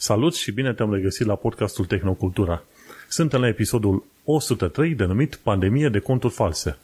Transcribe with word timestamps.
Salut 0.00 0.34
și 0.34 0.52
bine 0.52 0.72
te-am 0.72 0.92
regăsit 0.92 1.26
la 1.26 1.34
podcastul 1.34 1.84
Tehnocultura. 1.84 2.62
Suntem 3.08 3.40
la 3.40 3.48
episodul 3.48 4.04
103 4.24 4.94
denumit 4.94 5.34
Pandemie 5.34 5.88
de 5.88 5.98
conturi 5.98 6.32
false. 6.32 6.78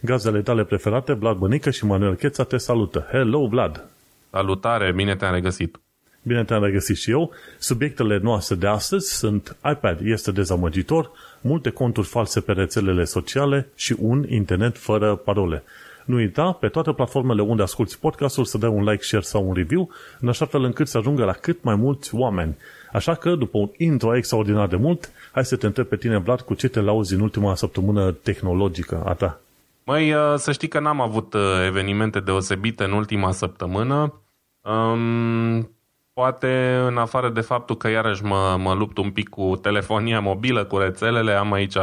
Gazele 0.00 0.42
tale 0.42 0.64
preferate, 0.64 1.12
Vlad 1.12 1.36
Bănică 1.36 1.70
și 1.70 1.84
Manuel 1.84 2.14
Cheța 2.14 2.44
te 2.44 2.56
salută. 2.56 3.06
Hello, 3.10 3.46
Vlad! 3.46 3.84
Salutare, 4.30 4.92
bine 4.92 5.16
te-am 5.16 5.34
regăsit! 5.34 5.80
Bine 6.22 6.44
te-am 6.44 6.64
regăsit 6.64 6.96
și 6.96 7.10
eu. 7.10 7.30
Subiectele 7.58 8.18
noastre 8.22 8.54
de 8.54 8.66
astăzi 8.66 9.16
sunt 9.16 9.56
iPad 9.72 10.00
este 10.02 10.30
dezamăgitor, 10.30 11.10
multe 11.40 11.70
conturi 11.70 12.06
false 12.06 12.40
pe 12.40 12.52
rețelele 12.52 13.04
sociale 13.04 13.68
și 13.74 13.96
un 13.98 14.24
internet 14.28 14.78
fără 14.78 15.16
parole. 15.16 15.62
Nu 16.10 16.16
uita, 16.16 16.52
pe 16.52 16.68
toate 16.68 16.92
platformele 16.92 17.42
unde 17.42 17.62
asculti 17.62 17.98
podcastul, 17.98 18.44
să 18.44 18.58
dai 18.58 18.70
un 18.70 18.84
like, 18.84 19.02
share 19.02 19.22
sau 19.22 19.48
un 19.48 19.54
review, 19.54 19.90
în 20.20 20.28
așa 20.28 20.44
fel 20.44 20.62
încât 20.64 20.88
să 20.88 20.98
ajungă 20.98 21.24
la 21.24 21.32
cât 21.32 21.62
mai 21.62 21.74
mulți 21.74 22.14
oameni. 22.14 22.56
Așa 22.92 23.14
că, 23.14 23.34
după 23.34 23.58
un 23.58 23.70
intro 23.76 24.16
extraordinar 24.16 24.66
de 24.66 24.76
mult, 24.76 25.12
hai 25.32 25.44
să 25.44 25.56
te 25.56 25.66
întreb 25.66 25.86
pe 25.86 25.96
tine, 25.96 26.18
Vlad, 26.18 26.40
cu 26.40 26.54
ce 26.54 26.68
te 26.68 26.80
lauzi 26.80 27.14
în 27.14 27.20
ultima 27.20 27.54
săptămână 27.54 28.12
tehnologică 28.12 29.02
a 29.06 29.14
ta? 29.14 29.40
Măi, 29.84 30.12
uh, 30.12 30.34
să 30.36 30.52
știi 30.52 30.68
că 30.68 30.80
n-am 30.80 31.00
avut 31.00 31.34
uh, 31.34 31.40
evenimente 31.66 32.20
deosebite 32.20 32.84
în 32.84 32.92
ultima 32.92 33.32
săptămână. 33.32 34.14
Um, 34.60 35.70
poate 36.12 36.80
în 36.86 36.96
afară 36.96 37.28
de 37.28 37.40
faptul 37.40 37.76
că 37.76 37.88
iarăși 37.88 38.24
mă, 38.24 38.56
mă 38.58 38.74
lupt 38.74 38.98
un 38.98 39.10
pic 39.10 39.28
cu 39.28 39.58
telefonia 39.62 40.20
mobilă, 40.20 40.64
cu 40.64 40.76
rețelele, 40.76 41.32
am 41.32 41.52
aici 41.52 41.76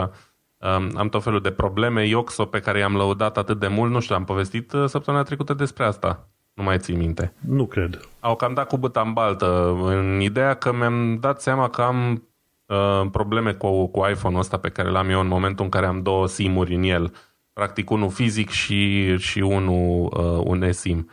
am 0.96 1.10
tot 1.10 1.24
felul 1.24 1.42
de 1.42 1.52
probleme. 1.52 2.06
Ioxo 2.06 2.46
pe 2.46 2.60
care 2.60 2.80
i-am 2.80 2.96
lăudat 2.96 3.38
atât 3.38 3.60
de 3.60 3.68
mult, 3.68 3.92
nu 3.92 4.00
știu, 4.00 4.16
am 4.16 4.24
povestit 4.24 4.72
uh, 4.72 4.86
săptămâna 4.86 5.24
trecută 5.24 5.54
despre 5.54 5.84
asta. 5.84 6.28
Nu 6.54 6.64
mai 6.64 6.78
țin 6.78 6.98
minte. 6.98 7.34
Nu 7.40 7.66
cred. 7.66 8.00
Au 8.20 8.36
cam 8.36 8.54
dat 8.54 8.68
cu 8.68 8.78
băta 8.78 9.02
în 9.02 9.14
baltă 9.14 9.78
în 9.84 10.20
ideea 10.20 10.54
că 10.54 10.74
mi-am 10.74 11.18
dat 11.20 11.42
seama 11.42 11.70
că 11.70 11.82
am 11.82 12.24
uh, 12.66 13.10
probleme 13.12 13.54
cu, 13.54 13.88
cu 13.88 14.08
iPhone-ul 14.10 14.40
ăsta 14.40 14.58
pe 14.58 14.70
care 14.70 14.90
l-am 14.90 15.10
eu 15.10 15.20
în 15.20 15.28
momentul 15.28 15.66
în 15.66 15.72
care 15.72 15.86
am 15.86 16.02
două 16.02 16.28
SIM-uri 16.28 16.76
în 16.76 16.84
el. 16.84 17.14
Practic 17.54 17.90
unul 17.90 18.10
fizic 18.10 18.50
și, 18.50 19.18
și 19.18 19.40
unul 19.40 20.04
uh, 20.04 20.42
un 20.44 20.62
eSIM. 20.62 21.10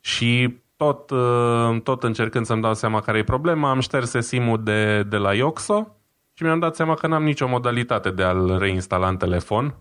Și 0.00 0.58
tot, 0.76 1.10
uh, 1.10 1.80
tot 1.82 2.02
încercând 2.02 2.46
să-mi 2.46 2.62
dau 2.62 2.74
seama 2.74 3.00
care 3.00 3.18
e 3.18 3.24
problema, 3.24 3.70
am 3.70 3.80
șters 3.80 4.10
SIM-ul 4.10 4.62
de, 4.62 5.02
de 5.02 5.16
la 5.16 5.34
Ioxo 5.34 5.97
și 6.38 6.44
mi-am 6.44 6.58
dat 6.58 6.74
seama 6.74 6.94
că 6.94 7.06
n-am 7.06 7.22
nicio 7.22 7.48
modalitate 7.48 8.10
de 8.10 8.22
a-l 8.22 8.58
reinstala 8.58 9.08
în 9.08 9.16
telefon, 9.16 9.74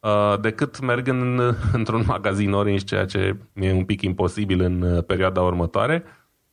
uh, 0.00 0.34
decât 0.40 0.80
mergând 0.80 1.20
în, 1.20 1.54
într-un 1.78 2.04
magazin 2.06 2.52
Orange, 2.52 2.84
ceea 2.84 3.04
ce 3.04 3.36
mi-e 3.52 3.72
un 3.72 3.84
pic 3.84 4.02
imposibil 4.02 4.60
în 4.60 4.82
uh, 4.82 5.04
perioada 5.04 5.40
următoare. 5.40 6.04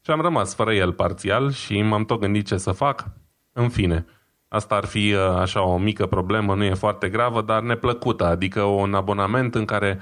Și 0.02 0.12
am 0.12 0.22
rămas 0.22 0.56
fără 0.56 0.74
el 0.74 0.94
parțial 0.94 1.52
și 1.52 1.82
m-am 1.82 2.06
tot 2.06 2.20
gândit 2.20 2.46
ce 2.46 2.58
să 2.58 2.72
fac. 2.72 3.06
În 3.54 3.70
fine, 3.70 4.06
asta 4.48 4.76
ar 4.76 4.86
fi 4.86 5.14
uh, 5.14 5.20
așa 5.20 5.64
o 5.64 5.78
mică 5.78 6.06
problemă, 6.06 6.56
nu 6.56 6.64
e 6.64 6.74
foarte 6.74 7.10
gravă, 7.10 7.42
dar 7.42 7.62
neplăcută, 7.62 8.26
adică 8.26 8.62
un 8.62 8.94
abonament 8.94 9.56
în 9.56 9.66
care 9.66 10.00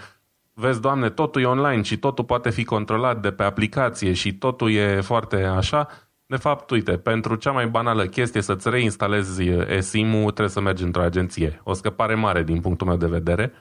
vezi, 0.53 0.81
Doamne, 0.81 1.09
totul 1.09 1.41
e 1.41 1.45
online 1.45 1.81
și 1.81 1.97
totul 1.97 2.23
poate 2.23 2.49
fi 2.49 2.63
controlat 2.63 3.21
de 3.21 3.31
pe 3.31 3.43
aplicație 3.43 4.13
și 4.13 4.33
totul 4.33 4.71
e 4.71 5.01
foarte 5.01 5.43
așa, 5.43 5.87
de 6.29 6.35
fapt, 6.35 6.69
uite, 6.69 6.97
pentru 6.97 7.35
cea 7.35 7.51
mai 7.51 7.67
banală 7.67 8.05
chestie 8.05 8.41
să-ți 8.41 8.69
reinstalezi 8.69 9.43
eSIM-ul, 9.49 10.23
trebuie 10.23 10.49
să 10.49 10.61
mergi 10.61 10.83
într-o 10.83 11.01
agenție. 11.01 11.61
O 11.63 11.73
scăpare 11.73 12.15
mare 12.15 12.43
din 12.43 12.61
punctul 12.61 12.87
meu 12.87 12.97
de 12.97 13.07
vedere. 13.07 13.51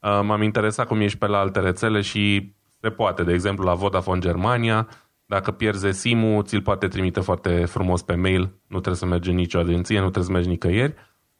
Uh, 0.00 0.20
m-am 0.22 0.42
interesat 0.42 0.86
cum 0.86 1.00
ești 1.00 1.18
pe 1.18 1.26
la 1.26 1.38
alte 1.38 1.60
rețele 1.60 2.00
și 2.00 2.54
se 2.80 2.90
poate. 2.90 3.22
De 3.24 3.32
exemplu, 3.32 3.64
la 3.64 3.74
Vodafone 3.74 4.20
Germania, 4.20 4.88
dacă 5.26 5.50
pierzi 5.50 5.86
eSIM-ul, 5.86 6.44
ți-l 6.44 6.62
poate 6.62 6.88
trimite 6.88 7.20
foarte 7.20 7.64
frumos 7.64 8.02
pe 8.02 8.14
mail. 8.14 8.42
Nu 8.66 8.80
trebuie 8.80 8.94
să 8.94 9.06
mergi 9.06 9.30
în 9.30 9.36
nicio 9.36 9.58
agenție, 9.58 9.96
nu 9.96 10.10
trebuie 10.10 10.24
să 10.24 10.32
mergi 10.32 10.48
nicăieri. 10.48 10.94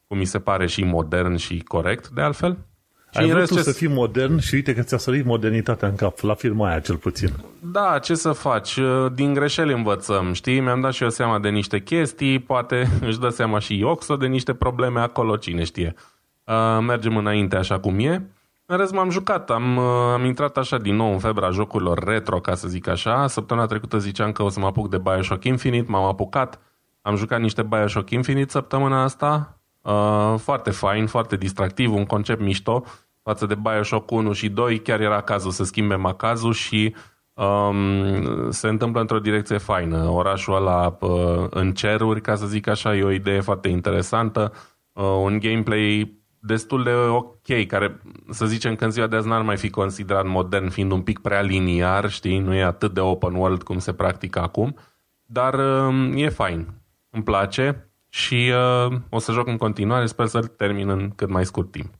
Cum 0.07 0.17
mi 0.17 0.25
se 0.25 0.39
pare 0.39 0.67
și 0.67 0.83
modern 0.83 1.35
și 1.35 1.59
corect, 1.59 2.07
de 2.09 2.21
altfel. 2.21 2.57
Și 3.09 3.19
Ai 3.19 3.29
vrut 3.29 3.53
ce... 3.53 3.61
să 3.61 3.71
fii 3.71 3.87
modern 3.87 4.39
și 4.39 4.55
uite 4.55 4.73
că 4.73 4.81
ți-a 4.81 4.97
sărit 4.97 5.25
modernitatea 5.25 5.87
în 5.87 5.95
cap, 5.95 6.19
la 6.19 6.33
firma 6.33 6.67
aia 6.69 6.79
cel 6.79 6.95
puțin. 6.95 7.29
Da, 7.59 7.99
ce 7.99 8.15
să 8.15 8.31
faci? 8.31 8.79
Din 9.13 9.33
greșeli 9.33 9.73
învățăm, 9.73 10.33
știi? 10.33 10.59
Mi-am 10.59 10.81
dat 10.81 10.93
și 10.93 11.03
eu 11.03 11.09
seama 11.09 11.39
de 11.39 11.49
niște 11.49 11.81
chestii, 11.81 12.39
poate 12.39 12.87
își 13.07 13.19
dă 13.19 13.29
seama 13.29 13.59
și 13.59 13.77
Ioxo 13.77 14.15
de 14.15 14.27
niște 14.27 14.53
probleme 14.53 14.99
acolo, 14.99 15.35
cine 15.35 15.63
știe. 15.63 15.93
Uh, 16.43 16.53
mergem 16.81 17.17
înainte 17.17 17.55
așa 17.55 17.79
cum 17.79 17.99
e. 17.99 18.29
În 18.65 18.77
rest 18.77 18.91
m-am 18.91 19.09
jucat, 19.09 19.49
am, 19.49 19.77
am 19.79 20.25
intrat 20.25 20.57
așa 20.57 20.77
din 20.77 20.95
nou 20.95 21.11
în 21.11 21.19
febra 21.19 21.49
jocurilor 21.49 22.03
retro, 22.03 22.39
ca 22.39 22.55
să 22.55 22.67
zic 22.67 22.87
așa. 22.87 23.27
Săptămâna 23.27 23.65
trecută 23.65 23.97
ziceam 23.97 24.31
că 24.31 24.43
o 24.43 24.49
să 24.49 24.59
mă 24.59 24.65
apuc 24.65 24.89
de 24.89 24.97
Bioshock 24.97 25.43
Infinite, 25.43 25.91
m-am 25.91 26.03
apucat. 26.03 26.59
Am 27.01 27.15
jucat 27.15 27.39
niște 27.39 27.63
Bioshock 27.63 28.09
Infinite 28.09 28.49
săptămâna 28.49 29.03
asta. 29.03 29.56
Uh, 29.87 30.35
foarte 30.37 30.71
fain, 30.71 31.05
foarte 31.05 31.35
distractiv, 31.35 31.93
un 31.93 32.05
concept 32.05 32.41
mișto 32.41 32.83
față 33.23 33.45
de 33.45 33.55
Bioshock 33.55 34.11
1 34.11 34.33
și 34.33 34.49
2. 34.49 34.79
Chiar 34.79 34.99
era 34.99 35.21
cazul 35.21 35.51
să 35.51 35.63
schimbe 35.63 35.95
macazul 35.95 36.53
și 36.53 36.95
um, 37.33 38.51
se 38.51 38.67
întâmplă 38.67 39.01
într-o 39.01 39.19
direcție 39.19 39.57
faină. 39.57 40.09
Orașul 40.09 40.55
ăla 40.55 40.97
uh, 40.99 41.47
în 41.49 41.73
ceruri, 41.73 42.21
ca 42.21 42.35
să 42.35 42.45
zic 42.45 42.67
așa, 42.67 42.95
e 42.95 43.03
o 43.03 43.11
idee 43.11 43.39
foarte 43.39 43.67
interesantă. 43.67 44.53
Uh, 44.91 45.03
un 45.03 45.39
gameplay 45.39 46.17
destul 46.39 46.83
de 46.83 46.91
ok, 46.91 47.65
care 47.67 48.01
să 48.29 48.45
zicem 48.45 48.75
că 48.75 48.85
în 48.85 48.91
ziua 48.91 49.07
de 49.07 49.15
azi 49.15 49.27
n-ar 49.27 49.41
mai 49.41 49.57
fi 49.57 49.69
considerat 49.69 50.25
modern, 50.25 50.69
fiind 50.69 50.91
un 50.91 51.01
pic 51.01 51.19
prea 51.19 51.41
liniar, 51.41 52.09
știi, 52.09 52.39
nu 52.39 52.53
e 52.53 52.63
atât 52.63 52.93
de 52.93 52.99
open 52.99 53.33
world 53.33 53.63
cum 53.63 53.77
se 53.77 53.93
practică 53.93 54.41
acum, 54.41 54.75
dar 55.25 55.53
uh, 55.53 56.11
e 56.15 56.29
fain, 56.29 56.67
îmi 57.09 57.23
place 57.23 57.86
și 58.17 58.53
uh, 58.87 58.97
o 59.09 59.19
să 59.19 59.31
joc 59.31 59.47
în 59.47 59.57
continuare, 59.57 60.05
sper 60.05 60.25
să-l 60.25 60.47
termin 60.47 60.89
în 60.89 61.11
cât 61.15 61.29
mai 61.29 61.45
scurt 61.45 61.71
timp. 61.71 61.93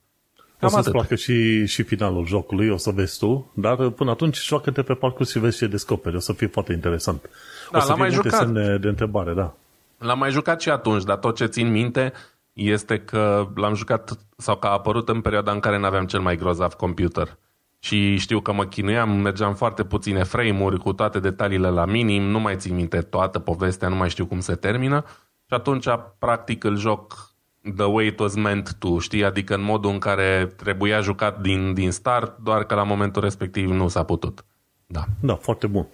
Cam 0.59 0.69
o 0.69 0.75
să-ți 0.75 0.91
placă 0.91 1.15
și, 1.15 1.65
și 1.65 1.83
finalul 1.83 2.25
jocului, 2.25 2.69
o 2.69 2.77
să 2.77 2.91
vezi 2.91 3.17
tu, 3.17 3.51
dar 3.53 3.89
până 3.89 4.11
atunci 4.11 4.43
joacă-te 4.43 4.81
pe 4.81 4.93
parcurs 4.93 5.29
și 5.29 5.39
vezi 5.39 5.57
ce 5.57 5.67
descoperi, 5.67 6.15
o 6.15 6.19
să 6.19 6.33
fie 6.33 6.47
foarte 6.47 6.73
interesant. 6.73 7.29
Da, 7.71 7.77
o 7.77 7.81
să 7.81 7.87
fie 7.87 7.95
mai 7.95 8.09
multe 8.13 8.29
jucat. 8.29 8.39
semne 8.39 8.77
de 8.77 8.87
întrebare, 8.87 9.33
da. 9.33 9.53
L-am 9.97 10.17
mai 10.17 10.31
jucat 10.31 10.61
și 10.61 10.69
atunci, 10.69 11.03
dar 11.03 11.17
tot 11.17 11.35
ce 11.35 11.45
țin 11.45 11.71
minte 11.71 12.13
este 12.53 12.99
că 12.99 13.47
l-am 13.55 13.73
jucat 13.73 14.17
sau 14.37 14.55
că 14.55 14.67
a 14.67 14.71
apărut 14.71 15.09
în 15.09 15.21
perioada 15.21 15.51
în 15.51 15.59
care 15.59 15.77
nu 15.77 15.85
aveam 15.85 16.05
cel 16.05 16.19
mai 16.19 16.35
grozav 16.35 16.73
computer. 16.73 17.37
Și 17.79 18.17
știu 18.17 18.39
că 18.39 18.53
mă 18.53 18.65
chinuiam, 18.65 19.09
mergeam 19.09 19.53
foarte 19.53 19.83
puține 19.83 20.23
frame-uri 20.23 20.79
cu 20.79 20.93
toate 20.93 21.19
detaliile 21.19 21.69
la 21.69 21.85
minim, 21.85 22.23
nu 22.23 22.39
mai 22.39 22.55
țin 22.55 22.75
minte 22.75 23.01
toată 23.01 23.39
povestea, 23.39 23.87
nu 23.87 23.95
mai 23.95 24.09
știu 24.09 24.25
cum 24.25 24.39
se 24.39 24.55
termină. 24.55 25.05
Și 25.47 25.53
atunci, 25.53 25.85
practic, 26.19 26.63
îl 26.63 26.77
joc 26.77 27.33
the 27.75 27.85
way 27.85 28.05
it 28.05 28.19
was 28.19 28.35
meant 28.35 28.73
to, 28.73 28.99
știi? 28.99 29.23
Adică 29.23 29.53
în 29.53 29.61
modul 29.61 29.91
în 29.91 29.99
care 29.99 30.53
trebuia 30.55 31.01
jucat 31.01 31.41
din, 31.41 31.73
din 31.73 31.91
start, 31.91 32.37
doar 32.43 32.63
că 32.63 32.75
la 32.75 32.83
momentul 32.83 33.21
respectiv 33.21 33.69
nu 33.69 33.87
s-a 33.87 34.03
putut. 34.03 34.45
Da. 34.85 35.03
Da, 35.19 35.35
foarte 35.35 35.67
bun. 35.67 35.87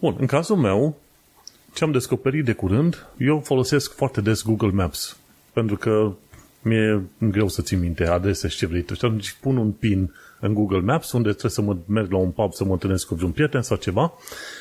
Bun, 0.00 0.16
în 0.18 0.26
cazul 0.26 0.56
meu, 0.56 0.98
ce 1.74 1.84
am 1.84 1.90
descoperit 1.90 2.44
de 2.44 2.52
curând, 2.52 3.06
eu 3.18 3.40
folosesc 3.40 3.94
foarte 3.94 4.20
des 4.20 4.42
Google 4.42 4.70
Maps, 4.70 5.18
pentru 5.52 5.76
că 5.76 6.12
mi-e 6.62 7.02
greu 7.18 7.48
să 7.48 7.62
țin 7.62 7.78
minte 7.78 8.06
adrese 8.06 8.48
și 8.48 8.56
ce 8.56 8.66
vrei 8.66 8.82
tu. 8.82 8.94
Și 8.94 9.04
atunci 9.04 9.36
pun 9.40 9.56
un 9.56 9.72
pin 9.72 10.14
în 10.40 10.54
Google 10.54 10.80
Maps, 10.80 11.12
unde 11.12 11.28
trebuie 11.28 11.50
să 11.50 11.62
mă 11.62 11.76
merg 11.86 12.10
la 12.10 12.18
un 12.18 12.30
pub 12.30 12.52
să 12.52 12.64
mă 12.64 12.72
întâlnesc 12.72 13.06
cu 13.06 13.16
un 13.22 13.30
prieten 13.30 13.62
sau 13.62 13.76
ceva. 13.76 14.12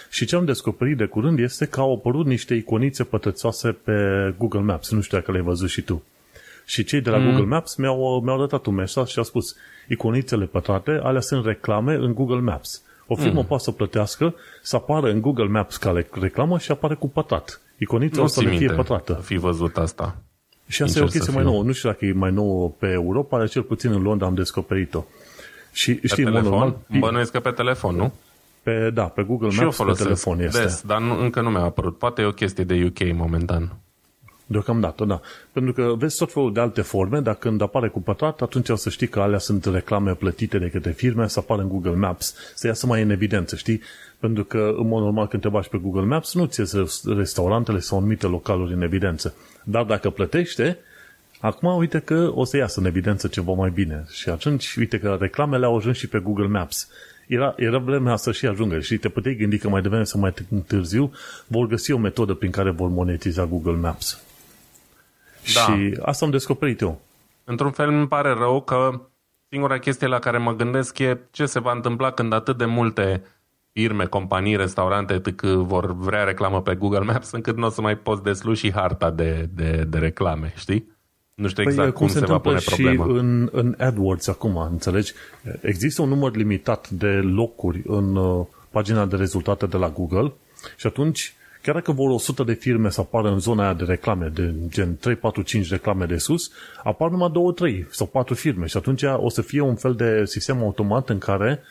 Și 0.09 0.25
ce 0.25 0.35
am 0.35 0.45
descoperit 0.45 0.97
de 0.97 1.05
curând 1.05 1.39
este 1.39 1.65
că 1.65 1.79
au 1.79 1.93
apărut 1.93 2.25
niște 2.25 2.53
iconițe 2.53 3.03
pătrățoase 3.03 3.71
pe 3.71 3.93
Google 4.37 4.59
Maps. 4.59 4.91
Nu 4.91 5.01
știu 5.01 5.17
dacă 5.17 5.31
le-ai 5.31 5.43
văzut 5.43 5.69
și 5.69 5.81
tu. 5.81 6.03
Și 6.65 6.83
cei 6.83 7.01
de 7.01 7.09
la 7.09 7.17
mm. 7.17 7.25
Google 7.25 7.45
Maps 7.45 7.75
mi-au, 7.75 8.21
mi-au 8.25 8.45
dat 8.45 8.65
un 8.65 8.75
mesaj 8.75 9.09
și 9.09 9.17
au 9.17 9.23
spus 9.23 9.55
iconițele 9.87 10.45
pătrate, 10.45 10.99
alea 11.03 11.21
sunt 11.21 11.45
reclame 11.45 11.93
în 11.93 12.13
Google 12.13 12.39
Maps. 12.39 12.83
O 13.07 13.15
firmă 13.15 13.39
mm. 13.39 13.45
poate 13.45 13.63
să 13.63 13.71
plătească 13.71 14.35
să 14.61 14.75
apară 14.75 15.09
în 15.09 15.21
Google 15.21 15.47
Maps 15.47 15.77
ca 15.77 16.03
reclamă 16.11 16.57
și 16.57 16.71
apare 16.71 16.95
cu 16.95 17.09
pătrat. 17.09 17.61
Iconița 17.77 18.21
o 18.21 18.27
să 18.27 18.41
le 18.41 18.49
fie 18.49 18.71
pătrată. 18.71 19.13
fi 19.23 19.35
văzut 19.35 19.77
asta. 19.77 20.21
Și 20.67 20.81
asta 20.81 20.99
e 20.99 21.01
o 21.01 21.05
chestie 21.05 21.33
mai 21.33 21.43
nouă. 21.43 21.63
Nu 21.63 21.71
știu 21.71 21.89
dacă 21.89 22.05
e 22.05 22.13
mai 22.13 22.31
nouă 22.31 22.69
pe 22.69 22.87
Europa, 22.87 23.37
dar 23.37 23.49
cel 23.49 23.61
puțin 23.61 23.91
în 23.91 24.01
Londra 24.01 24.27
am 24.27 24.33
descoperit-o. 24.33 25.03
Și 25.79 25.93
pe 25.93 26.07
știi, 26.07 26.23
telefon? 26.23 26.49
normal... 26.49 26.75
Bănuiesc 26.99 27.31
că 27.31 27.39
pe 27.39 27.49
telefon, 27.49 27.95
nu? 27.95 28.13
Pe, 28.63 28.89
da, 28.93 29.03
pe 29.03 29.23
Google 29.23 29.47
Maps 29.47 29.75
și 29.75 29.81
eu 29.81 29.85
pe 29.85 30.03
telefon 30.03 30.39
este. 30.39 30.61
Des, 30.61 30.81
dar 30.85 31.01
nu, 31.01 31.21
încă 31.21 31.41
nu 31.41 31.49
mi-a 31.49 31.61
apărut. 31.61 31.97
Poate 31.97 32.21
e 32.21 32.25
o 32.25 32.31
chestie 32.31 32.63
de 32.63 32.83
UK 32.85 33.13
momentan. 33.15 33.75
Deocamdată, 34.45 35.05
da. 35.05 35.21
Pentru 35.51 35.73
că 35.73 35.93
vezi 35.97 36.17
tot 36.17 36.31
felul 36.31 36.53
de 36.53 36.59
alte 36.59 36.81
forme, 36.81 37.19
dar 37.19 37.35
când 37.35 37.61
apare 37.61 37.87
cu 37.87 38.01
pătrat, 38.01 38.41
atunci 38.41 38.69
o 38.69 38.75
să 38.75 38.89
știi 38.89 39.07
că 39.07 39.19
alea 39.19 39.37
sunt 39.37 39.65
reclame 39.65 40.13
plătite 40.13 40.57
de 40.57 40.69
către 40.69 40.91
firme, 40.91 41.27
să 41.27 41.39
apară 41.39 41.61
în 41.61 41.67
Google 41.67 41.95
Maps, 41.95 42.35
să 42.55 42.67
iasă 42.67 42.87
mai 42.87 43.01
în 43.01 43.09
evidență, 43.09 43.55
știi? 43.55 43.81
Pentru 44.19 44.43
că, 44.43 44.73
în 44.77 44.87
mod 44.87 45.01
normal, 45.01 45.27
când 45.27 45.41
te 45.41 45.49
bași 45.49 45.69
pe 45.69 45.77
Google 45.77 46.05
Maps, 46.05 46.33
nu 46.33 46.45
ți 46.45 46.61
restaurantele 47.05 47.79
sau 47.79 47.97
anumite 47.97 48.27
localuri 48.27 48.73
în 48.73 48.81
evidență. 48.81 49.35
Dar 49.63 49.83
dacă 49.83 50.09
plătește, 50.09 50.77
acum 51.39 51.77
uite 51.77 51.99
că 51.99 52.31
o 52.33 52.43
să 52.43 52.57
iasă 52.57 52.79
în 52.79 52.85
evidență 52.85 53.27
ceva 53.27 53.51
mai 53.51 53.69
bine. 53.69 54.05
Și 54.11 54.29
atunci, 54.29 54.75
uite 54.75 54.99
că 54.99 55.17
reclamele 55.19 55.65
au 55.65 55.75
ajuns 55.77 55.97
și 55.97 56.07
pe 56.07 56.19
Google 56.19 56.47
Maps. 56.47 56.89
era, 57.27 57.53
era 57.57 57.77
vremea 57.77 58.15
să 58.15 58.31
și 58.31 58.45
ajungă 58.45 58.79
și 58.79 58.97
te 58.97 59.09
puteai 59.09 59.35
gândi 59.35 59.57
că 59.57 59.69
mai 59.69 59.81
devreme 59.81 60.03
sau 60.03 60.19
mai 60.19 60.33
târziu 60.67 61.11
vor 61.47 61.67
găsi 61.67 61.91
o 61.91 61.97
metodă 61.97 62.33
prin 62.33 62.51
care 62.51 62.71
vor 62.71 62.89
monetiza 62.89 63.45
Google 63.45 63.75
Maps. 63.75 64.23
Da. 65.53 65.61
Și 65.61 65.97
asta 66.01 66.25
am 66.25 66.31
descoperit 66.31 66.81
eu. 66.81 67.01
Într-un 67.43 67.71
fel 67.71 67.89
îmi 67.89 68.07
pare 68.07 68.33
rău 68.33 68.61
că 68.61 69.01
singura 69.49 69.79
chestie 69.79 70.07
la 70.07 70.19
care 70.19 70.37
mă 70.37 70.55
gândesc 70.55 70.99
e 70.99 71.19
ce 71.31 71.45
se 71.45 71.59
va 71.59 71.71
întâmpla 71.71 72.11
când 72.11 72.33
atât 72.33 72.57
de 72.57 72.65
multe 72.65 73.23
firme, 73.71 74.05
companii, 74.05 74.55
restaurante, 74.55 75.13
etc. 75.13 75.41
vor 75.41 75.95
vrea 75.95 76.23
reclamă 76.23 76.61
pe 76.61 76.75
Google 76.75 76.99
Maps 76.99 77.31
încât 77.31 77.57
nu 77.57 77.65
o 77.65 77.69
să 77.69 77.81
mai 77.81 77.97
poți 77.97 78.23
deslu 78.23 78.53
și 78.53 78.71
harta 78.71 79.09
de, 79.09 79.49
de, 79.53 79.85
de 79.87 79.97
reclame, 79.97 80.53
știi? 80.55 80.97
Nu 81.39 81.47
știu 81.47 81.63
păi, 81.63 81.71
exact 81.71 81.89
păi, 81.89 81.97
cum, 81.97 82.07
cum 82.07 82.15
se, 82.15 82.19
se 82.19 82.25
va 82.25 82.37
pune 82.37 82.59
problema. 82.65 83.03
și 83.05 83.11
în, 83.11 83.49
în 83.51 83.75
AdWords 83.77 84.27
acum, 84.27 84.57
înțelegi? 84.57 85.13
Există 85.61 86.01
un 86.01 86.09
număr 86.09 86.35
limitat 86.35 86.89
de 86.89 87.07
locuri 87.07 87.81
în 87.85 88.15
uh, 88.15 88.45
pagina 88.69 89.05
de 89.05 89.15
rezultate 89.15 89.65
de 89.65 89.77
la 89.77 89.89
Google 89.89 90.33
și 90.77 90.87
atunci, 90.87 91.33
chiar 91.61 91.75
dacă 91.75 91.91
vor 91.91 92.09
100 92.09 92.43
de 92.43 92.53
firme 92.53 92.89
să 92.89 93.01
apară 93.01 93.29
în 93.31 93.39
zona 93.39 93.63
aia 93.63 93.73
de 93.73 93.83
reclame, 93.83 94.27
de 94.27 94.53
gen 94.67 94.97
3, 94.97 95.15
4, 95.15 95.41
5 95.41 95.69
reclame 95.69 96.05
de 96.05 96.17
sus, 96.17 96.51
apar 96.83 97.09
numai 97.09 97.29
2, 97.33 97.53
3 97.53 97.87
sau 97.89 98.07
4 98.07 98.33
firme 98.33 98.65
și 98.65 98.77
atunci 98.77 99.03
o 99.03 99.29
să 99.29 99.41
fie 99.41 99.61
un 99.61 99.75
fel 99.75 99.93
de 99.93 100.25
sistem 100.25 100.57
automat 100.57 101.09
în 101.09 101.17
care 101.17 101.61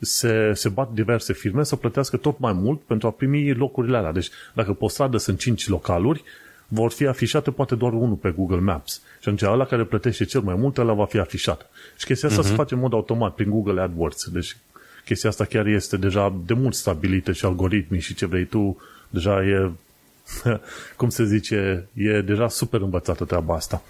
se, 0.00 0.52
se 0.54 0.68
bat 0.68 0.90
diverse 0.92 1.32
firme 1.32 1.64
să 1.64 1.76
plătească 1.76 2.16
tot 2.16 2.38
mai 2.38 2.52
mult 2.52 2.80
pentru 2.80 3.06
a 3.06 3.10
primi 3.10 3.54
locurile 3.54 3.96
alea. 3.96 4.12
Deci 4.12 4.30
dacă 4.54 4.72
pe 4.72 4.86
stradă 4.88 5.16
sunt 5.16 5.38
5 5.38 5.68
localuri, 5.68 6.22
vor 6.68 6.90
fi 6.90 7.06
afișate 7.06 7.50
poate 7.50 7.74
doar 7.74 7.92
unul 7.92 8.16
pe 8.16 8.30
Google 8.30 8.60
Maps. 8.60 9.02
Și 9.28 9.34
atunci 9.34 9.52
ăla 9.52 9.64
care 9.64 9.84
plătește 9.84 10.24
cel 10.24 10.40
mai 10.40 10.54
mult, 10.54 10.78
ăla 10.78 10.92
va 10.92 11.04
fi 11.04 11.18
afișat. 11.18 11.70
Și 11.96 12.04
chestia 12.04 12.28
asta 12.28 12.42
uh-huh. 12.42 12.46
se 12.46 12.54
face 12.54 12.74
în 12.74 12.80
mod 12.80 12.92
automat 12.92 13.34
prin 13.34 13.50
Google 13.50 13.80
AdWords. 13.80 14.28
Deci 14.28 14.56
chestia 15.04 15.30
asta 15.30 15.44
chiar 15.44 15.66
este 15.66 15.96
deja 15.96 16.40
de 16.46 16.54
mult 16.54 16.74
stabilită 16.74 17.32
și 17.32 17.44
algoritmii 17.44 18.00
și 18.00 18.14
ce 18.14 18.26
vrei 18.26 18.44
tu, 18.44 18.76
deja 19.10 19.44
e, 19.44 19.70
cum 20.96 21.08
se 21.08 21.24
zice, 21.24 21.88
e 21.94 22.20
deja 22.20 22.48
super 22.48 22.80
învățată 22.80 23.24
treaba 23.24 23.54
asta. 23.54 23.82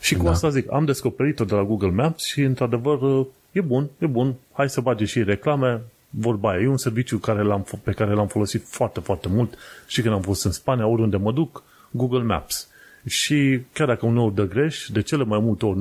Și 0.00 0.14
cu 0.14 0.24
da. 0.24 0.30
asta 0.30 0.48
zic, 0.48 0.72
am 0.72 0.84
descoperit-o 0.84 1.44
de 1.44 1.54
la 1.54 1.62
Google 1.62 1.90
Maps 1.90 2.24
și 2.24 2.40
într-adevăr 2.40 3.26
e 3.52 3.60
bun, 3.60 3.88
e 3.98 4.06
bun, 4.06 4.34
hai 4.52 4.70
să 4.70 4.80
bage 4.80 5.04
și 5.04 5.22
reclame, 5.22 5.80
vorba 6.10 6.50
aia. 6.50 6.60
E 6.60 6.68
un 6.68 6.76
serviciu 6.76 7.18
care 7.18 7.42
l-am, 7.42 7.66
pe 7.82 7.92
care 7.92 8.12
l-am 8.12 8.26
folosit 8.26 8.64
foarte, 8.66 9.00
foarte 9.00 9.28
mult 9.28 9.54
și 9.86 10.02
când 10.02 10.14
am 10.14 10.20
fost 10.20 10.44
în 10.44 10.52
Spania, 10.52 10.86
oriunde 10.86 11.16
mă 11.16 11.32
duc, 11.32 11.62
Google 11.90 12.22
Maps. 12.22 12.68
Și 13.06 13.60
chiar 13.72 13.86
dacă 13.86 14.06
uneori 14.06 14.34
dă 14.34 14.46
greș, 14.46 14.88
de 14.88 15.02
cele 15.02 15.24
mai 15.24 15.38
multe 15.38 15.66
ori 15.66 15.78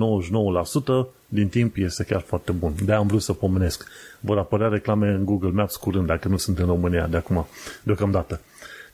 99% 1.06 1.08
din 1.28 1.48
timp 1.48 1.78
este 1.78 2.04
chiar 2.04 2.22
foarte 2.22 2.52
bun. 2.52 2.74
de 2.86 2.94
am 2.94 3.08
vrut 3.08 3.22
să 3.22 3.34
pomenesc. 3.34 3.88
Vor 4.20 4.38
apărea 4.38 4.68
reclame 4.68 5.10
în 5.10 5.26
Google 5.26 5.50
Maps 5.50 5.76
curând, 5.76 6.08
dacă 6.08 6.28
nu 6.28 6.38
sunt 6.38 6.60
în 6.60 6.66
România 6.66 7.08
de 7.08 7.18
acum, 7.18 7.48
deocamdată. 7.84 8.42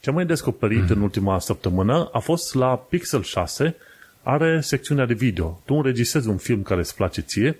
Ce 0.01 0.09
am 0.09 0.15
mai 0.15 0.25
descoperit 0.25 0.83
mm-hmm. 0.83 0.95
în 0.95 1.01
ultima 1.01 1.39
săptămână 1.39 2.09
a 2.11 2.19
fost 2.19 2.53
la 2.53 2.75
Pixel 2.75 3.21
6, 3.21 3.75
are 4.23 4.61
secțiunea 4.61 5.05
de 5.05 5.13
video. 5.13 5.61
Tu 5.65 5.73
înregistrezi 5.73 6.27
un 6.27 6.37
film 6.37 6.61
care 6.61 6.79
îți 6.79 6.95
place 6.95 7.21
ție 7.21 7.57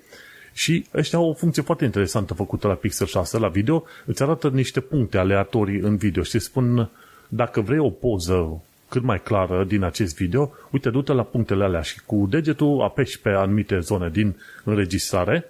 și 0.54 0.86
ăștia 0.94 1.18
au 1.18 1.30
o 1.30 1.34
funcție 1.34 1.62
foarte 1.62 1.86
interesantă 1.86 2.34
făcută 2.34 2.68
la 2.68 2.74
Pixel 2.74 3.08
6 3.08 3.38
la 3.38 3.48
video, 3.48 3.84
îți 4.06 4.24
arată 4.24 4.50
niște 4.50 4.80
puncte 4.80 5.18
aleatorii 5.18 5.80
în 5.80 5.96
video 5.96 6.24
și 6.24 6.40
spun 6.40 6.90
dacă 7.28 7.62
vrei 7.62 7.80
o 7.80 7.90
poză 7.90 8.62
cât 8.94 9.04
mai 9.04 9.22
clară 9.22 9.64
din 9.64 9.84
acest 9.84 10.16
video, 10.16 10.52
uite, 10.72 10.90
du-te 10.90 11.14
la 11.14 11.24
punctele 11.24 11.64
alea 11.64 11.82
și 11.82 12.02
cu 12.06 12.28
degetul 12.30 12.82
apeși 12.82 13.20
pe 13.20 13.30
anumite 13.30 13.80
zone 13.80 14.10
din 14.10 14.36
înregistrare 14.64 15.46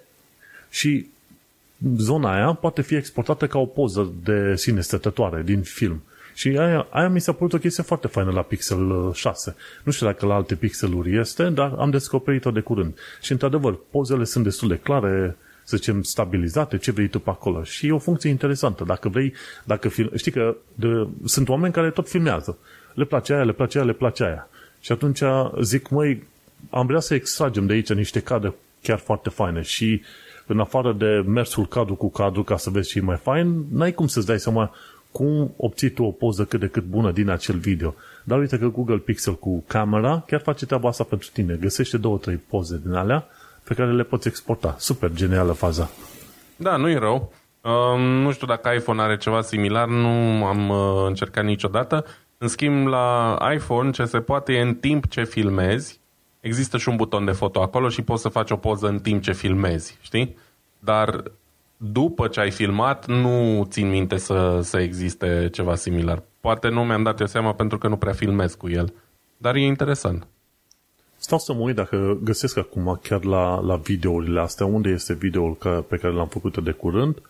și 0.70 1.06
zona 1.96 2.34
aia 2.34 2.52
poate 2.52 2.82
fi 2.82 2.94
exportată 2.94 3.46
ca 3.46 3.58
o 3.58 3.66
poză 3.66 4.12
de 4.22 4.56
sine 4.56 4.80
stătătoare 4.80 5.42
din 5.42 5.62
film. 5.62 6.02
Și 6.34 6.48
aia, 6.48 6.86
aia 6.90 7.08
mi 7.08 7.20
s-a 7.20 7.32
părut 7.32 7.52
o 7.52 7.58
chestie 7.58 7.82
foarte 7.82 8.06
faină 8.06 8.30
la 8.30 8.42
Pixel 8.42 9.12
6. 9.12 9.56
Nu 9.82 9.92
știu 9.92 10.06
dacă 10.06 10.26
la 10.26 10.34
alte 10.34 10.54
pixeluri 10.54 11.18
este, 11.18 11.48
dar 11.48 11.74
am 11.78 11.90
descoperit-o 11.90 12.50
de 12.50 12.60
curând. 12.60 12.98
Și 13.22 13.32
într-adevăr, 13.32 13.78
pozele 13.90 14.24
sunt 14.24 14.44
destul 14.44 14.68
de 14.68 14.76
clare, 14.76 15.36
să 15.64 15.76
zicem, 15.76 16.02
stabilizate, 16.02 16.78
ce 16.78 16.90
vrei 16.90 17.08
tu 17.08 17.18
pe 17.18 17.30
acolo. 17.30 17.62
Și 17.62 17.86
e 17.86 17.92
o 17.92 17.98
funcție 17.98 18.30
interesantă. 18.30 18.84
Dacă 18.84 19.08
vrei, 19.08 19.32
dacă 19.64 19.88
film... 19.88 20.10
știi 20.14 20.32
că 20.32 20.56
de, 20.74 21.06
sunt 21.24 21.48
oameni 21.48 21.72
care 21.72 21.90
tot 21.90 22.08
filmează. 22.08 22.58
Le 22.94 23.04
place 23.04 23.32
aia, 23.32 23.44
le 23.44 23.52
place 23.52 23.78
aia, 23.78 23.86
le 23.86 23.92
place 23.92 24.24
aia. 24.24 24.48
Și 24.80 24.92
atunci 24.92 25.22
zic, 25.60 25.88
măi, 25.88 26.22
am 26.70 26.86
vrea 26.86 27.00
să 27.00 27.14
extragem 27.14 27.66
de 27.66 27.72
aici 27.72 27.92
niște 27.92 28.20
cadre 28.20 28.54
chiar 28.82 28.98
foarte 28.98 29.28
faine 29.28 29.62
și 29.62 30.02
în 30.46 30.60
afară 30.60 30.92
de 30.92 31.24
mersul 31.26 31.66
cadru 31.66 31.94
cu 31.94 32.10
cadru 32.10 32.42
ca 32.42 32.56
să 32.56 32.70
vezi 32.70 32.90
și 32.90 33.00
mai 33.00 33.16
fain, 33.16 33.64
n-ai 33.72 33.92
cum 33.92 34.06
să-ți 34.06 34.26
dai 34.26 34.40
seama 34.40 34.74
cum 35.10 35.54
obții 35.56 35.90
tu 35.90 36.02
o 36.02 36.10
poză 36.10 36.44
cât 36.44 36.60
de 36.60 36.66
cât 36.66 36.82
bună 36.82 37.10
din 37.10 37.28
acel 37.28 37.56
video. 37.56 37.94
Dar 38.24 38.38
uite 38.38 38.58
că 38.58 38.66
Google 38.66 38.96
Pixel 38.96 39.34
cu 39.34 39.64
camera 39.66 40.24
chiar 40.26 40.40
face 40.40 40.66
treaba 40.66 40.88
asta 40.88 41.04
pentru 41.04 41.28
tine. 41.32 41.58
Găsește 41.60 41.96
două, 41.96 42.18
trei 42.18 42.36
poze 42.36 42.80
din 42.84 42.92
alea 42.92 43.26
pe 43.64 43.74
care 43.74 43.92
le 43.92 44.02
poți 44.02 44.28
exporta. 44.28 44.76
Super 44.78 45.10
genială 45.12 45.52
faza. 45.52 45.90
Da, 46.56 46.76
nu 46.76 46.90
e 46.90 46.98
rău. 46.98 47.32
Um, 47.60 48.00
nu 48.00 48.32
știu 48.32 48.46
dacă 48.46 48.70
iPhone 48.76 49.02
are 49.02 49.16
ceva 49.16 49.40
similar, 49.40 49.88
nu 49.88 50.44
am 50.44 50.68
uh, 50.68 51.06
încercat 51.06 51.44
niciodată. 51.44 52.04
În 52.38 52.48
schimb, 52.48 52.86
la 52.86 53.38
iPhone, 53.54 53.90
ce 53.90 54.04
se 54.04 54.20
poate 54.20 54.52
e 54.52 54.60
în 54.60 54.74
timp 54.74 55.08
ce 55.08 55.24
filmezi, 55.24 56.00
există 56.40 56.76
și 56.76 56.88
un 56.88 56.96
buton 56.96 57.24
de 57.24 57.32
foto 57.32 57.60
acolo 57.62 57.88
și 57.88 58.02
poți 58.02 58.22
să 58.22 58.28
faci 58.28 58.50
o 58.50 58.56
poză 58.56 58.86
în 58.86 58.98
timp 58.98 59.22
ce 59.22 59.32
filmezi, 59.32 59.98
știi? 60.00 60.36
Dar 60.78 61.22
după 61.76 62.28
ce 62.28 62.40
ai 62.40 62.50
filmat, 62.50 63.06
nu 63.06 63.64
țin 63.70 63.88
minte 63.88 64.16
să, 64.16 64.60
să 64.62 64.80
existe 64.80 65.48
ceva 65.52 65.74
similar. 65.74 66.22
Poate 66.40 66.68
nu 66.68 66.84
mi-am 66.84 67.02
dat 67.02 67.20
eu 67.20 67.26
seama 67.26 67.54
pentru 67.54 67.78
că 67.78 67.88
nu 67.88 67.96
prea 67.96 68.12
filmez 68.12 68.54
cu 68.54 68.68
el. 68.68 68.92
Dar 69.36 69.54
e 69.54 69.60
interesant. 69.60 70.26
Stau 71.16 71.38
să 71.38 71.52
mă 71.52 71.60
uit 71.60 71.74
dacă 71.74 72.18
găsesc 72.22 72.56
acum 72.56 72.98
chiar 73.02 73.24
la, 73.24 73.60
la 73.60 73.76
videourile 73.76 74.40
astea, 74.40 74.66
unde 74.66 74.88
este 74.88 75.14
videoul 75.14 75.56
ca, 75.56 75.84
pe 75.88 75.96
care 75.96 76.14
l-am 76.14 76.28
făcut 76.28 76.58
de 76.64 76.70
curând, 76.70 77.22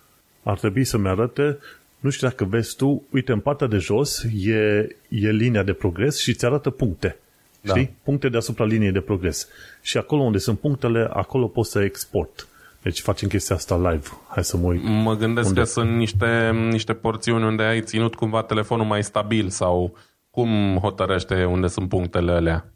ar 0.43 0.59
trebui 0.59 0.85
să-mi 0.85 1.09
arate, 1.09 1.59
nu 2.05 2.11
știu 2.11 2.29
dacă 2.29 2.45
vezi 2.45 2.77
tu, 2.77 3.07
uite, 3.11 3.33
în 3.33 3.41
partea 3.41 3.67
de 3.67 3.77
jos 3.77 4.23
e, 4.23 4.89
e 5.09 5.31
linia 5.31 5.63
de 5.63 5.73
progres 5.73 6.19
și 6.19 6.29
îți 6.29 6.45
arată 6.45 6.71
puncte. 6.71 7.17
Da. 7.61 7.75
Știi? 7.75 7.97
Puncte 8.03 8.29
deasupra 8.29 8.65
liniei 8.65 8.93
de 8.93 9.01
progres. 9.01 9.49
Și 9.83 9.97
acolo 9.97 10.23
unde 10.23 10.39
sunt 10.39 10.59
punctele, 10.59 11.09
acolo 11.13 11.47
poți 11.47 11.71
să 11.71 11.83
export. 11.83 12.49
Deci 12.83 13.01
facem 13.01 13.29
chestia 13.29 13.57
asta 13.57 13.77
live. 13.77 14.07
Hai 14.29 14.45
să 14.45 14.57
mă 14.57 14.67
uit. 14.67 14.83
Mă 14.83 15.17
gândesc 15.17 15.49
unde? 15.49 15.61
că 15.61 15.67
sunt 15.67 15.91
niște, 15.97 16.51
niște 16.71 16.93
porțiuni 16.93 17.45
unde 17.45 17.63
ai 17.63 17.83
ținut 17.83 18.15
cumva 18.15 18.43
telefonul 18.43 18.87
mai 18.87 19.05
stabil 19.05 19.49
sau 19.49 19.97
cum 20.31 20.79
hotărăște 20.81 21.45
unde 21.45 21.67
sunt 21.67 21.89
punctele 21.89 22.33
alea? 22.33 22.73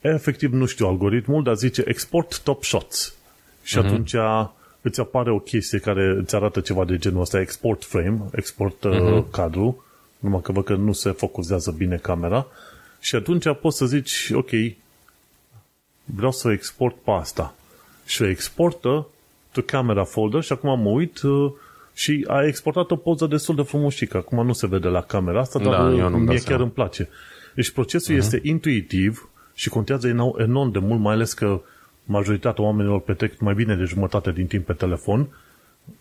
Efectiv 0.00 0.52
nu 0.52 0.66
știu 0.66 0.86
algoritmul, 0.86 1.42
dar 1.42 1.54
zice 1.54 1.82
export 1.86 2.40
top 2.40 2.64
shots. 2.64 3.14
Și 3.62 3.78
uh-huh. 3.78 3.84
atunci 3.84 4.14
îți 4.82 5.00
apare 5.00 5.30
o 5.30 5.38
chestie 5.38 5.78
care 5.78 6.16
îți 6.18 6.34
arată 6.34 6.60
ceva 6.60 6.84
de 6.84 6.98
genul 6.98 7.20
ăsta, 7.20 7.40
export 7.40 7.84
frame, 7.84 8.20
export 8.32 8.86
uh-huh. 8.86 9.30
cadru, 9.30 9.84
numai 10.18 10.40
că 10.40 10.52
văd 10.52 10.64
că 10.64 10.74
nu 10.74 10.92
se 10.92 11.10
focusează 11.10 11.70
bine 11.70 11.96
camera. 11.96 12.46
Și 13.00 13.14
atunci 13.14 13.44
poți 13.60 13.76
să 13.76 13.86
zici, 13.86 14.30
ok, 14.32 14.50
vreau 16.04 16.32
să 16.32 16.50
export 16.50 16.96
pe 17.04 17.10
asta 17.10 17.54
și 18.06 18.22
o 18.22 18.26
exportă 18.26 19.06
to 19.52 19.60
camera 19.60 20.04
folder 20.04 20.42
și 20.42 20.52
acum 20.52 20.80
mă 20.80 20.88
uit 20.88 21.22
uh, 21.22 21.52
și 21.94 22.24
a 22.28 22.44
exportat 22.44 22.90
o 22.90 22.96
poză 22.96 23.26
destul 23.26 23.54
de 23.54 23.62
frumușică. 23.62 24.16
Acum 24.16 24.46
nu 24.46 24.52
se 24.52 24.66
vede 24.66 24.88
la 24.88 25.02
camera 25.02 25.40
asta, 25.40 25.58
dar 25.58 25.72
da, 25.72 26.04
uh, 26.04 26.12
mie 26.12 26.26
chiar 26.26 26.38
seama. 26.38 26.62
îmi 26.62 26.70
place. 26.72 27.08
Deci 27.54 27.70
procesul 27.70 28.14
uh-huh. 28.14 28.18
este 28.18 28.40
intuitiv 28.42 29.28
și 29.54 29.68
contează 29.68 30.08
enorm 30.38 30.70
de 30.70 30.78
mult, 30.78 31.00
mai 31.00 31.14
ales 31.14 31.32
că 31.32 31.60
majoritatea 32.10 32.64
oamenilor 32.64 33.00
petrec 33.00 33.38
mai 33.38 33.54
bine 33.54 33.74
de 33.74 33.84
jumătate 33.84 34.32
din 34.32 34.46
timp 34.46 34.66
pe 34.66 34.72
telefon. 34.72 35.28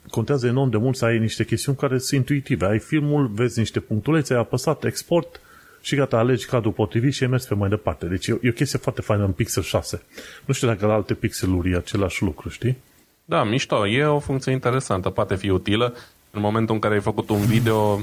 Contează 0.10 0.48
enorm 0.48 0.70
de 0.70 0.78
mult 0.78 0.96
să 0.96 1.06
ai 1.06 1.20
niște 1.20 1.46
chestiuni 1.46 1.78
care 1.78 1.98
sunt 1.98 2.20
intuitive. 2.20 2.66
Ai 2.66 2.80
filmul, 2.80 3.28
vezi 3.28 3.60
niște 3.60 3.80
punctulețe, 3.80 4.34
ai 4.34 4.40
apăsat 4.40 4.84
export, 4.84 5.42
și 5.82 5.96
gata, 5.96 6.18
alegi 6.18 6.46
cadrul 6.46 6.72
potrivit 6.72 7.14
și 7.14 7.24
ai 7.24 7.30
mers 7.30 7.46
pe 7.46 7.56
mai 7.56 7.70
departe. 7.70 8.06
Deci 8.06 8.28
e, 8.28 8.40
e 8.42 8.50
o 8.50 8.52
chestie 8.52 8.80
foarte 8.80 9.02
faină 9.02 9.24
în 9.24 9.32
Pixel 9.32 9.64
6. 9.64 10.02
Nu 10.46 10.54
știu 10.54 10.68
dacă 10.68 10.86
la 10.86 10.94
alte 10.94 11.14
pixeluri 11.14 11.72
e 11.72 11.76
același 11.76 12.24
lucru, 12.24 12.50
știi? 12.50 12.78
Da, 13.26 13.44
mișto. 13.44 13.88
E 13.88 14.04
o 14.04 14.20
funcție 14.20 14.52
interesantă. 14.52 15.10
Poate 15.10 15.36
fi 15.36 15.50
utilă 15.50 15.94
în 16.32 16.42
momentul 16.42 16.76
în 16.76 16.82
care 16.82 16.94
ai 16.94 17.02
făcut 17.02 17.30
un 17.30 17.46
video 17.46 18.00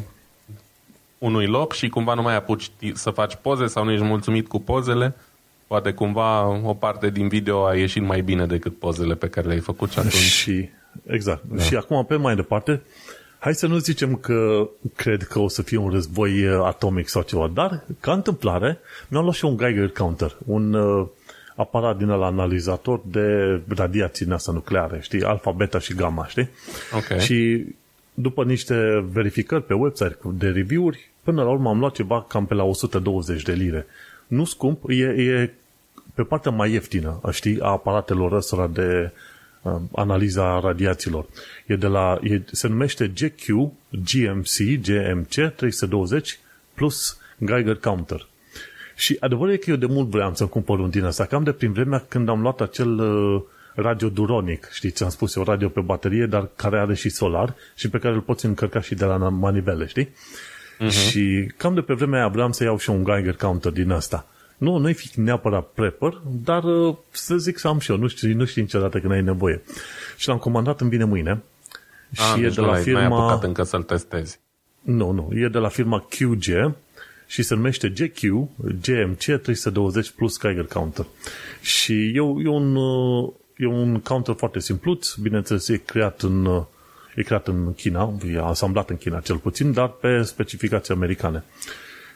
unui 1.18 1.46
loc 1.46 1.72
și 1.72 1.88
cumva 1.88 2.14
nu 2.14 2.22
mai 2.22 2.36
apuci 2.36 2.70
să 2.94 3.10
faci 3.10 3.34
poze 3.34 3.66
sau 3.66 3.84
nu 3.84 3.90
ești 3.90 4.04
mulțumit 4.04 4.48
cu 4.48 4.60
pozele, 4.60 5.14
poate 5.66 5.92
cumva 5.92 6.46
o 6.46 6.74
parte 6.74 7.10
din 7.10 7.28
video 7.28 7.66
a 7.66 7.74
ieșit 7.74 8.02
mai 8.02 8.20
bine 8.20 8.46
decât 8.46 8.78
pozele 8.78 9.14
pe 9.14 9.28
care 9.28 9.46
le-ai 9.46 9.60
făcut 9.60 9.90
și 9.90 9.98
atunci. 9.98 10.14
Și, 10.14 10.68
exact. 11.06 11.42
Da. 11.44 11.62
Și 11.62 11.76
acum, 11.76 12.04
pe 12.04 12.16
mai 12.16 12.34
departe, 12.34 12.82
hai 13.38 13.54
să 13.54 13.66
nu 13.66 13.76
zicem 13.76 14.14
că 14.14 14.68
cred 14.94 15.22
că 15.22 15.38
o 15.38 15.48
să 15.48 15.62
fie 15.62 15.76
un 15.76 15.90
război 15.90 16.46
uh, 16.46 16.64
atomic 16.64 17.08
sau 17.08 17.22
ceva, 17.22 17.50
dar, 17.54 17.84
ca 18.00 18.12
întâmplare, 18.12 18.78
mi-am 19.08 19.22
luat 19.22 19.34
și 19.34 19.44
un 19.44 19.56
Geiger 19.56 19.88
counter, 19.88 20.36
un 20.44 20.72
uh, 20.72 21.06
aparat 21.56 21.96
din 21.96 22.08
la 22.08 22.26
analizator 22.26 23.00
de 23.04 23.60
radiații 23.68 24.26
în 24.26 24.32
asta 24.32 24.52
nucleare, 24.52 24.98
știi, 25.02 25.22
alfa, 25.22 25.50
beta 25.50 25.78
și 25.78 25.94
gamma, 25.94 26.26
știi? 26.26 26.48
Okay. 26.96 27.20
Și 27.20 27.64
după 28.14 28.44
niște 28.44 29.06
verificări 29.12 29.62
pe 29.62 29.74
website 29.74 30.18
de 30.32 30.48
review-uri, 30.48 31.10
până 31.22 31.42
la 31.42 31.50
urmă 31.50 31.68
am 31.68 31.78
luat 31.78 31.94
ceva 31.94 32.24
cam 32.28 32.46
pe 32.46 32.54
la 32.54 32.64
120 32.64 33.42
de 33.42 33.52
lire. 33.52 33.86
Nu 34.26 34.44
scump, 34.44 34.82
e, 34.88 35.04
e 35.04 35.50
pe 36.14 36.22
partea 36.22 36.50
mai 36.50 36.72
ieftină, 36.72 37.20
știi, 37.30 37.60
a 37.60 37.66
aparatelor 37.66 38.32
ăstora 38.32 38.66
de 38.66 39.12
uh, 39.62 39.74
analiza 39.94 40.60
radiațiilor. 40.60 41.26
E 41.66 41.76
de 41.76 41.86
la, 41.86 42.18
e, 42.22 42.40
se 42.50 42.68
numește 42.68 43.08
GQ, 43.08 43.46
GMC, 43.90 44.80
GMC 44.82 45.54
320 45.56 46.38
plus 46.74 47.18
Geiger 47.44 47.76
Counter. 47.76 48.28
Și 48.96 49.16
adevărul 49.20 49.52
e 49.52 49.56
că 49.56 49.70
eu 49.70 49.76
de 49.76 49.86
mult 49.86 50.08
vreau 50.08 50.34
să-mi 50.34 50.48
cumpăr 50.48 50.78
un 50.78 50.90
din 50.90 51.04
asta, 51.04 51.24
cam 51.24 51.42
de 51.42 51.52
prin 51.52 51.72
vremea 51.72 52.04
când 52.08 52.28
am 52.28 52.40
luat 52.40 52.60
acel 52.60 52.98
uh, 52.98 53.42
radio 53.74 54.08
Duronic, 54.08 54.68
știi 54.72 54.90
ce 54.90 55.04
am 55.04 55.10
spus 55.10 55.34
eu, 55.34 55.42
radio 55.42 55.68
pe 55.68 55.80
baterie, 55.80 56.26
dar 56.26 56.48
care 56.56 56.78
are 56.78 56.94
și 56.94 57.08
solar 57.08 57.54
și 57.74 57.90
pe 57.90 57.98
care 57.98 58.14
îl 58.14 58.20
poți 58.20 58.44
încărca 58.44 58.80
și 58.80 58.94
de 58.94 59.04
la 59.04 59.16
manivele, 59.16 59.86
știi? 59.86 60.08
Uh-huh. 60.80 60.90
Și 60.90 61.52
cam 61.56 61.74
de 61.74 61.80
pe 61.80 61.94
vremea 61.94 62.18
aia 62.18 62.28
vreau 62.28 62.52
să 62.52 62.64
iau 62.64 62.78
și 62.78 62.90
un 62.90 63.04
Geiger 63.04 63.36
Counter 63.36 63.72
din 63.72 63.90
asta. 63.90 64.26
Nu, 64.56 64.76
nu-i 64.76 64.94
fi 64.94 65.20
neapărat 65.20 65.66
prepper, 65.74 66.20
dar 66.44 66.64
uh, 66.64 66.96
să 67.10 67.36
zic 67.36 67.58
să 67.58 67.68
am 67.68 67.78
și 67.78 67.90
eu, 67.90 67.96
nu 67.96 68.06
știi, 68.06 68.32
nu 68.32 68.44
știi 68.44 68.62
niciodată 68.62 68.98
când 68.98 69.12
ai 69.12 69.22
nevoie. 69.22 69.62
Și 70.16 70.28
l-am 70.28 70.38
comandat 70.38 70.80
în 70.80 70.88
vine 70.88 71.04
mâine. 71.04 71.42
A, 72.16 72.22
și 72.22 72.40
deci 72.40 72.56
e 72.56 72.60
de 72.60 72.66
la 72.66 72.74
firma... 72.74 73.38
încă 73.42 73.62
să-l 73.62 73.82
testezi. 73.82 74.38
Nu, 74.80 75.10
nu, 75.10 75.30
e 75.34 75.48
de 75.48 75.58
la 75.58 75.68
firma 75.68 76.06
QG 76.08 76.74
și 77.26 77.42
se 77.42 77.54
numește 77.54 77.88
GQ, 77.88 78.20
GMC 78.80 79.22
320 79.42 80.10
plus 80.10 80.40
Geiger 80.40 80.64
Counter. 80.64 81.06
Și 81.60 81.92
e, 81.92 82.16
e, 82.44 82.48
un, 82.48 82.76
uh, 82.76 83.32
e 83.56 83.66
un 83.66 84.00
counter 84.00 84.34
foarte 84.34 84.60
simpluț, 84.60 85.14
bineînțeles 85.14 85.68
e 85.68 85.76
creat 85.76 86.20
în, 86.20 86.64
e 87.16 87.22
creat 87.22 87.46
în 87.46 87.74
China, 87.74 88.12
e 88.32 88.38
asamblat 88.42 88.90
în 88.90 88.96
China 88.96 89.20
cel 89.20 89.36
puțin, 89.36 89.72
dar 89.72 89.88
pe 89.88 90.22
specificații 90.22 90.94
americane. 90.94 91.44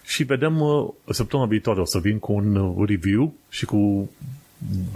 Și 0.05 0.23
vedem, 0.23 0.61
uh, 0.61 0.89
săptămâna 1.11 1.49
viitoare 1.49 1.81
o 1.81 1.85
să 1.85 1.99
vin 1.99 2.19
cu 2.19 2.33
un 2.33 2.75
review 2.87 3.35
și 3.49 3.65
cu 3.65 4.11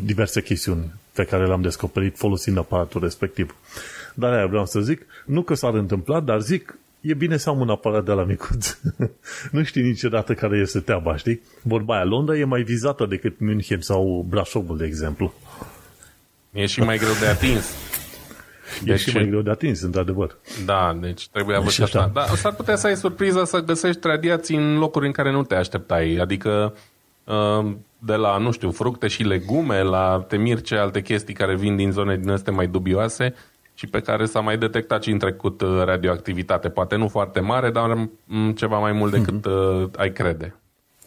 diverse 0.02 0.42
chestiuni 0.42 0.92
pe 1.12 1.25
care 1.25 1.46
le-am 1.46 1.61
descoperit 1.61 2.16
folosind 2.16 2.58
aparatul 2.58 3.00
respectiv. 3.00 3.56
Dar 4.14 4.32
aia 4.32 4.46
vreau 4.46 4.66
să 4.66 4.80
zic, 4.80 5.06
nu 5.26 5.42
că 5.42 5.54
s-ar 5.54 5.75
întâmpla, 5.75 6.20
dar 6.20 6.40
zic, 6.40 6.78
e 7.00 7.14
bine 7.14 7.37
să 7.37 7.49
am 7.49 7.61
un 7.61 7.70
aparat 7.70 8.04
de 8.04 8.12
la 8.12 8.25
micuț. 8.25 8.76
nu 9.52 9.62
știi 9.62 9.82
niciodată 9.82 10.34
care 10.34 10.58
este 10.58 10.80
treaba, 10.80 11.16
știi? 11.16 11.40
Vorba 11.62 11.94
aia, 11.94 12.04
Londra 12.04 12.37
e 12.37 12.44
mai 12.44 12.62
vizată 12.62 13.06
decât 13.06 13.40
München 13.40 13.80
sau 13.80 14.26
Brașovul, 14.28 14.76
de 14.76 14.84
exemplu. 14.84 15.34
E 16.52 16.66
și 16.66 16.80
mai 16.80 16.99
greu 16.99 17.12
de 17.20 17.26
atins. 17.26 17.64
Deci, 18.82 19.06
e 19.06 19.10
și 19.10 19.16
mai 19.16 19.26
greu 19.26 19.40
de 19.40 19.50
atins, 19.50 19.82
într-adevăr. 19.82 20.36
Da, 20.64 20.96
deci 21.00 21.28
trebuie 21.28 21.56
avut 21.56 21.78
asta. 21.82 22.10
Dar 22.14 22.28
s-ar 22.28 22.54
putea 22.54 22.76
să 22.76 22.86
ai 22.86 22.96
surpriza 22.96 23.44
să 23.44 23.60
găsești 23.60 24.06
radiații 24.06 24.56
în 24.56 24.78
locuri 24.78 25.06
în 25.06 25.12
care 25.12 25.30
nu 25.30 25.42
te 25.42 25.54
așteptai. 25.54 26.16
Adică 26.16 26.74
uh, 27.24 27.72
de 27.98 28.14
la, 28.14 28.38
nu 28.38 28.50
știu, 28.50 28.70
fructe 28.70 29.06
și 29.06 29.22
legume, 29.22 29.82
la 29.82 30.24
temirce, 30.28 30.76
alte 30.76 31.02
chestii 31.02 31.34
care 31.34 31.54
vin 31.56 31.76
din 31.76 31.90
zone 31.90 32.16
din 32.16 32.30
astea 32.30 32.52
mai 32.52 32.66
dubioase 32.66 33.34
și 33.74 33.86
pe 33.86 34.00
care 34.00 34.24
s-a 34.24 34.40
mai 34.40 34.58
detectat 34.58 35.02
și 35.02 35.10
în 35.10 35.18
trecut 35.18 35.60
uh, 35.60 35.82
radioactivitate. 35.84 36.68
Poate 36.68 36.96
nu 36.96 37.08
foarte 37.08 37.40
mare, 37.40 37.70
dar 37.70 38.08
mm, 38.24 38.52
ceva 38.52 38.78
mai 38.78 38.92
mult 38.92 39.12
decât 39.12 39.44
uh, 39.44 39.88
ai 39.96 40.12
crede. 40.12 40.54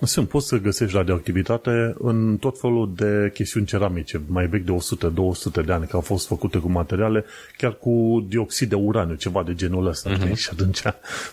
Sunt, 0.02 0.30
poți 0.30 0.48
să 0.48 0.58
găsești 0.58 0.96
radioactivitate 0.96 1.96
în 1.98 2.38
tot 2.38 2.60
felul 2.60 2.94
de 2.96 3.32
chestiuni 3.34 3.66
ceramice, 3.66 4.22
mai 4.28 4.48
vechi 4.48 4.64
de 4.64 4.72
100-200 4.72 5.66
de 5.66 5.72
ani, 5.72 5.84
care 5.84 5.94
au 5.94 6.02
fost 6.02 6.28
făcute 6.28 6.58
cu 6.58 6.70
materiale, 6.70 7.26
chiar 7.58 7.74
cu 7.74 8.26
dioxid 8.30 8.70
de 8.70 8.76
uraniu, 8.76 9.16
ceva 9.16 9.44
de 9.44 9.54
genul 9.54 9.88
ăsta, 9.88 10.18
uh-huh. 10.18 10.36
și 10.36 10.50
atunci 10.52 10.82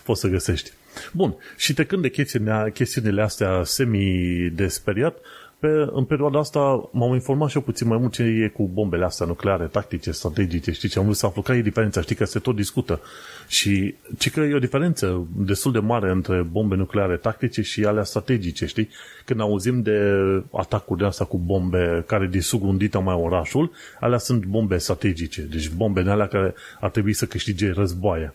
poți 0.04 0.20
să 0.20 0.28
găsești. 0.28 0.70
Bun, 1.12 1.34
și 1.56 1.74
trecând 1.74 2.02
de 2.02 2.10
chestiunile, 2.10 2.70
chestiunile 2.74 3.22
astea 3.22 3.62
semi-desperiat, 3.64 5.18
pe, 5.64 5.88
în 5.92 6.04
perioada 6.04 6.38
asta 6.38 6.88
m-am 6.92 7.12
informat 7.12 7.48
și 7.48 7.56
eu 7.56 7.62
puțin 7.62 7.88
mai 7.88 7.98
mult 7.98 8.12
ce 8.12 8.22
e 8.22 8.48
cu 8.48 8.68
bombele 8.72 9.04
astea 9.04 9.26
nucleare, 9.26 9.64
tactice, 9.64 10.10
strategice, 10.10 10.72
știi 10.72 10.88
ce 10.88 10.98
am 10.98 11.04
vrut 11.04 11.16
să 11.16 11.26
aflu 11.26 11.42
care 11.42 11.58
e 11.58 11.62
diferența, 11.62 12.00
știi 12.00 12.14
că 12.14 12.24
se 12.24 12.38
tot 12.38 12.56
discută. 12.56 13.00
Și 13.48 13.94
ce 14.18 14.30
că 14.30 14.40
e 14.40 14.54
o 14.54 14.58
diferență 14.58 15.26
destul 15.36 15.72
de 15.72 15.78
mare 15.78 16.10
între 16.10 16.42
bombe 16.42 16.74
nucleare 16.74 17.16
tactice 17.16 17.62
și 17.62 17.84
alea 17.84 18.02
strategice, 18.04 18.66
știi? 18.66 18.88
Când 19.24 19.40
auzim 19.40 19.82
de 19.82 20.00
atacuri 20.52 21.00
de 21.00 21.06
asta 21.06 21.24
cu 21.24 21.38
bombe 21.38 22.04
care 22.06 22.26
distrug 22.26 22.62
un 22.62 22.76
dita 22.76 22.98
mai 22.98 23.14
orașul, 23.14 23.70
alea 24.00 24.18
sunt 24.18 24.44
bombe 24.44 24.78
strategice, 24.78 25.42
deci 25.42 25.70
bombe 25.70 26.02
de 26.02 26.10
alea 26.10 26.26
care 26.26 26.54
ar 26.80 26.90
trebui 26.90 27.12
să 27.12 27.26
câștige 27.26 27.72
războaie. 27.72 28.34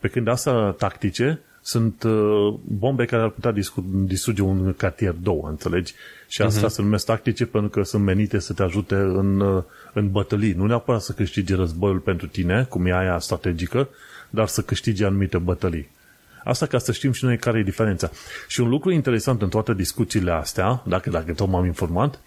Pe 0.00 0.08
când 0.08 0.28
astea 0.28 0.52
tactice 0.52 1.40
sunt 1.68 2.02
uh, 2.02 2.54
bombe 2.64 3.04
care 3.04 3.22
ar 3.22 3.28
putea 3.28 3.54
distruge 3.82 4.42
un 4.42 4.72
cartier 4.72 5.12
două, 5.12 5.48
înțelegi? 5.48 5.94
Și 6.28 6.42
asta 6.42 6.66
uh-huh. 6.66 6.70
se 6.70 6.82
numesc 6.82 7.04
tactice 7.04 7.46
pentru 7.46 7.70
că 7.70 7.82
sunt 7.82 8.04
menite 8.04 8.38
să 8.38 8.52
te 8.52 8.62
ajute 8.62 8.94
în, 8.94 9.40
uh, 9.40 9.62
în 9.92 10.10
bătălii. 10.10 10.52
Nu 10.52 10.66
neapărat 10.66 11.00
să 11.00 11.12
câștige 11.12 11.54
războiul 11.54 11.98
pentru 11.98 12.26
tine, 12.26 12.66
cum 12.68 12.86
e 12.86 12.98
aia 12.98 13.18
strategică, 13.18 13.88
dar 14.30 14.46
să 14.46 14.62
câștige 14.62 15.04
anumite 15.04 15.38
bătălii. 15.38 15.88
Asta 16.44 16.66
ca 16.66 16.78
să 16.78 16.92
știm 16.92 17.12
și 17.12 17.24
noi 17.24 17.38
care 17.38 17.58
e 17.58 17.62
diferența. 17.62 18.10
Și 18.46 18.60
un 18.60 18.68
lucru 18.68 18.90
interesant 18.90 19.42
în 19.42 19.48
toate 19.48 19.74
discuțiile 19.74 20.30
astea, 20.30 20.82
dacă, 20.86 21.10
dacă 21.10 21.32
tot 21.32 21.48
m-am 21.48 21.64
informat, 21.64 22.20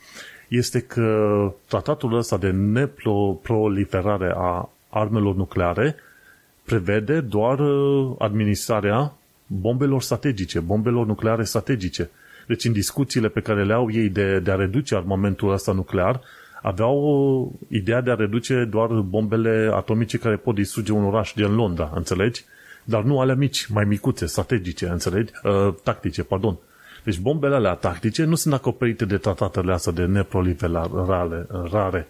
este 0.47 0.79
că 0.79 1.53
tratatul 1.67 2.17
ăsta 2.17 2.37
de 2.37 2.49
neproliferare 2.49 4.33
a 4.35 4.69
armelor 4.89 5.35
nucleare 5.35 5.95
prevede 6.63 7.19
doar 7.19 7.59
uh, 7.59 8.15
administrarea 8.17 9.15
bombelor 9.59 10.01
strategice, 10.01 10.59
bombelor 10.59 11.05
nucleare 11.05 11.43
strategice. 11.43 12.09
Deci 12.47 12.65
în 12.65 12.71
discuțiile 12.71 13.27
pe 13.27 13.39
care 13.39 13.63
le 13.63 13.73
au 13.73 13.91
ei 13.91 14.09
de, 14.09 14.39
de 14.39 14.51
a 14.51 14.55
reduce 14.55 14.95
armamentul 14.95 15.51
ăsta 15.51 15.71
nuclear, 15.71 16.21
aveau 16.61 17.59
ideea 17.67 18.01
de 18.01 18.11
a 18.11 18.15
reduce 18.15 18.67
doar 18.69 18.89
bombele 18.89 19.71
atomice 19.73 20.17
care 20.17 20.35
pot 20.35 20.55
distruge 20.55 20.91
un 20.91 21.03
oraș 21.03 21.33
gen 21.35 21.55
Londra, 21.55 21.91
înțelegi? 21.95 22.43
Dar 22.83 23.03
nu 23.03 23.19
alea 23.19 23.35
mici, 23.35 23.65
mai 23.65 23.83
micuțe, 23.83 24.25
strategice, 24.25 24.87
înțelegi? 24.87 25.31
Uh, 25.43 25.73
tactice, 25.83 26.23
pardon. 26.23 26.57
Deci 27.03 27.19
bombele 27.19 27.55
alea 27.55 27.73
tactice 27.73 28.23
nu 28.23 28.35
sunt 28.35 28.53
acoperite 28.53 29.05
de 29.05 29.17
tratatele 29.17 29.73
astea 29.73 29.91
de 29.91 30.05
neproliferare 30.05 31.45
rare. 31.71 32.07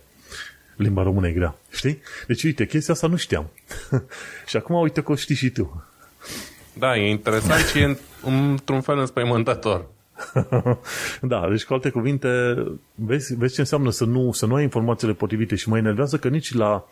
Limba 0.75 1.03
română 1.03 1.27
e 1.27 1.31
grea. 1.31 1.55
Știi? 1.71 2.01
Deci, 2.27 2.43
uite, 2.43 2.65
chestia 2.65 2.93
asta 2.93 3.07
nu 3.07 3.15
știam. 3.15 3.50
și 4.50 4.57
acum, 4.57 4.75
uite 4.75 5.01
că 5.01 5.12
o 5.12 5.15
știi 5.15 5.36
și 5.36 5.50
tu. 5.50 5.83
Da, 6.73 6.97
e 6.97 7.09
interesant 7.09 7.65
și 7.65 7.79
e 7.79 7.97
într-un 8.23 8.81
fel 8.81 8.97
înspăimântător. 8.97 9.85
da, 11.21 11.47
deci 11.49 11.65
cu 11.65 11.73
alte 11.73 11.89
cuvinte, 11.89 12.55
vezi, 12.95 13.35
vezi 13.35 13.53
ce 13.53 13.59
înseamnă 13.59 13.89
să 13.89 14.05
nu, 14.05 14.31
să 14.31 14.45
nu 14.45 14.55
ai 14.55 14.63
informațiile 14.63 15.13
potrivite 15.13 15.55
și 15.55 15.69
mă 15.69 15.77
enervează 15.77 16.17
că 16.17 16.27
nici 16.27 16.53
la, 16.53 16.85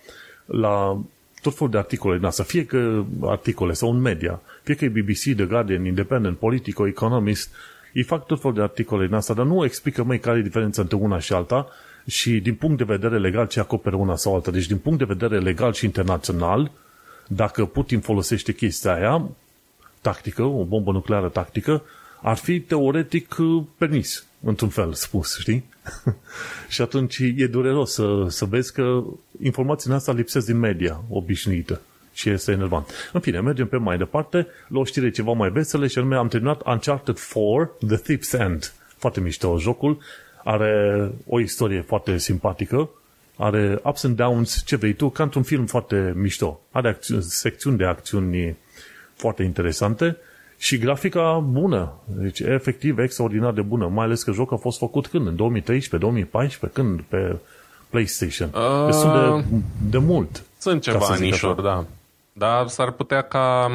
la 0.45 1.01
tot 1.41 1.55
felul 1.55 1.71
de 1.71 1.77
articole 1.77 2.17
din 2.17 2.25
asta, 2.25 2.43
fie 2.43 2.65
că 2.65 3.03
articole 3.21 3.73
sau 3.73 3.89
un 3.89 4.01
media, 4.01 4.41
fie 4.63 4.75
că 4.75 4.85
e 4.85 4.89
BBC, 4.89 5.35
The 5.35 5.45
Guardian, 5.45 5.85
Independent, 5.85 6.37
Politico, 6.37 6.87
Economist, 6.87 7.49
îi 7.93 8.03
fac 8.03 8.25
tot 8.25 8.41
felul 8.41 8.55
de 8.55 8.61
articole 8.61 9.05
din 9.05 9.15
asta, 9.15 9.33
dar 9.33 9.45
nu 9.45 9.65
explică 9.65 10.03
mai 10.03 10.19
care 10.19 10.37
e 10.37 10.41
diferența 10.41 10.81
între 10.81 10.97
una 10.97 11.19
și 11.19 11.33
alta 11.33 11.67
și 12.07 12.39
din 12.39 12.55
punct 12.55 12.77
de 12.77 12.83
vedere 12.83 13.17
legal 13.17 13.47
ce 13.47 13.59
acoperă 13.59 13.95
una 13.95 14.15
sau 14.15 14.35
alta. 14.35 14.51
Deci 14.51 14.67
din 14.67 14.77
punct 14.77 14.99
de 14.99 15.05
vedere 15.05 15.39
legal 15.39 15.73
și 15.73 15.85
internațional, 15.85 16.71
dacă 17.27 17.65
Putin 17.65 17.99
folosește 17.99 18.53
chestia 18.53 18.93
aia, 18.93 19.29
tactică, 20.01 20.43
o 20.43 20.63
bombă 20.63 20.91
nucleară 20.91 21.29
tactică, 21.29 21.83
ar 22.21 22.37
fi 22.37 22.59
teoretic 22.59 23.35
uh, 23.39 23.63
permis, 23.77 24.25
într-un 24.43 24.69
fel 24.69 24.93
spus, 24.93 25.37
știi? 25.39 25.63
și 26.73 26.81
atunci 26.81 27.17
e 27.35 27.47
dureros 27.47 27.93
să, 27.93 28.25
să 28.27 28.45
vezi 28.45 28.73
că 28.73 29.03
informațiile 29.41 29.95
astea 29.95 30.13
lipsesc 30.13 30.45
din 30.45 30.57
media 30.57 31.03
obișnuită 31.09 31.81
și 32.13 32.29
este 32.29 32.51
enervant. 32.51 33.09
În 33.13 33.19
fine, 33.19 33.41
mergem 33.41 33.67
pe 33.67 33.77
mai 33.77 33.97
departe 33.97 34.47
la 34.67 34.79
o 34.79 34.83
știre 34.83 35.11
ceva 35.11 35.31
mai 35.31 35.49
veselă 35.49 35.87
și 35.87 35.97
anume 35.97 36.15
am 36.15 36.27
terminat 36.27 36.61
Uncharted 36.65 37.17
4 37.33 37.77
The 37.87 37.97
Thief's 37.97 38.39
End. 38.39 38.73
Foarte 38.97 39.19
mișto 39.19 39.57
jocul, 39.57 39.97
are 40.43 41.11
o 41.27 41.39
istorie 41.39 41.81
foarte 41.81 42.17
simpatică, 42.17 42.89
are 43.35 43.79
ups 43.83 44.03
and 44.03 44.15
downs, 44.15 44.63
ce 44.65 44.75
vrei 44.75 44.93
tu, 44.93 45.09
ca 45.09 45.23
într-un 45.23 45.43
film 45.43 45.65
foarte 45.65 46.13
mișto. 46.15 46.61
Are 46.71 46.89
acțiuni, 46.89 47.21
secțiuni 47.23 47.77
de 47.77 47.85
acțiuni 47.85 48.57
foarte 49.19 49.43
interesante 49.43 50.17
și 50.57 50.77
grafica 50.77 51.39
bună. 51.39 51.93
Deci 52.05 52.39
efectiv 52.39 52.97
extraordinar 52.97 53.53
de 53.53 53.61
bună, 53.61 53.87
mai 53.87 54.05
ales 54.05 54.23
că 54.23 54.31
jocul 54.31 54.57
a 54.57 54.59
fost 54.59 54.77
făcut 54.77 55.07
când? 55.07 55.27
În 55.27 55.35
2013, 55.35 55.97
2014, 55.97 56.81
când? 56.81 57.01
Pe 57.01 57.35
PlayStation. 57.89 58.49
Uh, 58.53 58.85
Destul 58.85 59.11
de, 59.11 59.55
de 59.89 59.97
mult. 59.97 60.43
Sunt 60.57 60.81
ceva 60.81 61.05
anișori, 61.05 61.63
da. 61.63 61.85
Dar 62.33 62.67
s-ar 62.67 62.91
putea 62.91 63.21
ca 63.21 63.71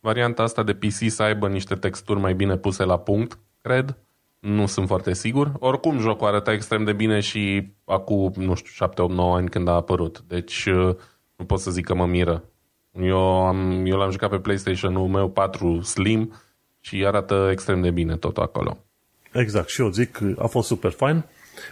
varianta 0.00 0.42
asta 0.42 0.62
de 0.62 0.72
PC 0.72 1.10
să 1.10 1.22
aibă 1.22 1.48
niște 1.48 1.74
texturi 1.74 2.20
mai 2.20 2.34
bine 2.34 2.56
puse 2.56 2.84
la 2.84 2.98
punct, 2.98 3.38
cred. 3.60 3.96
Nu 4.38 4.66
sunt 4.66 4.86
foarte 4.86 5.14
sigur. 5.14 5.52
Oricum, 5.58 5.98
jocul 5.98 6.26
arăta 6.26 6.52
extrem 6.52 6.84
de 6.84 6.92
bine 6.92 7.20
și 7.20 7.72
acum, 7.84 8.32
nu 8.36 8.54
știu, 8.54 8.86
7-8-9 8.86 8.90
ani 9.36 9.48
când 9.48 9.68
a 9.68 9.72
apărut. 9.72 10.24
Deci, 10.26 10.64
uh, 10.66 10.94
nu 11.36 11.44
pot 11.44 11.60
să 11.60 11.70
zic 11.70 11.84
că 11.84 11.94
mă 11.94 12.06
miră 12.06 12.44
Eu, 13.00 13.46
am, 13.46 13.86
eu 13.86 13.96
l-am 13.96 14.10
jucat 14.10 14.30
pe 14.30 14.38
PlayStation-ul 14.38 15.08
meu 15.08 15.28
4 15.28 15.80
Slim 15.80 16.32
și 16.80 17.04
arată 17.06 17.48
extrem 17.52 17.80
de 17.80 17.90
bine 17.90 18.16
tot 18.16 18.36
acolo. 18.36 18.78
Exact, 19.32 19.68
și 19.68 19.80
eu 19.80 19.90
zic 19.90 20.20
a 20.38 20.46
fost 20.46 20.66
super 20.66 20.90
fain. 20.90 21.24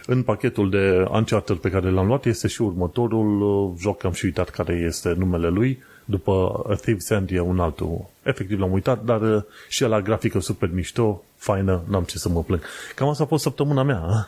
În 0.05 0.23
pachetul 0.23 0.69
de 0.69 1.05
Uncharted 1.11 1.57
pe 1.57 1.69
care 1.69 1.89
l-am 1.89 2.07
luat 2.07 2.25
este 2.25 2.47
și 2.47 2.61
următorul 2.61 3.41
uh, 3.41 3.73
joc, 3.79 4.03
am 4.03 4.11
și 4.11 4.25
uitat 4.25 4.49
care 4.49 4.73
este 4.73 5.13
numele 5.17 5.47
lui, 5.47 5.83
după 6.05 6.63
A 6.69 6.75
Thief's 6.75 7.09
End 7.09 7.29
e 7.31 7.39
un 7.39 7.59
altul. 7.59 8.09
Efectiv 8.23 8.59
l-am 8.59 8.71
uitat, 8.71 9.03
dar 9.03 9.21
uh, 9.21 9.43
și 9.67 9.83
la 9.83 10.01
grafică 10.01 10.39
super 10.39 10.69
mișto, 10.73 11.23
faină, 11.35 11.83
n-am 11.87 12.03
ce 12.03 12.17
să 12.17 12.29
mă 12.29 12.43
plâng. 12.43 12.61
Cam 12.95 13.07
asta 13.07 13.23
a 13.23 13.27
fost 13.27 13.43
săptămâna 13.43 13.83
mea. 13.83 14.01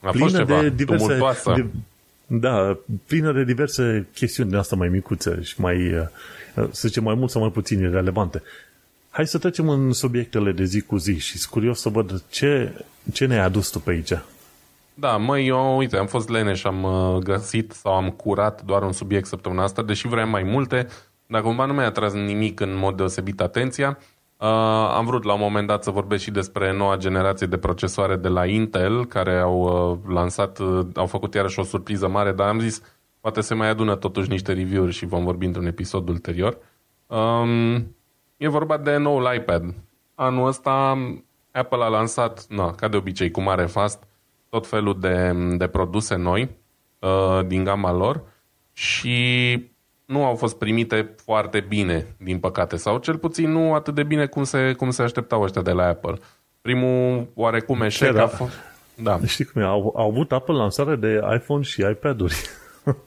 A 0.00 0.12
fost 0.18 0.36
ceva 0.36 0.60
de 0.60 0.68
diverse, 0.68 1.18
de, 1.54 1.66
da, 2.30 2.78
plină 3.06 3.32
de 3.32 3.44
diverse 3.44 4.08
chestiuni 4.14 4.50
de 4.50 4.56
asta 4.56 4.76
mai 4.76 4.88
micuțe 4.88 5.40
și 5.42 5.60
mai, 5.60 5.94
uh, 5.94 6.06
să 6.54 6.88
zicem, 6.88 7.02
mai 7.02 7.14
mult 7.14 7.30
sau 7.30 7.40
mai 7.40 7.50
puțin 7.50 7.90
relevante. 7.90 8.42
Hai 9.10 9.26
să 9.26 9.38
trecem 9.38 9.68
în 9.68 9.92
subiectele 9.92 10.52
de 10.52 10.64
zi 10.64 10.80
cu 10.80 10.96
zi 10.96 11.18
și 11.18 11.38
sunt 11.38 11.50
curios 11.50 11.80
să 11.80 11.88
văd 11.88 12.22
ce, 12.30 12.72
ce 13.12 13.26
ne-ai 13.26 13.44
adus 13.44 13.70
tu 13.70 13.78
pe 13.80 13.90
aici. 13.90 14.12
Da, 14.94 15.16
măi, 15.16 15.46
eu, 15.46 15.76
uite, 15.76 15.96
am 15.96 16.06
fost 16.06 16.28
leneș, 16.28 16.64
am 16.64 16.82
uh, 16.82 17.22
găsit 17.22 17.72
sau 17.72 17.92
am 17.92 18.10
curat 18.10 18.62
doar 18.64 18.82
un 18.82 18.92
subiect 18.92 19.26
săptămâna 19.26 19.62
asta, 19.62 19.82
deși 19.82 20.08
vreau 20.08 20.28
mai 20.28 20.42
multe, 20.42 20.86
dar 21.26 21.42
cumva 21.42 21.64
nu 21.64 21.72
mi-a 21.72 21.84
atras 21.84 22.12
nimic 22.12 22.60
în 22.60 22.76
mod 22.76 22.96
deosebit 22.96 23.40
atenția. 23.40 23.98
Uh, 24.40 24.48
am 24.94 25.06
vrut 25.06 25.24
la 25.24 25.32
un 25.32 25.40
moment 25.40 25.66
dat 25.66 25.82
să 25.82 25.90
vorbesc 25.90 26.22
și 26.22 26.30
despre 26.30 26.72
noua 26.72 26.96
generație 26.96 27.46
de 27.46 27.58
procesoare 27.58 28.16
de 28.16 28.28
la 28.28 28.46
Intel, 28.46 29.06
care 29.06 29.38
au 29.38 29.60
uh, 29.60 30.12
lansat, 30.14 30.58
uh, 30.58 30.86
au 30.94 31.06
făcut 31.06 31.34
iarăși 31.34 31.58
o 31.58 31.62
surpriză 31.62 32.08
mare, 32.08 32.32
dar 32.32 32.48
am 32.48 32.60
zis, 32.60 32.82
poate 33.20 33.40
se 33.40 33.54
mai 33.54 33.68
adună 33.68 33.96
totuși 33.96 34.28
niște 34.28 34.52
review-uri 34.52 34.92
și 34.92 35.06
vom 35.06 35.24
vorbi 35.24 35.46
într-un 35.46 35.66
episod 35.66 36.08
ulterior. 36.08 36.58
Um, 37.06 37.96
E 38.38 38.48
vorba 38.48 38.76
de 38.76 38.96
noul 38.96 39.34
iPad. 39.34 39.74
Anul 40.14 40.46
ăsta 40.46 40.98
Apple 41.52 41.82
a 41.82 41.88
lansat, 41.88 42.46
na, 42.48 42.70
ca 42.70 42.88
de 42.88 42.96
obicei, 42.96 43.30
cu 43.30 43.40
mare 43.40 43.66
fast, 43.66 44.02
tot 44.48 44.66
felul 44.66 45.00
de, 45.00 45.32
de 45.56 45.66
produse 45.66 46.16
noi 46.16 46.56
uh, 46.98 47.46
din 47.46 47.64
gama 47.64 47.92
lor 47.92 48.22
și 48.72 49.70
nu 50.08 50.24
au 50.24 50.34
fost 50.34 50.58
primite 50.58 51.14
foarte 51.24 51.64
bine, 51.68 52.06
din 52.18 52.38
păcate, 52.38 52.76
sau 52.76 52.98
cel 52.98 53.16
puțin 53.16 53.50
nu 53.50 53.74
atât 53.74 53.94
de 53.94 54.02
bine 54.02 54.26
cum 54.26 54.44
se, 54.44 54.72
cum 54.72 54.90
se 54.90 55.02
așteptau 55.02 55.42
ăștia 55.42 55.62
de 55.62 55.70
la 55.70 55.86
Apple. 55.86 56.18
Primul 56.60 57.28
oarecum 57.34 57.80
eșec 57.80 58.16
a 58.16 58.26
fost... 58.26 58.52
Da. 58.94 59.18
Știi 59.26 59.44
cum 59.44 59.62
e? 59.62 59.64
Au, 59.64 59.94
au 59.96 60.08
avut 60.08 60.32
Apple 60.32 60.54
lansare 60.54 60.96
de 60.96 61.20
iPhone 61.34 61.62
și 61.62 61.80
iPad-uri. 61.80 62.36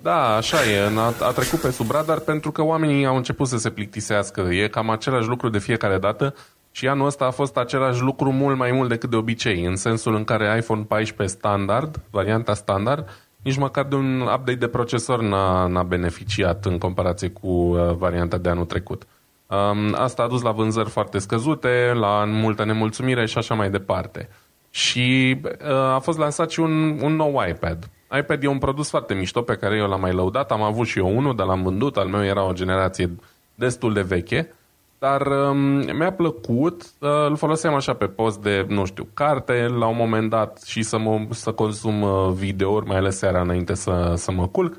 Da, 0.01 0.35
așa 0.35 0.57
e. 0.65 0.97
A, 0.97 1.25
a 1.25 1.31
trecut 1.31 1.59
pe 1.59 1.71
sub 1.71 1.91
radar 1.91 2.19
pentru 2.19 2.51
că 2.51 2.63
oamenii 2.63 3.05
au 3.05 3.15
început 3.15 3.47
să 3.47 3.57
se 3.57 3.69
plictisească. 3.69 4.41
E 4.41 4.67
cam 4.67 4.89
același 4.89 5.27
lucru 5.27 5.49
de 5.49 5.59
fiecare 5.59 5.97
dată 5.97 6.35
și 6.71 6.87
anul 6.87 7.05
ăsta 7.05 7.25
a 7.25 7.31
fost 7.31 7.57
același 7.57 8.01
lucru 8.01 8.31
mult 8.31 8.57
mai 8.57 8.71
mult 8.71 8.89
decât 8.89 9.09
de 9.09 9.15
obicei, 9.15 9.65
în 9.65 9.75
sensul 9.75 10.15
în 10.15 10.23
care 10.23 10.57
iPhone 10.57 10.83
14 10.87 11.37
standard, 11.37 12.01
varianta 12.09 12.53
standard, 12.53 13.09
nici 13.41 13.57
măcar 13.57 13.85
de 13.85 13.95
un 13.95 14.19
update 14.21 14.55
de 14.55 14.67
procesor 14.67 15.21
n-a, 15.21 15.67
n-a 15.67 15.83
beneficiat 15.83 16.65
în 16.65 16.77
comparație 16.77 17.29
cu 17.29 17.47
uh, 17.47 17.93
varianta 17.93 18.37
de 18.37 18.49
anul 18.49 18.65
trecut. 18.65 19.07
Um, 19.47 19.95
asta 19.97 20.23
a 20.23 20.27
dus 20.27 20.41
la 20.41 20.51
vânzări 20.51 20.89
foarte 20.89 21.17
scăzute, 21.17 21.91
la 21.93 22.25
multă 22.25 22.65
nemulțumire 22.65 23.25
și 23.25 23.37
așa 23.37 23.53
mai 23.53 23.69
departe. 23.69 24.29
Și 24.69 25.37
uh, 25.43 25.71
a 25.71 25.99
fost 25.99 26.17
lansat 26.17 26.49
și 26.49 26.59
un, 26.59 26.99
un 27.01 27.15
nou 27.15 27.43
iPad 27.49 27.89
iPad 28.17 28.43
e 28.43 28.47
un 28.47 28.57
produs 28.57 28.89
foarte 28.89 29.13
mișto 29.13 29.41
pe 29.41 29.55
care 29.55 29.77
eu 29.77 29.87
l-am 29.87 29.99
mai 29.99 30.13
lăudat. 30.13 30.51
Am 30.51 30.61
avut 30.61 30.87
și 30.87 30.99
eu 30.99 31.17
unul, 31.17 31.35
dar 31.35 31.47
l-am 31.47 31.63
vândut. 31.63 31.97
Al 31.97 32.07
meu 32.07 32.23
era 32.25 32.43
o 32.43 32.53
generație 32.53 33.15
destul 33.55 33.93
de 33.93 34.01
veche. 34.01 34.53
Dar 35.01 35.27
um, 35.27 35.57
mi-a 35.97 36.11
plăcut, 36.11 36.81
uh, 36.99 37.09
îl 37.27 37.35
foloseam 37.35 37.73
așa 37.73 37.93
pe 37.93 38.05
post 38.05 38.41
de, 38.41 38.65
nu 38.67 38.85
știu, 38.85 39.07
carte 39.13 39.67
la 39.67 39.87
un 39.87 39.95
moment 39.95 40.29
dat 40.29 40.61
și 40.65 40.81
să, 40.81 40.97
mă, 40.97 41.27
să 41.29 41.51
consum 41.51 42.01
uh, 42.01 42.31
videouri, 42.33 42.85
mai 42.85 42.97
ales 42.97 43.17
seara 43.17 43.41
înainte 43.41 43.73
să, 43.73 44.13
să 44.15 44.31
mă 44.31 44.47
culc. 44.47 44.77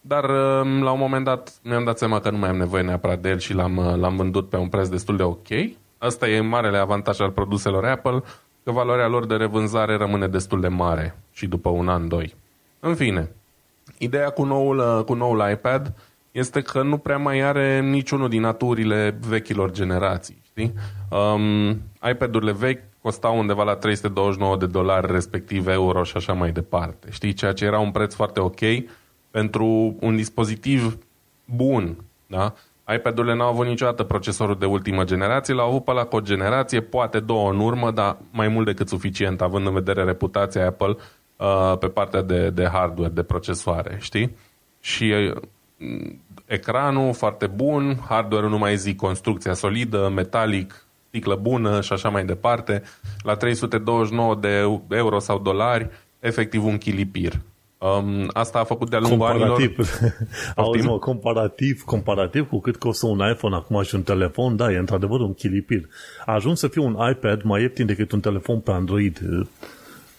Dar 0.00 0.24
um, 0.24 0.82
la 0.82 0.90
un 0.90 0.98
moment 0.98 1.24
dat 1.24 1.52
mi-am 1.62 1.84
dat 1.84 1.98
seama 1.98 2.20
că 2.20 2.30
nu 2.30 2.38
mai 2.38 2.48
am 2.48 2.56
nevoie 2.56 2.82
neapărat 2.82 3.18
de 3.18 3.28
el 3.28 3.38
și 3.38 3.54
l-am, 3.54 3.76
uh, 3.76 3.94
l-am 3.96 4.16
vândut 4.16 4.48
pe 4.48 4.56
un 4.56 4.68
preț 4.68 4.88
destul 4.88 5.16
de 5.16 5.22
ok. 5.22 5.48
Asta 5.98 6.28
e 6.28 6.40
marele 6.40 6.78
avantaj 6.78 7.20
al 7.20 7.30
produselor 7.30 7.84
Apple, 7.84 8.22
că 8.64 8.70
valoarea 8.70 9.08
lor 9.08 9.26
de 9.26 9.34
revânzare 9.34 9.96
rămâne 9.96 10.26
destul 10.26 10.60
de 10.60 10.68
mare 10.68 11.18
și 11.32 11.46
după 11.46 11.68
un 11.68 11.88
an, 11.88 12.08
doi. 12.08 12.34
În 12.80 12.94
fine, 12.94 13.30
ideea 13.98 14.30
cu 14.30 14.44
noul, 14.44 14.78
uh, 14.78 15.04
cu 15.04 15.14
noul 15.14 15.50
iPad 15.50 15.94
este 16.34 16.60
că 16.60 16.82
nu 16.82 16.98
prea 16.98 17.18
mai 17.18 17.40
are 17.40 17.80
niciunul 17.80 18.28
din 18.28 18.40
naturile 18.40 19.18
vechilor 19.28 19.70
generații. 19.70 20.42
Știi? 20.44 20.72
Um, 21.10 21.70
iPad-urile 22.10 22.52
vechi 22.52 22.82
costau 23.02 23.38
undeva 23.38 23.62
la 23.62 23.74
329 23.74 24.56
de 24.56 24.66
dolari, 24.66 25.12
respectiv 25.12 25.66
euro 25.66 26.02
și 26.02 26.16
așa 26.16 26.32
mai 26.32 26.52
departe. 26.52 27.10
Știi? 27.10 27.32
Ceea 27.32 27.52
ce 27.52 27.64
era 27.64 27.78
un 27.78 27.90
preț 27.90 28.14
foarte 28.14 28.40
ok 28.40 28.60
pentru 29.30 29.96
un 30.00 30.16
dispozitiv 30.16 30.98
bun. 31.44 31.96
Da? 32.26 32.54
iPad-urile 32.94 33.34
n-au 33.34 33.48
avut 33.48 33.66
niciodată 33.66 34.02
procesorul 34.02 34.58
de 34.58 34.66
ultimă 34.66 35.04
generație, 35.04 35.54
l-au 35.54 35.68
avut 35.68 35.84
pe 35.84 35.92
la 35.92 36.04
cu 36.04 36.16
o 36.16 36.20
generație, 36.20 36.80
poate 36.80 37.20
două 37.20 37.50
în 37.50 37.60
urmă, 37.60 37.90
dar 37.90 38.16
mai 38.30 38.48
mult 38.48 38.66
decât 38.66 38.88
suficient, 38.88 39.40
având 39.40 39.66
în 39.66 39.72
vedere 39.72 40.04
reputația 40.04 40.66
Apple 40.66 40.96
uh, 41.36 41.78
pe 41.78 41.86
partea 41.86 42.22
de, 42.22 42.50
de 42.50 42.68
hardware, 42.72 43.12
de 43.12 43.22
procesoare, 43.22 43.98
știi? 44.00 44.36
Și 44.80 45.04
uh, 45.04 45.42
ecranul 46.46 47.14
foarte 47.14 47.46
bun, 47.46 47.98
hardware 48.08 48.48
nu 48.48 48.58
mai 48.58 48.76
zic, 48.76 48.96
construcția 48.96 49.54
solidă, 49.54 50.12
metalic, 50.14 50.86
sticlă 51.08 51.34
bună 51.34 51.80
și 51.80 51.92
așa 51.92 52.08
mai 52.08 52.24
departe. 52.24 52.82
La 53.22 53.34
329 53.34 54.34
de 54.34 54.80
euro 54.88 55.18
sau 55.18 55.38
dolari, 55.38 55.88
efectiv 56.20 56.64
un 56.64 56.78
chilipir. 56.78 57.40
Um, 57.78 58.30
asta 58.32 58.58
a 58.58 58.64
făcut 58.64 58.90
de-a 58.90 58.98
lungul 58.98 59.18
comparativ. 59.18 59.78
anilor. 59.78 60.14
Auzi, 60.56 60.86
mă, 60.86 60.98
comparativ, 60.98 61.82
comparativ 61.82 62.48
cu 62.48 62.60
cât 62.60 62.76
costă 62.76 63.06
un 63.06 63.28
iPhone 63.30 63.54
acum 63.54 63.82
și 63.82 63.94
un 63.94 64.02
telefon, 64.02 64.56
da, 64.56 64.72
e 64.72 64.76
într-adevăr 64.76 65.20
un 65.20 65.34
chilipir. 65.34 65.88
A 66.26 66.32
ajuns 66.32 66.58
să 66.58 66.68
fie 66.68 66.82
un 66.82 66.96
iPad 67.10 67.42
mai 67.42 67.62
ieftin 67.62 67.86
decât 67.86 68.12
un 68.12 68.20
telefon 68.20 68.60
pe 68.60 68.70
Android. 68.70 69.20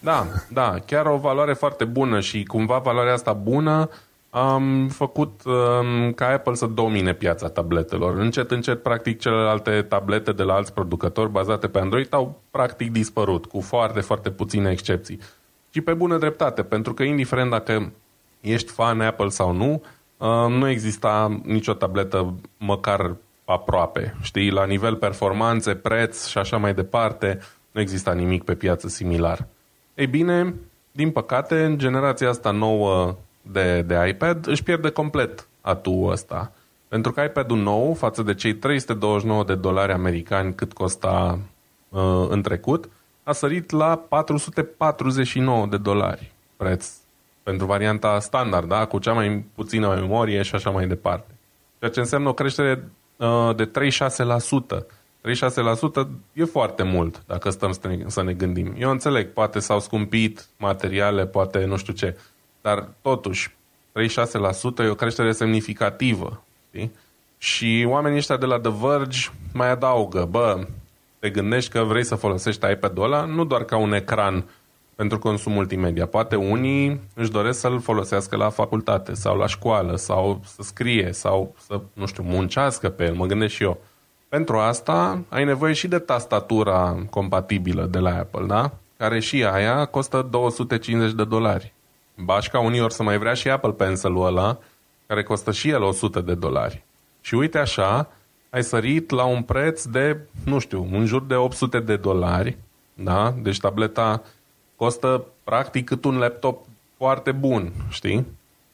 Da, 0.00 0.26
da, 0.52 0.74
chiar 0.86 1.06
o 1.06 1.16
valoare 1.16 1.52
foarte 1.52 1.84
bună 1.84 2.20
și 2.20 2.44
cumva 2.44 2.78
valoarea 2.78 3.12
asta 3.12 3.32
bună 3.32 3.88
am 4.30 4.88
făcut 4.88 5.40
um, 5.44 6.12
ca 6.12 6.26
Apple 6.26 6.54
să 6.54 6.66
domine 6.66 7.14
piața 7.14 7.48
tabletelor. 7.48 8.16
Încet, 8.16 8.50
încet, 8.50 8.82
practic, 8.82 9.18
celelalte 9.18 9.82
tablete 9.82 10.32
de 10.32 10.42
la 10.42 10.54
alți 10.54 10.72
producători 10.72 11.30
bazate 11.30 11.68
pe 11.68 11.78
Android 11.78 12.06
au 12.10 12.40
practic 12.50 12.92
dispărut, 12.92 13.46
cu 13.46 13.60
foarte, 13.60 14.00
foarte 14.00 14.30
puține 14.30 14.70
excepții. 14.70 15.20
Și 15.70 15.80
pe 15.80 15.94
bună 15.94 16.18
dreptate, 16.18 16.62
pentru 16.62 16.94
că 16.94 17.02
indiferent 17.02 17.50
dacă 17.50 17.92
ești 18.40 18.72
fan 18.72 19.00
Apple 19.00 19.28
sau 19.28 19.52
nu, 19.52 19.82
um, 20.16 20.52
nu 20.52 20.68
exista 20.68 21.40
nicio 21.44 21.72
tabletă 21.72 22.34
măcar 22.58 23.16
aproape. 23.44 24.16
Știi, 24.22 24.50
la 24.50 24.64
nivel 24.64 24.96
performanțe, 24.96 25.74
preț 25.74 26.26
și 26.26 26.38
așa 26.38 26.56
mai 26.56 26.74
departe, 26.74 27.38
nu 27.70 27.80
exista 27.80 28.12
nimic 28.12 28.44
pe 28.44 28.54
piață 28.54 28.88
similar. 28.88 29.46
Ei 29.94 30.06
bine, 30.06 30.54
din 30.92 31.10
păcate, 31.10 31.74
generația 31.76 32.28
asta 32.28 32.50
nouă 32.50 33.16
de, 33.52 33.82
de 33.82 34.08
iPad 34.08 34.46
își 34.46 34.62
pierde 34.62 34.90
complet 34.90 35.48
atul 35.60 36.10
ăsta. 36.10 36.52
Pentru 36.88 37.12
că 37.12 37.20
iPad-ul 37.20 37.58
nou, 37.58 37.94
față 37.94 38.22
de 38.22 38.34
cei 38.34 38.54
329 38.54 39.44
de 39.44 39.54
dolari 39.54 39.92
americani 39.92 40.54
cât 40.54 40.72
costa 40.72 41.38
uh, 41.88 42.26
în 42.28 42.42
trecut, 42.42 42.88
a 43.22 43.32
sărit 43.32 43.70
la 43.70 43.96
449 44.08 45.66
de 45.66 45.76
dolari 45.76 46.32
preț 46.56 46.90
pentru 47.42 47.66
varianta 47.66 48.20
standard, 48.20 48.68
da? 48.68 48.84
cu 48.84 48.98
cea 48.98 49.12
mai 49.12 49.44
puțină 49.54 49.94
memorie 49.94 50.42
și 50.42 50.54
așa 50.54 50.70
mai 50.70 50.86
departe. 50.86 51.34
Ceea 51.78 51.90
ce 51.90 52.00
înseamnă 52.00 52.28
o 52.28 52.32
creștere 52.32 52.90
uh, 53.16 53.56
de 53.56 53.70
36% 54.80 54.84
36% 55.26 56.08
e 56.32 56.44
foarte 56.44 56.82
mult 56.82 57.22
dacă 57.26 57.50
stăm 57.50 57.72
să 57.72 57.88
ne, 57.88 57.98
să 58.06 58.22
ne 58.22 58.32
gândim. 58.32 58.74
Eu 58.78 58.90
înțeleg, 58.90 59.32
poate 59.32 59.58
s-au 59.58 59.80
scumpit 59.80 60.48
materiale, 60.56 61.26
poate 61.26 61.64
nu 61.64 61.76
știu 61.76 61.92
ce, 61.92 62.16
dar 62.66 62.88
totuși 63.02 63.50
36% 63.50 63.52
e 64.78 64.88
o 64.88 64.94
creștere 64.94 65.32
semnificativă. 65.32 66.42
Știi? 66.68 66.92
Și 67.38 67.86
oamenii 67.88 68.18
ăștia 68.18 68.36
de 68.36 68.46
la 68.46 68.60
The 68.60 68.72
Verge 68.80 69.28
mai 69.52 69.70
adaugă, 69.70 70.26
bă, 70.30 70.66
te 71.18 71.30
gândești 71.30 71.70
că 71.70 71.82
vrei 71.82 72.04
să 72.04 72.14
folosești 72.14 72.70
iPad-ul 72.70 73.04
ăla 73.04 73.24
nu 73.24 73.44
doar 73.44 73.64
ca 73.64 73.76
un 73.76 73.92
ecran 73.92 74.44
pentru 74.94 75.18
consum 75.18 75.52
multimedia. 75.52 76.06
Poate 76.06 76.36
unii 76.36 77.00
își 77.14 77.30
doresc 77.30 77.60
să-l 77.60 77.80
folosească 77.80 78.36
la 78.36 78.50
facultate 78.50 79.14
sau 79.14 79.36
la 79.36 79.46
școală 79.46 79.96
sau 79.96 80.40
să 80.44 80.62
scrie 80.62 81.12
sau 81.12 81.54
să, 81.66 81.80
nu 81.92 82.06
știu, 82.06 82.22
muncească 82.22 82.88
pe 82.88 83.04
el, 83.04 83.14
mă 83.14 83.26
gândesc 83.26 83.54
și 83.54 83.62
eu. 83.62 83.80
Pentru 84.28 84.58
asta 84.58 85.22
ai 85.28 85.44
nevoie 85.44 85.72
și 85.72 85.88
de 85.88 85.98
tastatura 85.98 87.06
compatibilă 87.10 87.84
de 87.84 87.98
la 87.98 88.16
Apple, 88.16 88.46
da? 88.46 88.72
Care 88.96 89.20
și 89.20 89.44
aia 89.44 89.84
costă 89.84 90.26
250 90.30 91.12
de 91.12 91.24
dolari. 91.24 91.74
Bașca 92.16 92.58
unii 92.58 92.80
ori 92.80 92.92
să 92.92 93.02
mai 93.02 93.18
vrea 93.18 93.34
și 93.34 93.48
Apple 93.48 93.72
Pencil-ul 93.72 94.26
ăla, 94.26 94.58
care 95.06 95.22
costă 95.22 95.52
și 95.52 95.68
el 95.68 95.82
100 95.82 96.20
de 96.20 96.34
dolari. 96.34 96.84
Și 97.20 97.34
uite 97.34 97.58
așa, 97.58 98.10
ai 98.50 98.62
sărit 98.62 99.10
la 99.10 99.24
un 99.24 99.42
preț 99.42 99.84
de, 99.84 100.18
nu 100.44 100.58
știu, 100.58 100.88
în 100.92 101.06
jur 101.06 101.22
de 101.22 101.34
800 101.34 101.80
de 101.80 101.96
dolari, 101.96 102.56
da? 102.94 103.34
Deci 103.42 103.58
tableta 103.58 104.22
costă 104.76 105.24
practic 105.44 105.84
cât 105.84 106.04
un 106.04 106.18
laptop 106.18 106.66
foarte 106.96 107.32
bun, 107.32 107.72
știi? 107.88 108.26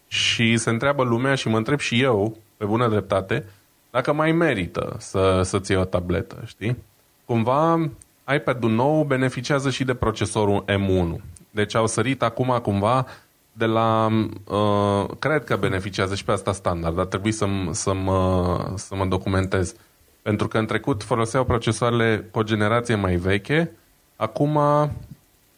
Și 0.08 0.56
se 0.56 0.70
întreabă 0.70 1.02
lumea 1.02 1.34
și 1.34 1.48
mă 1.48 1.56
întreb 1.56 1.78
și 1.78 2.02
eu, 2.02 2.36
pe 2.56 2.64
bună 2.64 2.88
dreptate, 2.88 3.44
dacă 3.90 4.12
mai 4.12 4.32
merită 4.32 4.96
să, 4.98 5.40
să-ți 5.44 5.70
iei 5.70 5.80
o 5.80 5.84
tabletă, 5.84 6.42
știi? 6.46 6.76
Cumva 7.24 7.90
iPad-ul 8.34 8.70
nou 8.70 9.04
beneficiază 9.04 9.70
și 9.70 9.84
de 9.84 9.94
procesorul 9.94 10.64
M1. 10.64 11.22
Deci 11.50 11.74
au 11.74 11.86
sărit 11.86 12.22
acum 12.22 12.58
cumva 12.62 13.06
de 13.52 13.64
la, 13.64 14.08
uh, 14.44 15.16
cred 15.18 15.44
că 15.44 15.56
beneficiază 15.56 16.14
și 16.14 16.24
pe 16.24 16.32
asta 16.32 16.52
standard, 16.52 16.96
dar 16.96 17.04
trebuie 17.04 17.32
să, 17.32 17.46
să, 17.70 17.92
mă, 17.94 18.72
să 18.76 18.94
mă 18.94 19.06
documentez. 19.06 19.74
Pentru 20.22 20.48
că 20.48 20.58
în 20.58 20.66
trecut 20.66 21.02
foloseau 21.02 21.44
procesoarele 21.44 22.28
cu 22.30 22.38
o 22.38 22.42
generație 22.42 22.94
mai 22.94 23.16
veche, 23.16 23.70
acum, 24.16 24.52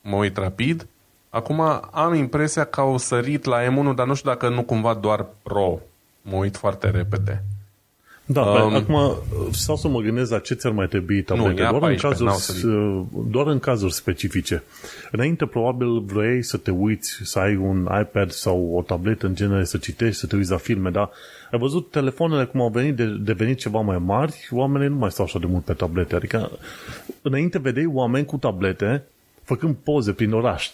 mă 0.01 0.17
uit 0.17 0.37
rapid, 0.37 0.87
acum 1.31 1.61
am 1.91 2.15
impresia 2.15 2.65
că 2.65 2.81
au 2.81 2.97
sărit 2.97 3.45
la 3.45 3.59
M1, 3.63 3.95
dar 3.95 4.07
nu 4.07 4.15
știu 4.15 4.31
dacă 4.31 4.49
nu 4.49 4.63
cumva 4.63 4.95
doar 4.95 5.27
Pro. 5.43 5.79
Mă 6.23 6.37
uit 6.37 6.57
foarte 6.57 6.91
repede. 6.91 7.45
Da, 8.27 8.41
um, 8.41 8.75
acum 8.75 9.17
sau 9.51 9.77
să 9.77 9.89
mă 9.89 10.01
gândesc 10.01 10.31
la 10.31 10.39
ce 10.39 10.55
ți-ar 10.55 10.73
mai 10.73 10.87
trebui 10.87 11.23
tablete, 11.23 11.63
nu, 11.63 11.69
doar, 11.71 11.81
14, 11.81 12.23
în 12.23 12.29
cazuri, 12.29 13.31
doar 13.31 13.47
în 13.47 13.59
cazuri 13.59 13.93
specifice. 13.93 14.63
Înainte 15.11 15.47
probabil 15.47 16.01
vrei 16.01 16.43
să 16.43 16.57
te 16.57 16.71
uiți, 16.71 17.21
să 17.23 17.39
ai 17.39 17.57
un 17.57 17.89
iPad 18.01 18.31
sau 18.31 18.71
o 18.75 18.83
tabletă 18.83 19.27
în 19.27 19.35
genere, 19.35 19.65
să 19.65 19.77
citești, 19.77 20.19
să 20.19 20.27
te 20.27 20.37
uiți 20.37 20.51
la 20.51 20.57
filme, 20.57 20.91
dar 20.91 21.11
ai 21.51 21.59
văzut 21.59 21.91
telefoanele 21.91 22.45
cum 22.45 22.61
au 22.61 22.69
venit, 22.69 22.97
de, 22.97 23.05
devenit 23.05 23.59
ceva 23.59 23.81
mai 23.81 23.99
mari, 23.99 24.49
oamenii 24.51 24.89
nu 24.89 24.97
mai 24.97 25.11
stau 25.11 25.25
așa 25.25 25.39
de 25.39 25.47
mult 25.47 25.65
pe 25.65 25.73
tablete. 25.73 26.15
Adică 26.15 26.51
înainte 27.23 27.59
vedeai 27.59 27.91
oameni 27.93 28.25
cu 28.25 28.37
tablete 28.37 29.05
făcând 29.43 29.77
poze 29.85 30.13
prin 30.13 30.33
oraș, 30.33 30.71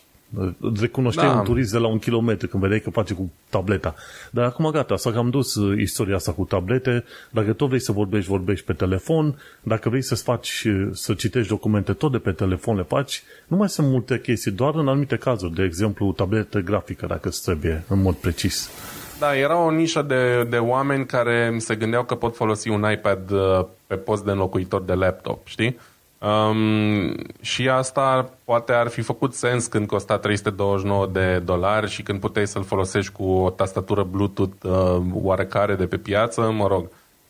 recunoșteai 0.80 1.28
da. 1.28 1.38
un 1.38 1.44
turist 1.44 1.72
de 1.72 1.78
la 1.78 1.86
un 1.86 1.98
kilometru 1.98 2.48
când 2.48 2.62
vedeai 2.62 2.80
că 2.80 2.90
face 2.90 3.14
cu 3.14 3.30
tableta. 3.48 3.94
Dar 4.30 4.44
acum 4.44 4.70
gata, 4.70 4.96
s-a 4.96 5.10
cam 5.10 5.30
dus 5.30 5.54
uh, 5.54 5.80
istoria 5.80 6.14
asta 6.14 6.32
cu 6.32 6.44
tablete. 6.44 7.04
Dacă 7.30 7.52
tot 7.52 7.68
vrei 7.68 7.80
să 7.80 7.92
vorbești, 7.92 8.30
vorbești 8.30 8.64
pe 8.64 8.72
telefon. 8.72 9.38
Dacă 9.62 9.88
vrei 9.88 10.02
să 10.02 10.14
faci, 10.14 10.64
uh, 10.66 10.88
să 10.92 11.14
citești 11.14 11.48
documente 11.48 11.92
tot 11.92 12.12
de 12.12 12.18
pe 12.18 12.32
telefon, 12.32 12.76
le 12.76 12.82
faci. 12.82 13.22
Nu 13.46 13.56
mai 13.56 13.68
sunt 13.68 13.86
multe 13.86 14.20
chestii, 14.20 14.50
doar 14.50 14.74
în 14.74 14.88
anumite 14.88 15.16
cazuri. 15.16 15.54
De 15.54 15.62
exemplu, 15.62 16.12
tabletă 16.12 16.58
grafică, 16.58 17.06
dacă 17.06 17.28
îți 17.28 17.42
trebuie, 17.42 17.84
în 17.88 18.02
mod 18.02 18.14
precis. 18.14 18.70
Da, 19.18 19.36
era 19.36 19.58
o 19.58 19.70
nișă 19.70 20.02
de, 20.02 20.46
de 20.50 20.56
oameni 20.56 21.06
care 21.06 21.54
se 21.58 21.74
gândeau 21.74 22.04
că 22.04 22.14
pot 22.14 22.36
folosi 22.36 22.68
un 22.68 22.84
iPad 22.92 23.30
uh, 23.30 23.66
pe 23.86 23.94
post 23.94 24.24
de 24.24 24.30
înlocuitor 24.30 24.82
de 24.82 24.94
laptop, 24.94 25.46
știi? 25.46 25.78
Um, 26.20 27.14
și 27.40 27.68
asta 27.68 28.30
poate 28.44 28.72
ar 28.72 28.88
fi 28.88 29.00
făcut 29.00 29.34
sens 29.34 29.66
când 29.66 29.86
costa 29.86 30.18
329 30.18 31.06
de 31.06 31.38
dolari 31.38 31.90
și 31.90 32.02
când 32.02 32.20
puteai 32.20 32.46
să-l 32.46 32.64
folosești 32.64 33.12
cu 33.12 33.24
o 33.24 33.50
tastatură 33.50 34.02
Bluetooth 34.02 34.62
uh, 34.62 35.02
oarecare 35.12 35.74
de 35.74 35.86
pe 35.86 35.96
piață, 35.96 36.50
mă 36.50 36.66
rog. 36.66 36.88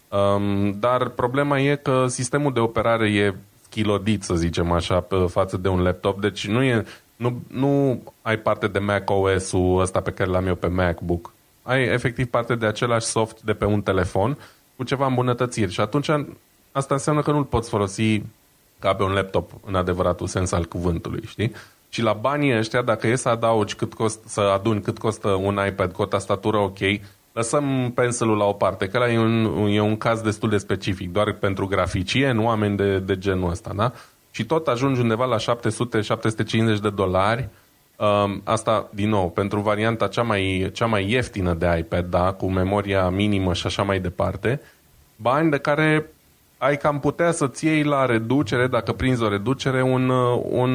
Um, 0.09 0.76
dar 0.81 1.09
problema 1.09 1.61
e 1.61 1.76
că 1.76 2.07
sistemul 2.09 2.53
de 2.53 2.61
operare 2.61 3.09
e 3.11 3.35
schilodit, 3.62 4.22
să 4.22 4.35
zicem 4.35 4.72
așa, 4.72 5.00
pe 5.00 5.16
față 5.16 5.57
de 5.57 5.68
un 5.68 5.83
laptop, 5.83 6.20
deci 6.20 6.46
nu, 6.46 6.62
e, 6.62 6.85
nu, 7.16 7.42
nu 7.46 8.03
ai 8.22 8.38
parte 8.38 8.66
de 8.68 8.79
Mac 8.79 9.11
OS-ul 9.11 9.81
ăsta 9.81 10.00
pe 10.00 10.11
care 10.11 10.31
l-am 10.31 10.46
eu 10.46 10.55
pe 10.55 10.66
MacBook. 10.66 11.33
Ai 11.62 11.83
efectiv 11.83 12.26
parte 12.26 12.55
de 12.55 12.66
același 12.66 13.07
soft 13.07 13.42
de 13.42 13.53
pe 13.53 13.64
un 13.64 13.83
telefon 13.83 14.38
cu 14.76 14.85
ceva 14.85 15.07
îmbunătățiri 15.07 15.72
și 15.72 15.81
atunci 15.81 16.09
asta 16.72 16.94
înseamnă 16.94 17.22
că 17.22 17.31
nu-l 17.31 17.44
poți 17.44 17.68
folosi 17.68 18.22
ca 18.81 18.95
pe 18.95 19.03
un 19.03 19.12
laptop 19.12 19.51
în 19.66 19.75
adevăratul 19.75 20.27
sens 20.27 20.53
al 20.53 20.64
cuvântului, 20.64 21.23
știi? 21.27 21.53
Și 21.88 22.03
la 22.03 22.12
banii 22.12 22.57
ăștia, 22.59 22.83
dacă 22.83 23.07
e 23.07 23.16
să 23.16 23.29
adaugi 23.29 23.75
cât 23.75 23.95
cost, 23.95 24.21
să 24.27 24.40
aduni 24.40 24.81
cât 24.81 24.99
costă 24.99 25.29
un 25.29 25.61
iPad 25.69 25.93
cu 25.93 26.03
o 26.03 26.05
tastatură 26.05 26.57
ok, 26.57 26.79
lăsăm 27.33 27.93
penselul 27.95 28.37
la 28.37 28.45
o 28.45 28.53
parte, 28.53 28.88
că 28.88 29.07
e 29.11 29.19
un, 29.19 29.66
e 29.69 29.81
un 29.81 29.97
caz 29.97 30.21
destul 30.21 30.49
de 30.49 30.57
specific, 30.57 31.12
doar 31.12 31.33
pentru 31.33 31.66
graficie, 31.66 32.33
nu 32.33 32.45
oameni 32.45 32.77
de, 32.77 32.99
de 32.99 33.19
genul 33.19 33.51
ăsta, 33.51 33.73
da? 33.77 33.93
Și 34.31 34.45
tot 34.45 34.69
ajungi 34.69 35.01
undeva 35.01 35.25
la 35.25 35.37
700-750 35.37 36.81
de 36.83 36.90
dolari, 36.95 37.49
um, 37.97 38.40
asta, 38.45 38.88
din 38.93 39.09
nou, 39.09 39.31
pentru 39.31 39.61
varianta 39.61 40.09
cea 40.09 40.23
mai, 40.23 40.71
cea 40.73 40.87
mai 40.87 41.11
ieftină 41.11 41.55
de 41.55 41.77
iPad, 41.79 42.05
da, 42.05 42.33
cu 42.33 42.51
memoria 42.51 43.09
minimă 43.09 43.55
și 43.55 43.66
așa 43.66 43.83
mai 43.83 44.01
departe, 44.01 44.61
bani 45.16 45.51
de 45.51 45.59
care 45.59 46.11
ai 46.61 46.77
cam 46.77 47.01
putea 47.01 47.33
să-ți 47.33 47.66
iei 47.66 47.83
la 47.83 48.07
reducere, 48.07 48.66
dacă 48.66 48.92
prinzi 48.92 49.23
o 49.23 49.29
reducere, 49.29 49.83
un, 49.83 50.09
uh, 50.09 50.42
un 50.49 50.70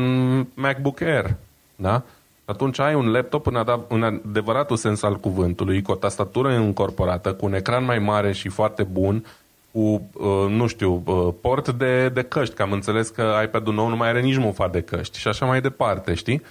MacBook 0.54 1.02
Air. 1.02 1.36
Da? 1.76 2.02
Atunci 2.46 2.80
ai 2.80 2.96
un 2.96 3.12
laptop 3.12 3.48
în, 3.48 3.64
ad- 3.64 3.88
în 3.88 4.04
adevăratul 4.04 4.76
sens 4.76 5.04
al 5.04 5.16
cuvântului, 5.16 5.82
cu 5.82 5.92
o 5.92 5.96
tastatură 5.96 6.52
incorporată, 6.52 7.34
cu 7.34 7.46
un 7.46 7.54
ecran 7.54 7.86
mai 7.86 8.00
mare 8.00 8.32
și 8.32 8.50
foarte 8.50 8.84
bun, 8.84 9.26
cu, 9.72 9.80
uh, 9.80 10.50
nu 10.50 10.68
știu, 10.68 11.04
uh, 11.06 11.34
port 11.42 11.70
de, 11.70 12.10
de 12.10 12.24
căști, 12.24 12.56
că 12.56 12.62
am 12.62 12.72
înțeles 12.72 13.10
că 13.10 13.42
iPad-ul 13.44 13.74
nou 13.74 13.88
nu 13.88 13.96
mai 13.96 14.08
are 14.08 14.22
nici 14.22 14.38
mufa 14.38 14.68
de 14.68 14.82
căști 14.82 15.20
și 15.20 15.28
așa 15.28 15.46
mai 15.46 15.62
departe, 15.62 16.14
știi? 16.14 16.42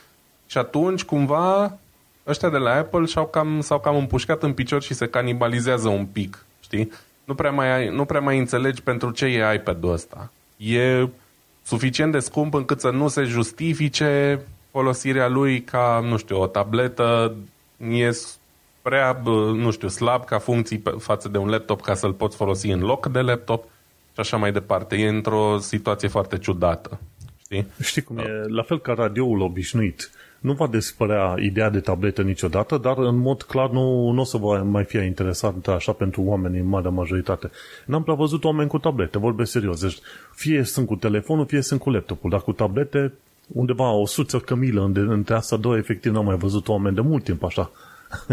Și 0.46 0.58
atunci, 0.58 1.04
cumva, 1.04 1.78
ăștia 2.26 2.48
de 2.48 2.56
la 2.58 2.74
Apple 2.74 3.06
s-au 3.06 3.26
cam, 3.26 3.60
s-au 3.60 3.80
cam 3.80 3.96
împușcat 3.96 4.42
în 4.42 4.52
picior 4.52 4.82
și 4.82 4.94
se 4.94 5.06
canibalizează 5.06 5.88
un 5.88 6.06
pic, 6.06 6.44
știi? 6.60 6.90
Nu 7.24 7.34
prea 7.34 7.50
mai, 7.50 7.88
nu 7.88 8.04
prea 8.04 8.20
mai 8.20 8.38
înțelegi 8.38 8.82
pentru 8.82 9.10
ce 9.10 9.24
e 9.24 9.54
iPad-ul 9.54 9.92
ăsta. 9.92 10.32
E 10.56 11.08
suficient 11.62 12.12
de 12.12 12.18
scump 12.18 12.54
încât 12.54 12.80
să 12.80 12.90
nu 12.90 13.08
se 13.08 13.22
justifice 13.22 14.40
folosirea 14.70 15.28
lui 15.28 15.62
ca, 15.62 16.00
nu 16.08 16.16
știu, 16.16 16.40
o 16.40 16.46
tabletă 16.46 17.34
e 17.90 18.10
prea, 18.82 19.20
nu 19.54 19.70
știu, 19.70 19.88
slab 19.88 20.24
ca 20.24 20.38
funcții 20.38 20.82
față 20.98 21.28
de 21.28 21.38
un 21.38 21.48
laptop 21.48 21.80
ca 21.80 21.94
să-l 21.94 22.12
poți 22.12 22.36
folosi 22.36 22.66
în 22.66 22.80
loc 22.80 23.06
de 23.06 23.20
laptop 23.20 23.64
și 24.12 24.20
așa 24.20 24.36
mai 24.36 24.52
departe. 24.52 24.96
E 24.96 25.08
într-o 25.08 25.58
situație 25.58 26.08
foarte 26.08 26.38
ciudată. 26.38 27.00
Știi? 27.42 27.66
Știi 27.82 28.02
cum 28.02 28.18
e? 28.18 28.28
La 28.46 28.62
fel 28.62 28.80
ca 28.80 28.92
radioul 28.92 29.40
obișnuit 29.40 30.10
nu 30.44 30.52
va 30.52 30.66
dispărea 30.66 31.34
ideea 31.38 31.70
de 31.70 31.80
tabletă 31.80 32.22
niciodată, 32.22 32.78
dar 32.78 32.98
în 32.98 33.16
mod 33.16 33.42
clar 33.42 33.70
nu, 33.70 34.10
nu 34.10 34.20
o 34.20 34.24
să 34.24 34.36
vă 34.36 34.62
mai 34.62 34.84
fie 34.84 35.00
interesant 35.00 35.68
așa 35.68 35.92
pentru 35.92 36.22
oamenii 36.22 36.60
în 36.60 36.66
marea 36.66 36.90
majoritate. 36.90 37.50
N-am 37.86 38.02
prea 38.02 38.14
văzut 38.14 38.44
oameni 38.44 38.68
cu 38.68 38.78
tablete, 38.78 39.18
vorbesc 39.18 39.50
serios. 39.50 39.80
Deci 39.80 39.98
fie 40.34 40.62
sunt 40.62 40.86
cu 40.86 40.96
telefonul, 40.96 41.46
fie 41.46 41.60
sunt 41.60 41.80
cu 41.80 41.90
laptopul, 41.90 42.30
dar 42.30 42.40
cu 42.40 42.52
tablete 42.52 43.12
undeva 43.46 43.90
o 43.90 44.06
suță 44.06 44.38
cămilă 44.38 44.90
între 44.94 45.34
asta 45.34 45.56
două, 45.56 45.76
efectiv 45.76 46.12
n-am 46.12 46.24
mai 46.24 46.36
văzut 46.36 46.68
oameni 46.68 46.94
de 46.94 47.00
mult 47.00 47.24
timp 47.24 47.44
așa. 47.44 47.70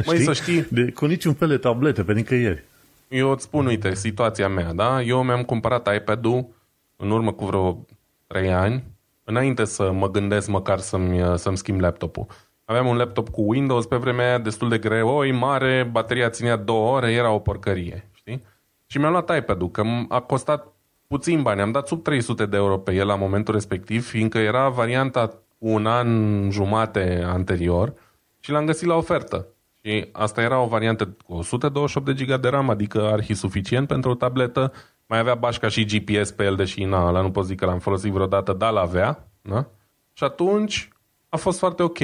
Mai 0.05 0.17
să 0.17 0.33
știi... 0.33 0.65
De, 0.69 0.91
cu 0.91 1.05
niciun 1.05 1.33
fel 1.33 1.47
de 1.47 1.57
tablete, 1.57 2.03
pe 2.03 2.13
nicăieri. 2.13 2.63
Eu 3.07 3.31
îți 3.31 3.43
spun, 3.43 3.65
uite, 3.65 3.93
situația 3.93 4.47
mea, 4.47 4.73
da? 4.73 5.01
Eu 5.01 5.23
mi-am 5.23 5.43
cumpărat 5.43 5.95
iPad-ul 5.95 6.47
în 6.95 7.11
urmă 7.11 7.31
cu 7.31 7.45
vreo 7.45 7.85
3 8.27 8.53
ani 8.53 8.83
înainte 9.31 9.65
să 9.65 9.91
mă 9.91 10.09
gândesc 10.09 10.47
măcar 10.47 10.79
să-mi, 10.79 11.37
să-mi 11.37 11.57
schimb 11.57 11.79
laptopul. 11.79 12.25
Aveam 12.65 12.87
un 12.87 12.97
laptop 12.97 13.29
cu 13.29 13.41
Windows 13.41 13.85
pe 13.85 13.95
vremea 13.95 14.25
aia 14.25 14.37
destul 14.37 14.69
de 14.69 14.77
greu, 14.77 15.07
oi 15.07 15.31
mare, 15.31 15.89
bateria 15.91 16.29
ținea 16.29 16.55
două 16.55 16.95
ore, 16.95 17.11
era 17.11 17.31
o 17.31 17.39
porcărie, 17.39 18.09
știi? 18.13 18.43
Și 18.85 18.97
mi-am 18.97 19.11
luat 19.11 19.37
iPad-ul, 19.37 19.69
că 19.69 19.83
a 20.09 20.19
costat 20.19 20.73
puțin 21.07 21.41
bani, 21.41 21.61
am 21.61 21.71
dat 21.71 21.87
sub 21.87 22.03
300 22.03 22.45
de 22.45 22.57
euro 22.57 22.77
pe 22.77 22.93
el 22.93 23.07
la 23.07 23.15
momentul 23.15 23.53
respectiv, 23.53 24.07
fiindcă 24.07 24.37
era 24.37 24.69
varianta 24.69 25.27
cu 25.27 25.67
un 25.67 25.85
an 25.85 26.49
jumate 26.49 27.23
anterior 27.25 27.93
și 28.39 28.51
l-am 28.51 28.65
găsit 28.65 28.87
la 28.87 28.95
ofertă. 28.95 29.47
Și 29.81 30.09
asta 30.11 30.41
era 30.41 30.59
o 30.59 30.67
variantă 30.67 31.05
cu 31.25 31.33
128 31.33 32.05
de 32.05 32.23
GB 32.23 32.41
de 32.41 32.47
RAM, 32.47 32.69
adică 32.69 33.01
arhi 33.11 33.33
suficient 33.33 33.87
pentru 33.87 34.09
o 34.09 34.15
tabletă, 34.15 34.71
mai 35.11 35.19
avea 35.19 35.35
bașca 35.35 35.67
și 35.67 35.85
GPS 35.85 36.31
pe 36.31 36.43
el, 36.43 36.55
deși 36.55 36.83
na, 36.83 37.07
ăla 37.07 37.21
nu 37.21 37.31
pot 37.31 37.45
zic 37.45 37.59
că 37.59 37.65
l-am 37.65 37.79
folosit 37.79 38.11
vreodată, 38.11 38.53
dar 38.53 38.71
l-avea. 38.71 39.27
Da? 39.41 39.65
Și 40.13 40.23
atunci 40.23 40.89
a 41.29 41.37
fost 41.37 41.59
foarte 41.59 41.83
ok. 41.83 41.97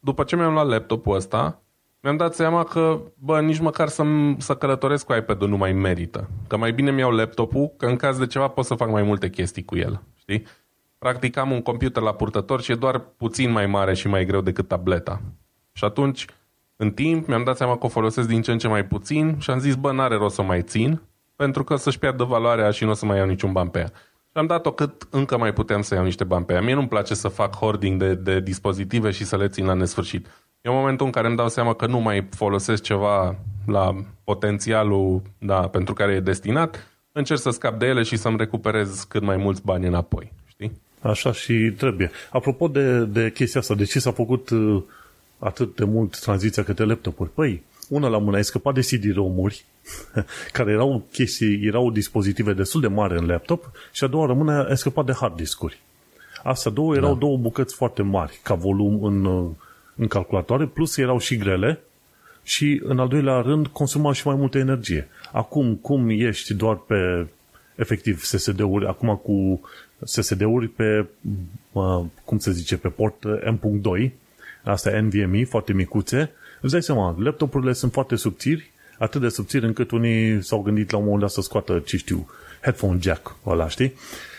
După 0.00 0.24
ce 0.24 0.36
mi-am 0.36 0.52
luat 0.52 0.66
laptopul 0.66 1.16
ăsta, 1.16 1.62
mi-am 2.00 2.16
dat 2.16 2.34
seama 2.34 2.64
că, 2.64 3.00
bă, 3.14 3.40
nici 3.40 3.58
măcar 3.58 3.88
să, 3.88 4.04
să 4.36 4.54
călătoresc 4.54 5.06
cu 5.06 5.14
iPad-ul 5.14 5.48
nu 5.48 5.56
mai 5.56 5.72
merită. 5.72 6.28
Că 6.46 6.56
mai 6.56 6.72
bine 6.72 6.90
mi-au 6.90 7.10
laptopul, 7.10 7.72
că 7.76 7.86
în 7.86 7.96
caz 7.96 8.18
de 8.18 8.26
ceva 8.26 8.48
pot 8.48 8.64
să 8.64 8.74
fac 8.74 8.90
mai 8.90 9.02
multe 9.02 9.30
chestii 9.30 9.64
cu 9.64 9.76
el. 9.76 10.02
Știi? 10.14 10.46
Practic 10.98 11.36
am 11.36 11.50
un 11.50 11.62
computer 11.62 12.02
la 12.02 12.12
purtător 12.12 12.60
și 12.60 12.72
e 12.72 12.74
doar 12.74 12.98
puțin 12.98 13.50
mai 13.50 13.66
mare 13.66 13.94
și 13.94 14.08
mai 14.08 14.24
greu 14.24 14.40
decât 14.40 14.68
tableta. 14.68 15.20
Și 15.72 15.84
atunci, 15.84 16.24
în 16.76 16.90
timp, 16.90 17.26
mi-am 17.26 17.44
dat 17.44 17.56
seama 17.56 17.76
că 17.76 17.86
o 17.86 17.88
folosesc 17.88 18.28
din 18.28 18.42
ce 18.42 18.52
în 18.52 18.58
ce 18.58 18.68
mai 18.68 18.84
puțin 18.84 19.36
și 19.38 19.50
am 19.50 19.58
zis, 19.58 19.74
bă, 19.74 19.92
n-are 19.92 20.16
rost 20.16 20.34
să 20.34 20.42
mai 20.42 20.62
țin 20.62 21.00
pentru 21.38 21.64
că 21.64 21.76
să-și 21.76 21.98
piardă 21.98 22.24
valoarea 22.24 22.70
și 22.70 22.84
nu 22.84 22.90
o 22.90 22.94
să 22.94 23.06
mai 23.06 23.16
iau 23.16 23.26
niciun 23.26 23.52
ban 23.52 23.68
pe 23.68 23.78
ea. 23.78 23.90
Și 24.30 24.34
am 24.34 24.46
dat-o 24.46 24.72
cât 24.72 25.06
încă 25.10 25.38
mai 25.38 25.52
puteam 25.52 25.82
să 25.82 25.94
iau 25.94 26.04
niște 26.04 26.24
bani 26.24 26.44
pe 26.44 26.52
ea. 26.52 26.60
Mie 26.60 26.74
nu-mi 26.74 26.88
place 26.88 27.14
să 27.14 27.28
fac 27.28 27.56
hoarding 27.56 28.00
de, 28.00 28.14
de 28.14 28.40
dispozitive 28.40 29.10
și 29.10 29.24
să 29.24 29.36
le 29.36 29.48
țin 29.48 29.66
la 29.66 29.72
nesfârșit. 29.72 30.26
în 30.60 30.72
momentul 30.72 31.06
în 31.06 31.12
care 31.12 31.26
îmi 31.26 31.36
dau 31.36 31.48
seama 31.48 31.74
că 31.74 31.86
nu 31.86 31.98
mai 31.98 32.28
folosesc 32.30 32.82
ceva 32.82 33.36
la 33.66 33.94
potențialul 34.24 35.22
da, 35.38 35.60
pentru 35.60 35.94
care 35.94 36.12
e 36.12 36.20
destinat, 36.20 36.86
încerc 37.12 37.40
să 37.40 37.50
scap 37.50 37.78
de 37.78 37.86
ele 37.86 38.02
și 38.02 38.16
să-mi 38.16 38.36
recuperez 38.36 39.04
cât 39.08 39.22
mai 39.22 39.36
mulți 39.36 39.62
bani 39.64 39.86
înapoi. 39.86 40.32
Știi? 40.46 40.80
Așa 41.00 41.32
și 41.32 41.74
trebuie. 41.76 42.10
Apropo 42.30 42.68
de, 42.68 43.04
de 43.04 43.30
chestia 43.30 43.60
asta, 43.60 43.74
de 43.74 43.84
ce 43.84 44.00
s-a 44.00 44.12
făcut 44.12 44.50
uh, 44.50 44.82
atât 45.38 45.76
de 45.76 45.84
mult 45.84 46.18
tranziția 46.20 46.62
către 46.62 46.84
laptopuri? 46.84 47.30
Păi, 47.30 47.62
una 47.88 48.08
la 48.08 48.18
mână, 48.18 48.36
ai 48.36 48.44
scăpat 48.44 48.74
de 48.74 48.80
CD-ROM-uri, 48.80 49.64
care 50.52 50.70
erau 50.70 51.06
chestii, 51.12 51.66
erau 51.66 51.90
dispozitive 51.90 52.52
destul 52.52 52.80
de 52.80 52.86
mari 52.86 53.18
în 53.18 53.26
laptop, 53.26 53.70
și 53.92 54.04
a 54.04 54.06
doua 54.06 54.26
rămână, 54.26 54.68
ai 54.68 54.76
scăpat 54.76 55.04
de 55.04 55.12
hard 55.12 55.36
discuri. 55.36 55.80
Astea 56.42 56.70
două 56.70 56.94
erau 56.94 57.12
da. 57.12 57.18
două 57.18 57.36
bucăți 57.36 57.74
foarte 57.74 58.02
mari 58.02 58.40
ca 58.42 58.54
volum 58.54 59.04
în, 59.04 59.24
uh, 59.24 59.50
în 59.96 60.06
calculatoare, 60.06 60.66
plus 60.66 60.96
erau 60.96 61.18
și 61.18 61.36
grele 61.36 61.80
și, 62.42 62.80
în 62.84 62.98
al 62.98 63.08
doilea 63.08 63.40
rând, 63.40 63.66
consumau 63.66 64.12
și 64.12 64.26
mai 64.26 64.36
multă 64.36 64.58
energie. 64.58 65.08
Acum, 65.32 65.74
cum 65.74 66.08
ești 66.08 66.54
doar 66.54 66.76
pe, 66.76 67.26
efectiv, 67.74 68.22
SSD-uri, 68.22 68.86
acum 68.86 69.16
cu 69.16 69.60
SSD-uri 70.04 70.68
pe, 70.68 71.06
cum 72.24 72.38
se 72.38 72.50
zice, 72.50 72.76
pe 72.76 72.88
port 72.88 73.24
M.2, 73.24 74.10
asta 74.64 75.00
NVMe, 75.00 75.44
foarte 75.44 75.72
micuțe, 75.72 76.30
îți 76.60 76.72
dai 76.72 76.82
seama, 76.82 77.16
laptopurile 77.18 77.72
sunt 77.72 77.92
foarte 77.92 78.16
subțiri, 78.16 78.70
atât 78.98 79.20
de 79.20 79.28
subțiri 79.28 79.64
încât 79.66 79.90
unii 79.90 80.42
s-au 80.42 80.62
gândit 80.62 80.90
la 80.90 80.98
un 80.98 81.04
moment 81.04 81.20
dat 81.20 81.30
să 81.30 81.40
scoată, 81.40 81.78
ce 81.78 81.96
știu, 81.96 82.28
headphone 82.60 82.98
jack 83.00 83.36
ăla, 83.46 83.68
știi? 83.68 83.94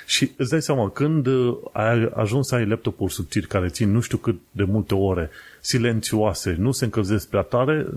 Și 0.06 0.32
îți 0.38 0.50
dai 0.50 0.62
seama, 0.62 0.90
când 0.90 1.28
ai 1.72 2.12
ajuns 2.14 2.48
să 2.48 2.56
ai 2.56 2.66
laptopuri 2.66 3.14
subțiri 3.14 3.48
care 3.48 3.68
țin 3.68 3.92
nu 3.92 4.00
știu 4.00 4.18
cât 4.18 4.36
de 4.52 4.64
multe 4.64 4.96
ore, 4.96 5.30
silențioase, 5.62 6.56
nu 6.58 6.72
se 6.72 6.86
încălzesc 6.86 7.30
prea 7.30 7.42
tare, 7.42 7.88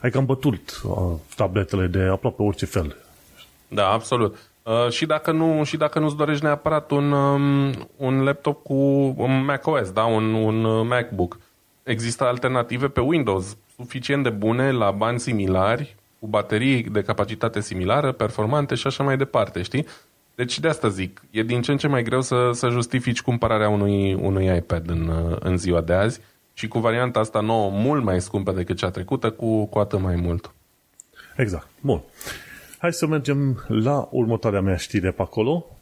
ai 0.00 0.10
cam 0.10 0.24
bătut 0.24 0.82
tabletele 1.36 1.86
de 1.86 2.00
aproape 2.00 2.42
orice 2.42 2.66
fel. 2.66 2.96
Da, 3.68 3.88
absolut. 3.88 4.36
Uh, 4.62 4.90
și 4.90 5.06
dacă 5.06 5.32
nu 5.32 5.64
și 5.64 5.76
dacă 5.76 5.98
nu-ți 5.98 6.16
dorești 6.16 6.44
neapărat 6.44 6.90
un, 6.90 7.12
um, 7.12 7.72
un 7.96 8.22
laptop 8.22 8.62
cu 8.62 8.74
un 9.16 9.44
macOS, 9.44 9.90
da? 9.90 10.04
un, 10.04 10.34
un 10.34 10.64
uh, 10.64 10.86
MacBook, 10.88 11.38
există 11.82 12.24
alternative 12.24 12.88
pe 12.88 13.00
Windows 13.00 13.56
suficient 13.78 14.22
de 14.22 14.30
bune 14.30 14.70
la 14.70 14.90
bani 14.90 15.20
similari, 15.20 15.96
cu 16.18 16.26
baterii 16.26 16.82
de 16.82 17.02
capacitate 17.02 17.60
similară, 17.60 18.12
performante 18.12 18.74
și 18.74 18.86
așa 18.86 19.02
mai 19.02 19.16
departe, 19.16 19.62
știi? 19.62 19.86
Deci 20.34 20.60
de 20.60 20.68
asta 20.68 20.88
zic, 20.88 21.22
e 21.30 21.42
din 21.42 21.62
ce 21.62 21.70
în 21.70 21.76
ce 21.76 21.86
mai 21.86 22.02
greu 22.02 22.20
să, 22.20 22.50
să 22.52 22.68
justifici 22.68 23.22
cumpărarea 23.22 23.68
unui, 23.68 24.14
unui 24.14 24.56
iPad 24.56 24.90
în, 24.90 25.08
uh, 25.08 25.36
în 25.40 25.56
ziua 25.56 25.80
de 25.80 25.92
azi 25.92 26.20
și 26.52 26.68
cu 26.68 26.78
varianta 26.78 27.20
asta 27.20 27.40
nouă 27.40 27.70
mult 27.70 28.04
mai 28.04 28.20
scumpă 28.20 28.52
decât 28.52 28.76
cea 28.76 28.90
trecută, 28.90 29.30
cu, 29.30 29.66
cu 29.66 29.78
atât 29.78 30.00
mai 30.00 30.16
mult. 30.16 30.54
Exact. 31.36 31.68
Bun. 31.80 32.02
Hai 32.78 32.92
să 32.92 33.06
mergem 33.06 33.64
la 33.68 34.08
următoarea 34.10 34.60
mea 34.60 34.76
știre 34.76 35.10
pe 35.10 35.22
acolo. 35.22 35.77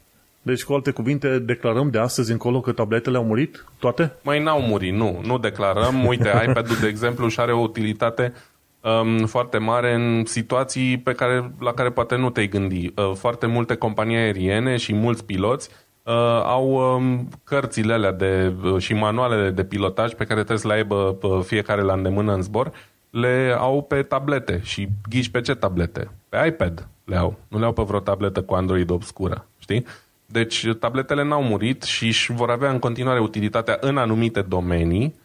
Deci, 0.47 0.63
cu 0.63 0.73
alte 0.73 0.91
cuvinte, 0.91 1.39
declarăm 1.39 1.89
de 1.89 1.97
astăzi 1.97 2.31
încolo 2.31 2.61
că 2.61 2.71
tabletele 2.71 3.17
au 3.17 3.23
murit? 3.23 3.65
Toate? 3.79 4.15
Mai 4.23 4.43
n-au 4.43 4.61
murit, 4.61 4.93
nu. 4.93 5.21
Nu 5.25 5.37
declarăm. 5.37 6.05
Uite, 6.05 6.29
iPad-ul, 6.47 6.75
de 6.81 6.87
exemplu, 6.87 7.27
și 7.27 7.39
are 7.39 7.51
o 7.51 7.59
utilitate 7.59 8.33
um, 8.81 9.25
foarte 9.25 9.57
mare 9.57 9.93
în 9.93 10.25
situații 10.25 10.97
pe 10.97 11.13
care, 11.13 11.51
la 11.59 11.73
care 11.73 11.89
poate 11.89 12.15
nu 12.15 12.29
te-ai 12.29 12.47
gândi. 12.47 12.91
Uh, 12.95 13.11
foarte 13.13 13.45
multe 13.45 13.75
companii 13.75 14.17
aeriene 14.17 14.77
și 14.77 14.93
mulți 14.93 15.25
piloți 15.25 15.69
uh, 16.03 16.13
au 16.43 16.95
um, 16.95 17.29
cărțile 17.43 17.93
alea 17.93 18.11
de, 18.11 18.53
uh, 18.63 18.77
și 18.77 18.93
manualele 18.93 19.49
de 19.49 19.63
pilotaj 19.63 20.13
pe 20.13 20.23
care 20.23 20.39
trebuie 20.39 20.57
să 20.57 20.67
le 20.67 20.73
aibă 20.73 21.17
uh, 21.21 21.39
fiecare 21.43 21.81
la 21.81 21.93
îndemână 21.93 22.33
în 22.33 22.41
zbor 22.41 22.71
le 23.09 23.55
au 23.57 23.81
pe 23.81 24.01
tablete 24.01 24.61
și 24.63 24.87
ghiși 25.09 25.31
pe 25.31 25.41
ce 25.41 25.55
tablete? 25.55 26.11
Pe 26.29 26.45
iPad 26.47 26.87
le 27.05 27.15
au. 27.15 27.39
Nu 27.47 27.59
le 27.59 27.65
au 27.65 27.73
pe 27.73 27.81
vreo 27.81 27.99
tabletă 27.99 28.41
cu 28.41 28.53
Android 28.53 28.89
obscură, 28.89 29.45
știi? 29.57 29.85
Deci 30.29 30.67
tabletele 30.79 31.23
n-au 31.23 31.43
murit 31.43 31.83
și 31.83 32.05
își 32.05 32.31
vor 32.31 32.49
avea 32.49 32.69
în 32.69 32.79
continuare 32.79 33.19
utilitatea 33.19 33.77
în 33.81 33.97
anumite 33.97 34.41
domenii. 34.41 35.15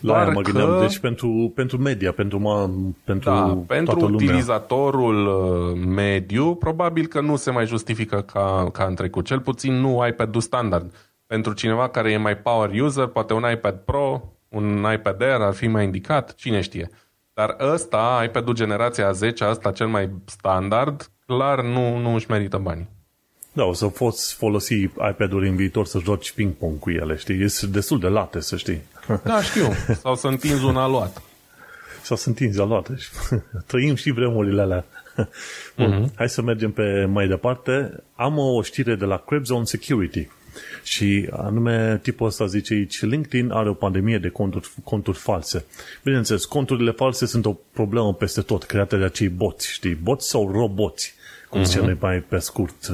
La 0.00 0.20
aia 0.20 0.30
mă 0.30 0.40
gândeam, 0.40 0.68
că... 0.68 0.80
deci 0.80 0.98
pentru, 0.98 1.52
pentru 1.54 1.76
media, 1.78 2.12
pentru, 2.12 2.40
ma, 2.40 2.70
pentru 3.04 3.30
da, 3.30 3.58
pentru 3.66 3.94
toată 3.94 4.14
utilizatorul 4.14 5.26
uh, 5.26 5.80
mediu, 5.86 6.54
probabil 6.54 7.06
că 7.06 7.20
nu 7.20 7.36
se 7.36 7.50
mai 7.50 7.66
justifică 7.66 8.20
ca, 8.20 8.68
ca 8.72 8.84
în 8.84 8.94
trecut. 8.94 9.24
Cel 9.24 9.40
puțin 9.40 9.72
nu 9.72 10.06
iPad-ul 10.06 10.40
standard. 10.40 10.94
Pentru 11.26 11.52
cineva 11.52 11.88
care 11.88 12.10
e 12.10 12.16
mai 12.16 12.36
power 12.36 12.80
user, 12.80 13.06
poate 13.06 13.32
un 13.32 13.44
iPad 13.52 13.74
Pro, 13.74 14.32
un 14.48 14.86
iPad 14.94 15.22
Air 15.22 15.40
ar 15.40 15.52
fi 15.52 15.66
mai 15.66 15.84
indicat, 15.84 16.34
cine 16.34 16.60
știe. 16.60 16.88
Dar 17.32 17.56
ăsta, 17.60 18.22
iPad-ul 18.24 18.54
generația 18.54 19.12
10, 19.12 19.44
asta 19.44 19.70
cel 19.70 19.86
mai 19.86 20.10
standard, 20.24 21.10
clar 21.26 21.62
nu, 21.62 21.98
nu 21.98 22.14
își 22.14 22.30
merită 22.30 22.56
banii. 22.56 22.88
Da, 23.58 23.64
o 23.64 23.72
să 23.72 23.86
poți 23.86 24.34
folosi 24.34 24.74
iPad-uri 25.10 25.48
în 25.48 25.56
viitor 25.56 25.86
să 25.86 25.98
joci 26.04 26.32
ping-pong 26.32 26.78
cu 26.78 26.90
ele, 26.90 27.16
știi? 27.16 27.40
E 27.40 27.48
destul 27.70 28.00
de 28.00 28.06
late, 28.06 28.40
să 28.40 28.56
știi. 28.56 28.80
Da, 29.24 29.42
știu. 29.42 29.72
Sau 30.00 30.14
să 30.22 30.26
întinzi 30.26 30.64
un 30.64 30.76
aluat. 30.76 31.22
Sau 32.02 32.16
să 32.16 32.28
întinzi 32.28 32.60
aluat. 32.60 32.88
Trăim 33.66 33.94
și 33.94 34.10
vremurile 34.10 34.60
alea. 34.60 34.84
Bun, 35.76 35.92
uh-huh. 35.92 36.14
hai 36.14 36.28
să 36.28 36.42
mergem 36.42 36.70
pe 36.70 37.04
mai 37.04 37.28
departe. 37.28 38.02
Am 38.14 38.38
o 38.38 38.62
știre 38.62 38.94
de 38.94 39.04
la 39.04 39.16
Crepzone 39.16 39.64
Security. 39.64 40.28
Și 40.82 41.28
anume 41.30 41.98
tipul 42.02 42.26
ăsta 42.26 42.46
zice 42.46 42.74
aici, 42.74 43.02
LinkedIn 43.02 43.50
are 43.50 43.68
o 43.68 43.74
pandemie 43.74 44.18
de 44.18 44.28
conturi, 44.28 44.68
conturi 44.84 45.18
false. 45.18 45.64
Bineînțeles, 46.04 46.44
conturile 46.44 46.90
false 46.90 47.26
sunt 47.26 47.46
o 47.46 47.56
problemă 47.72 48.14
peste 48.14 48.40
tot, 48.40 48.64
create 48.64 48.96
de 48.96 49.04
acei 49.04 49.28
boți, 49.28 49.72
știi? 49.72 49.94
Boți 49.94 50.28
sau 50.28 50.52
roboți, 50.52 51.14
cum 51.48 51.60
uh-huh. 51.60 51.64
zice 51.64 51.80
noi 51.80 51.96
mai 52.00 52.18
pe 52.18 52.38
scurt. 52.38 52.90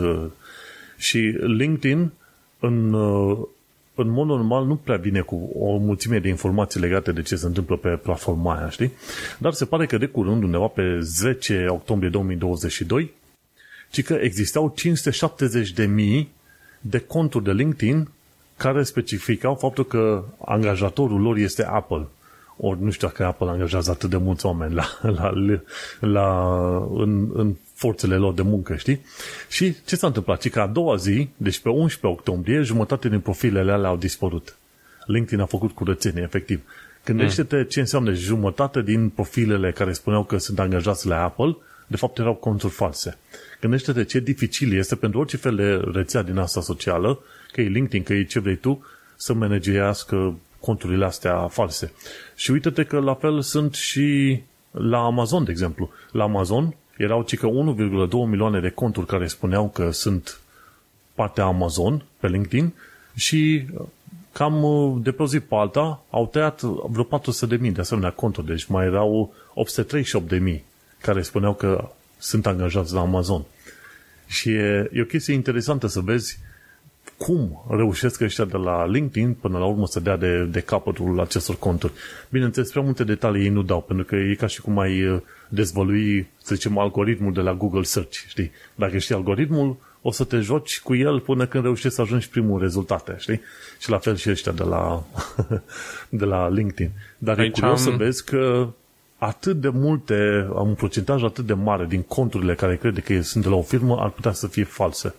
Uh, 1.05 1.11
și 1.11 1.19
LinkedIn, 1.41 2.13
în, 2.61 2.93
uh, 2.93 3.39
în 3.95 4.09
mod 4.09 4.27
normal, 4.27 4.67
nu 4.67 4.77
prea 4.77 4.97
vine 4.97 5.21
cu 5.21 5.51
o 5.59 5.77
mulțime 5.77 6.19
de 6.19 6.29
informații 6.29 6.81
legate 6.81 7.13
de 7.13 7.23
ce 7.23 7.37
se 7.37 7.47
întâmplă 7.47 7.77
pe 7.77 7.89
platforma 7.89 8.57
aia, 8.57 8.71
știi? 8.71 8.93
Dar 9.39 9.53
se 9.53 9.65
pare 9.65 9.87
că 9.87 9.99
de 9.99 10.07
curând, 10.07 10.43
undeva 10.43 10.67
pe 10.67 10.99
10 11.01 11.67
octombrie 11.69 12.11
2022, 12.11 13.13
ci 13.91 14.03
că 14.03 14.15
existau 14.15 14.73
570 14.77 15.73
de 15.73 15.87
mii 15.87 16.33
de 16.81 16.99
conturi 16.99 17.45
de 17.45 17.53
LinkedIn 17.53 18.09
care 18.57 18.83
specificau 18.83 19.55
faptul 19.55 19.85
că 19.85 20.25
angajatorul 20.45 21.21
lor 21.21 21.37
este 21.37 21.65
Apple. 21.65 22.07
Ori 22.57 22.83
nu 22.83 22.91
știu 22.91 23.09
dacă 23.09 23.25
Apple 23.25 23.49
angajează 23.49 23.91
atât 23.91 24.11
de 24.11 24.17
mulți 24.17 24.47
oameni 24.47 24.75
la, 24.75 24.85
la, 25.03 25.33
la, 26.01 26.49
în, 26.95 27.31
în 27.35 27.55
forțele 27.85 28.17
lor 28.17 28.35
de 28.35 28.43
muncă, 28.43 28.77
știi? 28.77 29.01
Și 29.49 29.75
ce 29.85 29.97
s-a 29.97 30.07
întâmplat? 30.07 30.41
Ci 30.41 30.51
că 30.51 30.61
a 30.61 30.67
doua 30.67 30.97
zi, 30.97 31.29
deci 31.37 31.59
pe 31.59 31.69
11 31.69 32.21
octombrie, 32.21 32.61
jumătate 32.63 33.09
din 33.09 33.21
profilele 33.21 33.73
alea 33.73 33.89
au 33.89 33.97
dispărut. 33.97 34.57
LinkedIn 35.07 35.41
a 35.41 35.47
făcut 35.47 35.71
curățenie, 35.71 36.23
efectiv. 36.23 36.61
Gândește-te 37.05 37.57
mm. 37.57 37.63
ce 37.63 37.81
înseamnă 37.81 38.13
jumătate 38.13 38.83
din 38.83 39.09
profilele 39.09 39.73
care 39.73 39.93
spuneau 39.93 40.25
că 40.25 40.39
sunt 40.39 40.59
angajați 40.59 41.07
la 41.07 41.23
Apple, 41.23 41.57
de 41.87 41.97
fapt 41.97 42.19
erau 42.19 42.35
conturi 42.35 42.73
false. 42.73 43.19
Gândește-te 43.61 44.05
ce 44.05 44.21
dificil 44.21 44.77
este 44.77 44.97
pentru 44.97 45.19
orice 45.19 45.37
fel 45.37 45.57
de 45.57 45.91
rețea 45.93 46.23
din 46.23 46.37
asta 46.37 46.61
socială, 46.61 47.19
că 47.53 47.61
e 47.61 47.69
LinkedIn, 47.69 48.03
că 48.03 48.13
e 48.13 48.25
ce 48.25 48.41
vrei 48.41 48.57
tu, 48.57 48.85
să 49.17 49.33
managească 49.33 50.39
conturile 50.61 51.05
astea 51.05 51.49
false. 51.49 51.93
Și 52.35 52.51
uite-te 52.51 52.85
că 52.85 52.99
la 52.99 53.15
fel 53.15 53.41
sunt 53.41 53.75
și 53.75 54.41
la 54.71 55.05
Amazon, 55.05 55.45
de 55.45 55.51
exemplu. 55.51 55.91
La 56.13 56.23
Amazon 56.23 56.75
erau 56.97 57.23
cică 57.23 57.47
1,2 57.47 58.11
milioane 58.11 58.61
de 58.61 58.71
conturi 58.71 59.07
care 59.07 59.27
spuneau 59.27 59.69
că 59.69 59.91
sunt 59.91 60.41
partea 61.15 61.45
Amazon 61.45 62.05
pe 62.21 62.29
LinkedIn 62.29 62.73
și 63.15 63.67
cam 64.33 64.63
uh, 64.63 65.03
de 65.03 65.13
pe 65.13 65.23
o 65.23 65.27
zi 65.27 65.41
pe 65.41 65.55
alta 65.55 66.03
au 66.11 66.27
tăiat 66.27 66.61
vreo 66.63 67.05
400 67.05 67.57
de 67.57 67.63
mii 67.63 67.71
de 67.71 67.81
asemenea 67.81 68.11
conturi, 68.11 68.47
deci 68.47 68.65
mai 68.65 68.85
erau 68.85 69.35
838 69.55 70.29
de 70.29 70.39
mii 70.39 70.65
care 71.01 71.23
spuneau 71.23 71.55
că 71.55 71.89
sunt 72.19 72.47
angajați 72.47 72.95
la 72.95 73.01
Amazon. 73.01 73.45
Și 74.27 74.51
e, 74.51 74.91
e 74.93 75.01
o 75.01 75.05
chestie 75.05 75.35
interesantă 75.35 75.87
să 75.87 76.01
vezi 76.01 76.39
cum 77.17 77.65
reușesc 77.69 78.21
ăștia 78.21 78.45
de 78.45 78.57
la 78.57 78.87
LinkedIn 78.87 79.35
până 79.35 79.59
la 79.59 79.65
urmă 79.65 79.87
să 79.87 80.01
dea 80.01 80.17
de, 80.17 80.45
de 80.45 80.61
capătul 80.61 81.21
acestor 81.21 81.57
conturi. 81.57 81.93
Bineînțeles, 82.31 82.71
prea 82.71 82.83
multe 82.83 83.05
detalii 83.05 83.43
ei 83.43 83.49
nu 83.49 83.63
dau, 83.63 83.81
pentru 83.81 84.05
că 84.05 84.17
e 84.17 84.35
ca 84.35 84.47
și 84.47 84.61
cum 84.61 84.79
ai 84.79 85.07
uh, 85.07 85.21
dezvălui, 85.49 86.29
să 86.43 86.55
zicem, 86.55 86.79
algoritmul 86.79 87.33
de 87.33 87.41
la 87.41 87.55
Google 87.55 87.83
Search, 87.83 88.17
știi? 88.29 88.51
Dacă 88.75 88.99
știi 88.99 89.15
algoritmul, 89.15 89.77
o 90.03 90.11
să 90.11 90.25
te 90.25 90.39
joci 90.39 90.81
cu 90.81 90.95
el 90.95 91.21
până 91.21 91.47
când 91.47 91.65
reușești 91.65 91.95
să 91.95 92.01
ajungi 92.01 92.29
primul 92.29 92.61
rezultate, 92.61 93.15
știi? 93.19 93.41
Și 93.79 93.91
la 93.91 93.99
fel 93.99 94.17
și 94.17 94.31
ăștia 94.31 94.53
de 94.53 94.63
la, 94.63 95.05
de 96.09 96.25
la 96.25 96.49
LinkedIn. 96.49 96.91
Dar 97.19 97.39
Aici 97.39 97.57
e 97.57 97.61
curios 97.61 97.87
am... 97.87 97.93
să 97.93 97.97
vezi 97.97 98.25
că 98.25 98.69
atât 99.19 99.61
de 99.61 99.69
multe, 99.69 100.47
am 100.57 100.69
un 100.69 100.75
procentaj 100.75 101.23
atât 101.23 101.47
de 101.47 101.53
mare 101.53 101.87
din 101.89 102.03
conturile 102.03 102.55
care 102.55 102.77
crede 102.77 103.01
că 103.01 103.23
sunt 103.23 103.43
de 103.43 103.49
la 103.49 103.57
o 103.57 103.63
firmă, 103.63 103.97
ar 104.01 104.11
putea 104.11 104.33
să 104.33 104.47
fie 104.47 104.65
false. 104.65 105.15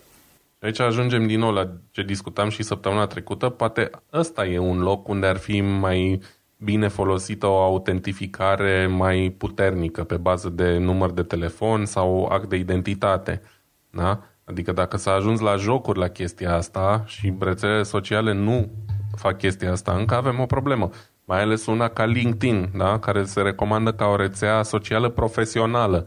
Aici 0.60 0.80
ajungem 0.80 1.26
din 1.26 1.38
nou 1.38 1.52
la 1.52 1.72
ce 1.90 2.02
discutam 2.02 2.48
și 2.48 2.62
săptămâna 2.62 3.06
trecută. 3.06 3.48
Poate 3.48 3.90
ăsta 4.12 4.46
e 4.46 4.58
un 4.58 4.78
loc 4.78 5.08
unde 5.08 5.26
ar 5.26 5.36
fi 5.36 5.60
mai 5.60 6.20
bine 6.56 6.88
folosită 6.88 7.46
o 7.46 7.62
autentificare 7.62 8.86
mai 8.86 9.34
puternică 9.38 10.04
pe 10.04 10.16
bază 10.16 10.48
de 10.48 10.78
număr 10.78 11.10
de 11.10 11.22
telefon 11.22 11.84
sau 11.84 12.24
act 12.24 12.48
de 12.48 12.56
identitate. 12.56 13.42
Da? 13.90 14.20
Adică 14.44 14.72
dacă 14.72 14.96
s-a 14.96 15.12
ajuns 15.12 15.40
la 15.40 15.56
jocuri 15.56 15.98
la 15.98 16.08
chestia 16.08 16.54
asta 16.54 17.02
și 17.06 17.34
rețelele 17.38 17.82
sociale 17.82 18.32
nu 18.32 18.70
fac 19.16 19.38
chestia 19.38 19.72
asta, 19.72 19.92
încă 19.92 20.14
avem 20.14 20.40
o 20.40 20.46
problemă. 20.46 20.90
Mai 21.24 21.40
ales 21.40 21.66
una 21.66 21.88
ca 21.88 22.04
LinkedIn, 22.04 22.70
da? 22.76 22.98
care 22.98 23.24
se 23.24 23.40
recomandă 23.40 23.92
ca 23.92 24.06
o 24.06 24.16
rețea 24.16 24.62
socială 24.62 25.08
profesională. 25.08 26.06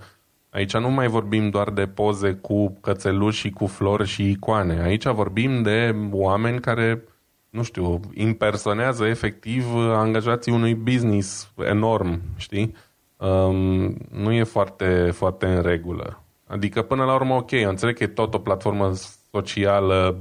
Aici 0.49 0.77
nu 0.77 0.89
mai 0.89 1.07
vorbim 1.07 1.49
doar 1.49 1.69
de 1.69 1.85
poze 1.85 2.33
cu 2.33 2.77
cățeluși 2.81 3.39
și 3.39 3.49
cu 3.49 3.65
flori 3.65 4.07
și 4.07 4.29
icoane. 4.29 4.81
Aici 4.81 5.07
vorbim 5.07 5.61
de 5.61 5.95
oameni 6.11 6.59
care, 6.59 7.03
nu 7.49 7.63
știu, 7.63 7.99
impersonează 8.13 9.05
efectiv 9.05 9.65
angajații 9.75 10.51
unui 10.51 10.75
business 10.75 11.51
enorm, 11.55 12.21
știi? 12.37 12.75
Um, 13.17 13.97
nu 14.11 14.31
e 14.31 14.43
foarte, 14.43 15.11
foarte 15.13 15.45
în 15.45 15.61
regulă. 15.61 16.23
Adică 16.47 16.81
până 16.81 17.03
la 17.03 17.13
urmă, 17.13 17.33
ok, 17.33 17.51
înțeleg 17.51 17.97
că 17.97 18.03
e 18.03 18.07
tot 18.07 18.33
o 18.33 18.39
platformă 18.39 18.91
socială, 19.31 20.17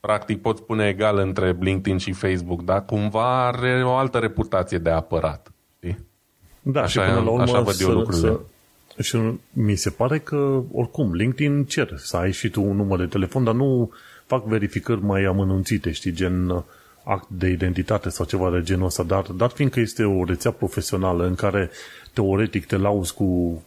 practic 0.00 0.40
poți 0.40 0.60
spune 0.60 0.88
egal 0.88 1.18
între 1.18 1.56
LinkedIn 1.60 1.98
și 1.98 2.12
Facebook, 2.12 2.62
dar 2.62 2.84
cumva 2.84 3.46
are 3.46 3.84
o 3.84 3.94
altă 3.94 4.18
reputație 4.18 4.78
de 4.78 4.90
apărat. 4.90 5.52
Știi? 5.76 6.06
Da, 6.62 6.82
așa, 6.82 7.02
și 7.02 7.08
până 7.08 7.24
la 7.24 7.30
urmă 7.30 7.42
așa 7.42 7.60
văd 7.60 7.80
eu 7.80 7.88
să, 7.88 7.92
lucrurile. 7.92 8.28
Să, 8.28 8.40
și 9.00 9.18
mi 9.52 9.74
se 9.74 9.90
pare 9.90 10.18
că, 10.18 10.62
oricum, 10.72 11.14
LinkedIn 11.14 11.64
cer 11.64 11.92
să 11.96 12.16
ai 12.16 12.32
și 12.32 12.48
tu 12.48 12.62
un 12.62 12.76
număr 12.76 12.98
de 12.98 13.06
telefon, 13.06 13.44
dar 13.44 13.54
nu 13.54 13.92
fac 14.26 14.44
verificări 14.44 15.02
mai 15.02 15.24
amănunțite, 15.24 15.92
știi, 15.92 16.12
gen 16.12 16.48
uh, 16.48 16.62
act 17.04 17.28
de 17.28 17.48
identitate 17.48 18.08
sau 18.08 18.26
ceva 18.26 18.50
de 18.50 18.62
genul 18.62 18.86
ăsta, 18.86 19.02
dar, 19.02 19.22
dar 19.22 19.50
fiindcă 19.50 19.80
este 19.80 20.04
o 20.04 20.24
rețea 20.24 20.50
profesională 20.50 21.26
în 21.26 21.34
care 21.34 21.70
teoretic 22.12 22.66
te 22.66 22.76
lauzi 22.76 23.14
cu 23.14 23.62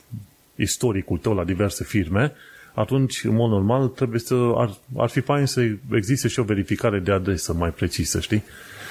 istoricul 0.55 1.17
tău 1.17 1.33
la 1.33 1.43
diverse 1.43 1.83
firme, 1.83 2.33
atunci, 2.73 3.23
în 3.23 3.35
mod 3.35 3.49
normal, 3.49 3.87
trebuie 3.87 4.19
să, 4.19 4.51
ar, 4.55 4.73
ar 4.97 5.09
fi 5.09 5.19
fain 5.19 5.45
să 5.45 5.67
existe 5.91 6.27
și 6.27 6.39
o 6.39 6.43
verificare 6.43 6.99
de 6.99 7.11
adresă 7.11 7.53
mai 7.53 7.69
precisă, 7.69 8.19
știi? 8.19 8.43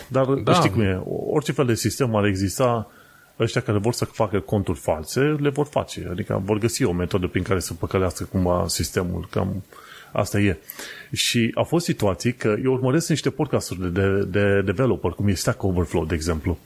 Dar 0.09 0.25
da. 0.25 0.53
știi 0.53 0.71
cum 0.71 0.81
e, 0.81 1.03
orice 1.07 1.53
fel 1.53 1.67
de 1.67 1.75
sistem 1.75 2.15
ar 2.15 2.25
exista, 2.25 2.91
ăștia 3.41 3.61
care 3.61 3.79
vor 3.79 3.93
să 3.93 4.05
facă 4.05 4.41
conturi 4.41 4.79
false, 4.79 5.21
le 5.21 5.49
vor 5.49 5.67
face. 5.67 6.07
Adică 6.11 6.43
vor 6.45 6.59
găsi 6.59 6.85
o 6.85 6.93
metodă 6.93 7.27
prin 7.27 7.43
care 7.43 7.61
să 7.61 7.75
păcălească 7.75 8.25
cumva 8.25 8.65
sistemul. 8.69 9.29
Cam 9.31 9.63
asta 10.13 10.41
e. 10.41 10.59
Și 11.13 11.51
au 11.55 11.65
fost 11.65 11.85
situații 11.85 12.33
că 12.33 12.57
eu 12.65 12.73
urmăresc 12.73 13.09
niște 13.09 13.31
podcasturi 13.31 13.93
de, 13.93 14.09
de, 14.09 14.25
de 14.25 14.61
developer, 14.63 15.11
cum 15.11 15.29
e 15.29 15.35
Stack 15.35 15.63
Overflow, 15.63 16.05
de 16.05 16.15
exemplu. 16.15 16.59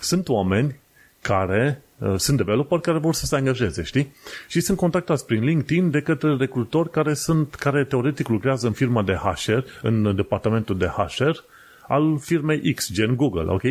Sunt 0.00 0.28
oameni 0.28 0.78
care 1.20 1.82
uh, 1.98 2.14
sunt 2.16 2.36
developer 2.36 2.78
care 2.78 2.98
vor 2.98 3.14
să 3.14 3.26
se 3.26 3.36
angajeze, 3.36 3.82
știi? 3.82 4.14
Și 4.48 4.60
sunt 4.60 4.76
contactați 4.76 5.26
prin 5.26 5.44
LinkedIn 5.44 5.90
de 5.90 6.00
către 6.00 6.36
recrutori 6.36 6.90
care 6.90 7.14
sunt, 7.14 7.54
care 7.54 7.84
teoretic 7.84 8.28
lucrează 8.28 8.66
în 8.66 8.72
firma 8.72 9.02
de 9.02 9.12
HR, 9.12 9.58
în 9.82 10.16
departamentul 10.16 10.78
de 10.78 10.86
HR 10.86 11.30
al 11.88 12.18
firmei 12.18 12.72
X, 12.74 12.92
gen 12.92 13.16
Google, 13.16 13.50
ok? 13.52 13.62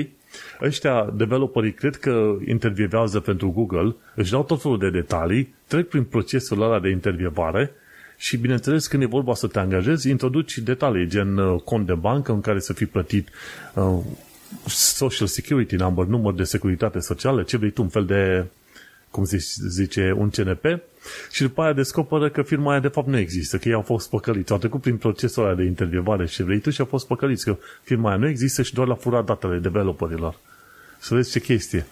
Ăștia, 0.61 1.13
developerii, 1.15 1.73
cred 1.73 1.95
că 1.95 2.35
intervievează 2.47 3.19
pentru 3.19 3.51
Google, 3.51 3.95
își 4.15 4.31
dau 4.31 4.43
tot 4.43 4.61
felul 4.61 4.77
de 4.77 4.89
detalii, 4.89 5.55
trec 5.67 5.87
prin 5.87 6.03
procesul 6.03 6.61
ăla 6.61 6.79
de 6.79 6.89
intervievare 6.89 7.71
și, 8.17 8.37
bineînțeles, 8.37 8.87
când 8.87 9.03
e 9.03 9.05
vorba 9.05 9.33
să 9.33 9.47
te 9.47 9.59
angajezi, 9.59 10.09
introduci 10.09 10.57
detalii, 10.57 11.07
gen 11.07 11.37
uh, 11.37 11.61
cont 11.61 11.85
de 11.85 11.93
bancă 11.93 12.31
în 12.31 12.41
care 12.41 12.59
să 12.59 12.73
fii 12.73 12.85
plătit 12.85 13.29
uh, 13.73 13.99
Social 14.65 15.27
Security 15.27 15.75
Number, 15.75 16.05
număr 16.05 16.33
de 16.33 16.43
securitate 16.43 16.99
socială, 16.99 17.43
ce 17.43 17.57
vrei 17.57 17.71
tu, 17.71 17.81
un 17.81 17.87
fel 17.87 18.05
de, 18.05 18.45
cum 19.13 19.23
se 19.23 19.37
zice, 19.69 20.13
un 20.17 20.29
CNP, 20.29 20.65
și 21.31 21.41
după 21.41 21.61
aia 21.61 21.73
descoperă 21.73 22.29
că 22.29 22.41
firma 22.41 22.71
aia 22.71 22.79
de 22.79 22.87
fapt 22.87 23.07
nu 23.07 23.17
există, 23.17 23.57
că 23.57 23.67
ei 23.67 23.73
au 23.73 23.81
fost 23.81 24.09
păcăliți. 24.09 24.51
Au 24.51 24.57
trecut 24.57 24.81
prin 24.81 24.97
procesul 24.97 25.45
ăla 25.45 25.55
de 25.55 25.63
intervievare 25.63 26.25
și 26.25 26.43
vrei 26.43 26.59
tu 26.59 26.69
și 26.69 26.79
au 26.79 26.85
fost 26.85 27.07
păcăliți, 27.07 27.45
că 27.45 27.57
firma 27.83 28.09
aia 28.09 28.17
nu 28.17 28.27
există 28.27 28.61
și 28.61 28.73
doar 28.73 28.87
la 28.87 28.95
furat 28.95 29.25
datele 29.25 29.57
developerilor. 29.57 30.35
Să 30.99 31.15
vezi 31.15 31.31
ce 31.31 31.39
chestie. 31.39 31.85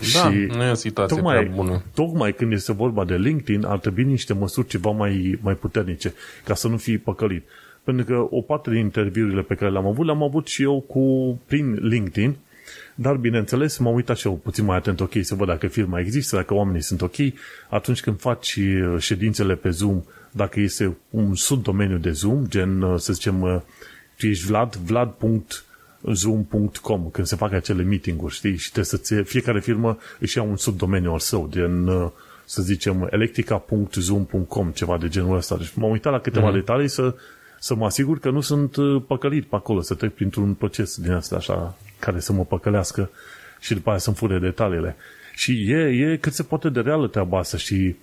Da, 0.00 0.30
și 0.30 0.36
nu 0.56 0.62
e 0.62 0.70
o 0.70 0.74
situație 0.74 1.16
tocmai, 1.16 1.38
prea 1.38 1.54
bună. 1.54 1.82
Tocmai 1.94 2.32
când 2.34 2.52
este 2.52 2.72
vorba 2.72 3.04
de 3.04 3.16
LinkedIn, 3.16 3.64
ar 3.64 3.78
trebui 3.78 4.04
niște 4.04 4.32
măsuri 4.32 4.66
ceva 4.66 4.90
mai, 4.90 5.38
mai 5.42 5.54
puternice, 5.54 6.14
ca 6.44 6.54
să 6.54 6.68
nu 6.68 6.76
fii 6.76 6.98
păcălit. 6.98 7.44
Pentru 7.84 8.04
că 8.04 8.26
o 8.30 8.40
parte 8.40 8.70
din 8.70 8.78
interviurile 8.78 9.42
pe 9.42 9.54
care 9.54 9.70
le-am 9.70 9.86
avut, 9.86 10.04
le-am 10.04 10.22
avut 10.22 10.46
și 10.46 10.62
eu 10.62 10.80
cu, 10.80 11.38
prin 11.46 11.78
LinkedIn, 11.80 12.36
dar, 13.00 13.16
bineînțeles, 13.16 13.78
m-am 13.78 13.94
uitat 13.94 14.16
și 14.16 14.26
eu 14.26 14.34
puțin 14.34 14.64
mai 14.64 14.76
atent, 14.76 15.00
ok, 15.00 15.12
să 15.20 15.34
văd 15.34 15.46
dacă 15.46 15.66
firma 15.66 16.00
există, 16.00 16.36
dacă 16.36 16.54
oamenii 16.54 16.82
sunt 16.82 17.02
ok. 17.02 17.14
Atunci 17.68 18.00
când 18.00 18.20
faci 18.20 18.56
uh, 18.56 18.96
ședințele 18.98 19.54
pe 19.54 19.70
Zoom, 19.70 20.02
dacă 20.30 20.60
este 20.60 20.96
un 21.10 21.34
subdomeniu 21.34 21.98
de 21.98 22.10
Zoom, 22.10 22.46
gen, 22.46 22.82
uh, 22.82 22.98
să 22.98 23.12
zicem, 23.12 23.40
uh, 23.40 23.60
tu 24.18 24.26
ești 24.26 24.46
Vlad, 24.46 24.74
vlad.zoom.com, 24.76 25.48
când 27.12 27.26
se 27.26 27.36
fac 27.36 27.52
acele 27.52 27.82
meeting-uri, 27.82 28.34
știi? 28.34 28.56
Și 28.56 28.72
trebuie 28.72 29.00
să 29.02 29.22
fiecare 29.22 29.60
firmă 29.60 29.98
își 30.18 30.36
ia 30.36 30.42
un 30.42 30.56
subdomeniu 30.56 31.12
al 31.12 31.18
său, 31.18 31.48
gen, 31.50 31.88
să 32.44 32.62
zicem, 32.62 33.08
electrica.zoom.com, 33.10 34.70
ceva 34.70 34.98
de 34.98 35.08
genul 35.08 35.36
ăsta. 35.36 35.56
Deci 35.56 35.72
m-am 35.74 35.90
uitat 35.90 36.12
la 36.12 36.20
câteva 36.20 36.50
mm-hmm. 36.50 36.54
detalii 36.54 36.88
să 36.88 37.14
să 37.62 37.74
mă 37.74 37.84
asigur 37.84 38.18
că 38.18 38.30
nu 38.30 38.40
sunt 38.40 38.76
uh, 38.76 39.02
păcălit 39.06 39.44
pe 39.46 39.56
acolo, 39.56 39.80
să 39.80 39.94
trec 39.94 40.14
printr-un 40.14 40.54
proces 40.54 40.96
din 40.96 41.12
asta 41.12 41.36
așa, 41.36 41.76
care 42.00 42.20
să 42.20 42.32
mă 42.32 42.44
păcălească 42.44 43.10
și 43.60 43.74
după 43.74 43.90
aia 43.90 43.98
să-mi 43.98 44.16
fure 44.16 44.38
detaliile. 44.38 44.96
Și 45.34 45.70
e, 45.70 45.76
e 45.76 46.16
cât 46.16 46.32
se 46.32 46.42
poate 46.42 46.68
de 46.68 46.80
reală 46.80 47.08
treaba 47.08 47.38
asta 47.38 47.56
și 47.56 47.96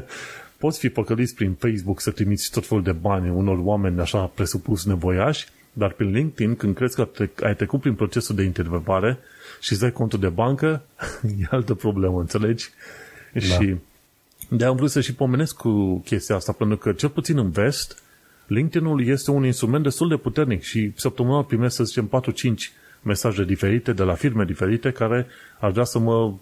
poți 0.58 0.78
fi 0.78 0.88
păcălit 0.88 1.34
prin 1.34 1.52
Facebook 1.52 2.00
să 2.00 2.10
trimiți 2.10 2.50
tot 2.50 2.66
felul 2.66 2.82
de 2.82 2.92
bani 2.92 3.30
unor 3.30 3.58
oameni 3.62 4.00
așa 4.00 4.18
presupus 4.24 4.84
nevoiași, 4.84 5.46
dar 5.72 5.92
prin 5.92 6.10
LinkedIn, 6.10 6.56
când 6.56 6.74
crezi 6.74 6.96
că 6.96 7.08
ai 7.42 7.56
trecut 7.56 7.80
prin 7.80 7.94
procesul 7.94 8.36
de 8.36 8.42
intervievare 8.42 9.18
și 9.60 9.72
îți 9.72 9.80
dai 9.80 9.92
contul 9.92 10.18
de 10.18 10.28
bancă, 10.28 10.82
e 11.40 11.44
altă 11.50 11.74
problemă, 11.74 12.20
înțelegi? 12.20 12.68
Da. 13.32 13.40
Și 13.40 13.76
de 14.48 14.64
am 14.64 14.76
vrut 14.76 14.90
să 14.90 15.00
și 15.00 15.14
pomenesc 15.14 15.56
cu 15.56 15.98
chestia 15.98 16.34
asta, 16.34 16.52
pentru 16.52 16.76
că 16.76 16.92
cel 16.92 17.08
puțin 17.08 17.38
în 17.38 17.50
vest, 17.50 18.02
LinkedIn-ul 18.46 19.06
este 19.06 19.30
un 19.30 19.44
instrument 19.44 19.82
destul 19.82 20.08
de 20.08 20.16
puternic 20.16 20.62
și 20.62 20.92
săptămânal 20.96 21.44
primesc, 21.44 21.76
să 21.76 21.84
zicem, 21.84 22.08
4-5 22.08 22.10
mesaje 23.02 23.44
diferite 23.44 23.92
de 23.92 24.02
la 24.02 24.14
firme 24.14 24.44
diferite 24.44 24.90
care 24.90 25.26
ar 25.58 25.70
vrea 25.70 25.84
să 25.84 25.98
mă 25.98 26.32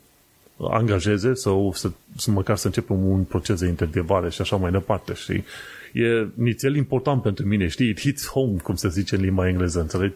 angajeze 0.70 1.34
sau 1.34 1.72
să, 1.74 1.90
să 2.16 2.30
măcar 2.30 2.56
să 2.56 2.66
începem 2.66 3.08
un 3.08 3.24
proces 3.24 3.60
de 3.60 3.66
intervievare 3.66 4.30
și 4.30 4.40
așa 4.40 4.56
mai 4.56 4.70
departe, 4.70 5.14
știi? 5.14 5.44
E 5.92 6.26
nițel 6.34 6.76
important 6.76 7.22
pentru 7.22 7.46
mine, 7.46 7.68
știi? 7.68 7.88
It 7.88 8.00
hits 8.00 8.28
home, 8.28 8.56
cum 8.62 8.74
se 8.74 8.88
zice 8.88 9.14
în 9.14 9.20
limba 9.20 9.48
engleză, 9.48 9.80
înțelegi? 9.80 10.14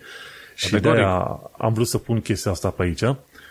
Și 0.54 0.80
de 0.80 0.88
aia 0.88 1.40
am 1.58 1.72
vrut 1.72 1.86
să 1.86 1.98
pun 1.98 2.20
chestia 2.20 2.50
asta 2.50 2.70
pe 2.70 2.82
aici. 2.82 3.04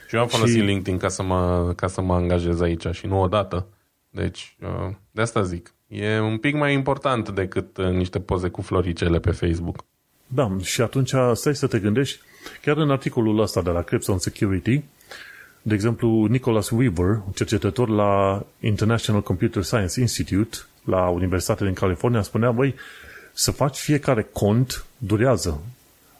Și 0.07 0.15
eu 0.15 0.21
am 0.21 0.27
folosit 0.27 0.55
și... 0.55 0.61
LinkedIn 0.61 0.97
ca 0.97 1.07
să, 1.07 1.23
mă, 1.23 1.73
ca 1.75 1.87
să 1.87 2.01
mă 2.01 2.13
angajez 2.13 2.61
aici 2.61 2.87
și 2.91 3.07
nu 3.07 3.21
odată. 3.21 3.67
Deci, 4.09 4.55
uh, 4.61 4.95
de 5.11 5.21
asta 5.21 5.41
zic. 5.41 5.73
E 5.87 6.19
un 6.19 6.37
pic 6.37 6.55
mai 6.55 6.73
important 6.73 7.29
decât 7.29 7.77
uh, 7.77 7.85
niște 7.85 8.19
poze 8.19 8.47
cu 8.47 8.61
floricele 8.61 9.19
pe 9.19 9.31
Facebook. 9.31 9.85
Da, 10.27 10.55
și 10.61 10.81
atunci 10.81 11.13
stai 11.33 11.55
să 11.55 11.67
te 11.67 11.79
gândești, 11.79 12.19
chiar 12.61 12.77
în 12.77 12.91
articolul 12.91 13.39
ăsta 13.39 13.61
de 13.61 13.69
la 13.69 13.81
Crepson 13.81 14.19
Security, 14.19 14.83
de 15.61 15.73
exemplu, 15.73 16.25
Nicholas 16.25 16.69
Weaver, 16.69 17.21
cercetător 17.35 17.89
la 17.89 18.45
International 18.59 19.21
Computer 19.21 19.63
Science 19.63 19.99
Institute 19.99 20.57
la 20.83 21.07
Universitatea 21.07 21.65
din 21.65 21.75
California, 21.75 22.21
spunea, 22.21 22.51
băi, 22.51 22.75
să 23.33 23.51
faci 23.51 23.77
fiecare 23.77 24.29
cont 24.31 24.85
durează 24.97 25.61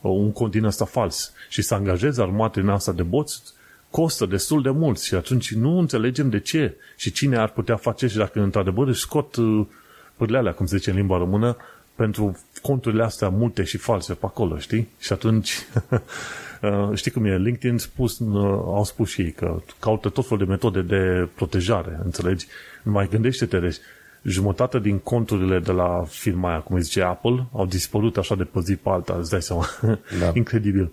un 0.01 0.31
cont 0.31 0.51
din 0.51 0.63
ăsta 0.63 0.85
fals 0.85 1.33
și 1.49 1.61
să 1.61 1.73
angajezi 1.73 2.21
armate 2.21 2.59
în 2.59 2.69
asta 2.69 2.91
de 2.91 3.03
boți 3.03 3.41
costă 3.89 4.25
destul 4.25 4.61
de 4.61 4.69
mult 4.69 4.99
și 4.99 5.15
atunci 5.15 5.53
nu 5.53 5.79
înțelegem 5.79 6.29
de 6.29 6.39
ce 6.39 6.75
și 6.95 7.11
cine 7.11 7.37
ar 7.37 7.49
putea 7.49 7.75
face 7.75 8.07
și 8.07 8.17
dacă 8.17 8.41
într-adevăr 8.41 8.87
își 8.87 9.01
scot 9.01 9.35
uh, 9.35 9.65
pârlealea, 10.15 10.53
cum 10.53 10.65
se 10.65 10.77
zice 10.77 10.89
în 10.89 10.95
limba 10.95 11.17
română, 11.17 11.57
pentru 12.01 12.37
conturile 12.61 13.03
astea 13.03 13.29
multe 13.29 13.63
și 13.63 13.77
false 13.77 14.13
pe 14.13 14.25
acolo, 14.25 14.57
știi? 14.57 14.87
Și 14.99 15.13
atunci, 15.13 15.51
uh, 16.61 16.89
știi 16.93 17.11
cum 17.11 17.25
e, 17.25 17.37
LinkedIn 17.37 17.77
spus, 17.77 18.19
uh, 18.19 18.43
au 18.65 18.83
spus 18.83 19.09
și 19.09 19.21
ei 19.21 19.31
că 19.31 19.61
caută 19.79 20.09
tot 20.09 20.27
felul 20.27 20.45
de 20.45 20.51
metode 20.51 20.81
de 20.81 21.27
protejare, 21.35 21.99
înțelegi? 22.03 22.45
Mai 22.83 23.07
gândește-te, 23.09 23.59
deci 23.59 23.77
jumătate 24.23 24.79
din 24.79 24.97
conturile 24.97 25.59
de 25.59 25.71
la 25.71 26.03
firma 26.07 26.49
aia, 26.49 26.59
cum 26.59 26.79
zice 26.79 27.01
Apple, 27.01 27.45
au 27.53 27.65
dispărut 27.65 28.17
așa 28.17 28.35
de 28.35 28.43
pe 28.43 28.59
zi 28.59 28.75
pe 28.75 28.89
alta, 28.89 29.15
îți 29.19 29.29
dai 29.29 29.41
seama. 29.41 29.65
Da. 30.19 30.31
Incredibil. 30.41 30.91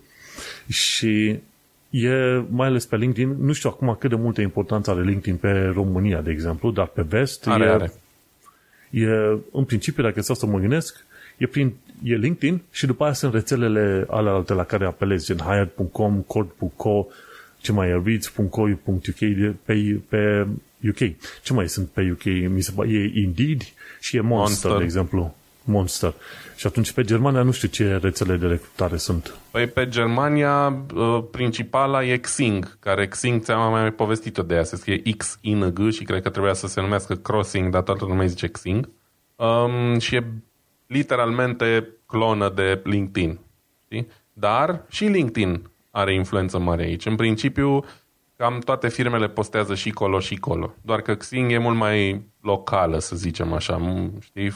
Și 0.67 1.39
e, 1.89 2.43
mai 2.49 2.67
ales 2.67 2.85
pe 2.85 2.95
LinkedIn, 2.95 3.35
nu 3.39 3.53
știu 3.53 3.69
acum 3.69 3.95
cât 3.99 4.09
de 4.09 4.15
multă 4.15 4.41
importanță 4.41 4.91
are 4.91 5.01
LinkedIn 5.01 5.35
pe 5.35 5.71
România, 5.73 6.21
de 6.21 6.31
exemplu, 6.31 6.71
dar 6.71 6.87
pe 6.87 7.01
vest 7.01 7.47
are, 7.47 7.65
e, 7.65 7.69
are. 7.69 7.93
E, 8.89 9.05
în 9.51 9.63
principiu, 9.63 10.03
dacă 10.03 10.21
stau 10.21 10.35
să 10.35 10.45
mă 10.45 10.59
gândesc, 10.59 11.05
e, 11.37 11.45
prin, 11.45 11.73
e 12.03 12.15
LinkedIn 12.15 12.61
și 12.71 12.85
după 12.85 13.03
aia 13.03 13.13
sunt 13.13 13.33
rețelele 13.33 14.05
ale 14.09 14.29
alte 14.29 14.53
la 14.53 14.63
care 14.63 14.85
apelezi, 14.85 15.25
gen 15.25 15.37
hired.com, 15.37 16.21
cord.co, 16.21 17.05
ce 17.57 17.71
mai 17.71 17.89
e 17.89 18.01
reads.co.uk 18.05 19.55
pe, 19.63 19.99
pe 20.09 20.47
UK. 20.87 20.97
Ce 21.43 21.53
mai 21.53 21.69
sunt 21.69 21.87
pe 21.87 22.11
UK? 22.11 22.23
Mi 22.49 22.61
se 22.61 22.71
pare, 22.75 22.89
e 22.89 23.11
Indeed 23.21 23.61
și 23.99 24.17
e 24.17 24.21
Monster, 24.21 24.49
Monster, 24.49 24.77
de 24.77 24.83
exemplu. 24.83 25.35
Monster. 25.69 26.13
Și 26.55 26.67
atunci 26.67 26.91
pe 26.91 27.03
Germania 27.03 27.41
nu 27.41 27.51
știu 27.51 27.67
ce 27.67 27.99
rețele 28.01 28.35
de 28.35 28.47
recrutare 28.47 28.97
sunt. 28.97 29.33
Păi 29.51 29.67
pe 29.67 29.87
Germania 29.87 30.83
uh, 30.95 31.23
principala 31.31 32.03
e 32.03 32.17
Xing, 32.17 32.77
care 32.79 33.07
Xing 33.07 33.41
ți-am 33.41 33.71
mai 33.71 33.91
povestit-o 33.91 34.41
de 34.41 34.55
ea, 34.55 34.63
se 34.63 34.75
scrie 34.75 35.01
X-I-N-G 35.17 35.91
și 35.91 36.03
cred 36.03 36.21
că 36.21 36.29
trebuia 36.29 36.53
să 36.53 36.67
se 36.67 36.81
numească 36.81 37.15
Crossing, 37.15 37.71
dar 37.71 37.81
toată 37.81 38.05
lumea 38.05 38.25
zice 38.25 38.47
Xing. 38.47 38.89
Um, 39.35 39.99
și 39.99 40.15
e 40.15 40.23
literalmente 40.87 41.87
clonă 42.05 42.49
de 42.49 42.81
LinkedIn. 42.83 43.39
Știi? 43.83 44.07
Dar 44.33 44.85
și 44.89 45.05
LinkedIn 45.05 45.69
are 45.91 46.13
influență 46.13 46.59
mare 46.59 46.83
aici. 46.83 47.05
În 47.05 47.15
principiu, 47.15 47.85
cam 48.35 48.59
toate 48.59 48.89
firmele 48.89 49.29
postează 49.29 49.75
și 49.75 49.89
colo 49.91 50.19
și 50.19 50.35
colo. 50.35 50.73
Doar 50.81 51.01
că 51.01 51.15
Xing 51.15 51.51
e 51.51 51.57
mult 51.57 51.77
mai 51.77 52.23
locală, 52.41 52.99
să 52.99 53.15
zicem 53.15 53.53
așa. 53.53 53.81
Știi? 54.19 54.51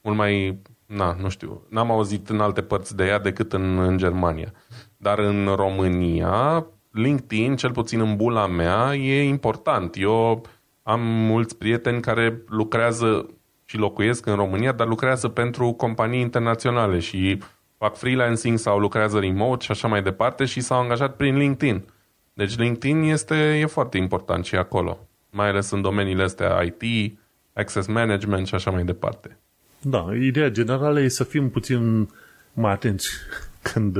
Uh, 0.00 0.06
mult 0.06 0.16
mai... 0.16 0.62
Na, 0.86 1.16
nu 1.20 1.28
știu. 1.28 1.66
N-am 1.68 1.90
auzit 1.90 2.28
în 2.28 2.40
alte 2.40 2.62
părți 2.62 2.96
de 2.96 3.06
ea 3.06 3.18
decât 3.18 3.52
în, 3.52 3.78
în 3.78 3.98
Germania. 3.98 4.52
Dar 4.96 5.18
în 5.18 5.52
România, 5.54 6.66
LinkedIn, 6.90 7.56
cel 7.56 7.70
puțin 7.70 8.00
în 8.00 8.16
bula 8.16 8.46
mea, 8.46 8.94
e 8.94 9.22
important. 9.22 9.96
Eu 9.98 10.46
am 10.82 11.00
mulți 11.00 11.56
prieteni 11.56 12.00
care 12.00 12.42
lucrează 12.48 13.26
și 13.64 13.76
locuiesc 13.76 14.26
în 14.26 14.34
România, 14.34 14.72
dar 14.72 14.86
lucrează 14.86 15.28
pentru 15.28 15.72
companii 15.72 16.20
internaționale 16.20 16.98
și 16.98 17.42
fac 17.78 17.96
freelancing 17.96 18.58
sau 18.58 18.78
lucrează 18.78 19.18
remote 19.18 19.64
și 19.64 19.70
așa 19.70 19.88
mai 19.88 20.02
departe 20.02 20.44
și 20.44 20.60
s-au 20.60 20.80
angajat 20.80 21.16
prin 21.16 21.36
LinkedIn. 21.36 21.84
Deci 22.32 22.56
LinkedIn 22.56 23.02
este, 23.02 23.58
e 23.58 23.66
foarte 23.66 23.98
important 23.98 24.44
și 24.44 24.56
acolo, 24.56 24.98
mai 25.30 25.48
ales 25.48 25.70
în 25.70 25.82
domeniile 25.82 26.22
astea 26.22 26.62
IT, 26.62 27.18
access 27.52 27.86
management 27.86 28.46
și 28.46 28.54
așa 28.54 28.70
mai 28.70 28.84
departe. 28.84 29.38
Da, 29.80 30.08
ideea 30.14 30.48
generală 30.48 31.00
e 31.00 31.08
să 31.08 31.24
fim 31.24 31.50
puțin 31.50 32.08
mai 32.52 32.72
atenți 32.72 33.08
când, 33.72 33.96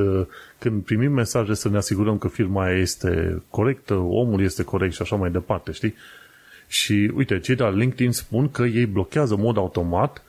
când 0.59 0.83
primim 0.83 1.11
mesaje 1.11 1.53
să 1.53 1.69
ne 1.69 1.77
asigurăm 1.77 2.17
că 2.17 2.27
firma 2.27 2.69
este 2.69 3.41
corectă, 3.49 3.93
omul 3.93 4.41
este 4.41 4.63
corect 4.63 4.93
și 4.93 5.01
așa 5.01 5.15
mai 5.15 5.31
departe, 5.31 5.71
știi? 5.71 5.95
Și 6.67 7.11
uite, 7.15 7.39
cei 7.39 7.55
de 7.55 7.63
la 7.63 7.69
LinkedIn 7.69 8.11
spun 8.11 8.51
că 8.51 8.63
ei 8.63 8.85
blochează 8.85 9.33
în 9.33 9.41
mod 9.41 9.57
automat 9.57 10.23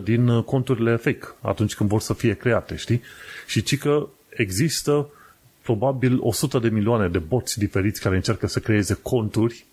96% 0.00 0.02
din 0.02 0.42
conturile 0.42 0.96
fake 0.96 1.26
atunci 1.40 1.74
când 1.74 1.88
vor 1.88 2.00
să 2.00 2.14
fie 2.14 2.34
create, 2.34 2.76
știi? 2.76 3.02
Și 3.46 3.62
ci 3.62 3.78
că 3.78 4.08
există 4.28 5.08
probabil 5.62 6.18
100 6.20 6.58
de 6.58 6.68
milioane 6.68 7.08
de 7.08 7.18
boți 7.18 7.58
diferiți 7.58 8.00
care 8.00 8.16
încearcă 8.16 8.46
să 8.46 8.60
creeze 8.60 8.98
conturi 9.02 9.64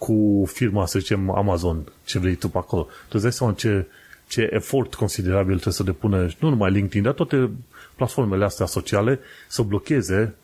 cu 0.00 0.44
firma, 0.52 0.86
să 0.86 0.98
zicem, 0.98 1.30
Amazon, 1.30 1.92
ce 2.04 2.18
vrei 2.18 2.34
tu 2.34 2.48
pe 2.48 2.58
acolo. 2.58 2.82
Tu 2.82 3.10
îți 3.10 3.22
dai 3.22 3.32
seama 3.32 3.52
ce, 3.52 3.86
ce 4.28 4.48
efort 4.52 4.94
considerabil 4.94 5.52
trebuie 5.52 5.74
să 5.74 5.82
depună, 5.82 6.28
nu 6.38 6.48
numai 6.48 6.70
LinkedIn, 6.70 7.02
dar 7.02 7.12
toate 7.12 7.50
platformele 7.96 8.44
astea 8.44 8.66
sociale 8.66 9.18
să 9.48 9.62
blocheze, 9.62 10.34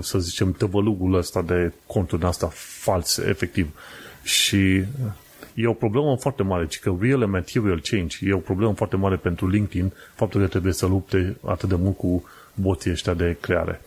să 0.00 0.18
zicem, 0.18 0.52
tăvălugul 0.52 1.14
ăsta 1.14 1.42
de 1.42 1.72
conturi 1.86 2.24
astea 2.24 2.48
false, 2.52 3.26
efectiv. 3.28 3.68
Și 4.22 4.84
e 5.54 5.66
o 5.66 5.72
problemă 5.72 6.16
foarte 6.16 6.42
mare, 6.42 6.66
ci 6.66 6.78
că 6.78 6.96
real 7.00 7.22
and 7.22 7.32
material 7.32 7.80
change 7.80 8.16
e 8.20 8.32
o 8.32 8.38
problemă 8.38 8.72
foarte 8.74 8.96
mare 8.96 9.16
pentru 9.16 9.48
LinkedIn, 9.48 9.92
faptul 10.14 10.40
că 10.40 10.46
trebuie 10.46 10.72
să 10.72 10.86
lupte 10.86 11.36
atât 11.44 11.68
de 11.68 11.74
mult 11.74 11.96
cu 11.96 12.24
boții 12.54 12.90
ăștia 12.90 13.14
de 13.14 13.36
creare. 13.40 13.80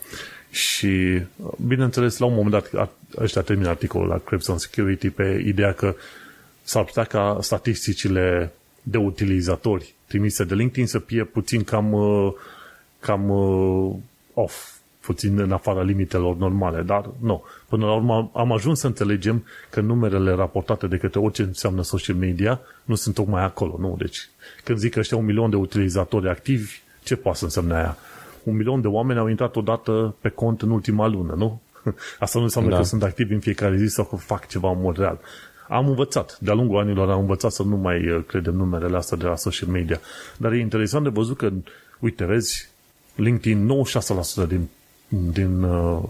Și, 0.56 1.22
bineînțeles, 1.68 2.18
la 2.18 2.26
un 2.26 2.34
moment 2.34 2.51
dat, 2.51 2.89
ăștia 3.18 3.41
termină 3.41 3.70
articolul 3.70 4.08
la 4.08 4.18
Crypto 4.18 4.58
Security 4.58 5.10
pe 5.10 5.43
ideea 5.45 5.74
că 5.74 5.95
s-ar 6.64 6.84
putea 6.84 7.03
ca 7.03 7.38
statisticile 7.41 8.51
de 8.84 8.97
utilizatori 8.97 9.93
trimise 10.08 10.43
de 10.43 10.56
LinkedIn 10.56 10.88
să 10.88 10.99
fie 10.99 11.24
puțin 11.24 11.64
cam, 11.64 11.93
uh, 11.93 12.34
cam 12.99 13.30
uh, 13.30 13.95
off, 14.34 14.74
puțin 14.99 15.39
în 15.39 15.51
afara 15.51 15.82
limitelor 15.82 16.36
normale, 16.36 16.82
dar 16.82 17.10
nu. 17.20 17.43
Până 17.70 17.86
la 17.86 17.93
urmă 17.93 18.32
am 18.34 18.51
ajuns 18.51 18.80
să 18.80 18.88
înțelegem 18.88 19.45
că 19.70 19.82
numerele 19.82 20.32
raportate 20.32 20.88
de 20.88 20.97
către 20.97 21.20
orice 21.20 21.41
înseamnă 21.41 21.82
social 21.84 22.16
media 22.16 22.60
nu 22.84 22.95
sunt 22.95 23.16
tocmai 23.16 23.43
acolo, 23.43 23.76
nu? 23.80 23.95
Deci, 23.97 24.30
când 24.64 24.78
zic 24.78 24.93
că 24.93 24.99
ăștia 24.99 25.18
un 25.18 25.26
milion 25.26 25.49
de 25.49 25.56
utilizatori 25.56 26.30
activi, 26.30 26.82
ce 27.03 27.16
poate 27.16 27.38
să 27.38 27.43
însemne 27.43 27.76
aia? 27.76 27.97
Un 28.46 28.56
milion 28.56 28.82
de 28.82 28.88
oameni 28.88 29.20
au 29.20 29.28
intrat 29.28 29.56
odată 29.56 30.16
pe 30.22 30.30
cont 30.30 30.62
în 30.62 30.70
ultima 30.70 31.08
lună, 31.08 31.34
nu? 31.38 31.62
Asta 32.20 32.38
nu 32.38 32.43
înseamnă 32.43 32.72
da. 32.72 32.78
că 32.78 32.84
sunt 32.84 33.04
activi 33.04 33.34
în 33.34 33.39
fiecare 33.39 33.78
zi 33.78 33.88
sau 33.88 34.06
că 34.06 34.16
fac 34.16 34.48
ceva 34.48 34.72
în 34.72 34.82
mod 34.82 34.98
real. 34.98 35.20
Am 35.68 35.88
învățat, 35.88 36.38
de-a 36.39 36.54
lungul 36.54 36.80
anilor 36.80 37.10
am 37.10 37.20
învățat 37.20 37.52
să 37.52 37.64
nu 37.64 37.76
mai 37.76 38.10
uh, 38.10 38.24
credem 38.28 38.56
numerele 38.56 38.98
astea 38.98 39.18
de 39.18 39.26
la 39.26 39.36
social 39.36 39.70
media. 39.70 40.00
Dar 40.38 40.52
e 40.52 40.60
interesant 40.60 41.04
de 41.04 41.10
văzut 41.10 41.38
că, 41.38 41.52
uite, 42.00 42.26
vezi, 42.26 42.70
LinkedIn 43.16 43.72
96% 44.46 44.48
din, 44.48 44.68
din 45.08 45.64
uh, 45.64 46.04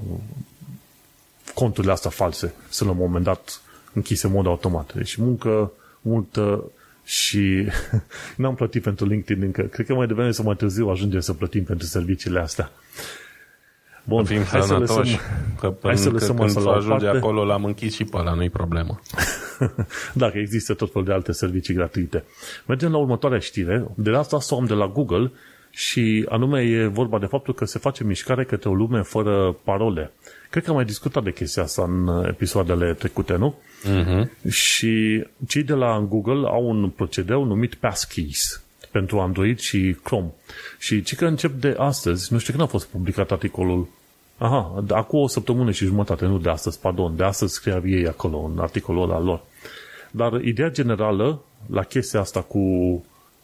conturile 1.53 1.91
astea 1.91 2.09
false 2.09 2.53
sunt 2.69 2.89
la 2.89 2.95
un 2.95 3.01
moment 3.01 3.23
dat 3.23 3.61
închise 3.93 4.27
în 4.27 4.33
mod 4.33 4.45
automat. 4.45 4.93
Deci 4.93 5.15
muncă 5.15 5.71
multă 6.01 6.63
și 7.05 7.67
n-am 8.37 8.55
plătit 8.55 8.83
pentru 8.83 9.05
LinkedIn 9.05 9.43
încă. 9.43 9.61
Cred 9.61 9.85
că 9.85 9.93
mai 9.93 10.07
devreme 10.07 10.31
să 10.31 10.43
mai 10.43 10.55
târziu 10.55 10.87
ajunge 10.87 11.19
să 11.19 11.33
plătim 11.33 11.63
pentru 11.63 11.87
serviciile 11.87 12.39
astea. 12.39 12.71
Bun, 14.07 14.25
Fim 14.25 14.43
hai 14.43 14.61
să 14.61 14.77
lăsăm, 14.77 15.03
că 15.59 15.69
până 15.69 15.93
hai 15.93 15.97
să 15.97 16.09
lăsăm 16.09 16.37
când 16.37 16.49
să 16.49 16.69
ajunge 16.69 17.05
parte. 17.05 17.17
acolo 17.17 17.45
l-am 17.45 17.65
închis 17.65 17.95
și 17.95 18.03
pe 18.03 18.17
ăla, 18.17 18.33
nu-i 18.33 18.49
problemă. 18.49 18.99
Dacă 20.13 20.37
există 20.37 20.73
tot 20.73 20.91
felul 20.91 21.07
de 21.07 21.13
alte 21.13 21.31
servicii 21.31 21.73
gratuite. 21.73 22.23
Mergem 22.65 22.91
la 22.91 22.97
următoarea 22.97 23.39
știre. 23.39 23.85
De 23.95 24.09
la 24.09 24.19
asta 24.19 24.39
som 24.39 24.65
de 24.65 24.73
la 24.73 24.87
Google 24.87 25.31
și 25.69 26.25
anume 26.29 26.61
e 26.61 26.87
vorba 26.87 27.19
de 27.19 27.25
faptul 27.25 27.53
că 27.53 27.65
se 27.65 27.79
face 27.79 28.03
mișcare 28.03 28.43
către 28.43 28.69
o 28.69 28.73
lume 28.73 29.01
fără 29.01 29.57
parole. 29.63 30.11
Cred 30.49 30.63
că 30.63 30.69
am 30.69 30.75
mai 30.75 30.85
discutat 30.85 31.23
de 31.23 31.31
chestia 31.31 31.63
asta 31.63 31.83
în 31.83 32.25
episoadele 32.27 32.93
trecute, 32.93 33.35
nu? 33.35 33.55
Uh-huh. 33.85 34.49
Și 34.49 35.23
cei 35.47 35.63
de 35.63 35.73
la 35.73 35.99
Google 36.09 36.47
au 36.47 36.67
un 36.69 36.89
procedeu 36.89 37.43
numit 37.43 37.75
Passkeys 37.75 38.63
pentru 38.91 39.19
Android 39.19 39.59
și 39.59 39.95
Chrome. 40.03 40.33
Și 40.79 41.03
ce 41.03 41.15
că 41.15 41.25
încep 41.25 41.51
de 41.51 41.75
astăzi, 41.77 42.33
nu 42.33 42.39
știu 42.39 42.53
când 42.53 42.65
a 42.65 42.71
fost 42.71 42.85
publicat 42.85 43.31
articolul 43.31 43.87
Aha, 44.37 44.83
acum 44.89 45.19
o 45.19 45.27
săptămână 45.27 45.71
și 45.71 45.85
jumătate, 45.85 46.25
nu 46.25 46.37
de 46.37 46.49
astăzi, 46.49 46.79
pardon, 46.79 47.15
de 47.15 47.23
astăzi 47.23 47.53
scria 47.53 47.81
ei 47.85 48.07
acolo, 48.07 48.51
în 48.53 48.59
articolul 48.59 49.03
ăla 49.03 49.19
lor. 49.19 49.41
Dar 50.11 50.41
ideea 50.41 50.69
generală 50.69 51.41
la 51.69 51.83
chestia 51.83 52.19
asta 52.19 52.41
cu 52.41 52.59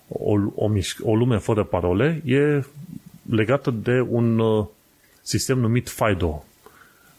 o, 0.07 0.33
o, 0.55 0.69
o 1.01 1.15
lume 1.15 1.37
fără 1.37 1.63
parole 1.63 2.21
e 2.25 2.63
legată 3.29 3.71
de 3.71 4.05
un 4.09 4.39
uh, 4.39 4.65
sistem 5.21 5.59
numit 5.59 5.89
FIDO 5.89 6.45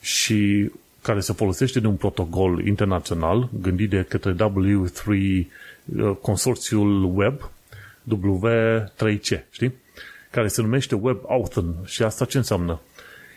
și 0.01 0.71
care 1.03 1.21
se 1.21 1.33
folosește 1.33 1.81
de 1.81 1.87
un 1.87 1.97
protocol 1.97 2.67
internațional 2.67 3.49
gândit 3.61 3.91
de 3.91 4.03
către 4.09 4.35
W3 4.35 5.07
uh, 5.07 6.17
consorțiul 6.21 7.17
web 7.17 7.51
W3C, 8.09 9.51
știi? 9.51 9.75
Care 10.31 10.49
se 10.49 10.63
numește 10.63 10.95
Web 10.95 11.19
Authn 11.29 11.75
și 11.85 12.03
asta 12.03 12.25
ce 12.25 12.37
înseamnă? 12.37 12.81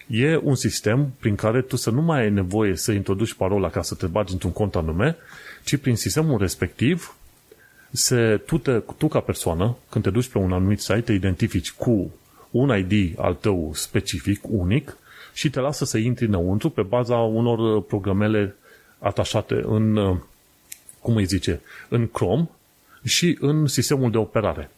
E 0.08 0.40
un 0.44 0.56
sistem 0.56 1.14
prin 1.20 1.36
care 1.36 1.62
tu 1.62 1.76
să 1.76 1.90
nu 1.90 2.02
mai 2.02 2.22
ai 2.22 2.30
nevoie 2.30 2.76
să 2.76 2.92
introduci 2.92 3.34
parola 3.34 3.70
ca 3.70 3.82
să 3.82 3.96
te 3.96 4.06
bagi 4.06 4.34
într-un 4.34 4.52
cont 4.52 4.76
anume, 4.76 5.16
ci 5.64 5.76
prin 5.78 5.96
sistemul 5.96 6.38
respectiv 6.38 7.16
se, 7.92 8.42
tu, 8.46 8.58
te, 8.58 8.82
tu 8.98 9.08
ca 9.08 9.20
persoană, 9.20 9.78
când 9.90 10.04
te 10.04 10.10
duci 10.10 10.28
pe 10.28 10.38
un 10.38 10.52
anumit 10.52 10.80
site, 10.80 11.02
te 11.02 11.14
identifici 11.14 11.72
cu 11.72 12.12
un 12.52 12.78
ID 12.78 13.20
al 13.20 13.34
tău 13.34 13.72
specific, 13.74 14.42
unic, 14.42 14.98
și 15.36 15.50
te 15.50 15.60
lasă 15.60 15.86
să 15.86 15.98
intri 15.98 16.26
înăuntru 16.26 16.70
pe 16.70 16.82
baza 16.82 17.16
unor 17.16 17.82
programele 17.82 18.56
atașate 19.00 19.62
în, 19.66 20.18
cum 21.00 21.16
îi 21.16 21.26
zice, 21.26 21.62
în 21.90 22.08
Chrome 22.08 22.50
și 23.04 23.38
în 23.40 23.68
sistemul 23.68 24.12
de 24.12 24.18
operare. 24.18 24.70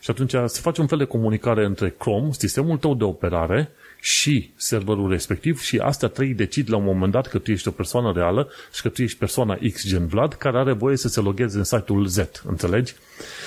Și 0.00 0.10
atunci 0.10 0.30
se 0.30 0.60
face 0.60 0.80
un 0.80 0.86
fel 0.86 0.98
de 0.98 1.04
comunicare 1.04 1.64
între 1.64 1.94
Chrome, 1.98 2.32
sistemul 2.32 2.78
tău 2.78 2.94
de 2.94 3.04
operare 3.04 3.70
și 4.00 4.50
serverul 4.56 5.10
respectiv 5.10 5.60
și 5.60 5.78
astea 5.78 6.08
trei 6.08 6.34
decid 6.34 6.70
la 6.70 6.76
un 6.76 6.84
moment 6.84 7.12
dat 7.12 7.26
că 7.26 7.38
tu 7.38 7.50
ești 7.50 7.68
o 7.68 7.70
persoană 7.70 8.12
reală 8.12 8.48
și 8.72 8.82
că 8.82 8.88
tu 8.88 9.02
ești 9.02 9.18
persoana 9.18 9.58
X 9.72 9.86
gen 9.86 10.06
Vlad 10.06 10.34
care 10.34 10.58
are 10.58 10.72
voie 10.72 10.96
să 10.96 11.08
se 11.08 11.20
logheze 11.20 11.58
în 11.58 11.64
site-ul 11.64 12.06
Z, 12.06 12.18
înțelegi? 12.46 12.94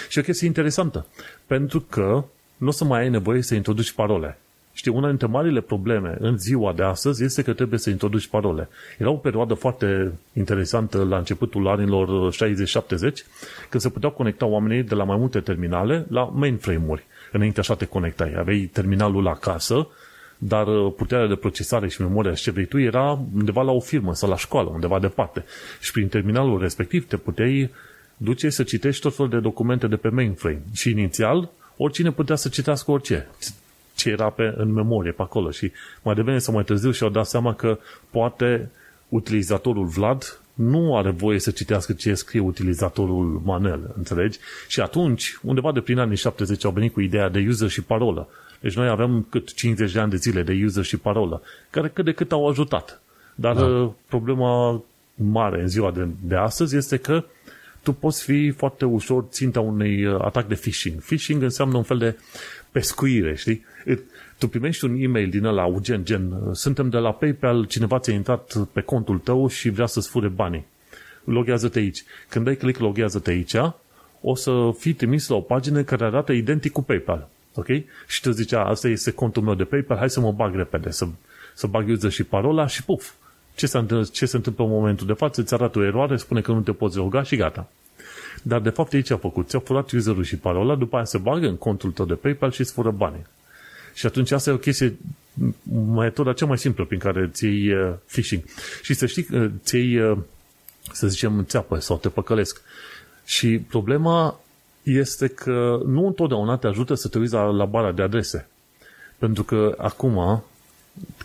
Și 0.09 0.19
o 0.19 0.21
chestie 0.21 0.47
interesantă, 0.47 1.05
pentru 1.45 1.81
că 1.81 2.23
nu 2.57 2.67
o 2.67 2.71
să 2.71 2.83
mai 2.83 3.01
ai 3.01 3.09
nevoie 3.09 3.41
să 3.41 3.55
introduci 3.55 3.91
parole. 3.91 4.37
Știi, 4.77 4.91
una 4.91 5.07
dintre 5.07 5.27
marile 5.27 5.61
probleme 5.61 6.17
în 6.19 6.37
ziua 6.37 6.73
de 6.73 6.83
astăzi 6.83 7.23
este 7.23 7.41
că 7.41 7.53
trebuie 7.53 7.79
să 7.79 7.89
introduci 7.89 8.27
parole. 8.27 8.69
Era 8.97 9.09
o 9.09 9.15
perioadă 9.15 9.53
foarte 9.53 10.11
interesantă 10.33 11.03
la 11.03 11.17
începutul 11.17 11.67
anilor 11.67 12.33
60-70, 12.33 12.37
când 13.69 13.83
se 13.83 13.89
puteau 13.89 14.11
conecta 14.11 14.45
oamenii 14.45 14.83
de 14.83 14.95
la 14.95 15.03
mai 15.03 15.17
multe 15.17 15.39
terminale 15.39 16.05
la 16.09 16.23
mainframe-uri. 16.23 17.05
Înainte 17.31 17.59
așa 17.59 17.75
te 17.75 17.85
conectai. 17.85 18.33
Aveai 18.37 18.69
terminalul 18.73 19.23
la 19.23 19.33
casă 19.35 19.87
dar 20.37 20.67
uh, 20.67 20.93
puterea 20.97 21.27
de 21.27 21.35
procesare 21.35 21.87
și 21.87 22.01
memoria 22.01 22.33
ce 22.33 22.51
vrei 22.51 22.65
tu 22.65 22.79
era 22.79 23.19
undeva 23.35 23.61
la 23.61 23.71
o 23.71 23.79
firmă 23.79 24.13
sau 24.13 24.29
la 24.29 24.37
școală, 24.37 24.69
undeva 24.69 24.99
departe. 24.99 25.45
Și 25.81 25.91
prin 25.91 26.07
terminalul 26.07 26.59
respectiv 26.59 27.07
te 27.07 27.17
puteai 27.17 27.69
duce 28.17 28.49
să 28.49 28.63
citești 28.63 29.01
tot 29.01 29.15
felul 29.15 29.31
de 29.31 29.39
documente 29.39 29.87
de 29.87 29.95
pe 29.95 30.09
mainframe. 30.09 30.61
Și 30.73 30.89
inițial, 30.89 31.49
oricine 31.77 32.11
putea 32.11 32.35
să 32.35 32.49
citească 32.49 32.91
orice 32.91 33.27
ce 33.97 34.09
era 34.09 34.29
pe, 34.29 34.53
în 34.57 34.73
memorie 34.73 35.11
pe 35.11 35.21
acolo 35.21 35.51
și 35.51 35.71
mai 36.01 36.15
devreme 36.15 36.37
sau 36.37 36.53
mai 36.53 36.63
târziu 36.63 36.91
și-au 36.91 37.09
dat 37.09 37.25
seama 37.25 37.53
că 37.53 37.79
poate 38.09 38.69
utilizatorul 39.09 39.85
Vlad 39.85 40.39
nu 40.53 40.97
are 40.97 41.09
voie 41.09 41.39
să 41.39 41.51
citească 41.51 41.93
ce 41.93 42.13
scrie 42.13 42.41
utilizatorul 42.41 43.41
Manel, 43.43 43.93
înțelegi? 43.97 44.39
Și 44.67 44.81
atunci, 44.81 45.39
undeva 45.43 45.71
de 45.71 45.79
prin 45.79 45.99
anii 45.99 46.15
70 46.15 46.65
au 46.65 46.71
venit 46.71 46.93
cu 46.93 47.01
ideea 47.01 47.29
de 47.29 47.45
user 47.47 47.69
și 47.69 47.81
parolă. 47.81 48.27
Deci 48.59 48.75
noi 48.75 48.87
avem 48.87 49.25
cât 49.29 49.53
50 49.53 49.91
de 49.91 49.99
ani 49.99 50.09
de 50.09 50.15
zile 50.15 50.43
de 50.43 50.61
user 50.63 50.83
și 50.83 50.97
parolă, 50.97 51.41
care 51.69 51.89
cât 51.89 52.05
de 52.05 52.11
cât 52.11 52.31
au 52.31 52.47
ajutat. 52.47 53.01
Dar 53.35 53.55
da. 53.55 53.65
Uh, 53.65 53.89
problema 54.07 54.83
mare 55.15 55.61
în 55.61 55.67
ziua 55.67 55.91
de, 55.91 56.07
de 56.21 56.35
astăzi 56.35 56.77
este 56.77 56.97
că 56.97 57.23
tu 57.83 57.93
poți 57.93 58.23
fi 58.23 58.51
foarte 58.51 58.85
ușor 58.85 59.25
ținta 59.29 59.59
unui 59.59 60.05
uh, 60.05 60.21
atac 60.21 60.47
de 60.47 60.55
phishing. 60.55 60.99
Phishing 60.99 61.41
înseamnă 61.41 61.77
un 61.77 61.83
fel 61.83 61.97
de 61.97 62.17
pescuire, 62.77 63.35
știi? 63.35 63.65
Tu 64.37 64.47
primești 64.47 64.85
un 64.85 64.95
e-mail 64.99 65.29
din 65.29 65.45
ăla 65.45 65.65
urgent, 65.65 66.05
gen, 66.05 66.53
suntem 66.53 66.89
de 66.89 66.97
la 66.97 67.13
PayPal, 67.13 67.65
cineva 67.65 67.99
ți-a 67.99 68.13
intrat 68.13 68.53
pe 68.73 68.81
contul 68.81 69.19
tău 69.19 69.47
și 69.47 69.69
vrea 69.69 69.85
să-ți 69.85 70.09
fure 70.09 70.27
banii. 70.27 70.65
Loghează-te 71.23 71.79
aici. 71.79 72.03
Când 72.29 72.45
dai 72.45 72.55
click, 72.55 72.79
loghează-te 72.79 73.29
aici, 73.29 73.55
o 74.21 74.35
să 74.35 74.51
fii 74.77 74.93
trimis 74.93 75.27
la 75.27 75.35
o 75.35 75.41
pagină 75.41 75.83
care 75.83 76.05
arată 76.05 76.31
identic 76.31 76.71
cu 76.71 76.83
PayPal. 76.83 77.29
Ok? 77.55 77.67
Și 78.07 78.21
tu 78.21 78.31
zici, 78.31 78.51
asta 78.51 78.87
este 78.87 79.11
contul 79.11 79.43
meu 79.43 79.55
de 79.55 79.63
PayPal, 79.63 79.97
hai 79.97 80.09
să 80.09 80.19
mă 80.19 80.31
bag 80.31 80.55
repede, 80.55 80.91
să, 80.91 81.07
să 81.53 81.67
bag 81.67 81.87
user 81.87 82.11
și 82.11 82.23
parola 82.23 82.67
și 82.67 82.83
puf, 82.83 83.11
ce 83.55 83.65
se, 83.65 83.77
întâmplă, 83.77 84.07
ce 84.11 84.25
se 84.25 84.35
întâmplă 84.35 84.63
în 84.63 84.69
momentul 84.69 85.07
de 85.07 85.13
față, 85.13 85.41
îți 85.41 85.53
arată 85.53 85.79
o 85.79 85.83
eroare, 85.83 86.17
spune 86.17 86.41
că 86.41 86.51
nu 86.51 86.61
te 86.61 86.71
poți 86.71 86.97
loga 86.97 87.23
și 87.23 87.35
gata. 87.35 87.69
Dar 88.43 88.59
de 88.59 88.69
fapt 88.69 88.93
aici 88.93 89.09
a 89.09 89.17
făcut, 89.17 89.49
ți-a 89.49 89.59
furat 89.59 89.91
userul 89.91 90.23
și 90.23 90.37
parola, 90.37 90.75
după 90.75 90.95
aia 90.95 91.05
se 91.05 91.17
bagă 91.17 91.47
în 91.47 91.57
contul 91.57 91.91
tău 91.91 92.05
de 92.05 92.13
PayPal 92.13 92.51
și 92.51 92.61
îți 92.61 92.73
fură 92.73 92.91
banii. 92.91 93.25
Și 93.93 94.05
atunci 94.05 94.31
asta 94.31 94.49
e 94.49 94.53
o 94.53 94.57
chestie, 94.57 94.97
metoda 95.93 96.33
cea 96.33 96.45
mai 96.45 96.57
simplă 96.57 96.85
prin 96.85 96.99
care 96.99 97.29
ți 97.33 97.45
iei 97.45 97.73
uh, 97.73 97.93
phishing. 98.11 98.43
Și 98.81 98.93
să 98.93 99.05
știi 99.05 99.23
că 99.23 99.49
ți 99.63 99.75
iei, 99.75 99.99
uh, 100.01 100.17
să 100.91 101.07
zicem, 101.07 101.45
țeapă 101.45 101.79
sau 101.79 101.97
te 101.97 102.09
păcălesc. 102.09 102.61
Și 103.25 103.57
problema 103.57 104.39
este 104.83 105.27
că 105.27 105.81
nu 105.85 106.05
întotdeauna 106.05 106.57
te 106.57 106.67
ajută 106.67 106.93
să 106.93 107.07
te 107.07 107.17
uiți 107.17 107.33
la, 107.33 107.43
la 107.43 107.65
bara 107.65 107.91
de 107.91 108.01
adrese. 108.01 108.47
Pentru 109.17 109.43
că 109.43 109.75
acum, 109.77 110.43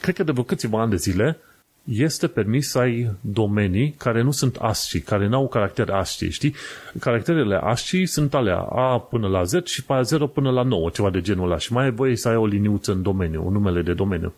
cred 0.00 0.14
că 0.14 0.22
de 0.22 0.30
vreo 0.32 0.44
câțiva 0.44 0.80
ani 0.80 0.90
de 0.90 0.96
zile, 0.96 1.38
este 1.84 2.26
permis 2.26 2.68
să 2.68 2.78
ai 2.78 3.10
domenii 3.20 3.94
care 3.98 4.22
nu 4.22 4.30
sunt 4.30 4.56
ASCII, 4.56 5.00
care 5.00 5.28
nu 5.28 5.36
au 5.36 5.48
caracter 5.48 5.90
ASCII, 5.90 6.30
știi? 6.30 6.54
Caracterele 7.00 7.56
ASCII 7.56 8.06
sunt 8.06 8.34
alea 8.34 8.58
A 8.58 8.98
până 8.98 9.28
la 9.28 9.42
Z 9.42 9.64
și 9.64 9.84
pe 9.84 10.00
0 10.02 10.26
până 10.26 10.50
la 10.50 10.62
9, 10.62 10.90
ceva 10.90 11.10
de 11.10 11.20
genul 11.20 11.44
ăla. 11.44 11.58
Și 11.58 11.72
mai 11.72 11.84
ai 11.84 11.90
voie 11.90 12.16
să 12.16 12.28
ai 12.28 12.36
o 12.36 12.46
liniuță 12.46 12.92
în 12.92 13.02
domeniu, 13.02 13.46
un 13.46 13.52
numele 13.52 13.82
de 13.82 13.92
domeniu. 13.92 14.34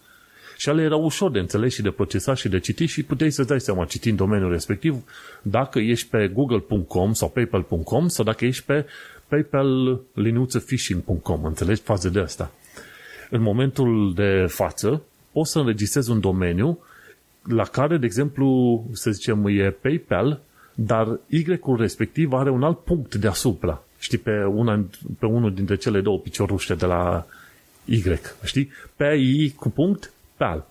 Și 0.57 0.69
ale 0.69 0.83
erau 0.83 1.05
ușor 1.05 1.31
de 1.31 1.39
înțeles 1.39 1.75
și 1.75 1.83
de 1.83 1.91
procesat 1.91 2.37
și 2.37 2.49
de 2.49 2.59
citit 2.59 2.89
și 2.89 3.03
puteai 3.03 3.31
să-ți 3.31 3.49
dai 3.49 3.61
seama 3.61 3.85
citind 3.85 4.17
domeniul 4.17 4.51
respectiv 4.51 5.05
dacă 5.43 5.79
ești 5.79 6.09
pe 6.09 6.29
google.com 6.29 7.13
sau 7.13 7.29
paypal.com 7.29 8.09
sau 8.09 8.25
dacă 8.25 8.45
ești 8.45 8.65
pe 8.65 8.87
paypal 9.29 10.01
phishing.com. 10.67 11.45
Înțelegi 11.45 11.81
faze 11.81 12.09
de 12.09 12.21
asta. 12.21 12.51
În 13.31 13.43
momentul 13.43 14.13
de 14.15 14.47
față 14.49 15.03
poți 15.33 15.51
să 15.51 15.59
înregistrezi 15.59 16.11
un 16.11 16.21
domeniu 16.21 16.79
la 17.49 17.65
care, 17.65 17.97
de 17.97 18.07
exemplu, 18.07 18.85
să 18.93 19.11
zicem, 19.11 19.47
e 19.47 19.71
PayPal, 19.71 20.41
dar 20.75 21.21
Y-ul 21.27 21.77
respectiv 21.79 22.33
are 22.33 22.51
un 22.51 22.63
alt 22.63 22.79
punct 22.79 23.15
deasupra. 23.15 23.83
Știi, 23.99 24.19
pe, 24.19 24.45
una, 24.45 24.85
pe 25.19 25.27
unul 25.27 25.55
dintre 25.55 25.77
cele 25.77 26.01
două 26.01 26.19
picioruște 26.19 26.75
de 26.75 26.87
la 26.87 27.27
Y, 27.85 28.03
știi? 28.45 28.71
Pe 28.97 29.15
I 29.15 29.51
cu 29.51 29.71
punct, 29.71 30.13
PAL. 30.37 30.67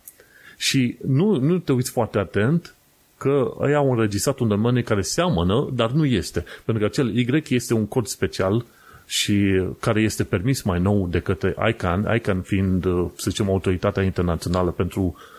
Și 0.58 0.98
nu, 1.08 1.36
nu 1.40 1.58
te 1.58 1.72
uiți 1.72 1.92
foarte 1.92 2.18
atent 2.18 2.76
că 3.18 3.54
ei 3.68 3.76
au 3.76 3.92
înregistrat 3.92 4.40
un 4.40 4.48
domeniu 4.48 4.84
care 4.84 5.02
seamănă, 5.02 5.70
dar 5.74 5.92
nu 5.92 6.06
este. 6.06 6.46
Pentru 6.66 6.84
că 6.84 6.90
acel 6.90 7.18
Y 7.18 7.44
este 7.50 7.74
un 7.74 7.88
cod 7.88 8.06
special 8.06 8.66
și 9.06 9.64
care 9.80 10.02
este 10.02 10.24
permis 10.24 10.62
mai 10.62 10.80
nou 10.80 11.08
de 11.08 11.20
către 11.20 11.56
ICANN, 11.70 12.16
ICANN 12.16 12.42
fiind, 12.42 12.84
să 13.16 13.30
zicem, 13.30 13.50
autoritatea 13.50 14.04
internațională 14.04 14.72
pentru 14.72 15.16
Uh, 15.18 15.33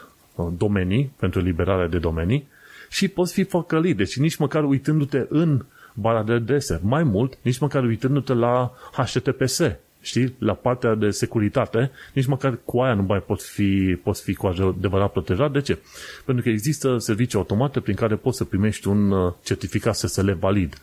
domenii, 0.56 1.12
pentru 1.16 1.40
liberarea 1.40 1.88
de 1.88 1.98
domenii 1.98 2.48
și 2.94 3.08
poți 3.08 3.32
fi 3.32 3.44
făcălit. 3.44 3.96
Deci 3.96 4.16
nici 4.16 4.36
măcar 4.36 4.64
uitându-te 4.64 5.26
în 5.28 5.64
bara 5.94 6.22
de 6.22 6.32
adrese. 6.32 6.80
Mai 6.82 7.02
mult, 7.02 7.38
nici 7.42 7.58
măcar 7.58 7.84
uitându-te 7.84 8.32
la 8.32 8.72
HTTPS, 8.92 9.60
știi, 10.00 10.34
la 10.38 10.54
partea 10.54 10.94
de 10.94 11.10
securitate, 11.10 11.90
nici 12.12 12.26
măcar 12.26 12.58
cu 12.64 12.80
aia 12.80 12.94
nu 12.94 13.02
mai 13.02 13.20
poți 13.20 13.50
fi, 13.50 13.98
poți 14.02 14.22
fi 14.22 14.34
cu 14.34 14.46
adevărat 14.46 15.12
protejat. 15.12 15.52
De 15.52 15.60
ce? 15.60 15.78
Pentru 16.24 16.44
că 16.44 16.50
există 16.50 16.98
servicii 16.98 17.38
automate 17.38 17.80
prin 17.80 17.94
care 17.94 18.16
poți 18.16 18.36
să 18.36 18.44
primești 18.44 18.88
un 18.88 19.10
uh, 19.10 19.32
certificat 19.44 19.94
SSL 19.96 20.30
valid. 20.30 20.78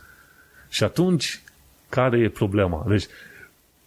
Și 0.70 0.84
atunci, 0.84 1.42
care 1.90 2.20
e 2.20 2.30
problema? 2.30 2.86
Deci, 2.88 3.06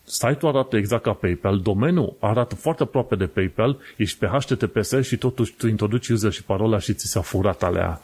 Site-ul 0.05 0.53
arată 0.53 0.77
exact 0.77 1.03
ca 1.03 1.13
PayPal, 1.13 1.61
domeniul 1.61 2.17
arată 2.19 2.55
foarte 2.55 2.83
aproape 2.83 3.17
de 3.17 3.27
PayPal, 3.27 3.79
ești 3.97 4.19
pe 4.19 4.27
HTTPS 4.27 4.95
și 5.03 5.17
totuși 5.17 5.53
tu 5.53 5.67
introduci 5.67 6.09
user 6.09 6.33
și 6.33 6.43
parola 6.43 6.79
și 6.79 6.95
ți 6.95 7.07
s-a 7.07 7.21
furat 7.21 7.63
alea. 7.63 8.01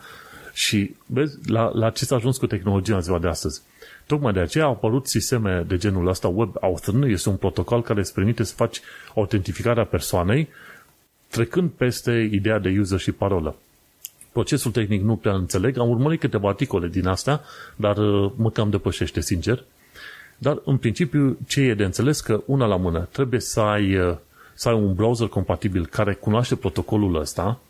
Și 0.52 0.94
vezi, 1.06 1.50
la, 1.50 1.70
la 1.74 1.90
ce 1.90 2.04
s-a 2.04 2.14
ajuns 2.14 2.36
cu 2.36 2.46
tehnologia 2.46 2.94
în 2.94 3.02
ziua 3.02 3.18
de 3.18 3.28
astăzi. 3.28 3.62
Tocmai 4.06 4.32
de 4.32 4.40
aceea 4.40 4.64
au 4.64 4.70
apărut 4.70 5.06
sisteme 5.06 5.64
de 5.68 5.76
genul 5.76 6.08
ăsta, 6.08 6.28
Web 6.28 6.54
Authn, 6.60 7.02
este 7.02 7.28
un 7.28 7.36
protocol 7.36 7.82
care 7.82 8.00
îți 8.00 8.14
permite 8.14 8.42
să 8.42 8.54
faci 8.54 8.80
autentificarea 9.14 9.84
persoanei 9.84 10.48
trecând 11.28 11.70
peste 11.70 12.28
ideea 12.32 12.58
de 12.58 12.76
user 12.78 12.98
și 12.98 13.12
parolă. 13.12 13.56
Procesul 14.32 14.70
tehnic 14.70 15.02
nu 15.02 15.16
prea 15.16 15.34
înțeleg, 15.34 15.78
am 15.78 15.88
urmărit 15.88 16.20
câteva 16.20 16.48
articole 16.48 16.88
din 16.88 17.06
astea, 17.06 17.40
dar 17.76 17.96
uh, 17.96 18.32
mă 18.36 18.50
cam 18.50 18.70
depășește, 18.70 19.20
sincer. 19.20 19.64
Dar, 20.42 20.60
în 20.64 20.76
principiu, 20.76 21.38
ce 21.46 21.60
e 21.60 21.74
de 21.74 21.84
înțeles 21.84 22.20
că, 22.20 22.42
una 22.46 22.66
la 22.66 22.76
mână, 22.76 23.08
trebuie 23.12 23.40
să 23.40 23.60
ai, 23.60 23.96
uh, 23.96 24.16
să 24.54 24.68
ai 24.68 24.74
un 24.74 24.94
browser 24.94 25.26
compatibil 25.26 25.86
care 25.86 26.14
cunoaște 26.14 26.56
protocolul 26.56 27.20
ăsta, 27.20 27.60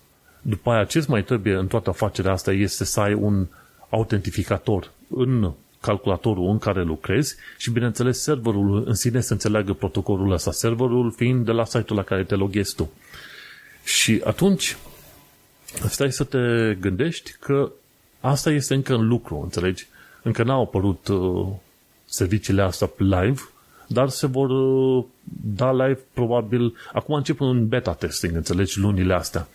după 0.42 0.70
aia 0.70 0.84
ce 0.84 1.04
mai 1.08 1.24
trebuie 1.24 1.54
în 1.54 1.66
toată 1.66 1.90
afacerea 1.90 2.32
asta 2.32 2.52
este 2.52 2.84
să 2.84 3.00
ai 3.00 3.14
un 3.14 3.46
autentificator 3.88 4.90
în 5.08 5.52
calculatorul 5.80 6.48
în 6.48 6.58
care 6.58 6.82
lucrezi 6.82 7.36
și, 7.56 7.70
bineînțeles, 7.70 8.22
serverul 8.22 8.84
în 8.86 8.94
sine 8.94 9.20
să 9.20 9.32
înțeleagă 9.32 9.72
protocolul 9.72 10.32
ăsta, 10.32 10.52
serverul 10.52 11.12
fiind 11.16 11.44
de 11.44 11.52
la 11.52 11.64
site-ul 11.64 11.98
la 11.98 12.02
care 12.02 12.24
te 12.24 12.34
loghezi 12.34 12.74
tu. 12.74 12.90
Și 13.84 14.20
atunci, 14.24 14.76
stai 15.88 16.12
să 16.12 16.24
te 16.24 16.74
gândești 16.80 17.32
că 17.40 17.72
asta 18.20 18.50
este 18.50 18.74
încă 18.74 18.94
în 18.94 19.06
lucru, 19.06 19.40
înțelegi? 19.42 19.86
Încă 20.22 20.42
n-au 20.42 20.62
apărut 20.62 21.08
uh, 21.08 21.46
serviciile 22.10 22.62
astea 22.62 22.90
live, 22.96 23.40
dar 23.86 24.08
se 24.08 24.26
vor 24.26 24.50
uh, 24.50 25.04
da 25.56 25.72
live 25.72 26.00
probabil, 26.12 26.74
acum 26.92 27.14
încep 27.14 27.40
un 27.40 27.68
beta 27.68 27.92
testing, 27.92 28.36
înțelegi, 28.36 28.78
lunile 28.78 29.14
astea. 29.14 29.48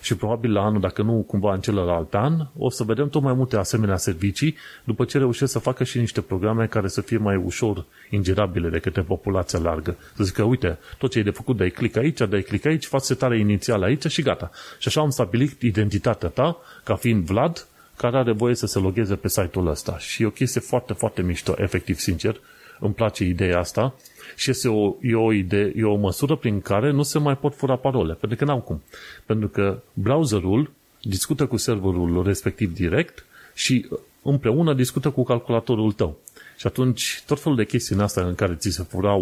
Și 0.00 0.16
probabil 0.16 0.52
la 0.52 0.62
anul, 0.62 0.80
dacă 0.80 1.02
nu 1.02 1.24
cumva 1.26 1.54
în 1.54 1.60
celălalt 1.60 2.14
an, 2.14 2.46
o 2.58 2.70
să 2.70 2.84
vedem 2.84 3.08
tot 3.08 3.22
mai 3.22 3.32
multe 3.32 3.56
asemenea 3.56 3.96
servicii, 3.96 4.56
după 4.84 5.04
ce 5.04 5.18
reușesc 5.18 5.52
să 5.52 5.58
facă 5.58 5.84
și 5.84 5.98
niște 5.98 6.20
programe 6.20 6.66
care 6.66 6.88
să 6.88 7.00
fie 7.00 7.16
mai 7.16 7.36
ușor 7.36 7.84
ingerabile 8.10 8.68
de 8.68 8.78
către 8.78 9.02
populația 9.02 9.58
largă. 9.58 9.96
Să 10.16 10.24
zic 10.24 10.34
că, 10.34 10.42
uite, 10.42 10.78
tot 10.98 11.10
ce 11.10 11.18
e 11.18 11.22
de 11.22 11.30
făcut, 11.30 11.56
dai 11.56 11.70
click 11.70 11.96
aici, 11.96 12.18
dai 12.18 12.42
click 12.42 12.66
aici, 12.66 12.86
faci 12.86 13.02
setarea 13.02 13.38
inițială 13.38 13.84
aici 13.84 14.06
și 14.06 14.22
gata. 14.22 14.50
Și 14.78 14.88
așa 14.88 15.00
am 15.00 15.10
stabilit 15.10 15.62
identitatea 15.62 16.28
ta 16.28 16.56
ca 16.84 16.94
fiind 16.94 17.24
Vlad, 17.24 17.66
care 18.02 18.16
are 18.16 18.32
voie 18.32 18.54
să 18.54 18.66
se 18.66 18.78
logheze 18.78 19.16
pe 19.16 19.28
site-ul 19.28 19.66
ăsta. 19.66 19.98
Și 19.98 20.22
e 20.22 20.26
o 20.26 20.30
chestie 20.30 20.60
foarte, 20.60 20.92
foarte 20.92 21.22
mișto, 21.22 21.54
efectiv, 21.56 21.98
sincer. 21.98 22.40
Îmi 22.80 22.94
place 22.94 23.24
ideea 23.24 23.58
asta 23.58 23.94
și 24.36 24.50
este 24.50 24.68
o, 24.68 24.94
e, 25.00 25.14
o 25.14 25.32
idee, 25.32 25.72
e 25.76 25.84
o 25.84 25.96
măsură 25.96 26.36
prin 26.36 26.60
care 26.60 26.90
nu 26.90 27.02
se 27.02 27.18
mai 27.18 27.36
pot 27.36 27.54
fura 27.54 27.76
parole, 27.76 28.14
pentru 28.14 28.38
că 28.38 28.44
n-au 28.44 28.60
cum. 28.60 28.82
Pentru 29.26 29.48
că 29.48 29.82
browserul 29.92 30.70
discută 31.02 31.46
cu 31.46 31.56
serverul 31.56 32.22
respectiv 32.24 32.74
direct 32.74 33.24
și 33.54 33.86
împreună 34.22 34.74
discută 34.74 35.10
cu 35.10 35.22
calculatorul 35.22 35.92
tău. 35.92 36.18
Și 36.56 36.66
atunci, 36.66 37.22
tot 37.26 37.40
felul 37.40 37.56
de 37.56 37.64
chestii 37.64 37.94
în 37.94 38.00
asta 38.00 38.26
în 38.26 38.34
care 38.34 38.54
ți 38.54 38.70
se 38.70 38.82
fura 38.82 39.12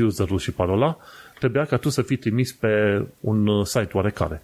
userul 0.00 0.38
și 0.38 0.50
parola, 0.50 0.98
trebuia 1.38 1.64
ca 1.64 1.76
tu 1.76 1.88
să 1.88 2.02
fii 2.02 2.16
trimis 2.16 2.52
pe 2.52 3.04
un 3.20 3.64
site 3.64 3.90
oarecare 3.92 4.42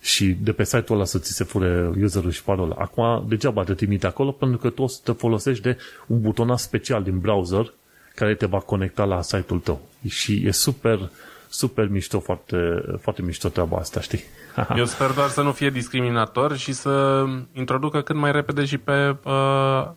și 0.00 0.36
de 0.40 0.52
pe 0.52 0.64
site-ul 0.64 0.98
ăla 0.98 1.04
să 1.04 1.18
ți 1.18 1.32
se 1.32 1.44
fure 1.44 1.90
userul 2.02 2.30
și 2.30 2.42
parola. 2.42 2.74
Acum, 2.78 3.24
degeaba 3.28 3.64
te 3.64 3.74
trimite 3.74 4.06
acolo 4.06 4.30
pentru 4.30 4.58
că 4.58 4.70
tu 4.70 4.82
o 4.82 4.86
să 4.86 5.00
te 5.04 5.12
folosești 5.12 5.62
de 5.62 5.78
un 6.06 6.20
butonat 6.20 6.58
special 6.58 7.02
din 7.02 7.18
browser 7.18 7.72
care 8.14 8.34
te 8.34 8.46
va 8.46 8.58
conecta 8.58 9.04
la 9.04 9.22
site-ul 9.22 9.58
tău. 9.58 9.80
Și 10.08 10.42
e 10.46 10.50
super, 10.50 11.10
super 11.48 11.88
mișto, 11.88 12.20
foarte, 12.20 12.82
foarte 13.00 13.22
mișto 13.22 13.48
treaba 13.48 13.76
asta, 13.76 14.00
știi? 14.00 14.20
Eu 14.76 14.84
sper 14.84 15.10
doar 15.10 15.28
să 15.28 15.42
nu 15.42 15.52
fie 15.52 15.70
discriminator 15.70 16.56
și 16.56 16.72
să 16.72 17.24
introducă 17.52 18.00
cât 18.00 18.16
mai 18.16 18.32
repede 18.32 18.64
și 18.64 18.78
pe 18.78 19.16
uh, 19.24 19.90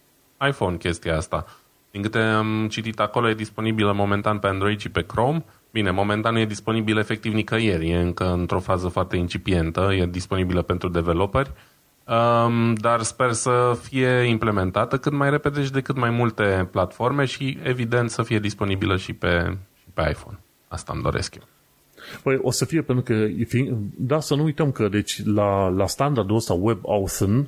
iPhone 0.48 0.78
chestia 0.78 1.18
asta. 1.18 1.46
Din 1.92 2.02
câte 2.02 2.18
am 2.18 2.68
citit 2.68 3.00
acolo, 3.00 3.30
e 3.30 3.34
disponibilă 3.34 3.94
momentan 3.94 4.40
pe 4.40 4.48
Android 4.48 4.80
și 4.80 4.90
pe 4.90 5.06
Chrome. 5.06 5.44
Bine, 5.74 5.92
momentan 5.92 6.34
nu 6.34 6.40
e 6.40 6.46
disponibil 6.46 6.98
efectiv 6.98 7.34
nicăieri, 7.34 7.90
e 7.90 7.98
încă 7.98 8.32
într-o 8.32 8.60
fază 8.60 8.88
foarte 8.88 9.18
incipientă, 9.18 9.90
e 9.94 10.06
disponibilă 10.06 10.62
pentru 10.62 10.90
developeri, 10.90 11.52
um, 12.08 12.74
dar 12.74 13.02
sper 13.02 13.32
să 13.32 13.78
fie 13.82 14.08
implementată 14.08 14.98
cât 14.98 15.12
mai 15.12 15.30
repede 15.30 15.64
și 15.64 15.72
de 15.72 15.82
cât 15.82 15.96
mai 15.96 16.10
multe 16.10 16.68
platforme 16.72 17.26
și 17.26 17.58
evident 17.64 18.10
să 18.10 18.24
fie 18.24 18.40
disponibilă 18.40 18.98
și 18.98 19.14
pe, 19.14 19.58
și 19.78 19.86
pe 19.94 20.10
iPhone. 20.10 20.40
Asta 20.68 20.92
îmi 20.94 21.04
doresc 21.04 21.36
eu. 21.36 21.44
Păi 22.24 22.40
o 22.42 22.52
să 22.52 22.66
fie 22.66 22.82
pentru 22.82 23.04
că, 23.04 23.28
da, 23.96 24.20
să 24.20 24.36
nu 24.36 24.44
uităm 24.44 24.72
că 24.72 24.88
deci 24.88 25.26
la, 25.26 25.68
la 25.68 25.88
standardul 25.88 26.36
ăsta 26.36 26.54
WebAuthn 26.54 27.48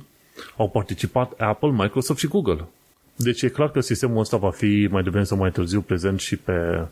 au 0.56 0.68
participat 0.68 1.32
Apple, 1.40 1.70
Microsoft 1.70 2.18
și 2.18 2.26
Google. 2.26 2.68
Deci 3.16 3.42
e 3.42 3.48
clar 3.48 3.70
că 3.70 3.80
sistemul 3.80 4.18
ăsta 4.18 4.36
va 4.36 4.50
fi 4.50 4.88
mai 4.90 5.02
devreme 5.02 5.24
sau 5.24 5.38
mai 5.38 5.50
târziu 5.50 5.80
prezent 5.80 6.20
și 6.20 6.36
pe, 6.36 6.86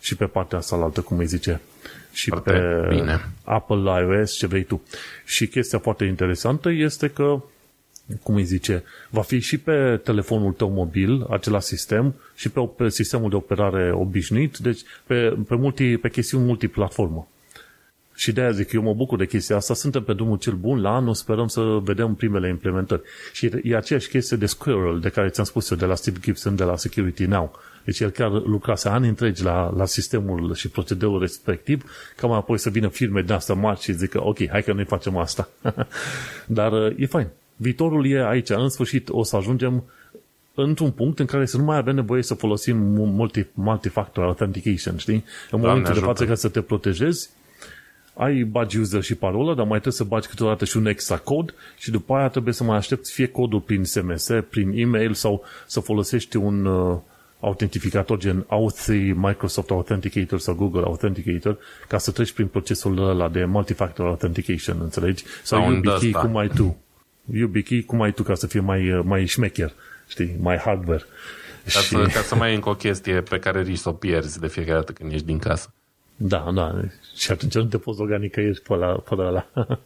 și 0.00 0.16
pe 0.16 0.24
partea 0.24 0.58
asta 0.58 0.76
altă, 0.76 1.00
cum 1.00 1.18
îi 1.18 1.26
zice, 1.26 1.60
și 2.12 2.28
foarte 2.28 2.50
pe 2.50 2.86
bine. 2.88 3.28
Apple 3.44 3.76
iOS, 3.76 4.32
ce 4.32 4.46
vrei 4.46 4.64
tu. 4.64 4.82
Și 5.24 5.46
chestia 5.46 5.78
foarte 5.78 6.04
interesantă 6.04 6.70
este 6.70 7.08
că 7.08 7.42
cum 8.22 8.34
îi 8.34 8.44
zice, 8.44 8.84
va 9.10 9.22
fi 9.22 9.38
și 9.38 9.58
pe 9.58 10.00
telefonul 10.04 10.52
tău 10.52 10.70
mobil 10.70 11.26
acela 11.30 11.60
sistem 11.60 12.14
și 12.34 12.48
pe, 12.48 12.68
pe 12.76 12.88
sistemul 12.88 13.30
de 13.30 13.36
operare 13.36 13.92
obișnuit, 13.92 14.56
deci 14.56 14.80
pe, 15.06 15.36
pe, 15.48 15.54
multi, 15.54 15.96
pe 15.96 16.08
chestiuni 16.08 16.44
multiplatformă. 16.44 17.28
Și 18.14 18.32
de 18.32 18.40
aia 18.40 18.50
zic, 18.50 18.72
eu 18.72 18.82
mă 18.82 18.94
bucur 18.94 19.18
de 19.18 19.26
chestia 19.26 19.56
asta, 19.56 19.74
suntem 19.74 20.02
pe 20.02 20.12
drumul 20.12 20.38
cel 20.38 20.52
bun, 20.52 20.80
la 20.80 20.94
anul 20.94 21.14
sperăm 21.14 21.46
să 21.46 21.60
vedem 21.82 22.14
primele 22.14 22.48
implementări. 22.48 23.02
Și 23.32 23.50
e 23.62 23.76
aceeași 23.76 24.08
chestie 24.08 24.36
de 24.36 24.46
Squirrel, 24.46 25.00
de 25.00 25.08
care 25.08 25.28
ți-am 25.28 25.44
spus 25.44 25.70
eu, 25.70 25.76
de 25.76 25.84
la 25.84 25.94
Steve 25.94 26.18
Gibson, 26.20 26.56
de 26.56 26.64
la 26.64 26.76
Security 26.76 27.24
Now. 27.24 27.58
Deci 27.84 28.00
el 28.00 28.10
chiar 28.10 28.30
lucrase 28.30 28.88
ani 28.88 29.08
întregi 29.08 29.42
la, 29.42 29.72
la 29.76 29.84
sistemul 29.84 30.54
și 30.54 30.68
procedeul 30.68 31.20
respectiv, 31.20 31.90
ca 32.16 32.26
mai 32.26 32.38
apoi 32.38 32.58
să 32.58 32.70
vină 32.70 32.88
firme 32.88 33.22
de 33.22 33.32
asta 33.32 33.54
mari 33.54 33.80
și 33.80 33.92
zică, 33.92 34.26
ok, 34.26 34.48
hai 34.48 34.62
că 34.62 34.72
noi 34.72 34.84
facem 34.84 35.16
asta. 35.16 35.48
Dar 36.46 36.72
e 36.96 37.06
fain. 37.06 37.26
Viitorul 37.56 38.06
e 38.06 38.28
aici. 38.28 38.50
În 38.50 38.68
sfârșit 38.68 39.08
o 39.10 39.22
să 39.22 39.36
ajungem 39.36 39.84
într-un 40.54 40.90
punct 40.90 41.18
în 41.18 41.26
care 41.26 41.46
să 41.46 41.56
nu 41.56 41.64
mai 41.64 41.76
avem 41.76 41.94
nevoie 41.94 42.22
să 42.22 42.34
folosim 42.34 42.76
multi, 42.92 43.46
multi-factor 43.52 44.24
authentication, 44.24 44.96
știi? 44.96 45.24
În 45.50 45.60
momentul 45.60 45.94
de 45.94 46.00
față 46.00 46.26
ca 46.26 46.34
să 46.34 46.48
te 46.48 46.60
protejezi, 46.60 47.30
ai 48.14 48.42
bagi 48.42 48.78
user 48.78 49.02
și 49.02 49.14
parolă, 49.14 49.54
dar 49.54 49.66
mai 49.66 49.80
trebuie 49.80 49.92
să 49.92 50.04
bagi 50.04 50.28
câteodată 50.28 50.64
și 50.64 50.76
un 50.76 50.86
extra 50.86 51.16
cod 51.16 51.54
și 51.76 51.90
după 51.90 52.14
aia 52.14 52.28
trebuie 52.28 52.54
să 52.54 52.64
mai 52.64 52.76
aștepți 52.76 53.12
fie 53.12 53.26
codul 53.26 53.60
prin 53.60 53.84
SMS, 53.84 54.28
prin 54.50 54.72
e-mail 54.74 55.14
sau 55.14 55.44
să 55.66 55.80
folosești 55.80 56.36
un 56.36 56.64
uh, 56.64 56.98
autentificator 57.40 58.18
gen 58.18 58.46
Auth3, 58.46 58.86
Microsoft 59.14 59.70
Authenticator 59.70 60.38
sau 60.38 60.54
Google 60.54 60.82
Authenticator 60.84 61.58
ca 61.88 61.98
să 61.98 62.10
treci 62.10 62.32
prin 62.32 62.46
procesul 62.46 63.08
ăla 63.08 63.28
de 63.28 63.44
multifactor 63.44 64.06
authentication, 64.06 64.80
înțelegi? 64.80 65.24
Sau, 65.42 65.60
sau 65.60 65.72
YubiKey 65.72 66.10
cum 66.10 66.36
ai 66.36 66.48
tu. 66.48 66.76
YubiKey 67.32 67.82
cum 67.82 68.02
ai 68.02 68.12
tu 68.12 68.22
ca 68.22 68.34
să 68.34 68.46
fie 68.46 68.60
mai, 68.60 68.92
uh, 68.92 69.00
mai 69.04 69.26
șmecher, 69.26 69.72
știi, 70.08 70.36
mai 70.40 70.56
hardware. 70.56 71.04
Ca, 71.64 71.80
și... 71.80 71.88
să, 71.88 71.96
ca 72.12 72.20
să 72.20 72.34
mai 72.34 72.54
încă 72.54 72.68
o 72.68 72.74
chestie 72.74 73.20
pe 73.20 73.38
care 73.38 73.62
risci 73.62 73.82
să 73.82 73.88
o 73.88 73.92
pierzi 73.92 74.40
de 74.40 74.48
fiecare 74.48 74.78
dată 74.78 74.92
când 74.92 75.12
ești 75.12 75.26
din 75.26 75.38
casă. 75.38 75.72
Da, 76.16 76.50
da. 76.54 76.80
Și 77.16 77.30
atunci 77.30 77.54
nu 77.54 77.64
te 77.64 77.78
poți 77.78 77.98
loga 77.98 78.16
nicăieri 78.16 78.60
pe 78.60 78.74
la, 78.74 78.86
pe 78.86 79.14
la. 79.14 79.46
Da. 79.54 79.76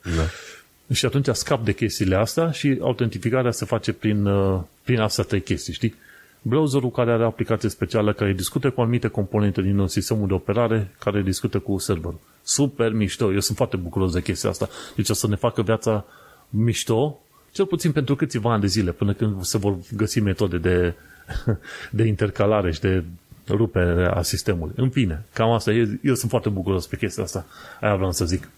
și 0.95 1.07
atunci 1.07 1.29
scap 1.33 1.65
de 1.65 1.73
chestiile 1.73 2.17
astea 2.17 2.51
și 2.51 2.79
autentificarea 2.81 3.51
se 3.51 3.65
face 3.65 3.93
prin, 3.93 4.27
uh, 4.27 4.61
prin 4.85 5.01
astea 5.01 5.25
trei 5.25 5.41
chestii, 5.41 5.73
știi? 5.73 5.95
Browserul 6.43 6.91
care 6.91 7.13
are 7.13 7.25
aplicație 7.25 7.69
specială 7.69 8.13
care 8.13 8.33
discută 8.33 8.71
cu 8.71 8.81
anumite 8.81 9.09
componente 9.09 9.63
din 9.63 9.87
sistemul 9.87 10.27
de 10.27 10.35
operare 10.35 10.95
care 10.99 11.23
discută 11.23 11.59
cu 11.59 11.79
serverul. 11.79 12.19
Super 12.43 12.93
mișto. 12.93 13.33
Eu 13.33 13.41
sunt 13.41 13.57
foarte 13.57 13.77
bucuros 13.77 14.13
de 14.13 14.23
chestia 14.23 14.51
asta. 14.51 14.69
Deci 14.97 15.09
o 15.09 15.13
să 15.13 15.29
ne 15.29 15.35
facă 15.35 15.63
viața 15.63 16.05
mișto, 16.49 17.21
cel 17.53 17.67
puțin 17.67 17.93
pentru 17.93 18.17
câțiva 18.17 18.53
ani 18.53 18.61
de 18.61 18.67
zile, 18.67 18.93
până 18.93 19.13
când 19.13 19.43
se 19.43 19.59
vor 19.59 19.77
găsi 19.97 20.21
metode 20.21 20.59
de, 20.59 20.95
de 21.91 22.05
intercalare 22.05 22.73
și 22.73 22.81
de 22.81 23.05
rupere 23.49 24.07
a 24.07 24.23
sistemului. 24.23 24.75
În 24.77 24.91
fine, 24.91 25.25
cam 25.33 25.51
asta 25.51 25.73
e. 25.73 25.99
Eu 26.03 26.15
sunt 26.15 26.31
foarte 26.31 26.49
bucuros 26.49 26.87
pe 26.87 26.97
chestia 26.97 27.23
asta. 27.23 27.47
Aia 27.81 27.97
vreau 27.97 28.13
să 28.13 28.25
zic. 28.25 28.49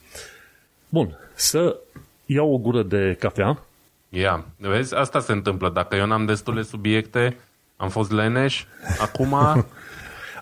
Bun, 0.88 1.18
să 1.34 1.76
iau 2.26 2.52
o 2.52 2.58
gură 2.58 2.82
de 2.82 3.16
cafea. 3.18 3.64
Ia, 4.08 4.20
yeah. 4.20 4.44
vezi, 4.56 4.94
asta 4.94 5.20
se 5.20 5.32
întâmplă. 5.32 5.70
Dacă 5.70 5.96
eu 5.96 6.06
n-am 6.06 6.26
destule 6.26 6.62
subiecte, 6.62 7.36
am 7.76 7.88
fost 7.88 8.10
leneș, 8.10 8.64
acum... 9.00 9.34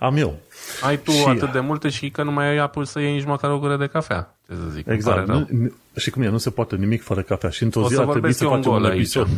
am 0.01 0.16
eu. 0.16 0.39
Ai 0.83 0.99
tu 0.99 1.11
și... 1.11 1.28
atât 1.28 1.53
de 1.53 1.61
multe 1.61 1.89
și 1.89 2.11
că 2.11 2.22
nu 2.22 2.33
mai 2.33 2.47
ai 2.47 2.57
apul 2.57 2.85
să 2.85 3.01
iei 3.01 3.12
nici 3.12 3.24
măcar 3.24 3.51
o 3.51 3.59
gură 3.59 3.76
de 3.76 3.87
cafea. 3.87 4.37
Ce 4.53 4.59
să 4.59 4.68
zic, 4.74 4.86
exact. 4.86 5.26
Nu, 5.26 5.72
și 5.96 6.11
cum 6.11 6.22
e, 6.22 6.28
nu 6.28 6.38
se 6.38 6.50
poate 6.50 6.76
nimic 6.76 7.03
fără 7.03 7.22
cafea. 7.22 7.50
Și 7.50 7.62
într-o 7.62 7.88
zi 7.88 7.98
ar 7.98 8.07
trebui 8.07 8.32
să 8.32 8.44
facem 8.44 8.72
un 8.72 8.84
episod. 8.84 9.26
Aici. 9.26 9.36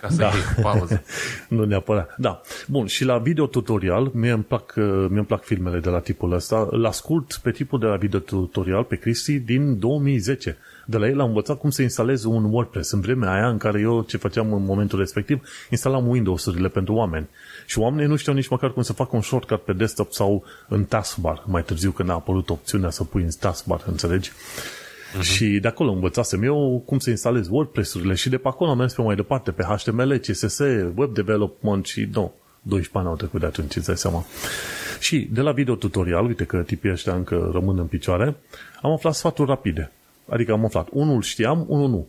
Ca 0.00 0.08
să 0.08 0.16
da. 0.16 0.30
pauză. 0.62 1.02
nu 1.48 1.64
neapărat. 1.64 2.14
Da. 2.18 2.40
Bun, 2.66 2.86
și 2.86 3.04
la 3.04 3.18
video 3.18 3.46
tutorial, 3.46 4.10
mie 4.14 4.30
îmi 4.30 4.42
plac, 4.42 4.72
mie 4.76 5.18
îmi 5.18 5.24
plac 5.24 5.44
filmele 5.44 5.78
de 5.78 5.88
la 5.88 5.98
tipul 5.98 6.32
ăsta. 6.32 6.68
Îl 6.70 6.86
ascult 6.86 7.40
pe 7.42 7.50
tipul 7.50 7.78
de 7.78 7.86
la 7.86 7.96
video 7.96 8.18
tutorial, 8.18 8.84
pe 8.84 8.96
Cristi, 8.96 9.38
din 9.38 9.78
2010. 9.78 10.56
De 10.86 10.96
la 10.96 11.08
el 11.08 11.20
am 11.20 11.28
învățat 11.28 11.58
cum 11.58 11.70
să 11.70 11.82
instalez 11.82 12.24
un 12.24 12.44
WordPress. 12.44 12.90
În 12.90 13.00
vremea 13.00 13.32
aia 13.32 13.48
în 13.48 13.58
care 13.58 13.80
eu 13.80 14.02
ce 14.02 14.16
făceam 14.16 14.52
în 14.52 14.64
momentul 14.64 14.98
respectiv, 14.98 15.48
instalam 15.70 16.08
Windows-urile 16.08 16.68
pentru 16.68 16.94
oameni. 16.94 17.28
Și 17.70 17.78
oamenii 17.78 18.06
nu 18.06 18.16
știau 18.16 18.34
nici 18.36 18.48
măcar 18.48 18.72
cum 18.72 18.82
să 18.82 18.92
facă 18.92 19.16
un 19.16 19.22
shortcut 19.22 19.62
pe 19.62 19.72
desktop 19.72 20.12
sau 20.12 20.44
în 20.68 20.84
taskbar. 20.84 21.42
Mai 21.46 21.62
târziu 21.62 21.90
când 21.90 22.08
a 22.10 22.12
apărut 22.12 22.50
opțiunea 22.50 22.90
să 22.90 23.04
pui 23.04 23.22
în 23.22 23.28
taskbar, 23.40 23.82
înțelegi? 23.86 24.30
Uh-huh. 24.30 25.22
Și 25.22 25.58
de 25.60 25.68
acolo 25.68 25.90
învățasem 25.92 26.42
eu 26.42 26.82
cum 26.86 26.98
să 26.98 27.10
instalez 27.10 27.48
WordPress-urile 27.50 28.14
și 28.14 28.28
de 28.28 28.36
pe 28.36 28.48
acolo 28.48 28.70
am 28.70 28.76
mers 28.76 28.94
pe 28.94 29.02
mai 29.02 29.14
departe, 29.14 29.50
pe 29.50 29.62
HTML, 29.62 30.16
CSS, 30.16 30.58
web 30.94 31.14
development 31.14 31.86
și 31.86 32.08
nu, 32.12 32.32
12 32.62 32.98
ani 32.98 33.06
au 33.06 33.16
trecut 33.16 33.40
de 33.40 33.46
atunci, 33.46 33.76
îți 33.76 33.86
dai 33.86 33.96
seama. 33.96 34.24
Și 35.00 35.28
de 35.32 35.40
la 35.40 35.52
video 35.52 35.74
tutorial, 35.74 36.26
uite 36.26 36.44
că 36.44 36.62
tipii 36.62 36.90
ăștia 36.90 37.14
încă 37.14 37.50
rămân 37.52 37.78
în 37.78 37.86
picioare, 37.86 38.36
am 38.82 38.92
aflat 38.92 39.14
sfaturi 39.14 39.48
rapide. 39.48 39.92
Adică 40.28 40.52
am 40.52 40.64
aflat, 40.64 40.88
unul 40.92 41.22
știam, 41.22 41.64
unul 41.68 41.88
nu. 41.88 42.06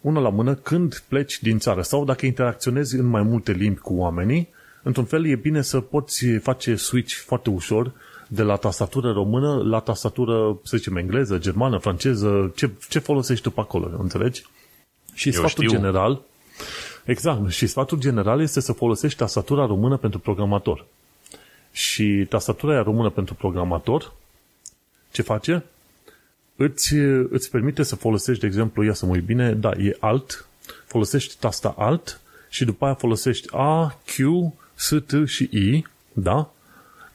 Unul 0.00 0.22
la 0.22 0.30
mână, 0.30 0.54
când 0.54 1.02
pleci 1.08 1.42
din 1.42 1.58
țară 1.58 1.82
sau 1.82 2.04
dacă 2.04 2.26
interacționezi 2.26 2.96
în 2.96 3.06
mai 3.06 3.22
multe 3.22 3.52
limbi 3.52 3.80
cu 3.80 3.94
oamenii, 3.94 4.56
într-un 4.88 5.04
fel 5.04 5.26
e 5.26 5.34
bine 5.34 5.62
să 5.62 5.80
poți 5.80 6.26
face 6.26 6.74
switch 6.76 7.14
foarte 7.14 7.50
ușor 7.50 7.92
de 8.28 8.42
la 8.42 8.56
tastatură 8.56 9.12
română 9.12 9.62
la 9.64 9.80
tastatură, 9.80 10.58
să 10.62 10.76
zicem, 10.76 10.96
engleză, 10.96 11.38
germană, 11.38 11.78
franceză, 11.78 12.52
ce, 12.56 12.70
ce 12.88 12.98
folosești 12.98 13.42
tu 13.42 13.50
pe 13.50 13.60
acolo, 13.60 13.96
înțelegi? 13.98 14.44
Și 15.14 15.28
Eu 15.28 15.32
sfatul 15.32 15.64
știu. 15.64 15.76
general, 15.76 16.20
exact, 17.04 17.50
și 17.50 17.66
sfatul 17.66 17.98
general 17.98 18.40
este 18.40 18.60
să 18.60 18.72
folosești 18.72 19.18
tastatura 19.18 19.66
română 19.66 19.96
pentru 19.96 20.18
programator. 20.18 20.86
Și 21.72 22.26
tastatura 22.28 22.72
aia 22.72 22.82
română 22.82 23.10
pentru 23.10 23.34
programator, 23.34 24.12
ce 25.10 25.22
face? 25.22 25.64
Îți, 26.56 26.94
îți 27.28 27.50
permite 27.50 27.82
să 27.82 27.96
folosești, 27.96 28.40
de 28.40 28.46
exemplu, 28.46 28.84
ia 28.84 28.92
să 28.92 29.06
mă 29.06 29.12
uit 29.12 29.24
bine, 29.24 29.52
da, 29.52 29.70
e 29.70 29.96
alt, 30.00 30.46
folosești 30.86 31.36
tasta 31.38 31.74
alt 31.78 32.20
și 32.48 32.64
după 32.64 32.84
aia 32.84 32.94
folosești 32.94 33.48
A, 33.50 33.98
Q, 34.06 34.16
S, 34.78 34.94
T 35.06 35.26
și 35.26 35.42
I, 35.42 35.86
da? 36.12 36.50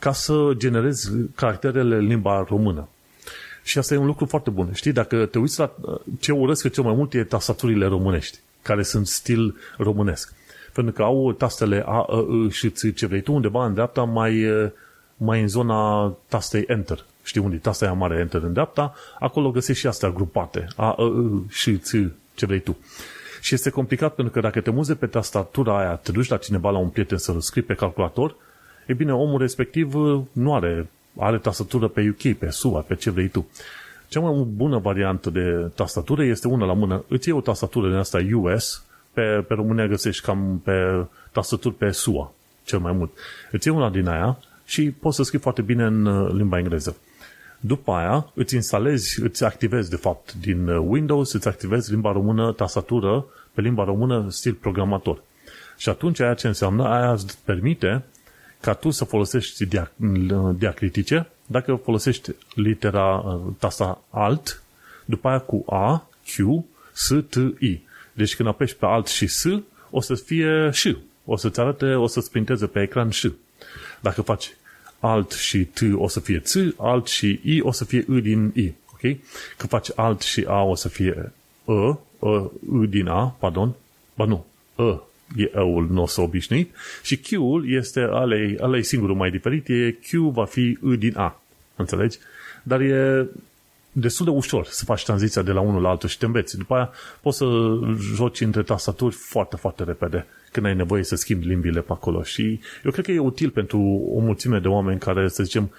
ca 0.03 0.11
să 0.11 0.51
generezi 0.57 1.11
caracterele 1.35 1.95
în 1.95 2.05
limba 2.07 2.45
română. 2.47 2.87
Și 3.63 3.77
asta 3.77 3.93
e 3.93 3.97
un 3.97 4.05
lucru 4.05 4.25
foarte 4.25 4.49
bun. 4.49 4.73
Știi, 4.73 4.91
dacă 4.91 5.25
te 5.25 5.39
uiți 5.39 5.59
la 5.59 5.71
ce 6.19 6.31
urăsc 6.31 6.69
cel 6.69 6.83
mai 6.83 6.93
mult 6.93 7.13
e 7.13 7.23
tastaturile 7.23 7.85
românești, 7.85 8.39
care 8.61 8.83
sunt 8.83 9.07
stil 9.07 9.55
românesc. 9.77 10.33
Pentru 10.73 10.93
că 10.93 11.01
au 11.01 11.31
tastele 11.31 11.83
A, 11.85 12.05
E, 12.09 12.45
I 12.45 12.49
și 12.49 12.69
Ț, 12.69 12.81
ce 12.95 13.05
vrei 13.05 13.21
tu, 13.21 13.33
undeva 13.33 13.65
în 13.65 13.73
dreapta, 13.73 14.03
mai, 14.03 14.45
mai 15.17 15.41
în 15.41 15.47
zona 15.47 16.07
tastei 16.27 16.63
Enter. 16.67 17.05
Știi 17.23 17.41
unde 17.41 17.55
tasta 17.57 17.85
aia 17.85 17.93
mare 17.93 18.19
Enter 18.19 18.43
în 18.43 18.53
dreapta, 18.53 18.95
acolo 19.19 19.51
găsești 19.51 19.81
și 19.81 19.87
astea 19.87 20.09
grupate. 20.09 20.67
A, 20.75 20.95
E, 20.99 21.03
I 21.03 21.49
și 21.49 21.77
Ț, 21.77 21.91
ce 22.35 22.45
vrei 22.45 22.59
tu. 22.59 22.77
Și 23.43 23.53
este 23.53 23.69
complicat 23.69 24.15
pentru 24.15 24.33
că 24.33 24.39
dacă 24.39 24.61
te 24.61 24.69
muze 24.69 24.95
pe 24.95 25.05
tastatura 25.05 25.79
aia, 25.79 25.95
te 25.95 26.11
duci 26.11 26.27
la 26.27 26.37
cineva, 26.37 26.69
la 26.69 26.77
un 26.77 26.89
prieten 26.89 27.17
să-l 27.17 27.41
scrii 27.41 27.63
pe 27.63 27.73
calculator, 27.73 28.35
e 28.87 28.93
bine, 28.93 29.13
omul 29.13 29.39
respectiv 29.39 29.95
uh, 29.95 30.21
nu 30.31 30.55
are, 30.55 30.89
are 31.17 31.37
tastatură 31.37 31.87
pe 31.87 32.09
UK, 32.09 32.37
pe 32.37 32.49
SUA, 32.49 32.79
pe 32.79 32.95
ce 32.95 33.09
vrei 33.09 33.27
tu. 33.27 33.49
Cea 34.07 34.19
mai 34.19 34.45
bună 34.47 34.77
variantă 34.77 35.29
de 35.29 35.71
tastatură 35.75 36.23
este 36.23 36.47
una 36.47 36.65
la 36.65 36.73
mână. 36.73 37.03
Îți 37.07 37.27
iei 37.27 37.37
o 37.37 37.41
tastatură 37.41 37.87
din 37.87 37.97
asta 37.97 38.19
US, 38.33 38.83
pe, 39.13 39.21
pe 39.47 39.53
România 39.53 39.87
găsești 39.87 40.25
cam 40.25 40.61
pe 40.63 41.05
tastaturi 41.31 41.75
pe 41.75 41.91
SUA, 41.91 42.33
cel 42.63 42.79
mai 42.79 42.91
mult. 42.91 43.11
Îți 43.51 43.67
iei 43.67 43.77
una 43.77 43.89
din 43.89 44.07
aia 44.07 44.39
și 44.65 44.91
poți 44.91 45.15
să 45.15 45.23
scrii 45.23 45.39
foarte 45.39 45.61
bine 45.61 45.83
în 45.83 46.05
uh, 46.05 46.33
limba 46.33 46.57
engleză. 46.57 46.97
După 47.65 47.91
aia 47.91 48.31
îți 48.33 48.55
instalezi, 48.55 49.21
îți 49.21 49.43
activezi 49.43 49.89
de 49.89 49.95
fapt 49.95 50.33
din 50.33 50.67
Windows, 50.67 51.33
îți 51.33 51.47
activezi 51.47 51.91
limba 51.91 52.11
română, 52.11 52.51
tastatură 52.51 53.25
pe 53.53 53.61
limba 53.61 53.83
română 53.83 54.25
stil 54.29 54.53
programator. 54.53 55.21
Și 55.77 55.89
atunci 55.89 56.19
aia 56.19 56.33
ce 56.33 56.47
înseamnă? 56.47 56.87
Aia 56.87 57.11
îți 57.11 57.37
permite 57.45 58.03
ca 58.61 58.73
tu 58.73 58.89
să 58.89 59.03
folosești 59.03 59.67
diacritice 60.55 61.27
dacă 61.45 61.75
folosești 61.83 62.31
litera 62.55 63.23
tasta 63.59 64.03
alt, 64.09 64.63
după 65.05 65.27
aia 65.27 65.39
cu 65.39 65.63
A, 65.67 66.07
Q, 66.25 66.63
S, 66.93 67.13
T, 67.29 67.35
I. 67.59 67.81
Deci 68.13 68.35
când 68.35 68.49
apeși 68.49 68.75
pe 68.75 68.85
alt 68.85 69.07
și 69.07 69.27
S, 69.27 69.45
o 69.89 70.01
să 70.01 70.15
fie 70.15 70.69
și. 70.71 70.97
O 71.25 71.35
să-ți 71.35 71.59
arate, 71.59 71.85
o 71.85 72.07
să-ți 72.07 72.31
printeze 72.31 72.67
pe 72.67 72.81
ecran 72.81 73.09
și. 73.09 73.33
Dacă 74.01 74.21
faci 74.21 74.55
alt 75.03 75.31
și 75.31 75.65
T, 75.65 75.79
o 75.95 76.07
să 76.07 76.19
fie 76.19 76.39
Ț, 76.39 76.55
alt 76.77 77.07
și 77.07 77.39
I, 77.43 77.61
o 77.61 77.71
să 77.71 77.85
fie 77.85 78.05
I 78.09 78.21
din 78.21 78.51
I. 78.55 78.73
Ok? 78.93 78.99
Când 79.57 79.69
faci 79.69 79.89
alt 79.95 80.21
și 80.21 80.45
A, 80.47 80.63
o 80.63 80.75
să 80.75 80.89
fie 80.89 81.31
E, 81.65 81.73
E, 82.19 82.49
I 82.83 82.87
din 82.87 83.07
A, 83.07 83.35
pardon, 83.39 83.73
ba 84.15 84.25
nu, 84.25 84.45
E 84.77 84.99
e 85.35 85.51
E-ul 85.55 85.87
nostru 85.91 86.21
obișnuit 86.21 86.75
și 87.03 87.17
Q-ul 87.17 87.71
este, 87.71 87.99
alei, 87.99 88.57
alei 88.57 88.83
singurul 88.83 89.15
mai 89.15 89.31
diferit, 89.31 89.67
e 89.67 89.91
Q 89.91 90.31
va 90.31 90.45
fi 90.45 90.61
I 90.61 90.97
din 90.97 91.17
A. 91.17 91.41
Înțelegi? 91.75 92.17
Dar 92.63 92.81
e 92.81 93.25
destul 93.91 94.25
de 94.25 94.31
ușor 94.31 94.65
să 94.65 94.85
faci 94.85 95.03
tranziția 95.03 95.41
de 95.41 95.51
la 95.51 95.59
unul 95.59 95.81
la 95.81 95.89
altul 95.89 96.09
și 96.09 96.17
te 96.17 96.25
înveți. 96.25 96.57
După 96.57 96.75
aia 96.75 96.91
poți 97.21 97.37
să 97.37 97.45
joci 98.15 98.41
între 98.41 98.63
tastaturi 98.63 99.15
foarte, 99.15 99.55
foarte 99.55 99.83
repede 99.83 100.25
când 100.53 100.65
ai 100.65 100.75
nevoie 100.75 101.03
să 101.03 101.15
schimbi 101.15 101.45
limbile 101.45 101.81
pe 101.81 101.91
acolo. 101.91 102.23
Și 102.23 102.59
eu 102.83 102.91
cred 102.91 103.05
că 103.05 103.11
e 103.11 103.19
util 103.19 103.49
pentru 103.49 103.79
o 104.13 104.19
mulțime 104.19 104.59
de 104.59 104.67
oameni 104.67 104.99
care, 104.99 105.27
să 105.27 105.43
zicem, 105.43 105.71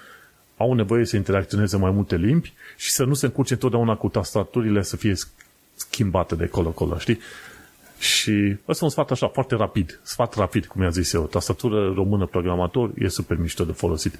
au 0.57 0.73
nevoie 0.73 1.05
să 1.05 1.15
interacționeze 1.15 1.77
mai 1.77 1.91
multe 1.91 2.15
limbi 2.15 2.53
și 2.77 2.91
să 2.91 3.03
nu 3.03 3.13
se 3.13 3.25
încurce 3.25 3.53
întotdeauna 3.53 3.95
cu 3.95 4.07
tastaturile 4.07 4.81
să 4.81 4.97
fie 4.97 5.13
schimbate 5.75 6.35
de 6.35 6.47
colo-colo, 6.47 6.97
știi? 6.97 7.19
Și 7.99 8.57
ăsta 8.67 8.83
e 8.83 8.85
un 8.85 8.89
sfat 8.89 9.11
așa, 9.11 9.27
foarte 9.27 9.55
rapid. 9.55 9.99
Sfat 10.03 10.35
rapid, 10.35 10.65
cum 10.65 10.81
i-a 10.81 10.89
zis 10.89 11.13
eu. 11.13 11.25
Tastatură 11.25 11.93
română 11.93 12.25
programator 12.25 12.91
e 12.97 13.07
super 13.07 13.37
mișto 13.37 13.63
de 13.63 13.71
folosit. 13.71 14.19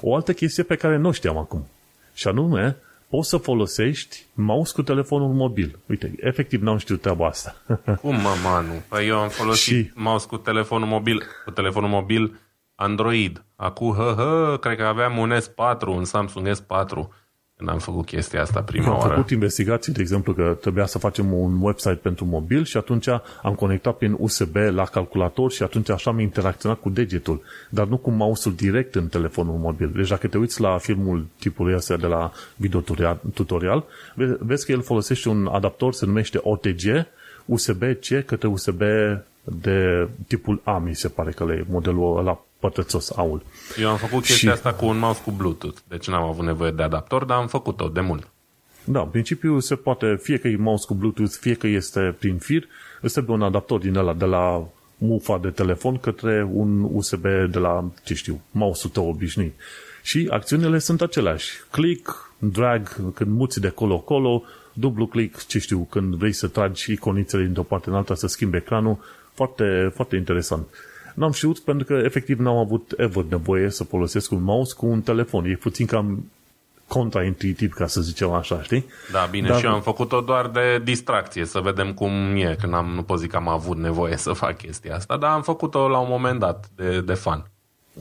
O 0.00 0.14
altă 0.14 0.32
chestie 0.32 0.62
pe 0.62 0.76
care 0.76 0.96
nu 0.96 1.10
știam 1.12 1.36
acum. 1.36 1.66
Și 2.14 2.28
anume, 2.28 2.76
poți 3.10 3.28
să 3.28 3.36
folosești 3.36 4.26
mouse 4.34 4.72
cu 4.74 4.82
telefonul 4.82 5.32
mobil. 5.32 5.78
Uite, 5.86 6.14
efectiv 6.16 6.62
n-am 6.62 6.78
știut 6.78 7.00
treaba 7.00 7.26
asta. 7.26 7.54
Cum, 8.02 8.14
mă, 8.14 8.34
Manu? 8.42 8.72
Păi 8.88 9.06
eu 9.06 9.18
am 9.18 9.28
folosit 9.28 9.86
și... 9.86 9.90
mouse 9.94 10.26
cu 10.26 10.36
telefonul 10.36 10.88
mobil, 10.88 11.22
cu 11.44 11.50
telefonul 11.50 11.88
mobil 11.88 12.40
Android. 12.74 13.44
Acum, 13.56 13.92
hă, 13.92 14.14
hă, 14.16 14.56
cred 14.60 14.76
că 14.76 14.84
aveam 14.84 15.18
un 15.18 15.32
S4, 15.40 15.86
un 15.86 16.04
Samsung 16.04 16.48
S4 16.48 17.19
când 17.60 17.72
am 17.72 17.78
făcut 17.78 18.06
chestia 18.06 18.42
asta 18.42 18.60
prima 18.60 18.86
am 18.86 18.92
oară. 18.92 19.04
Am 19.04 19.14
făcut 19.14 19.30
investigații, 19.30 19.92
de 19.92 20.00
exemplu, 20.00 20.32
că 20.32 20.56
trebuia 20.60 20.86
să 20.86 20.98
facem 20.98 21.32
un 21.32 21.58
website 21.60 21.94
pentru 21.94 22.24
mobil 22.24 22.64
și 22.64 22.76
atunci 22.76 23.08
am 23.42 23.54
conectat 23.56 23.96
prin 23.96 24.16
USB 24.18 24.56
la 24.56 24.84
calculator 24.84 25.50
și 25.50 25.62
atunci 25.62 25.90
așa 25.90 26.10
am 26.10 26.18
interacționat 26.18 26.80
cu 26.80 26.90
degetul, 26.90 27.42
dar 27.68 27.86
nu 27.86 27.96
cu 27.96 28.10
mouse-ul 28.10 28.54
direct 28.54 28.94
în 28.94 29.06
telefonul 29.06 29.56
mobil. 29.56 29.92
Deci 29.94 30.08
dacă 30.08 30.26
te 30.26 30.38
uiți 30.38 30.60
la 30.60 30.78
filmul 30.78 31.26
tipului 31.38 31.74
ăsta 31.74 31.96
de 31.96 32.06
la 32.06 32.32
video 32.56 32.80
tutorial, 33.34 33.84
vezi 34.38 34.66
că 34.66 34.72
el 34.72 34.82
folosește 34.82 35.28
un 35.28 35.46
adaptor, 35.46 35.92
se 35.92 36.06
numește 36.06 36.38
OTG, 36.42 37.06
USB-C 37.44 38.24
către 38.26 38.48
USB 38.48 38.82
de 39.42 40.08
tipul 40.26 40.60
A, 40.64 40.78
mi 40.78 40.94
se 40.94 41.08
pare 41.08 41.30
că 41.30 41.44
e 41.44 41.64
modelul 41.70 42.18
ăla 42.18 42.44
pătățos 42.60 43.10
aul. 43.10 43.42
Eu 43.80 43.88
am 43.88 43.96
făcut 43.96 44.24
chestia 44.24 44.48
și... 44.48 44.48
asta 44.48 44.72
cu 44.72 44.86
un 44.86 44.98
mouse 44.98 45.20
cu 45.24 45.30
Bluetooth, 45.30 45.78
deci 45.88 46.08
n-am 46.08 46.22
avut 46.22 46.44
nevoie 46.44 46.70
de 46.70 46.82
adaptor, 46.82 47.24
dar 47.24 47.38
am 47.38 47.48
făcut-o 47.48 47.88
de 47.88 48.00
mult. 48.00 48.28
Da, 48.84 49.00
în 49.00 49.08
principiu 49.08 49.58
se 49.58 49.74
poate, 49.74 50.18
fie 50.22 50.38
că 50.38 50.48
e 50.48 50.56
mouse 50.56 50.86
cu 50.86 50.94
Bluetooth, 50.94 51.32
fie 51.40 51.54
că 51.54 51.66
este 51.66 52.16
prin 52.18 52.38
fir, 52.38 52.68
îți 53.00 53.12
trebuie 53.12 53.36
un 53.36 53.42
adaptor 53.42 53.80
din 53.80 53.96
ăla 53.96 54.14
de 54.14 54.24
la 54.24 54.68
mufa 54.96 55.38
de 55.38 55.50
telefon 55.50 55.98
către 55.98 56.48
un 56.52 56.88
USB 56.92 57.22
de 57.50 57.58
la, 57.58 57.90
ce 58.04 58.14
știu, 58.14 58.40
mouse-ul 58.50 58.92
tău 58.92 59.08
obișnuit. 59.08 59.54
Și 60.02 60.28
acțiunile 60.30 60.78
sunt 60.78 61.00
aceleași. 61.00 61.50
Click, 61.70 62.32
drag, 62.38 63.12
când 63.14 63.30
muți 63.30 63.60
de 63.60 63.68
colo-colo, 63.68 64.42
dublu 64.72 65.06
click, 65.06 65.46
ce 65.46 65.58
știu, 65.58 65.86
când 65.90 66.14
vrei 66.14 66.32
să 66.32 66.48
tragi 66.48 66.92
iconițele 66.92 67.44
dintr-o 67.44 67.62
parte 67.62 67.88
în 67.88 67.94
alta 67.94 68.14
să 68.14 68.26
schimbi 68.26 68.56
ecranul, 68.56 68.98
foarte, 69.32 69.92
foarte 69.94 70.16
interesant. 70.16 70.66
N-am 71.20 71.32
știut 71.32 71.58
pentru 71.58 71.86
că 71.86 71.94
efectiv 72.04 72.38
n-am 72.38 72.56
avut 72.56 72.94
ever 72.96 73.24
nevoie 73.24 73.70
să 73.70 73.84
folosesc 73.84 74.30
un 74.30 74.42
mouse 74.42 74.74
cu 74.76 74.86
un 74.86 75.00
telefon. 75.00 75.44
E 75.44 75.54
puțin 75.54 75.86
cam 75.86 76.30
contraintuitiv, 76.88 77.72
ca 77.72 77.86
să 77.86 78.00
zicem 78.00 78.30
așa, 78.30 78.62
știi? 78.62 78.86
Da, 79.12 79.28
bine, 79.30 79.48
Dar... 79.48 79.58
și 79.58 79.64
eu 79.64 79.72
am 79.72 79.80
făcut-o 79.80 80.20
doar 80.20 80.48
de 80.48 80.80
distracție, 80.84 81.44
să 81.44 81.60
vedem 81.60 81.92
cum 81.92 82.36
e, 82.36 82.56
că 82.60 82.66
n-am, 82.66 82.86
nu 82.94 83.02
pot 83.02 83.18
zic 83.18 83.30
că 83.30 83.36
am 83.36 83.48
avut 83.48 83.76
nevoie 83.76 84.16
să 84.16 84.32
fac 84.32 84.56
chestia 84.56 84.94
asta, 84.94 85.16
dar 85.16 85.30
am 85.30 85.42
făcut-o 85.42 85.88
la 85.88 85.98
un 85.98 86.08
moment 86.10 86.38
dat 86.38 86.70
de, 86.76 87.00
de 87.00 87.14
fan. 87.14 87.50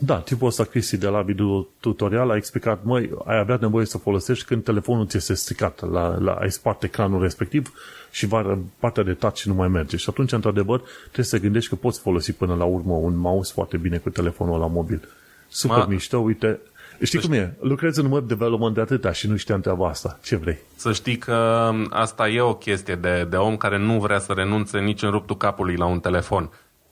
Da, 0.01 0.19
tipul 0.19 0.47
ăsta, 0.47 0.63
Cristi, 0.63 0.97
de 0.97 1.07
la 1.07 1.21
video 1.21 1.67
tutorial 1.79 2.29
a 2.29 2.35
explicat, 2.35 2.83
măi, 2.83 3.09
ai 3.25 3.37
avea 3.37 3.57
nevoie 3.61 3.85
să 3.85 3.97
folosești 3.97 4.45
când 4.45 4.63
telefonul 4.63 5.07
ți 5.07 5.17
este 5.17 5.33
stricat, 5.33 5.91
la, 5.91 6.17
la, 6.17 6.31
ai 6.31 6.51
spart 6.51 6.83
ecranul 6.83 7.21
respectiv 7.21 7.73
și 8.11 8.25
va, 8.25 8.57
partea 8.79 9.03
de 9.03 9.13
touch 9.13 9.41
nu 9.41 9.53
mai 9.53 9.67
merge. 9.67 9.97
Și 9.97 10.09
atunci, 10.09 10.31
într-adevăr, 10.31 10.81
trebuie 11.03 11.25
să 11.25 11.39
gândești 11.39 11.69
că 11.69 11.75
poți 11.75 11.99
folosi 11.99 12.31
până 12.31 12.55
la 12.55 12.63
urmă 12.63 12.93
un 12.93 13.17
mouse 13.17 13.51
foarte 13.53 13.77
bine 13.77 13.97
cu 13.97 14.09
telefonul 14.09 14.59
la 14.59 14.67
mobil. 14.67 15.07
Super 15.47 15.77
Ma... 15.77 15.85
mișto, 15.85 16.17
uite, 16.17 16.59
Știi 17.01 17.19
cum 17.19 17.31
e? 17.31 17.55
Lucrez 17.59 17.97
în 17.97 18.11
web 18.11 18.27
development 18.27 18.73
de 18.75 18.81
atâta 18.81 19.11
și 19.11 19.27
nu 19.27 19.35
știam 19.35 19.61
treaba 19.61 19.87
asta. 19.87 20.19
Ce 20.23 20.35
vrei? 20.35 20.57
Să 20.75 20.93
știi 20.93 21.17
că 21.17 21.69
asta 21.89 22.29
e 22.29 22.41
o 22.41 22.53
chestie 22.53 22.95
de, 22.95 23.27
de 23.29 23.35
om 23.35 23.57
care 23.57 23.77
nu 23.77 23.99
vrea 23.99 24.19
să 24.19 24.33
renunțe 24.33 24.79
nici 24.79 25.01
în 25.01 25.11
ruptul 25.11 25.37
capului 25.37 25.75
la 25.75 25.85
un 25.85 25.99
telefon. 25.99 26.49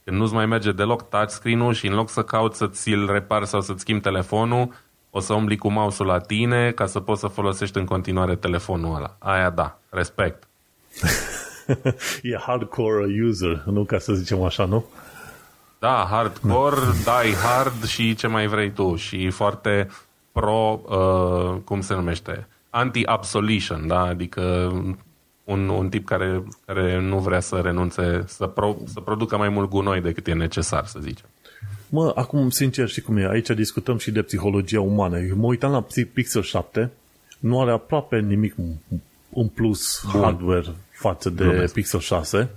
Când 0.08 0.20
nu-ți 0.20 0.34
mai 0.34 0.46
merge 0.46 0.72
deloc 0.72 1.10
touchscreen-ul 1.10 1.74
și 1.74 1.88
în 1.88 1.94
loc 1.94 2.10
să 2.10 2.24
cauți 2.24 2.58
să 2.58 2.68
ți-l 2.68 3.12
repari 3.12 3.48
sau 3.48 3.62
să-ți 3.62 3.80
schimbi 3.80 4.02
telefonul, 4.02 4.74
o 5.10 5.20
să 5.20 5.34
umbli 5.34 5.58
cu 5.58 5.72
mouse-ul 5.72 6.08
la 6.08 6.20
tine 6.20 6.72
ca 6.72 6.86
să 6.86 7.00
poți 7.00 7.20
să 7.20 7.28
folosești 7.28 7.78
în 7.78 7.86
continuare 7.86 8.36
telefonul 8.36 8.96
ăla. 8.96 9.16
Aia 9.20 9.50
da, 9.50 9.80
respect. 9.90 10.48
e 12.22 12.38
hardcore 12.38 13.06
user, 13.24 13.64
nu 13.66 13.84
ca 13.84 13.98
să 13.98 14.14
zicem 14.14 14.44
așa, 14.44 14.66
nu? 14.66 14.86
Da, 15.80 16.08
hardcore, 16.10 16.80
die 17.24 17.36
hard 17.36 17.86
și 17.86 18.16
ce 18.16 18.28
mai 18.28 18.48
vrei 18.48 18.72
tu. 18.72 18.96
Și 18.96 19.30
foarte 19.30 19.90
pro, 20.32 20.80
uh, 20.84 21.62
cum 21.64 21.82
se 21.82 21.94
numește, 21.94 22.48
anti-absolution, 22.70 23.88
da? 23.88 24.02
Adică 24.02 24.72
un, 25.48 25.70
un 25.70 25.90
tip 25.90 26.06
care, 26.06 26.44
care 26.66 27.00
nu 27.02 27.20
vrea 27.20 27.40
să 27.40 27.56
renunțe, 27.56 28.24
să, 28.28 28.46
pro, 28.46 28.78
să 28.86 29.00
producă 29.00 29.38
mai 29.38 29.50
mult 29.50 29.70
gunoi 29.70 30.02
decât 30.02 30.28
e 30.28 30.34
necesar, 30.34 30.86
să 30.86 31.00
zicem. 31.02 31.26
Mă, 31.90 32.12
acum, 32.16 32.50
sincer, 32.50 32.88
și 32.88 33.02
cum 33.02 33.18
e, 33.18 33.28
aici 33.30 33.50
discutăm 33.50 33.98
și 33.98 34.12
de 34.12 34.22
psihologia 34.22 34.82
umană. 34.82 35.20
Eu 35.20 35.36
mă 35.36 35.46
uitam 35.46 35.72
la 35.72 35.86
Pixel 36.14 36.42
7, 36.42 36.92
nu 37.40 37.62
are 37.62 37.72
aproape 37.72 38.20
nimic 38.20 38.56
în 39.34 39.48
plus 39.48 40.04
Bun. 40.12 40.22
hardware 40.22 40.76
față 40.92 41.30
de 41.30 41.44
Lumesc. 41.44 41.74
Pixel 41.74 42.00
6, 42.00 42.50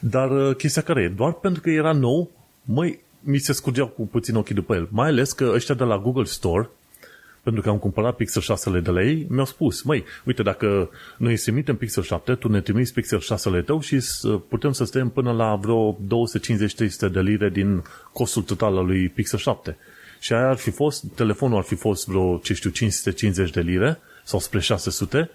dar 0.00 0.30
uh, 0.30 0.56
chestia 0.56 0.82
care 0.82 1.02
e, 1.02 1.08
doar 1.08 1.32
pentru 1.32 1.62
că 1.62 1.70
era 1.70 1.92
nou, 1.92 2.30
măi, 2.62 3.00
mi 3.20 3.38
se 3.38 3.52
scurgeau 3.52 3.86
cu 3.86 4.06
puțin 4.06 4.34
ochii 4.34 4.54
după 4.54 4.74
el. 4.74 4.88
Mai 4.90 5.08
ales 5.08 5.32
că 5.32 5.50
ăștia 5.54 5.74
de 5.74 5.84
la 5.84 5.98
Google 5.98 6.24
Store 6.24 6.70
pentru 7.42 7.62
că 7.62 7.68
am 7.68 7.78
cumpărat 7.78 8.16
Pixel 8.16 8.42
6 8.42 8.80
de 8.80 8.90
la 8.90 9.02
ei, 9.02 9.26
mi-au 9.28 9.44
spus, 9.44 9.82
măi, 9.82 10.04
uite, 10.24 10.42
dacă 10.42 10.90
noi 11.16 11.32
îți 11.32 11.42
trimitem 11.42 11.76
Pixel 11.76 12.02
7, 12.02 12.34
tu 12.34 12.48
ne 12.48 12.60
trimiți 12.60 12.92
Pixel 12.92 13.20
6 13.20 13.50
tău 13.50 13.80
și 13.80 14.00
putem 14.48 14.72
să 14.72 14.84
stăm 14.84 15.10
până 15.10 15.32
la 15.32 15.56
vreo 15.56 15.98
250-300 17.08 17.10
de 17.12 17.20
lire 17.20 17.48
din 17.48 17.82
costul 18.12 18.42
total 18.42 18.76
al 18.76 18.86
lui 18.86 19.08
Pixel 19.08 19.38
7. 19.38 19.76
Și 20.20 20.32
aia 20.32 20.48
ar 20.48 20.56
fi 20.56 20.70
fost, 20.70 21.04
telefonul 21.14 21.56
ar 21.56 21.64
fi 21.64 21.74
fost 21.74 22.08
vreo, 22.08 22.40
ce 22.42 22.54
știu, 22.54 22.70
550 22.70 23.50
de 23.50 23.60
lire 23.60 23.98
sau 24.24 24.38
spre 24.38 24.60
600. 24.60 25.30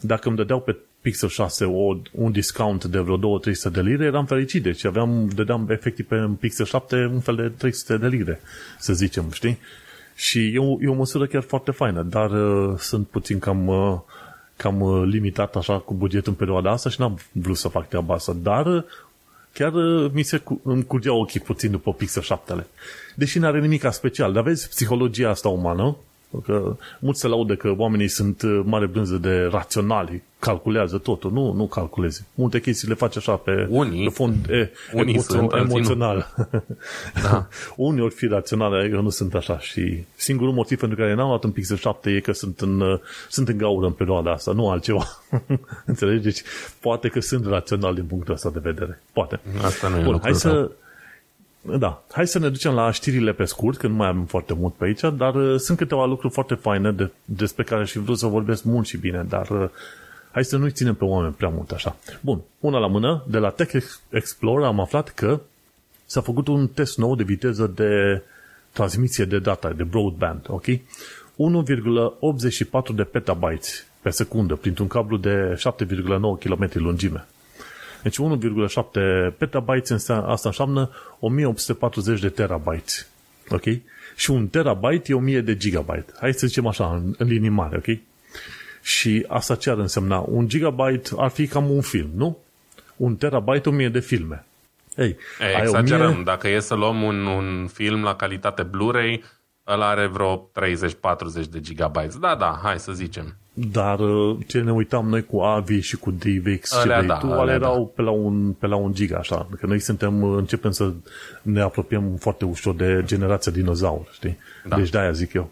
Dacă 0.00 0.28
îmi 0.28 0.36
dădeau 0.36 0.60
pe 0.60 0.76
Pixel 1.00 1.28
6 1.28 1.64
o, 1.64 1.96
un 2.12 2.32
discount 2.32 2.84
de 2.84 2.98
vreo 2.98 3.40
2-300 3.68 3.72
de 3.72 3.80
lire, 3.80 4.04
eram 4.04 4.26
fericit. 4.26 4.62
Deci 4.62 4.84
aveam, 4.84 5.28
dădeam 5.34 5.66
efectiv 5.70 6.06
pe 6.06 6.28
Pixel 6.40 6.66
7 6.66 7.10
un 7.12 7.20
fel 7.20 7.36
de 7.36 7.48
300 7.48 7.96
de 7.96 8.06
lire, 8.06 8.40
să 8.78 8.92
zicem, 8.92 9.30
știi? 9.32 9.58
Și 10.14 10.52
e 10.54 10.58
o, 10.58 10.76
e 10.80 10.88
o 10.88 10.94
măsură 10.94 11.26
chiar 11.26 11.42
foarte 11.42 11.70
faină, 11.70 12.02
dar 12.02 12.30
uh, 12.30 12.78
sunt 12.78 13.08
puțin 13.08 13.38
cam, 13.38 13.66
uh, 13.66 13.98
cam 14.56 14.80
uh, 14.80 15.02
limitat 15.06 15.56
așa 15.56 15.78
cu 15.78 15.94
bugetul 15.94 16.32
în 16.32 16.38
perioada 16.38 16.70
asta 16.70 16.90
și 16.90 17.00
n-am 17.00 17.18
vrut 17.32 17.56
să 17.56 17.68
fac 17.68 17.88
treaba 17.88 18.14
asta. 18.14 18.32
Dar 18.42 18.66
uh, 18.66 18.84
chiar 19.52 19.72
uh, 19.72 20.10
mi 20.12 20.22
se 20.22 20.38
cu, 20.38 20.60
îmi 20.64 20.86
ochii 21.06 21.40
puțin 21.40 21.70
după 21.70 21.92
Pixel 21.92 22.22
7 22.22 22.66
Deși 23.14 23.38
nu 23.38 23.46
are 23.46 23.60
nimic 23.60 23.92
special. 23.92 24.32
Dar 24.32 24.42
vezi, 24.42 24.68
psihologia 24.68 25.30
asta 25.30 25.48
umană, 25.48 25.96
Că 26.44 26.76
mulți 26.98 27.20
se 27.20 27.28
laudă 27.28 27.54
că 27.54 27.74
oamenii 27.76 28.08
sunt 28.08 28.42
uh, 28.42 28.60
mare 28.64 28.86
brânză 28.86 29.16
de 29.16 29.42
raționali, 29.50 30.22
calculează 30.38 30.98
totul. 30.98 31.32
Nu, 31.32 31.52
nu 31.52 31.66
calculezi. 31.66 32.24
Multe 32.34 32.60
chestii 32.60 32.88
le 32.88 32.94
faci 32.94 33.16
așa 33.16 33.36
pe, 33.36 33.66
unii, 33.70 34.04
pe 34.04 34.10
fond 34.10 34.34
e, 34.50 34.70
unii 34.92 35.14
emoțio- 35.14 35.26
sunt, 35.26 35.52
emoțional. 35.52 36.34
Da. 37.22 37.48
unii 37.76 38.02
ori 38.02 38.14
fi 38.14 38.26
raționale, 38.26 38.90
eu 38.92 39.02
nu 39.02 39.08
sunt 39.10 39.34
așa. 39.34 39.58
Și 39.58 40.04
singurul 40.14 40.52
motiv 40.52 40.78
pentru 40.78 40.96
care 40.98 41.14
n-am 41.14 41.28
luat 41.28 41.44
un 41.44 41.50
Pixel 41.50 41.76
7 41.76 42.10
e 42.10 42.20
că 42.20 42.32
sunt 42.32 42.60
în, 42.60 42.80
uh, 42.80 42.98
sunt 43.28 43.48
în 43.48 43.56
gaură 43.56 43.86
în 43.86 43.92
perioada 43.92 44.32
asta, 44.32 44.52
nu 44.52 44.68
altceva. 44.68 45.04
Înțelegi? 45.86 46.22
Deci 46.22 46.42
poate 46.80 47.08
că 47.08 47.20
sunt 47.20 47.46
rațional 47.46 47.94
din 47.94 48.04
punctul 48.04 48.34
ăsta 48.34 48.50
de 48.50 48.60
vedere. 48.62 49.02
Poate. 49.12 49.40
Asta 49.62 49.88
nu 49.88 49.96
e 49.98 50.02
Bun, 50.02 50.12
lucru 50.12 50.28
hai 50.30 50.38
rău. 50.42 50.52
să, 50.52 50.70
da, 51.64 52.02
hai 52.10 52.26
să 52.26 52.38
ne 52.38 52.48
ducem 52.48 52.74
la 52.74 52.90
știrile 52.90 53.32
pe 53.32 53.44
scurt, 53.44 53.78
că 53.78 53.86
nu 53.86 53.94
mai 53.94 54.08
am 54.08 54.24
foarte 54.24 54.54
mult 54.54 54.74
pe 54.74 54.84
aici, 54.84 55.00
dar 55.16 55.34
uh, 55.34 55.60
sunt 55.60 55.78
câteva 55.78 56.04
lucruri 56.04 56.32
foarte 56.32 56.54
faine 56.54 56.92
de, 56.92 57.10
despre 57.24 57.64
care 57.64 57.84
și 57.84 57.98
vreau 57.98 58.16
să 58.16 58.26
vorbesc 58.26 58.64
mult 58.64 58.86
și 58.86 58.96
bine, 58.96 59.26
dar 59.28 59.50
uh, 59.50 59.68
hai 60.30 60.44
să 60.44 60.56
nu-i 60.56 60.70
ținem 60.70 60.94
pe 60.94 61.04
oameni 61.04 61.34
prea 61.34 61.48
mult 61.48 61.70
așa. 61.70 61.96
Bun, 62.20 62.40
una 62.60 62.78
la 62.78 62.86
mână, 62.86 63.24
de 63.26 63.38
la 63.38 63.50
Tech 63.50 63.84
Explorer 64.10 64.66
am 64.66 64.80
aflat 64.80 65.08
că 65.08 65.40
s-a 66.04 66.20
făcut 66.20 66.48
un 66.48 66.68
test 66.68 66.98
nou 66.98 67.14
de 67.14 67.22
viteză 67.22 67.72
de 67.74 68.22
transmisie 68.72 69.24
de 69.24 69.38
data, 69.38 69.72
de 69.72 69.84
broadband, 69.84 70.46
ok? 70.48 70.64
1,84 70.64 70.78
de 72.94 73.04
petabytes 73.04 73.86
pe 74.02 74.10
secundă 74.10 74.54
printr-un 74.54 74.86
cablu 74.86 75.16
de 75.16 75.58
7,9 75.58 76.38
km 76.40 76.68
lungime. 76.72 77.26
Deci 78.04 78.16
1,7 78.20 79.36
petabytes 79.38 79.88
înseamnă, 79.88 80.26
asta 80.26 80.48
înseamnă 80.48 80.90
1840 81.20 82.20
de 82.20 82.28
terabytes. 82.28 83.06
Ok? 83.48 83.62
Și 84.16 84.30
un 84.30 84.48
terabyte 84.48 85.12
e 85.12 85.14
1000 85.14 85.40
de 85.40 85.56
gigabyte. 85.56 86.12
Hai 86.20 86.32
să 86.32 86.46
zicem 86.46 86.66
așa, 86.66 86.94
în, 86.94 87.14
în 87.18 87.26
linii 87.26 87.48
mari, 87.48 87.76
ok? 87.76 87.98
Și 88.82 89.24
asta 89.28 89.54
ce 89.54 89.70
ar 89.70 89.78
însemna? 89.78 90.18
Un 90.18 90.48
gigabyte 90.48 91.10
ar 91.16 91.30
fi 91.30 91.46
cam 91.46 91.70
un 91.70 91.80
film, 91.80 92.10
nu? 92.14 92.38
Un 92.96 93.16
terabyte, 93.16 93.68
1000 93.68 93.88
de 93.88 94.00
filme. 94.00 94.44
Ei, 94.96 95.16
E, 95.40 95.44
ai 95.56 95.62
exagerăm. 95.62 96.10
1000 96.10 96.22
Dacă 96.24 96.48
e 96.48 96.60
să 96.60 96.74
luăm 96.74 97.02
un, 97.02 97.26
un 97.26 97.66
film 97.72 98.02
la 98.02 98.14
calitate 98.14 98.62
Blu-ray, 98.62 99.24
ăla 99.66 99.88
are 99.88 100.06
vreo 100.06 100.50
30-40 101.44 101.48
de 101.50 101.60
gigabytes. 101.60 102.16
Da, 102.16 102.34
da, 102.34 102.60
hai 102.62 102.78
să 102.78 102.92
zicem. 102.92 103.36
Dar 103.56 103.98
uh, 104.00 104.38
ce 104.46 104.60
ne 104.60 104.72
uitam 104.72 105.08
noi 105.08 105.24
cu 105.24 105.40
AVI 105.40 105.80
și 105.80 105.96
cu 105.96 106.10
DivX 106.10 106.72
și 106.72 106.78
Alea 106.78 106.96
vrei 106.96 107.08
da, 107.08 107.16
tu, 107.16 107.26
alea 107.26 107.38
ale 107.38 107.50
da. 107.50 107.54
erau 107.54 107.92
pe 107.96 108.02
la, 108.02 108.10
un, 108.10 108.52
pe 108.52 108.66
la 108.66 108.76
un 108.76 108.94
giga, 108.94 109.16
așa. 109.16 109.48
Că 109.60 109.66
noi 109.66 109.78
suntem, 109.78 110.22
uh, 110.22 110.36
începem 110.38 110.70
să 110.70 110.92
ne 111.42 111.60
apropiem 111.60 112.16
foarte 112.16 112.44
ușor 112.44 112.74
de 112.74 113.02
generația 113.04 113.52
dinozaur, 113.52 114.08
știi? 114.12 114.38
Da. 114.68 114.76
Deci 114.76 114.90
de-aia 114.90 115.12
zic 115.12 115.32
eu. 115.32 115.50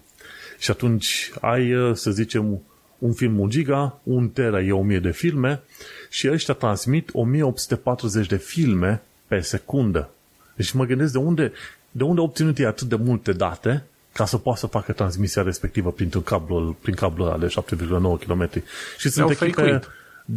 Și 0.59 0.71
atunci 0.71 1.33
ai, 1.41 1.75
uh, 1.75 1.95
să 1.95 2.11
zicem, 2.11 2.63
un 2.99 3.13
film 3.13 3.39
un 3.39 3.49
giga, 3.49 4.01
un 4.03 4.29
tera 4.29 4.61
e 4.61 4.73
1000 4.73 4.99
de 4.99 5.11
filme 5.11 5.63
și 6.11 6.31
ăștia 6.31 6.55
transmit 6.55 7.11
1840 7.13 8.27
de 8.27 8.37
filme 8.37 9.03
pe 9.27 9.41
secundă. 9.41 10.11
Deci 10.57 10.73
mă 10.73 10.85
gândesc 10.85 11.13
de 11.13 11.19
unde, 11.19 11.53
de 11.91 12.03
unde 12.03 12.21
a 12.21 12.25
obținut 12.25 12.59
ei 12.59 12.67
atât 12.67 12.89
de 12.89 12.97
multe 12.97 13.33
date 13.33 13.87
ca 14.13 14.25
să 14.25 14.37
poată 14.37 14.59
să 14.59 14.67
facă 14.67 14.93
transmisia 14.93 15.43
respectivă 15.43 15.93
printr-un 15.93 16.23
cablu, 16.23 16.77
prin 16.81 16.95
cablul 16.95 17.27
ăla 17.27 17.39
de 17.39 17.47
7,9 17.47 18.27
km. 18.27 18.51
Și 18.99 19.09
sunt 19.09 19.15
Le-au 19.15 19.31
echipe 19.31 19.61
fake-uit. 19.61 19.89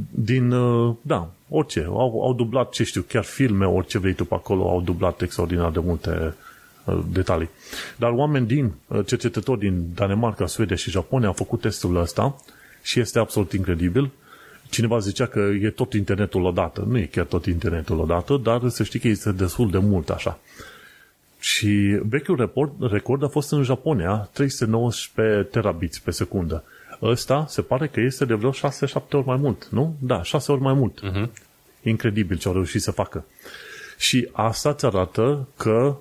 din, 0.10 0.52
uh, 0.52 0.96
da, 1.02 1.30
orice. 1.50 1.86
Au, 1.88 2.22
au 2.24 2.34
dublat, 2.34 2.70
ce 2.70 2.84
știu, 2.84 3.02
chiar 3.02 3.24
filme, 3.24 3.66
orice 3.66 3.98
vrei 3.98 4.14
tu 4.14 4.26
pe 4.26 4.34
acolo, 4.34 4.70
au 4.70 4.82
dublat 4.82 5.22
extraordinar 5.22 5.72
de 5.72 5.80
multe 5.80 6.34
uh, 6.86 7.00
detalii. 7.12 7.50
Dar 7.96 8.12
oameni 8.12 8.48
din, 8.48 8.72
uh, 8.88 9.06
cercetători 9.06 9.60
din 9.60 9.86
Danemarca, 9.96 10.46
Suedia 10.46 10.76
și 10.76 10.90
Japonia 10.90 11.28
au 11.28 11.34
făcut 11.34 11.62
testul 11.62 11.96
ăsta 11.96 12.36
și 12.82 13.00
este 13.00 13.20
absolut 13.20 13.54
incredibil. 13.54 14.12
Cineva 14.70 15.00
zicea 15.00 15.26
că 15.26 15.40
e 15.40 15.70
tot 15.70 15.94
internetul 15.94 16.46
odată. 16.46 16.86
Nu 16.88 16.98
e 16.98 17.06
chiar 17.06 17.26
tot 17.26 17.46
internetul 17.46 18.00
odată, 18.00 18.40
dar 18.44 18.70
să 18.70 18.84
știi 18.84 19.00
că 19.00 19.08
este 19.08 19.32
destul 19.32 19.72
de 19.72 19.78
mult 19.78 20.10
așa. 20.10 20.40
Și 21.46 22.00
vechiul 22.04 22.36
record, 22.36 22.92
record 22.92 23.24
a 23.24 23.28
fost 23.28 23.52
în 23.52 23.64
Japonia, 23.64 24.30
319 24.34 25.44
terabits 25.44 26.00
pe 26.00 26.12
secundă. 26.12 26.64
Ăsta 27.02 27.46
se 27.48 27.62
pare 27.62 27.88
că 27.88 28.00
este 28.00 28.26
de 28.26 28.34
vreo 28.34 28.52
6-7 28.52 28.54
ori 29.12 29.26
mai 29.26 29.36
mult, 29.36 29.68
nu? 29.72 29.96
Da, 30.00 30.24
6 30.24 30.52
ori 30.52 30.62
mai 30.62 30.74
mult. 30.74 31.00
Uh-huh. 31.00 31.30
Incredibil 31.82 32.38
ce 32.38 32.48
au 32.48 32.54
reușit 32.54 32.82
să 32.82 32.92
facă. 32.92 33.26
Și 33.98 34.30
asta 34.32 34.70
îți 34.70 34.86
arată 34.86 35.48
că, 35.58 35.98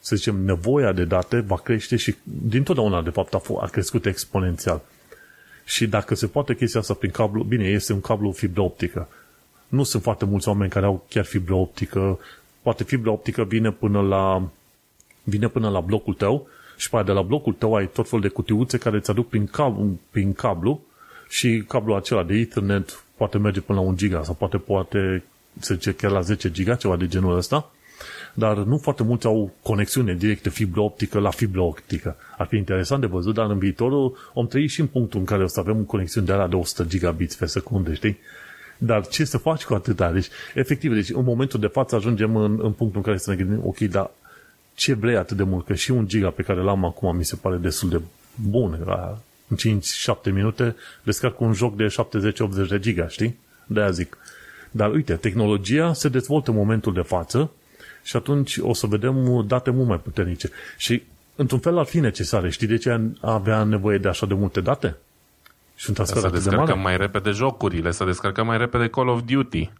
să 0.00 0.16
zicem, 0.16 0.36
nevoia 0.36 0.92
de 0.92 1.04
date 1.04 1.40
va 1.40 1.56
crește 1.56 1.96
și 1.96 2.14
dintotdeauna, 2.22 3.02
de 3.02 3.10
fapt, 3.10 3.34
a, 3.34 3.40
f- 3.40 3.60
a 3.62 3.66
crescut 3.66 4.06
exponențial. 4.06 4.80
Și 5.64 5.86
dacă 5.86 6.14
se 6.14 6.26
poate 6.26 6.54
chestia 6.54 6.80
asta 6.80 6.94
prin 6.94 7.10
cablu, 7.10 7.42
bine, 7.42 7.64
este 7.64 7.92
un 7.92 8.00
cablu 8.00 8.32
fibră 8.32 8.60
optică. 8.60 9.08
Nu 9.68 9.82
sunt 9.82 10.02
foarte 10.02 10.24
mulți 10.24 10.48
oameni 10.48 10.70
care 10.70 10.86
au 10.86 11.06
chiar 11.08 11.24
fibră 11.24 11.54
optică. 11.54 12.18
Poate 12.62 12.84
fibra 12.84 13.10
optică 13.10 13.44
vine 13.44 13.70
până 13.70 14.00
la 14.00 14.48
vine 15.28 15.48
până 15.48 15.68
la 15.68 15.80
blocul 15.80 16.14
tău 16.14 16.48
și 16.76 16.90
pe 16.90 16.96
aia 16.96 17.04
de 17.04 17.12
la 17.12 17.22
blocul 17.22 17.52
tău 17.52 17.74
ai 17.74 17.88
tot 17.88 18.08
fel 18.08 18.20
de 18.20 18.28
cutiuțe 18.28 18.78
care 18.78 18.96
îți 18.96 19.10
aduc 19.10 19.28
prin 19.28 19.46
cablu, 19.46 19.98
prin 20.10 20.32
cablu 20.32 20.80
și 21.28 21.64
cablul 21.68 21.96
acela 21.96 22.22
de 22.22 22.34
Ethernet 22.34 23.04
poate 23.16 23.38
merge 23.38 23.60
până 23.60 23.78
la 23.78 23.84
1 23.84 23.96
giga 23.96 24.22
sau 24.22 24.34
poate, 24.34 24.56
poate 24.56 25.24
să 25.58 25.74
zice 25.74 25.94
chiar 25.94 26.10
la 26.10 26.20
10 26.20 26.50
giga, 26.50 26.74
ceva 26.74 26.96
de 26.96 27.06
genul 27.06 27.36
ăsta, 27.36 27.70
dar 28.34 28.56
nu 28.56 28.78
foarte 28.78 29.02
mulți 29.02 29.26
au 29.26 29.52
conexiune 29.62 30.14
directă 30.14 30.50
fibră 30.50 30.80
optică 30.80 31.18
la 31.18 31.30
fibră 31.30 31.60
optică. 31.60 32.16
Ar 32.38 32.46
fi 32.46 32.56
interesant 32.56 33.00
de 33.00 33.06
văzut, 33.06 33.34
dar 33.34 33.50
în 33.50 33.58
viitorul 33.58 34.16
om 34.34 34.46
trăi 34.46 34.66
și 34.66 34.80
în 34.80 34.86
punctul 34.86 35.18
în 35.18 35.26
care 35.26 35.42
o 35.42 35.46
să 35.46 35.60
avem 35.60 35.84
conexiuni 35.84 36.26
de 36.26 36.32
alea 36.32 36.46
de 36.46 36.56
100 36.56 36.84
gigabits 36.88 37.36
pe 37.36 37.46
secundă, 37.46 37.92
știi? 37.94 38.18
Dar 38.78 39.06
ce 39.06 39.24
să 39.24 39.38
faci 39.38 39.64
cu 39.64 39.74
atâta? 39.74 40.12
Deci, 40.12 40.28
efectiv, 40.54 40.94
deci 40.94 41.10
în 41.10 41.24
momentul 41.24 41.60
de 41.60 41.66
față 41.66 41.96
ajungem 41.96 42.36
în, 42.36 42.58
în 42.62 42.72
punctul 42.72 42.96
în 42.96 43.02
care 43.02 43.16
să 43.16 43.30
ne 43.30 43.36
gândim, 43.36 43.66
ok, 43.66 43.78
dar 43.78 44.10
ce 44.78 44.94
vrei 44.94 45.16
atât 45.16 45.36
de 45.36 45.42
mult? 45.42 45.66
Că 45.66 45.74
și 45.74 45.90
un 45.90 46.08
giga 46.08 46.30
pe 46.30 46.42
care 46.42 46.60
l-am 46.60 46.84
acum 46.84 47.16
mi 47.16 47.24
se 47.24 47.36
pare 47.36 47.56
destul 47.56 47.88
de 47.88 48.00
bun. 48.34 48.82
La, 48.84 49.18
în 49.48 49.80
5-7 50.28 50.32
minute 50.32 50.76
descarc 51.02 51.40
un 51.40 51.52
joc 51.52 51.76
de 51.76 51.86
70-80 52.64 52.68
de 52.68 52.78
giga, 52.78 53.08
știi? 53.08 53.38
De-aia 53.66 53.90
zic. 53.90 54.18
Dar 54.70 54.90
uite, 54.90 55.14
tehnologia 55.14 55.92
se 55.92 56.08
dezvoltă 56.08 56.50
în 56.50 56.56
momentul 56.56 56.92
de 56.92 57.00
față 57.00 57.50
și 58.02 58.16
atunci 58.16 58.58
o 58.60 58.74
să 58.74 58.86
vedem 58.86 59.44
date 59.46 59.70
mult 59.70 59.88
mai 59.88 59.98
puternice. 59.98 60.50
Și 60.76 61.02
într-un 61.36 61.58
fel 61.58 61.78
ar 61.78 61.84
fi 61.84 62.00
necesare. 62.00 62.50
Știi 62.50 62.66
de 62.66 62.76
ce 62.76 63.00
avea 63.20 63.62
nevoie 63.62 63.98
de 63.98 64.08
așa 64.08 64.26
de 64.26 64.34
multe 64.34 64.60
date? 64.60 64.96
Și 65.74 65.88
un 65.88 65.94
transfer 65.94 66.20
Să 66.20 66.26
atât 66.26 66.38
de 66.38 66.44
descărcăm 66.44 66.78
mare? 66.78 66.96
mai 66.96 66.96
repede 66.96 67.30
jocurile, 67.30 67.90
să 67.90 68.04
descărcăm 68.04 68.46
mai 68.46 68.58
repede 68.58 68.88
Call 68.88 69.08
of 69.08 69.20
Duty. 69.26 69.70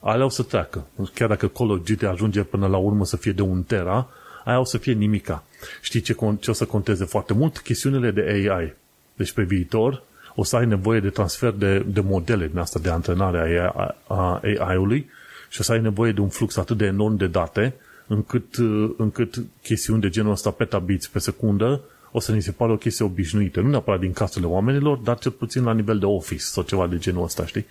Alea 0.00 0.24
o 0.24 0.28
să 0.28 0.42
treacă. 0.42 0.86
Chiar 1.14 1.28
dacă 1.28 1.48
Call 1.48 1.70
of 1.70 1.78
Duty 1.84 2.04
ajunge 2.04 2.42
până 2.42 2.66
la 2.66 2.76
urmă 2.76 3.04
să 3.04 3.16
fie 3.16 3.32
de 3.32 3.42
un 3.42 3.62
tera, 3.62 4.08
aia 4.44 4.60
o 4.60 4.64
să 4.64 4.78
fie 4.78 4.92
nimica. 4.92 5.44
Știi 5.80 6.00
ce, 6.00 6.14
con- 6.14 6.40
ce 6.40 6.50
o 6.50 6.54
să 6.54 6.64
conteze 6.64 7.04
foarte 7.04 7.32
mult? 7.32 7.58
Chestiunile 7.58 8.10
de 8.10 8.20
AI. 8.50 8.74
Deci 9.14 9.32
pe 9.32 9.42
viitor 9.42 10.02
o 10.34 10.44
să 10.44 10.56
ai 10.56 10.66
nevoie 10.66 11.00
de 11.00 11.10
transfer 11.10 11.50
de, 11.50 11.78
de 11.78 12.00
modele 12.00 12.46
din 12.46 12.58
asta 12.58 12.78
de 12.78 12.90
antrenare 12.90 13.72
a, 13.74 13.96
a 14.06 14.40
AI-ului 14.58 15.10
și 15.48 15.60
o 15.60 15.62
să 15.62 15.72
ai 15.72 15.80
nevoie 15.80 16.12
de 16.12 16.20
un 16.20 16.28
flux 16.28 16.56
atât 16.56 16.76
de 16.76 16.84
enorm 16.84 17.16
de 17.16 17.26
date 17.26 17.74
încât, 18.06 18.56
uh, 18.56 18.90
încât 18.96 19.42
chestiuni 19.62 20.00
de 20.00 20.08
genul 20.08 20.32
ăsta 20.32 20.50
petabits 20.50 21.06
pe 21.06 21.18
secundă 21.18 21.80
o 22.16 22.20
să 22.20 22.32
ni 22.32 22.42
se 22.42 22.50
pare 22.50 22.72
o 22.72 22.76
chestie 22.76 23.04
obișnuită. 23.04 23.60
Nu 23.60 23.68
neapărat 23.68 24.00
din 24.00 24.12
casele 24.12 24.46
oamenilor, 24.46 24.96
dar 24.98 25.18
cel 25.18 25.30
puțin 25.30 25.64
la 25.64 25.72
nivel 25.72 25.98
de 25.98 26.04
office 26.04 26.42
sau 26.42 26.62
ceva 26.62 26.86
de 26.86 26.98
genul 26.98 27.22
ăsta, 27.22 27.46
știi? 27.46 27.66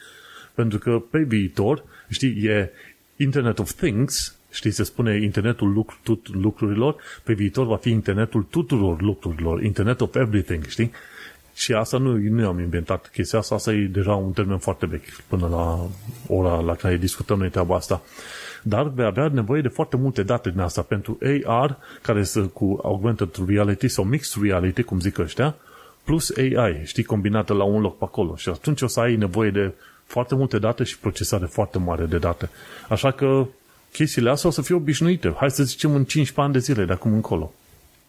Pentru 0.53 0.78
că 0.80 1.01
pe 1.09 1.19
viitor, 1.19 1.84
știi, 2.09 2.45
e 2.45 2.71
Internet 3.15 3.59
of 3.59 3.71
Things, 3.71 4.36
știi, 4.54 4.72
se 4.72 4.84
spune 4.84 5.22
internetul 5.22 5.74
lucr- 5.74 6.04
tut- 6.04 6.34
lucrurilor, 6.34 6.95
pe 7.24 7.34
viitor 7.34 7.66
va 7.66 7.76
fi 7.76 7.89
internetul 7.89 8.45
tuturor 8.49 9.01
lucrurilor, 9.01 9.64
Internet 9.64 10.01
of 10.01 10.16
Everything, 10.16 10.66
știi? 10.66 10.91
Și 11.56 11.74
asta 11.74 11.97
nu, 11.97 12.18
nu 12.18 12.47
am 12.47 12.60
inventat 12.60 13.10
chestia 13.14 13.39
asta, 13.39 13.56
asta 13.56 13.74
e 13.74 13.89
deja 13.91 14.16
un 14.16 14.32
termen 14.32 14.58
foarte 14.58 14.86
vechi, 14.86 15.22
până 15.28 15.47
la 15.47 15.80
ora 16.28 16.60
la 16.60 16.76
care 16.76 16.97
discutăm 16.97 17.38
noi 17.38 17.49
treaba 17.49 17.76
asta. 17.76 18.01
Dar 18.64 18.88
vei 18.88 19.06
avea 19.06 19.28
nevoie 19.28 19.62
de 19.62 19.68
foarte 19.68 19.97
multe 19.97 20.24
date 20.24 20.49
din 20.49 20.60
asta 20.60 20.82
pentru 20.82 21.18
AR, 21.45 21.78
care 22.01 22.24
sunt 22.24 22.51
cu 22.51 22.80
augmented 22.84 23.30
reality 23.47 23.88
sau 23.88 24.04
mixed 24.04 24.43
reality, 24.43 24.84
cum 24.84 24.99
zic 24.99 25.18
ăștia, 25.18 25.56
plus 26.04 26.34
AI, 26.38 26.82
știi, 26.84 27.04
combinată 27.04 27.54
la 27.54 27.64
un 27.64 27.82
loc 27.82 27.97
pe 27.97 28.04
acolo. 28.04 28.36
Și 28.36 28.49
atunci 28.49 28.82
o 28.82 28.88
să 28.88 28.99
ai 28.99 29.16
nevoie 29.16 29.51
de 29.51 29.74
foarte 30.06 30.36
multe 30.36 30.60
date 30.60 30.84
și 30.84 30.99
procesare 30.99 31.45
foarte 31.45 31.78
mare 31.78 32.06
de 32.06 32.18
date. 32.18 32.49
Așa 32.89 33.12
că 33.12 33.45
chestiile 33.94 34.30
astea 34.30 34.50
o 34.50 34.52
să 34.52 34.62
fie 34.62 34.76
obișnuite. 34.76 35.34
Hai 35.38 35.52
să 35.52 35.64
zicem 35.64 35.96
în 35.96 36.04
15 36.04 36.41
ani 36.41 36.54
de 36.54 36.60
zile 36.60 36.86
de 36.86 36.94
acum 36.94 37.14
încolo. 37.14 37.54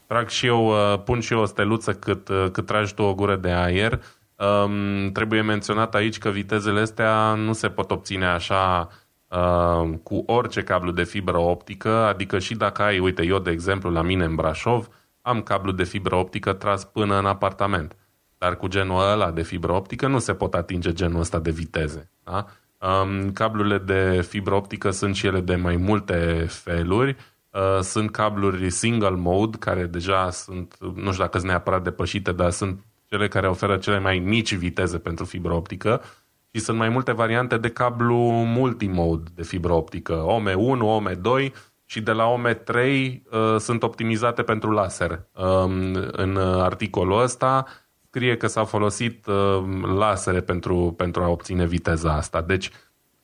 Trag 0.07 0.29
și 0.29 0.47
eu, 0.47 0.67
uh, 0.67 1.03
pun 1.05 1.21
și 1.21 1.33
eu 1.33 1.41
o 1.41 1.45
steluță 1.45 1.93
cât, 1.93 2.29
uh, 2.29 2.47
cât 2.53 2.67
tragi 2.67 2.95
tu 2.95 3.03
o 3.03 3.15
gură 3.15 3.37
de 3.37 3.51
aer. 3.51 4.03
Um, 4.37 5.13
trebuie 5.13 5.43
menționat 5.43 5.95
aici 5.95 6.19
că 6.19 6.31
vitezele 6.31 6.81
astea 6.81 7.35
nu 7.35 7.53
se 7.53 7.69
pot 7.69 7.91
obține 7.91 8.27
așa 8.27 8.89
uh, 9.29 9.95
cu 10.03 10.23
orice 10.27 10.63
cablu 10.63 10.91
de 10.91 11.05
fibră 11.05 11.39
optică, 11.39 11.91
adică 11.91 12.39
și 12.39 12.55
dacă 12.55 12.83
ai, 12.83 12.99
uite, 12.99 13.25
eu 13.25 13.39
de 13.39 13.51
exemplu 13.51 13.91
la 13.91 14.03
mine 14.03 14.25
în 14.25 14.35
Brașov, 14.35 14.89
am 15.23 15.43
cablu 15.43 15.73
de 15.73 15.85
fibră 15.85 16.15
optică 16.15 16.53
tras 16.53 16.85
până 16.85 17.19
în 17.19 17.27
apartament. 17.27 17.97
Dar 18.39 18.57
cu 18.57 18.67
genul 18.67 19.11
ăla 19.11 19.31
de 19.31 19.43
fibră 19.43 19.73
optică 19.73 20.07
nu 20.07 20.19
se 20.19 20.35
pot 20.35 20.55
atinge 20.55 20.93
genul 20.93 21.21
ăsta 21.21 21.39
de 21.39 21.51
viteze. 21.51 22.11
Da? 22.25 22.47
Um, 22.85 23.33
cablurile 23.33 23.79
de 23.79 24.27
fibră 24.29 24.55
optică 24.55 24.91
sunt 24.91 25.15
și 25.15 25.27
ele 25.27 25.41
de 25.41 25.57
mai 25.57 25.77
multe 25.77 26.47
feluri. 26.49 27.17
Uh, 27.51 27.81
sunt 27.81 28.11
cabluri 28.11 28.71
single 28.71 29.11
mode, 29.11 29.57
care 29.59 29.85
deja 29.85 30.31
sunt, 30.31 30.77
nu 30.81 31.11
știu 31.11 31.25
dacă 31.25 31.39
sunt 31.39 31.51
neapărat 31.51 31.83
depășite, 31.83 32.33
dar 32.33 32.51
sunt 32.51 32.85
cele 33.09 33.29
care 33.29 33.49
oferă 33.49 33.77
cele 33.77 33.99
mai 33.99 34.19
mici 34.19 34.55
viteze 34.55 34.99
pentru 34.99 35.25
fibră 35.25 35.53
optică 35.53 36.03
și 36.51 36.61
sunt 36.61 36.79
mai 36.79 36.89
multe 36.89 37.13
variante 37.13 37.59
de 37.59 37.69
cablu 37.69 38.17
multimode 38.31 39.31
de 39.35 39.43
fibră 39.43 39.73
optică, 39.73 40.27
OME1, 40.27 40.79
OME2 40.79 41.53
și 41.85 42.01
de 42.01 42.13
la 42.13 42.35
OME3 42.35 42.75
uh, 42.75 43.57
sunt 43.59 43.83
optimizate 43.83 44.43
pentru 44.43 44.71
laser. 44.71 45.29
Um, 45.33 45.95
în 46.13 46.37
articolul 46.37 47.23
ăsta 47.23 47.67
scrie 48.15 48.37
că 48.37 48.47
s-au 48.47 48.65
folosit 48.65 49.27
uh, 49.27 49.65
lasere 49.97 50.41
pentru, 50.41 50.95
pentru 50.97 51.23
a 51.23 51.29
obține 51.29 51.67
viteza 51.67 52.13
asta. 52.13 52.43
Deci 52.43 52.71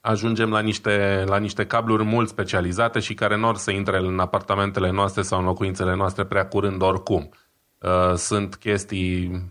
ajungem 0.01 0.51
la 0.51 0.61
niște, 0.61 1.24
la 1.26 1.38
niște 1.38 1.66
cabluri 1.66 2.05
mult 2.05 2.28
specializate 2.28 2.99
și 2.99 3.14
care 3.14 3.36
nu 3.36 3.49
or 3.49 3.57
să 3.57 3.70
intre 3.70 3.99
în 3.99 4.18
apartamentele 4.18 4.91
noastre 4.91 5.22
sau 5.22 5.38
în 5.38 5.45
locuințele 5.45 5.95
noastre 5.97 6.24
prea 6.24 6.47
curând 6.47 6.82
oricum. 6.82 7.30
Uh, 7.78 8.14
sunt 8.16 8.55
chestii 8.55 9.43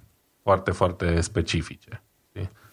foarte, 0.43 0.71
foarte 0.71 1.21
specifice. 1.21 2.03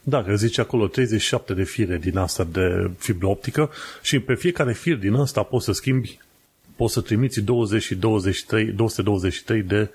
Da, 0.02 0.22
că 0.22 0.34
zice 0.34 0.60
acolo 0.60 0.86
37 0.86 1.54
de 1.54 1.62
fire 1.62 1.98
din 1.98 2.18
asta 2.18 2.44
de 2.44 2.90
fibră 2.98 3.26
optică 3.26 3.70
și 4.02 4.18
pe 4.18 4.34
fiecare 4.34 4.72
fir 4.72 4.96
din 4.96 5.14
asta 5.14 5.42
poți 5.42 5.64
să 5.64 5.72
schimbi, 5.72 6.18
poți 6.76 6.92
să 6.92 7.00
trimiți 7.00 7.40
20 7.40 7.82
și 7.82 7.94
23, 7.94 8.64
223 8.64 9.62
de 9.62 9.90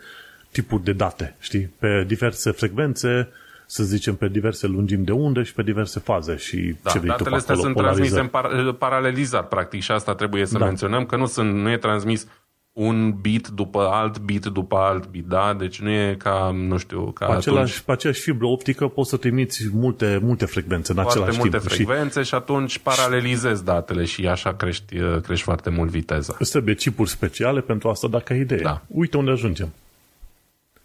tipuri 0.52 0.84
de 0.84 0.93
date, 0.93 1.36
știi? 1.39 1.74
Pe 1.80 2.04
diverse 2.08 2.52
frecvențe, 2.52 3.30
să 3.66 3.84
zicem, 3.84 4.16
pe 4.16 4.28
diverse 4.28 4.68
lungimi 4.68 5.06
de 5.06 5.12
undă 5.12 5.43
și 5.43 5.54
pe 5.54 5.64
diverse 5.64 5.99
faze. 5.99 6.36
Și 6.36 6.76
da, 6.82 6.89
ce 6.89 6.99
vrei 6.99 7.10
datele 7.10 7.36
astea 7.36 7.56
sunt 7.56 7.76
transmise 7.76 8.20
în 8.20 8.28
par- 8.28 8.74
paralelizat, 8.78 9.47
practic, 9.47 9.82
și 9.82 9.91
asta 9.91 10.16
trebuie 10.16 10.45
să 10.45 10.58
da. 10.58 10.66
menționăm, 10.66 11.06
că 11.06 11.16
nu, 11.16 11.26
sunt, 11.26 11.54
nu 11.54 11.72
e 11.72 11.78
transmis 11.78 12.28
un 12.72 13.12
bit 13.22 13.47
după 13.47 13.88
alt 13.91 14.20
bit 14.20 14.45
după 14.45 14.76
alt 14.76 15.08
bit, 15.08 15.26
da? 15.26 15.56
Deci 15.58 15.82
nu 15.82 15.89
e 15.89 16.16
ca, 16.18 16.52
nu 16.68 16.78
știu, 16.78 17.12
ca 17.12 17.26
pe, 17.26 17.34
același, 17.34 17.84
pe 17.84 17.91
aceeași 17.91 18.22
fibră 18.22 18.45
optică 18.45 18.88
poți 18.88 19.10
să 19.10 19.18
trimiți 19.18 19.70
multe, 19.72 20.20
multe 20.22 20.45
frecvențe 20.45 20.91
în 20.91 21.02
foarte 21.02 21.20
același 21.20 21.38
multe 21.39 21.58
timp. 21.58 21.72
frecvențe 21.72 22.22
și, 22.22 22.28
și 22.28 22.36
atunci 22.36 22.78
paralelizezi 22.78 23.64
datele 23.64 24.06
și 24.06 24.28
așa 24.28 24.54
crești, 24.54 24.95
crești 25.24 25.43
foarte 25.43 25.70
mult 25.70 25.89
viteza. 25.89 26.36
Îți 26.39 26.52
trebuie 26.52 26.76
chipuri 26.76 27.10
speciale 27.10 27.62
pentru 27.62 27.89
asta 27.89 28.08
dacă 28.08 28.34
ai 28.34 28.39
idee. 28.39 28.62
Da. 28.62 28.82
Uite 28.88 29.18
unde 29.18 29.32
ajungem. 29.32 29.74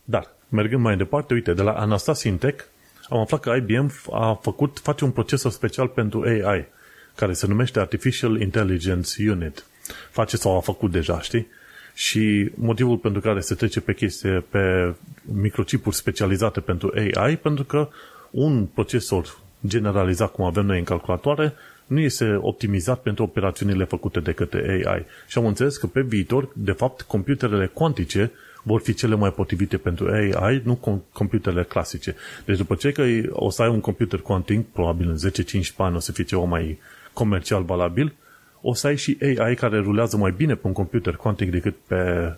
Dar, 0.09 0.35
mergând 0.49 0.83
mai 0.83 0.97
departe, 0.97 1.35
uite, 1.35 1.53
de 1.55 1.63
la 1.63 1.73
Anastasia 1.73 2.31
Intec 2.31 2.69
am 3.09 3.19
aflat 3.19 3.41
că 3.41 3.55
IBM 3.57 3.93
a 4.11 4.39
făcut, 4.43 4.79
face 4.83 5.05
un 5.05 5.11
procesor 5.11 5.51
special 5.51 5.89
pentru 5.89 6.23
AI, 6.23 6.67
care 7.15 7.33
se 7.33 7.47
numește 7.47 7.81
Artificial 7.81 8.41
Intelligence 8.41 9.31
Unit. 9.31 9.65
Face 10.11 10.37
sau 10.37 10.57
a 10.57 10.61
făcut 10.61 10.91
deja, 10.91 11.21
știi? 11.21 11.47
Și 11.95 12.51
motivul 12.55 12.97
pentru 12.97 13.21
care 13.21 13.41
se 13.41 13.55
trece 13.55 13.81
pe 13.81 13.95
chestie, 13.95 14.45
pe 14.49 14.95
microchipuri 15.23 15.97
specializate 15.97 16.61
pentru 16.61 16.93
AI, 16.95 17.37
pentru 17.37 17.65
că 17.65 17.89
un 18.31 18.67
procesor 18.67 19.39
generalizat 19.67 20.33
cum 20.33 20.45
avem 20.45 20.67
noi 20.67 20.79
în 20.79 20.85
calculatoare 20.85 21.55
nu 21.87 22.01
este 22.01 22.39
optimizat 22.41 23.03
pentru 23.03 23.25
operațiunile 23.25 23.85
făcute 23.85 24.21
de 24.21 24.33
către 24.33 24.83
AI. 24.85 25.05
Și 25.27 25.39
am 25.39 25.47
înțeles 25.47 25.77
că 25.77 25.87
pe 25.87 26.01
viitor, 26.01 26.49
de 26.55 26.73
fapt, 26.73 27.03
computerele 27.03 27.67
cuantice 27.67 28.33
vor 28.67 28.81
fi 28.81 28.95
cele 28.95 29.15
mai 29.15 29.33
potrivite 29.33 29.77
pentru 29.77 30.09
AI, 30.09 30.61
nu 30.65 31.03
computerele 31.13 31.63
clasice. 31.63 32.15
Deci 32.45 32.57
după 32.57 32.75
ce 32.75 32.93
că 32.93 33.05
o 33.31 33.51
să 33.51 33.63
ai 33.63 33.69
un 33.69 33.81
computer 33.81 34.21
quantic, 34.21 34.67
probabil 34.67 35.09
în 35.09 35.31
10-15 35.31 35.77
ani 35.77 35.97
o 35.97 35.99
să 35.99 36.13
fie 36.13 36.25
ceva 36.25 36.43
mai 36.43 36.79
comercial 37.13 37.63
valabil, 37.63 38.15
o 38.61 38.75
să 38.75 38.87
ai 38.87 38.97
și 38.97 39.19
AI 39.21 39.55
care 39.55 39.79
rulează 39.79 40.17
mai 40.17 40.35
bine 40.37 40.55
pe 40.55 40.67
un 40.67 40.73
computer 40.73 41.15
quantic 41.15 41.51
decât 41.51 41.77
pe 41.87 42.33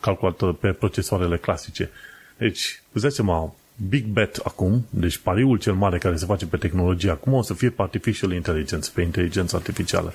calculator, 0.00 0.54
pe 0.54 0.72
procesoarele 0.72 1.36
clasice. 1.36 1.90
Deci, 2.38 2.82
îți 2.92 3.02
dai 3.02 3.12
seama, 3.12 3.54
big 3.88 4.04
bet 4.04 4.40
acum, 4.44 4.86
deci 4.90 5.18
pariul 5.18 5.58
cel 5.58 5.72
mare 5.72 5.98
care 5.98 6.16
se 6.16 6.24
face 6.24 6.46
pe 6.46 6.56
tehnologie 6.56 7.10
acum 7.10 7.32
o 7.32 7.42
să 7.42 7.54
fie 7.54 7.70
pe 7.70 7.82
artificial 7.82 8.32
intelligence, 8.32 8.90
pe 8.94 9.02
inteligență 9.02 9.56
artificială. 9.56 10.12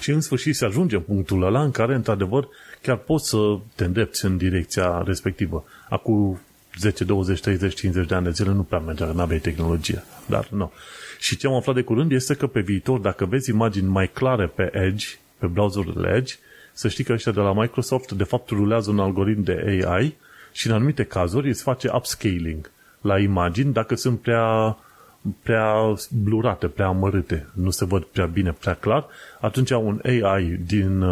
Și 0.00 0.10
în 0.10 0.20
sfârșit 0.20 0.56
se 0.56 0.64
ajunge 0.64 0.96
în 0.96 1.02
punctul 1.02 1.42
ăla 1.42 1.62
în 1.62 1.70
care, 1.70 1.94
într-adevăr, 1.94 2.48
chiar 2.82 2.96
poți 2.96 3.28
să 3.28 3.58
te 3.74 3.84
îndrepți 3.84 4.24
în 4.24 4.36
direcția 4.36 5.02
respectivă. 5.06 5.64
Acum 5.88 6.40
10, 6.78 7.04
20, 7.04 7.40
30, 7.40 7.74
50 7.74 8.06
de 8.06 8.14
ani 8.14 8.24
de 8.24 8.30
zile 8.30 8.50
nu 8.50 8.62
prea 8.62 8.78
mergea, 8.78 9.06
nu 9.06 9.20
aveai 9.20 9.38
tehnologie. 9.38 10.04
Dar 10.26 10.48
nu. 10.50 10.72
Și 11.18 11.36
ce 11.36 11.46
am 11.46 11.54
aflat 11.54 11.74
de 11.74 11.82
curând 11.82 12.12
este 12.12 12.34
că 12.34 12.46
pe 12.46 12.60
viitor, 12.60 12.98
dacă 12.98 13.24
vezi 13.24 13.50
imagini 13.50 13.88
mai 13.88 14.10
clare 14.12 14.46
pe 14.46 14.70
Edge, 14.72 15.06
pe 15.38 15.46
browserul 15.46 16.08
Edge, 16.16 16.34
să 16.72 16.88
știi 16.88 17.04
că 17.04 17.12
ăștia 17.12 17.32
de 17.32 17.40
la 17.40 17.52
Microsoft 17.52 18.12
de 18.12 18.24
fapt 18.24 18.48
rulează 18.48 18.90
un 18.90 18.98
algoritm 18.98 19.42
de 19.42 19.82
AI 19.84 20.16
și 20.52 20.66
în 20.66 20.72
anumite 20.72 21.04
cazuri 21.04 21.48
îți 21.48 21.62
face 21.62 21.90
upscaling 21.94 22.70
la 23.00 23.18
imagini 23.18 23.72
dacă 23.72 23.94
sunt 23.94 24.20
prea, 24.20 24.76
prea 25.42 25.94
blurate, 26.10 26.66
prea 26.66 26.86
amărâte, 26.86 27.48
nu 27.52 27.70
se 27.70 27.84
văd 27.84 28.02
prea 28.02 28.26
bine, 28.26 28.52
prea 28.52 28.74
clar, 28.74 29.06
atunci 29.40 29.70
un 29.70 30.00
AI 30.04 30.60
din, 30.66 31.04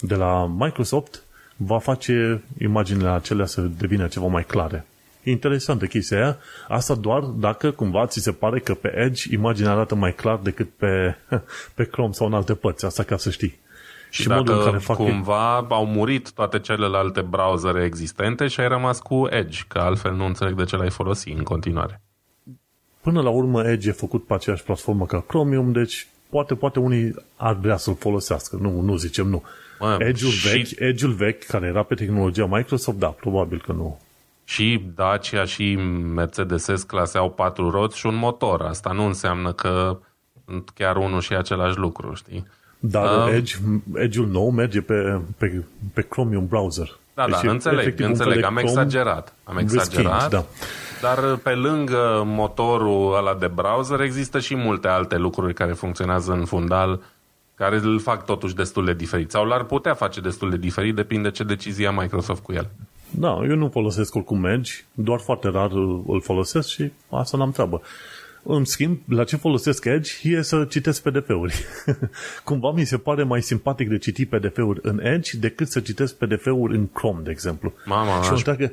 de 0.00 0.14
la 0.14 0.46
Microsoft 0.58 1.22
va 1.56 1.78
face 1.78 2.42
imaginile 2.58 3.08
acelea 3.08 3.46
să 3.46 3.60
devină 3.60 4.06
ceva 4.06 4.26
mai 4.26 4.44
clare. 4.44 4.86
E 5.22 5.30
interesantă 5.30 5.86
chestia 5.86 6.16
aia. 6.16 6.38
Asta 6.68 6.94
doar 6.94 7.20
dacă 7.20 7.70
cumva 7.70 8.06
ți 8.06 8.20
se 8.20 8.32
pare 8.32 8.58
că 8.58 8.74
pe 8.74 8.92
Edge 8.96 9.34
imaginea 9.34 9.72
arată 9.72 9.94
mai 9.94 10.14
clar 10.14 10.38
decât 10.38 10.68
pe, 10.76 11.16
pe 11.76 11.84
Chrome 11.84 12.12
sau 12.12 12.26
în 12.26 12.34
alte 12.34 12.54
părți. 12.54 12.84
Asta 12.84 13.02
ca 13.02 13.16
să 13.16 13.30
știi. 13.30 13.58
Și, 14.16 14.22
și 14.22 14.28
dacă 14.28 14.52
în 14.52 14.64
care 14.64 14.78
fac 14.78 14.96
cumva 14.96 15.66
e... 15.70 15.74
au 15.74 15.86
murit 15.86 16.32
toate 16.32 16.58
celelalte 16.58 17.20
browsere 17.20 17.84
existente 17.84 18.46
și 18.46 18.60
ai 18.60 18.68
rămas 18.68 19.00
cu 19.00 19.26
Edge, 19.30 19.60
că 19.68 19.78
altfel 19.78 20.14
nu 20.14 20.24
înțeleg 20.24 20.54
de 20.54 20.64
ce 20.64 20.76
l-ai 20.76 20.90
folosi 20.90 21.30
în 21.30 21.42
continuare. 21.42 22.00
Până 23.00 23.22
la 23.22 23.30
urmă 23.30 23.64
Edge 23.68 23.88
e 23.88 23.92
făcut 23.92 24.26
pe 24.26 24.34
aceeași 24.34 24.62
platformă 24.62 25.06
ca 25.06 25.24
Chromium, 25.26 25.72
deci 25.72 26.08
poate, 26.28 26.54
poate 26.54 26.78
unii 26.78 27.14
ar 27.36 27.54
vrea 27.54 27.76
să-l 27.76 27.96
folosească. 27.96 28.58
Nu, 28.60 28.80
nu 28.80 28.96
zicem 28.96 29.26
nu. 29.26 29.42
Edge-ul, 29.98 30.30
și... 30.30 30.48
vechi, 30.48 30.80
Edge-ul 30.80 31.12
vechi, 31.12 31.44
care 31.44 31.66
era 31.66 31.82
pe 31.82 31.94
tehnologia 31.94 32.46
Microsoft, 32.46 32.98
da, 32.98 33.08
probabil 33.08 33.62
că 33.66 33.72
nu. 33.72 34.00
Și 34.44 34.84
Dacia 34.94 35.44
și 35.44 35.74
Mercedes 36.14 36.82
clase 36.82 37.18
au 37.18 37.30
patru 37.30 37.70
roți 37.70 37.98
și 37.98 38.06
un 38.06 38.14
motor. 38.14 38.62
Asta 38.62 38.92
nu 38.92 39.04
înseamnă 39.04 39.52
că 39.52 39.98
sunt 40.44 40.70
chiar 40.74 40.96
unul 40.96 41.20
și 41.20 41.34
același 41.34 41.76
lucru, 41.76 42.14
știi? 42.14 42.46
Dar 42.90 43.28
uh, 43.28 43.34
Edge, 43.34 43.54
Edge-ul 43.94 44.28
nou 44.28 44.50
merge 44.50 44.80
pe, 44.80 45.20
pe, 45.38 45.64
pe 45.94 46.02
Chromium 46.02 46.46
browser. 46.46 46.98
Da, 47.14 47.24
deci 47.26 47.42
da, 47.42 47.50
înțeleg, 47.50 48.00
înțeleg, 48.00 48.44
am 48.44 48.56
exagerat. 48.56 49.34
Am 49.44 49.56
exagerat, 49.56 50.30
da. 50.30 50.44
dar 51.00 51.36
pe 51.36 51.50
lângă 51.50 52.22
motorul 52.26 53.16
ăla 53.16 53.34
de 53.34 53.46
browser 53.46 54.00
există 54.00 54.38
și 54.38 54.54
multe 54.54 54.88
alte 54.88 55.16
lucruri 55.16 55.54
care 55.54 55.72
funcționează 55.72 56.32
în 56.32 56.44
fundal 56.44 57.00
care 57.54 57.76
îl 57.76 58.00
fac 58.00 58.24
totuși 58.24 58.54
destul 58.54 58.84
de 58.84 58.94
diferit 58.94 59.30
sau 59.30 59.44
l-ar 59.44 59.64
putea 59.64 59.94
face 59.94 60.20
destul 60.20 60.50
de 60.50 60.56
diferit, 60.56 60.94
depinde 60.94 61.30
ce 61.30 61.44
decizie 61.44 61.90
Microsoft 61.90 62.42
cu 62.42 62.52
el. 62.52 62.70
Da, 63.10 63.38
eu 63.48 63.56
nu 63.56 63.68
folosesc 63.68 64.14
oricum 64.14 64.44
Edge, 64.44 64.72
doar 64.92 65.18
foarte 65.18 65.48
rar 65.48 65.70
îl 66.06 66.20
folosesc 66.22 66.68
și 66.68 66.92
asta 67.10 67.36
n-am 67.36 67.50
treabă. 67.50 67.80
În 68.48 68.64
schimb, 68.64 69.00
la 69.08 69.24
ce 69.24 69.36
folosesc 69.36 69.84
Edge 69.84 70.10
e 70.22 70.42
să 70.42 70.64
citesc 70.64 71.02
PDF-uri. 71.02 71.64
Cumva 72.44 72.70
mi 72.70 72.84
se 72.84 72.96
pare 72.96 73.22
mai 73.22 73.42
simpatic 73.42 73.88
de 73.88 73.98
citit 73.98 74.28
PDF-uri 74.28 74.80
în 74.82 75.00
Edge 75.04 75.38
decât 75.38 75.68
să 75.68 75.80
citesc 75.80 76.14
PDF-uri 76.14 76.76
în 76.76 76.86
Chrome, 76.86 77.20
de 77.22 77.30
exemplu. 77.30 77.72
Mama, 77.84 78.22
și 78.22 78.30
o 78.30 78.34
întreagă, 78.34 78.72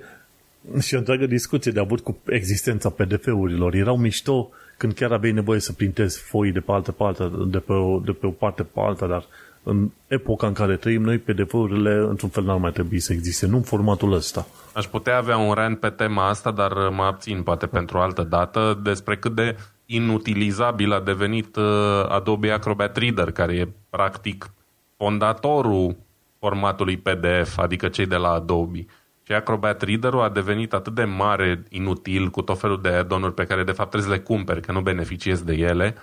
și 0.80 0.96
o 0.96 0.98
întreagă 0.98 1.26
discuție 1.26 1.72
de 1.72 1.80
avut 1.80 2.00
cu 2.00 2.18
existența 2.26 2.90
PDF-urilor. 2.90 3.74
Erau 3.74 3.98
mișto 3.98 4.50
când 4.78 4.94
chiar 4.94 5.12
aveai 5.12 5.32
nevoie 5.32 5.60
să 5.60 5.74
printezi 5.74 6.20
foi 6.20 6.52
de 6.52 6.60
pe 6.60 6.72
altă 6.72 6.92
parte, 6.92 7.32
de 7.48 7.60
pe 7.60 7.74
o, 7.74 8.00
de 8.00 8.12
pe 8.12 8.26
o 8.26 8.30
parte 8.30 8.64
pe 8.64 8.80
alta, 8.80 9.08
dar 9.08 9.26
în 9.64 9.90
epoca 10.08 10.48
în 10.48 10.54
care 10.54 10.76
trăim 10.76 11.02
noi, 11.02 11.18
PDF-urile 11.18 12.06
într-un 12.10 12.30
fel 12.30 12.44
n-ar 12.44 12.58
mai 12.58 12.72
trebui 12.72 13.00
să 13.00 13.14
existe, 13.14 13.48
nu 13.48 13.56
în 13.56 13.62
formatul 13.62 14.14
ăsta. 14.14 14.48
Aș 14.74 14.86
putea 14.86 15.18
avea 15.18 15.38
un 15.38 15.54
rant 15.54 15.80
pe 15.80 15.90
tema 15.90 16.28
asta, 16.28 16.52
dar 16.52 16.72
mă 16.90 17.04
abțin 17.04 17.44
poate 17.44 17.66
pentru 17.66 17.98
o 17.98 18.02
altă 18.02 18.24
dată 18.24 18.80
despre 18.84 19.18
cât 19.18 19.36
de 19.36 19.58
inutilizabil 19.86 20.94
a 20.94 21.00
devenit 21.00 21.56
uh, 21.56 21.64
Adobe 22.10 22.52
Acrobat 22.52 22.98
Reader, 22.98 23.32
care 23.32 23.54
e 23.54 23.68
practic 23.90 24.54
fondatorul 24.98 25.96
formatului 26.40 26.98
PDF, 26.98 27.58
adică 27.58 27.88
cei 27.88 28.06
de 28.06 28.16
la 28.16 28.30
Adobe. 28.30 28.86
Și 29.24 29.34
Acrobat 29.34 29.82
Reader-ul 29.82 30.22
a 30.22 30.30
devenit 30.30 30.74
atât 30.74 30.94
de 30.94 31.04
mare, 31.04 31.64
inutil, 31.70 32.30
cu 32.30 32.42
tot 32.42 32.60
felul 32.60 32.82
de 32.82 32.90
add 32.90 33.30
pe 33.30 33.46
care 33.46 33.64
de 33.64 33.72
fapt 33.72 33.90
trebuie 33.90 34.12
să 34.12 34.18
le 34.18 34.24
cumperi, 34.24 34.62
că 34.62 34.72
nu 34.72 34.82
beneficiezi 34.82 35.46
de 35.46 35.54
ele, 35.54 35.96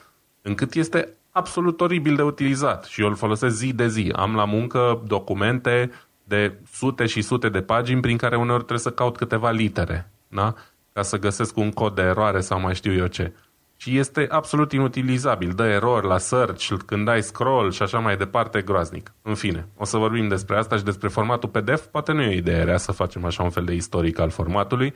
încât 0.43 0.75
este 0.75 1.15
absolut 1.31 1.81
oribil 1.81 2.17
de 2.17 2.23
utilizat 2.23 2.85
și 2.85 3.01
eu 3.01 3.09
îl 3.09 3.15
folosesc 3.15 3.57
zi 3.57 3.73
de 3.73 3.89
zi. 3.89 4.13
Am 4.17 4.35
la 4.35 4.45
muncă 4.45 5.03
documente 5.07 5.91
de 6.25 6.59
sute 6.73 7.07
și 7.07 7.23
sute 7.23 7.49
de 7.49 7.61
pagini 7.61 8.01
prin 8.01 8.17
care 8.17 8.37
uneori 8.37 8.65
trebuie 8.65 8.79
să 8.79 8.91
caut 8.91 9.17
câteva 9.17 9.51
litere, 9.51 10.11
da? 10.29 10.55
ca 10.93 11.03
să 11.03 11.19
găsesc 11.19 11.57
un 11.57 11.71
cod 11.71 11.95
de 11.95 12.03
eroare 12.03 12.41
sau 12.41 12.61
mai 12.61 12.75
știu 12.75 12.93
eu 12.93 13.07
ce. 13.07 13.33
Și 13.77 13.99
este 13.99 14.27
absolut 14.31 14.73
inutilizabil. 14.73 15.53
Dă 15.53 15.65
erori 15.65 16.07
la 16.07 16.19
search, 16.19 16.73
când 16.87 17.05
dai 17.05 17.23
scroll 17.23 17.71
și 17.71 17.83
așa 17.83 17.99
mai 17.99 18.17
departe, 18.17 18.61
groaznic. 18.61 19.13
În 19.23 19.35
fine, 19.35 19.67
o 19.77 19.85
să 19.85 19.97
vorbim 19.97 20.29
despre 20.29 20.57
asta 20.57 20.77
și 20.77 20.85
despre 20.85 21.09
formatul 21.09 21.49
PDF. 21.49 21.87
Poate 21.87 22.13
nu 22.13 22.23
e 22.23 22.29
o 22.29 22.33
idee 22.33 22.63
rea 22.63 22.77
să 22.77 22.93
facem 22.93 23.25
așa 23.25 23.43
un 23.43 23.51
fel 23.51 23.65
de 23.65 23.75
istoric 23.75 24.19
al 24.19 24.31
formatului, 24.31 24.95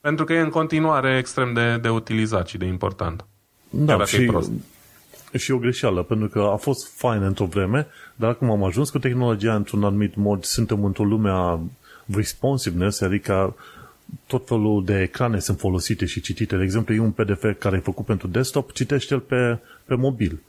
pentru 0.00 0.24
că 0.24 0.32
e 0.32 0.40
în 0.40 0.48
continuare 0.48 1.16
extrem 1.18 1.52
de, 1.52 1.78
de 1.80 1.88
utilizat 1.88 2.48
și 2.48 2.56
de 2.56 2.64
important. 2.64 3.24
Da, 3.70 4.04
și, 4.04 4.30
și 5.38 5.50
o 5.52 5.58
greșeală, 5.58 6.02
pentru 6.02 6.28
că 6.28 6.40
a 6.52 6.56
fost 6.56 6.96
fain 6.96 7.22
într-o 7.22 7.44
vreme, 7.44 7.86
dar 8.16 8.30
acum 8.30 8.50
am 8.50 8.64
ajuns 8.64 8.90
cu 8.90 8.98
tehnologia 8.98 9.54
într-un 9.54 9.84
anumit 9.84 10.14
mod, 10.14 10.44
suntem 10.44 10.84
într-o 10.84 11.04
lume 11.04 11.30
a 11.30 11.60
responsiveness, 12.14 13.00
adică 13.00 13.56
tot 14.26 14.46
felul 14.46 14.84
de 14.84 15.00
ecrane 15.00 15.38
sunt 15.38 15.58
folosite 15.58 16.04
și 16.04 16.20
citite. 16.20 16.56
De 16.56 16.62
exemplu, 16.62 16.94
e 16.94 16.98
un 16.98 17.10
PDF 17.10 17.44
care 17.58 17.76
e 17.76 17.80
făcut 17.80 18.04
pentru 18.04 18.28
desktop, 18.28 18.72
citește-l 18.72 19.20
pe, 19.20 19.58
pe 19.84 19.94
mobil. 19.94 20.40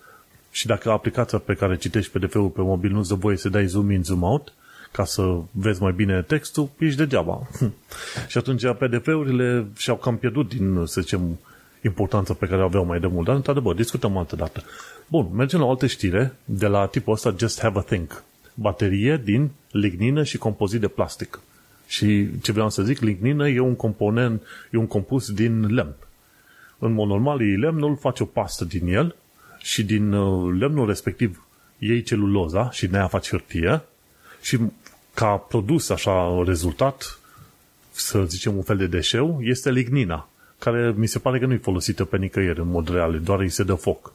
Și 0.51 0.65
dacă 0.65 0.91
aplicația 0.91 1.37
pe 1.37 1.53
care 1.53 1.77
citești 1.77 2.19
PDF-ul 2.19 2.49
pe 2.49 2.61
mobil 2.61 2.91
nu-ți 2.91 3.09
dă 3.09 3.15
voie 3.15 3.37
să 3.37 3.49
dai 3.49 3.65
zoom 3.65 3.91
in, 3.91 4.03
zoom 4.03 4.23
out, 4.23 4.53
ca 4.91 5.05
să 5.05 5.39
vezi 5.51 5.81
mai 5.81 5.91
bine 5.91 6.21
textul, 6.21 6.69
ești 6.77 6.97
degeaba. 6.97 7.47
și 8.29 8.37
atunci 8.37 8.63
PDF-urile 8.79 9.65
și-au 9.77 9.97
cam 9.97 10.17
pierdut 10.17 10.47
din, 10.47 10.85
să 10.85 11.01
zicem, 11.01 11.39
importanța 11.83 12.33
pe 12.33 12.45
care 12.45 12.61
o 12.61 12.65
aveau 12.65 12.85
mai 12.85 12.99
de 12.99 13.07
mult. 13.07 13.25
Dar, 13.25 13.35
într-adevăr, 13.35 13.75
discutăm 13.75 14.17
altă 14.17 14.35
dată. 14.35 14.63
Bun, 15.07 15.29
mergem 15.33 15.59
la 15.59 15.65
o 15.65 15.69
altă 15.69 15.87
știre 15.87 16.35
de 16.45 16.67
la 16.67 16.85
tipul 16.85 17.13
ăsta 17.13 17.35
Just 17.37 17.59
Have 17.59 17.79
a 17.79 17.81
Think. 17.81 18.23
Baterie 18.53 19.21
din 19.23 19.49
lignină 19.71 20.23
și 20.23 20.37
compozit 20.37 20.79
de 20.79 20.87
plastic. 20.87 21.39
Și 21.87 22.27
ce 22.41 22.51
vreau 22.51 22.69
să 22.69 22.83
zic, 22.83 22.99
lignină 22.99 23.49
e 23.49 23.59
un 23.59 23.75
component, 23.75 24.41
e 24.71 24.77
un 24.77 24.87
compus 24.87 25.31
din 25.31 25.73
lemn. 25.73 25.95
În 26.79 26.93
mod 26.93 27.07
normal, 27.07 27.41
e 27.41 27.57
lemnul, 27.57 27.95
face 27.95 28.23
o 28.23 28.25
pastă 28.25 28.65
din 28.65 28.87
el 28.87 29.15
și 29.57 29.83
din 29.83 30.13
uh, 30.13 30.55
lemnul 30.59 30.87
respectiv 30.87 31.47
iei 31.77 32.03
celuloza 32.03 32.71
și 32.71 32.85
din 32.85 32.95
aia 32.95 33.07
faci 33.07 33.29
hârtie 33.29 33.81
și 34.41 34.59
ca 35.13 35.35
produs, 35.35 35.89
așa, 35.89 36.43
rezultat, 36.45 37.19
să 37.91 38.23
zicem 38.23 38.55
un 38.55 38.63
fel 38.63 38.77
de 38.77 38.87
deșeu, 38.87 39.39
este 39.41 39.71
lignina, 39.71 40.29
care 40.63 40.93
mi 40.95 41.07
se 41.07 41.19
pare 41.19 41.39
că 41.39 41.45
nu 41.45 41.53
e 41.53 41.57
folosită 41.57 42.05
pe 42.05 42.17
nicăieri 42.17 42.59
în 42.59 42.69
mod 42.69 42.89
real, 42.89 43.19
doar 43.19 43.39
îi 43.39 43.49
se 43.49 43.63
dă 43.63 43.73
foc. 43.73 44.13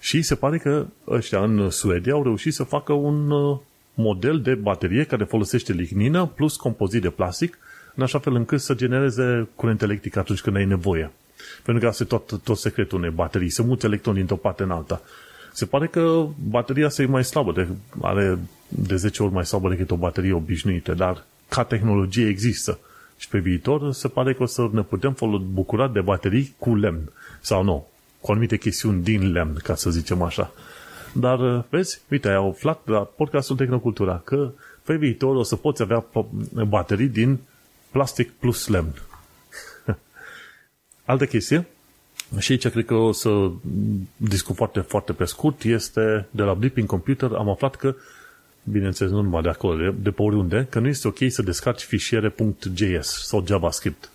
Și 0.00 0.22
se 0.22 0.34
pare 0.34 0.58
că 0.58 0.86
ăștia 1.08 1.42
în 1.42 1.70
Suedia 1.70 2.12
au 2.12 2.22
reușit 2.22 2.54
să 2.54 2.62
facă 2.62 2.92
un 2.92 3.30
uh, 3.30 3.58
model 3.94 4.40
de 4.40 4.54
baterie 4.54 5.04
care 5.04 5.24
folosește 5.24 5.72
lignină 5.72 6.26
plus 6.26 6.56
compozit 6.56 7.02
de 7.02 7.10
plastic, 7.10 7.58
în 7.94 8.02
așa 8.02 8.18
fel 8.18 8.34
încât 8.34 8.60
să 8.60 8.74
genereze 8.74 9.48
curent 9.54 9.82
electric 9.82 10.16
atunci 10.16 10.40
când 10.40 10.56
ai 10.56 10.64
nevoie. 10.64 11.10
Pentru 11.62 11.82
că 11.82 11.88
asta 11.88 12.02
e 12.02 12.06
tot, 12.06 12.42
tot 12.42 12.56
secretul 12.56 12.98
unei 12.98 13.10
baterii, 13.10 13.50
să 13.50 13.62
muți 13.62 13.84
electroni 13.84 14.16
dintr-o 14.16 14.36
parte 14.36 14.62
în 14.62 14.70
alta. 14.70 15.02
Se 15.52 15.66
pare 15.66 15.86
că 15.86 16.26
bateria 16.48 16.86
asta 16.86 17.02
e 17.02 17.06
mai 17.06 17.24
slabă, 17.24 17.52
de, 17.52 17.68
are 18.00 18.38
de 18.68 18.96
10 18.96 19.22
ori 19.22 19.32
mai 19.32 19.46
slabă 19.46 19.68
decât 19.68 19.90
o 19.90 19.96
baterie 19.96 20.32
obișnuită, 20.32 20.94
dar 20.94 21.24
ca 21.48 21.62
tehnologie 21.62 22.28
există. 22.28 22.78
Și 23.16 23.28
pe 23.28 23.38
viitor 23.38 23.92
se 23.92 24.08
pare 24.08 24.34
că 24.34 24.42
o 24.42 24.46
să 24.46 24.68
ne 24.72 24.82
putem 24.82 25.16
bucura 25.52 25.88
de 25.88 26.00
baterii 26.00 26.54
cu 26.58 26.74
lemn. 26.74 27.12
Sau 27.40 27.62
nu, 27.62 27.86
cu 28.20 28.30
anumite 28.30 28.56
chestiuni 28.56 29.02
din 29.02 29.32
lemn, 29.32 29.54
ca 29.54 29.74
să 29.74 29.90
zicem 29.90 30.22
așa. 30.22 30.52
Dar, 31.12 31.56
uh, 31.56 31.64
vezi, 31.68 32.00
uite, 32.10 32.28
ai 32.28 32.34
aflat 32.34 32.80
la 32.84 32.98
podcastul 32.98 33.56
Tehnocultura 33.56 34.20
că 34.24 34.52
pe 34.82 34.96
viitor 34.96 35.36
o 35.36 35.42
să 35.42 35.56
poți 35.56 35.82
avea 35.82 36.06
baterii 36.68 37.08
din 37.08 37.38
plastic 37.90 38.30
plus 38.30 38.66
lemn. 38.66 38.94
Altă 41.04 41.26
chestie, 41.26 41.66
și 42.38 42.52
aici 42.52 42.68
cred 42.68 42.84
că 42.84 42.94
o 42.94 43.12
să 43.12 43.50
discut 44.16 44.56
foarte, 44.56 44.80
foarte 44.80 45.12
pe 45.12 45.24
scurt, 45.24 45.62
este 45.62 46.26
de 46.30 46.42
la 46.42 46.54
Blipping 46.54 46.88
Computer, 46.88 47.32
am 47.32 47.48
aflat 47.48 47.76
că, 47.76 47.94
bineînțeles, 48.70 49.12
nu 49.12 49.20
numai 49.20 49.42
de 49.42 49.48
acolo, 49.48 49.76
de, 49.76 49.94
de 50.02 50.10
pe 50.10 50.22
oriunde, 50.22 50.66
că 50.70 50.78
nu 50.78 50.88
este 50.88 51.08
ok 51.08 51.18
să 51.28 51.42
descarci 51.42 51.82
fișiere 51.82 52.34
.js 52.74 53.06
sau 53.06 53.44
JavaScript. 53.46 54.10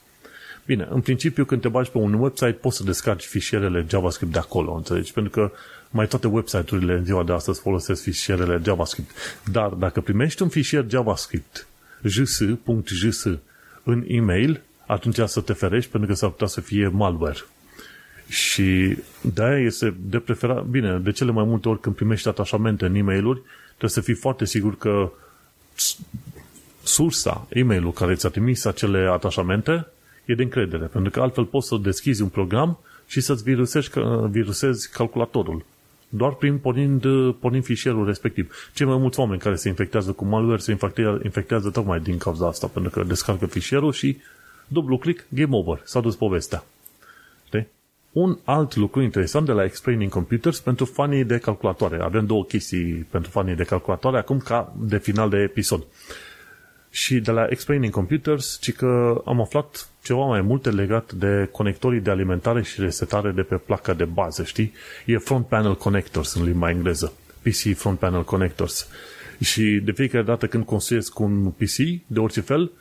Bine, 0.66 0.88
în 0.90 1.02
principiu, 1.02 1.46
când 1.46 1.62
te 1.62 1.68
bagi 1.68 1.92
pe 1.92 1.98
un 1.98 2.14
website, 2.14 2.52
poți 2.52 2.78
să 2.78 2.84
descarci 2.84 3.24
fișierele 3.24 3.86
JavaScript 3.90 4.32
de 4.32 4.40
acolo, 4.40 4.74
înțelegi? 4.74 5.14
Pentru 5.14 5.32
că 5.32 5.52
mai 5.90 6.08
toate 6.08 6.28
website-urile 6.28 6.94
în 6.94 7.06
ziua 7.06 7.24
de 7.24 7.32
astăzi 7.32 7.62
folosesc 7.62 8.02
fișierele 8.02 8.62
JavaScript. 8.64 9.12
Dar 9.52 9.70
dacă 9.70 10.02
primești 10.02 10.42
un 10.42 10.50
fișier 10.50 10.86
JavaScript 10.90 11.68
js.js 12.04 13.26
în 13.84 14.04
e-mail, 14.08 14.62
atunci 14.86 15.20
să 15.26 15.42
te 15.42 15.54
ferești 15.54 15.92
pentru 15.92 16.10
că 16.10 16.16
s-ar 16.16 16.30
putea 16.30 16.48
să 16.48 16.62
fie 16.62 16.88
malware. 16.88 17.40
Și 18.28 18.98
de-aia 19.22 19.66
este 19.66 19.96
de 20.02 20.20
preferat, 20.20 20.64
bine, 20.66 20.98
de 20.98 21.12
cele 21.12 21.32
mai 21.32 21.44
multe 21.44 21.70
ori 21.70 21.80
când 21.80 21.96
primești 21.96 22.28
atașamente 22.28 22.86
în 22.86 22.96
e 22.96 23.02
mail 23.02 23.42
trebuie 23.82 24.04
să 24.04 24.12
fii 24.12 24.22
foarte 24.22 24.46
sigur 24.46 24.78
că 24.78 25.12
sursa, 26.84 27.48
e-mailul 27.50 27.92
care 27.92 28.16
ți-a 28.16 28.30
trimis 28.30 28.66
acele 28.66 29.10
atașamente 29.12 29.88
e 30.26 30.36
de 30.36 30.44
încredere, 30.44 30.86
pentru 30.86 31.12
că 31.12 31.22
altfel 31.22 31.46
poți 31.46 31.68
să 31.68 31.78
deschizi 31.82 32.22
un 32.22 32.28
program 32.28 32.80
și 33.08 33.22
să-ți 33.22 33.44
virusezi 34.30 34.90
calculatorul 34.92 35.66
doar 36.10 36.34
prin 36.34 36.58
pornind, 36.58 37.06
pornind 37.34 37.64
fișierul 37.64 38.06
respectiv. 38.06 38.70
Cei 38.74 38.86
mai 38.86 38.98
mulți 38.98 39.20
oameni 39.20 39.40
care 39.40 39.56
se 39.56 39.68
infectează 39.68 40.12
cu 40.12 40.26
malware 40.26 40.62
se 40.62 40.72
infectează, 40.72 41.20
infectează 41.24 41.70
tocmai 41.70 42.00
din 42.00 42.18
cauza 42.18 42.48
asta, 42.48 42.68
pentru 42.68 42.92
că 42.92 43.04
descarcă 43.04 43.46
fișierul 43.46 43.92
și 43.92 44.18
dublu 44.68 44.98
click, 44.98 45.26
game 45.30 45.56
over, 45.56 45.82
s-a 45.84 46.00
dus 46.00 46.16
povestea. 46.16 46.64
Știi? 47.46 47.68
Un 48.12 48.38
alt 48.44 48.76
lucru 48.76 49.02
interesant 49.02 49.46
de 49.46 49.52
la 49.52 49.64
Explaining 49.64 50.12
Computers 50.12 50.60
pentru 50.60 50.86
fanii 50.86 51.24
de 51.24 51.38
calculatoare. 51.38 52.02
Avem 52.02 52.26
două 52.26 52.44
chestii 52.44 53.08
pentru 53.10 53.32
fanii 53.32 53.56
de 53.56 53.64
calculatoare 53.64 54.18
acum 54.18 54.38
ca 54.38 54.74
de 54.80 54.98
final 54.98 55.30
de 55.30 55.38
episod. 55.38 55.84
Și 56.90 57.20
de 57.20 57.32
la 57.32 57.46
Explaining 57.50 57.94
Computers, 57.94 58.58
ci 58.62 58.74
că 58.74 59.22
am 59.26 59.42
aflat 59.42 59.90
ceva 60.04 60.26
mai 60.26 60.42
multe 60.42 60.70
legat 60.70 61.12
de 61.12 61.50
conectorii 61.52 62.00
de 62.00 62.10
alimentare 62.10 62.62
și 62.62 62.82
resetare 62.82 63.32
de 63.32 63.42
pe 63.42 63.56
placa 63.56 63.94
de 63.94 64.06
bază, 64.06 64.44
știi? 64.44 64.74
E 65.06 65.18
front 65.18 65.48
panel 65.48 65.76
connectors 65.76 66.34
în 66.34 66.44
limba 66.44 66.70
engleză. 66.70 67.14
PC 67.42 67.78
front 67.78 68.00
panel 68.00 68.24
connectors. 68.24 68.88
Și 69.40 69.82
de 69.84 69.92
fiecare 69.92 70.24
dată 70.24 70.48
când 70.48 70.66
construiesc 70.66 71.20
un 71.20 71.50
PC, 71.50 71.76
de 72.08 72.20
orice 72.20 72.42
fel, 72.42 72.72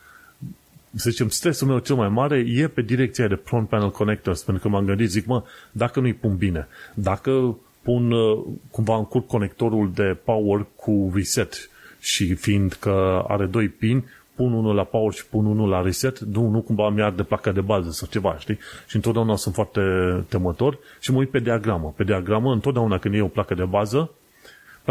să 0.95 1.11
zicem, 1.11 1.29
stresul 1.29 1.67
meu 1.67 1.79
cel 1.79 1.97
mai 1.97 2.09
mare 2.09 2.45
e 2.47 2.69
pe 2.69 2.83
direcția 2.83 3.29
de 3.29 3.41
front 3.45 3.69
panel 3.69 3.91
connectors, 3.91 4.43
pentru 4.43 4.63
că 4.63 4.69
m-am 4.69 4.85
gândit, 4.85 5.09
zic, 5.09 5.27
mă, 5.27 5.43
dacă 5.73 6.01
nu-i 6.01 6.15
pun 6.15 6.37
bine, 6.37 6.69
dacă 6.95 7.59
pun 7.83 8.11
uh, 8.13 8.45
cumva 8.71 8.97
încurc 8.97 9.27
conectorul 9.27 9.91
de 9.95 10.17
power 10.25 10.67
cu 10.77 11.11
reset 11.15 11.71
și 12.01 12.35
fiind 12.35 12.73
că 12.73 13.25
are 13.29 13.47
doi 13.47 13.69
pin, 13.69 14.05
pun 14.35 14.53
unul 14.53 14.75
la 14.75 14.85
power 14.85 15.13
și 15.13 15.27
pun 15.27 15.47
unul 15.47 15.69
la 15.69 15.83
reset, 15.83 16.19
nu, 16.19 16.49
nu 16.49 16.61
cumva 16.61 16.89
mi 16.89 17.13
de 17.17 17.23
placa 17.23 17.53
de 17.53 17.61
bază 17.61 17.91
sau 17.91 18.09
ceva, 18.11 18.37
știi? 18.39 18.59
Și 18.87 18.97
întotdeauna 18.97 19.37
sunt 19.37 19.55
foarte 19.55 19.81
temător 20.29 20.79
și 21.01 21.13
mă 21.13 21.19
uit 21.19 21.31
pe 21.31 21.39
diagramă. 21.39 21.95
Pe 21.97 22.05
diagramă, 22.05 22.53
întotdeauna 22.53 22.99
când 22.99 23.15
e 23.15 23.21
o 23.21 23.29
placă 23.29 23.55
de 23.55 23.65
bază, 23.65 24.11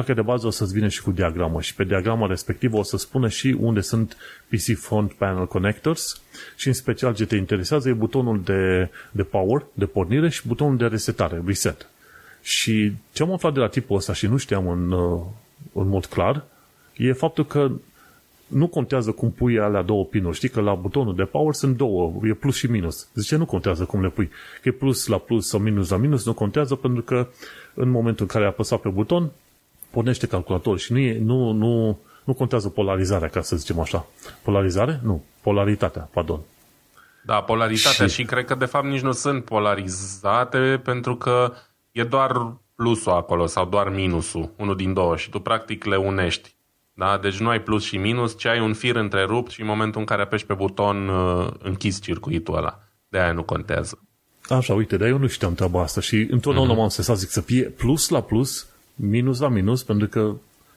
placa 0.03 0.21
de 0.21 0.27
bază 0.27 0.47
o 0.47 0.49
să-ți 0.49 0.73
vină 0.73 0.87
și 0.87 1.01
cu 1.01 1.11
diagramă 1.11 1.61
și 1.61 1.75
pe 1.75 1.83
diagrama 1.83 2.27
respectivă 2.27 2.77
o 2.77 2.83
să 2.83 2.97
spună 2.97 3.27
și 3.27 3.57
unde 3.59 3.81
sunt 3.81 4.17
PC 4.49 4.77
Front 4.77 5.13
Panel 5.13 5.47
Connectors 5.47 6.21
și 6.55 6.67
în 6.67 6.73
special 6.73 7.15
ce 7.15 7.25
te 7.25 7.35
interesează 7.35 7.89
e 7.89 7.93
butonul 7.93 8.41
de, 8.43 8.89
de 9.11 9.23
power, 9.23 9.65
de 9.73 9.85
pornire 9.85 10.29
și 10.29 10.47
butonul 10.47 10.77
de 10.77 10.85
resetare, 10.85 11.43
reset. 11.45 11.89
Și 12.41 12.93
ce 13.13 13.23
am 13.23 13.31
aflat 13.31 13.53
de 13.53 13.59
la 13.59 13.67
tipul 13.67 13.95
ăsta 13.95 14.13
și 14.13 14.27
nu 14.27 14.37
știam 14.37 14.67
în, 14.67 14.91
în 15.73 15.87
mod 15.87 16.05
clar, 16.05 16.43
e 16.97 17.13
faptul 17.13 17.45
că 17.45 17.71
nu 18.47 18.67
contează 18.67 19.11
cum 19.11 19.31
pui 19.31 19.59
alea 19.59 19.81
două 19.81 20.05
pinuri. 20.05 20.35
Știi 20.35 20.49
că 20.49 20.61
la 20.61 20.73
butonul 20.73 21.15
de 21.15 21.23
power 21.23 21.53
sunt 21.53 21.77
două, 21.77 22.13
e 22.23 22.33
plus 22.33 22.55
și 22.55 22.71
minus. 22.71 23.07
Zice, 23.13 23.35
nu 23.35 23.45
contează 23.45 23.83
cum 23.83 24.01
le 24.01 24.09
pui. 24.09 24.29
Că 24.61 24.69
e 24.69 24.71
plus 24.71 25.07
la 25.07 25.17
plus 25.17 25.47
sau 25.47 25.59
minus 25.59 25.89
la 25.89 25.97
minus, 25.97 26.25
nu 26.25 26.33
contează 26.33 26.75
pentru 26.75 27.01
că 27.01 27.27
în 27.73 27.89
momentul 27.89 28.21
în 28.21 28.27
care 28.27 28.43
ai 28.43 28.49
apăsat 28.49 28.79
pe 28.79 28.89
buton, 28.89 29.31
pornește 29.89 30.27
calculatorul 30.27 30.77
și 30.77 30.91
nu, 30.91 30.97
e, 30.97 31.19
nu, 31.19 31.51
nu, 31.51 31.99
nu 32.23 32.33
contează 32.33 32.69
polarizarea, 32.69 33.27
ca 33.27 33.41
să 33.41 33.55
zicem 33.55 33.79
așa. 33.79 34.05
Polarizare? 34.43 34.99
Nu. 35.03 35.23
Polaritatea, 35.41 36.09
pardon. 36.13 36.39
Da, 37.25 37.41
polaritatea 37.41 38.07
și, 38.07 38.13
și 38.13 38.23
cred 38.23 38.45
că 38.45 38.55
de 38.55 38.65
fapt 38.65 38.85
nici 38.85 39.01
nu 39.01 39.11
sunt 39.11 39.45
polarizate 39.45 40.81
pentru 40.83 41.15
că 41.15 41.53
e 41.91 42.03
doar 42.03 42.53
plusul 42.75 43.11
acolo 43.11 43.45
sau 43.45 43.65
doar 43.65 43.89
minusul, 43.89 44.51
unul 44.55 44.75
din 44.75 44.93
două 44.93 45.15
și 45.15 45.29
tu 45.29 45.39
practic 45.39 45.83
le 45.83 45.95
unești. 45.95 46.55
Da? 46.93 47.17
Deci 47.17 47.39
nu 47.39 47.49
ai 47.49 47.61
plus 47.61 47.83
și 47.83 47.97
minus, 47.97 48.37
ci 48.37 48.45
ai 48.45 48.59
un 48.59 48.73
fir 48.73 48.95
întrerupt 48.95 49.51
și 49.51 49.61
în 49.61 49.67
momentul 49.67 49.99
în 49.99 50.05
care 50.05 50.21
apeși 50.21 50.45
pe 50.45 50.53
buton 50.53 51.07
uh, 51.07 51.47
închizi 51.59 52.01
circuitul 52.01 52.55
ăla. 52.55 52.79
De 53.07 53.19
aia 53.19 53.31
nu 53.31 53.43
contează. 53.43 53.99
Așa, 54.49 54.73
uite, 54.73 54.97
dar 54.97 55.07
eu 55.07 55.17
nu 55.17 55.27
știam 55.27 55.53
treaba 55.53 55.81
asta 55.81 56.01
și 56.01 56.27
întotdeauna 56.31 56.73
uh-huh. 56.73 56.77
m-am 56.77 56.87
sesat, 56.87 57.17
zic, 57.17 57.29
să 57.29 57.41
fie 57.41 57.63
plus 57.63 58.09
la 58.09 58.21
plus, 58.21 58.68
minus 58.99 59.39
la 59.39 59.47
minus, 59.47 59.83
pentru 59.83 60.07
că 60.07 60.35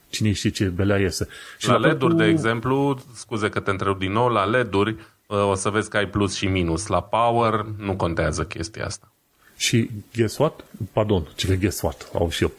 cine 0.09 0.33
știe 0.33 0.51
ce 0.51 0.65
belea 0.65 0.99
iese. 0.99 1.29
Și 1.59 1.69
la, 1.69 1.77
la 1.77 1.87
LED-uri, 1.87 2.13
cu... 2.13 2.19
de 2.19 2.25
exemplu, 2.25 3.03
scuze 3.15 3.49
că 3.49 3.61
te 3.61 3.71
întreb 3.71 3.99
din 3.99 4.13
nou, 4.13 4.29
la 4.29 4.45
LED-uri 4.45 4.97
uh, 5.27 5.49
o 5.49 5.55
să 5.55 5.71
vezi 5.71 5.91
că 5.91 5.97
ai 5.97 6.07
plus 6.07 6.35
și 6.35 6.47
minus. 6.47 6.87
La 6.87 7.03
Power 7.03 7.67
nu 7.79 7.97
contează 7.97 8.45
chestia 8.45 8.85
asta. 8.85 9.13
Și 9.57 9.91
guess 10.15 10.39
what? 10.39 10.65
Pardon, 10.93 11.29
ce 11.35 11.47
că 11.47 11.55
guess 11.55 11.81
what, 11.83 12.11
au 12.15 12.31
și 12.31 12.43
eu. 12.43 12.53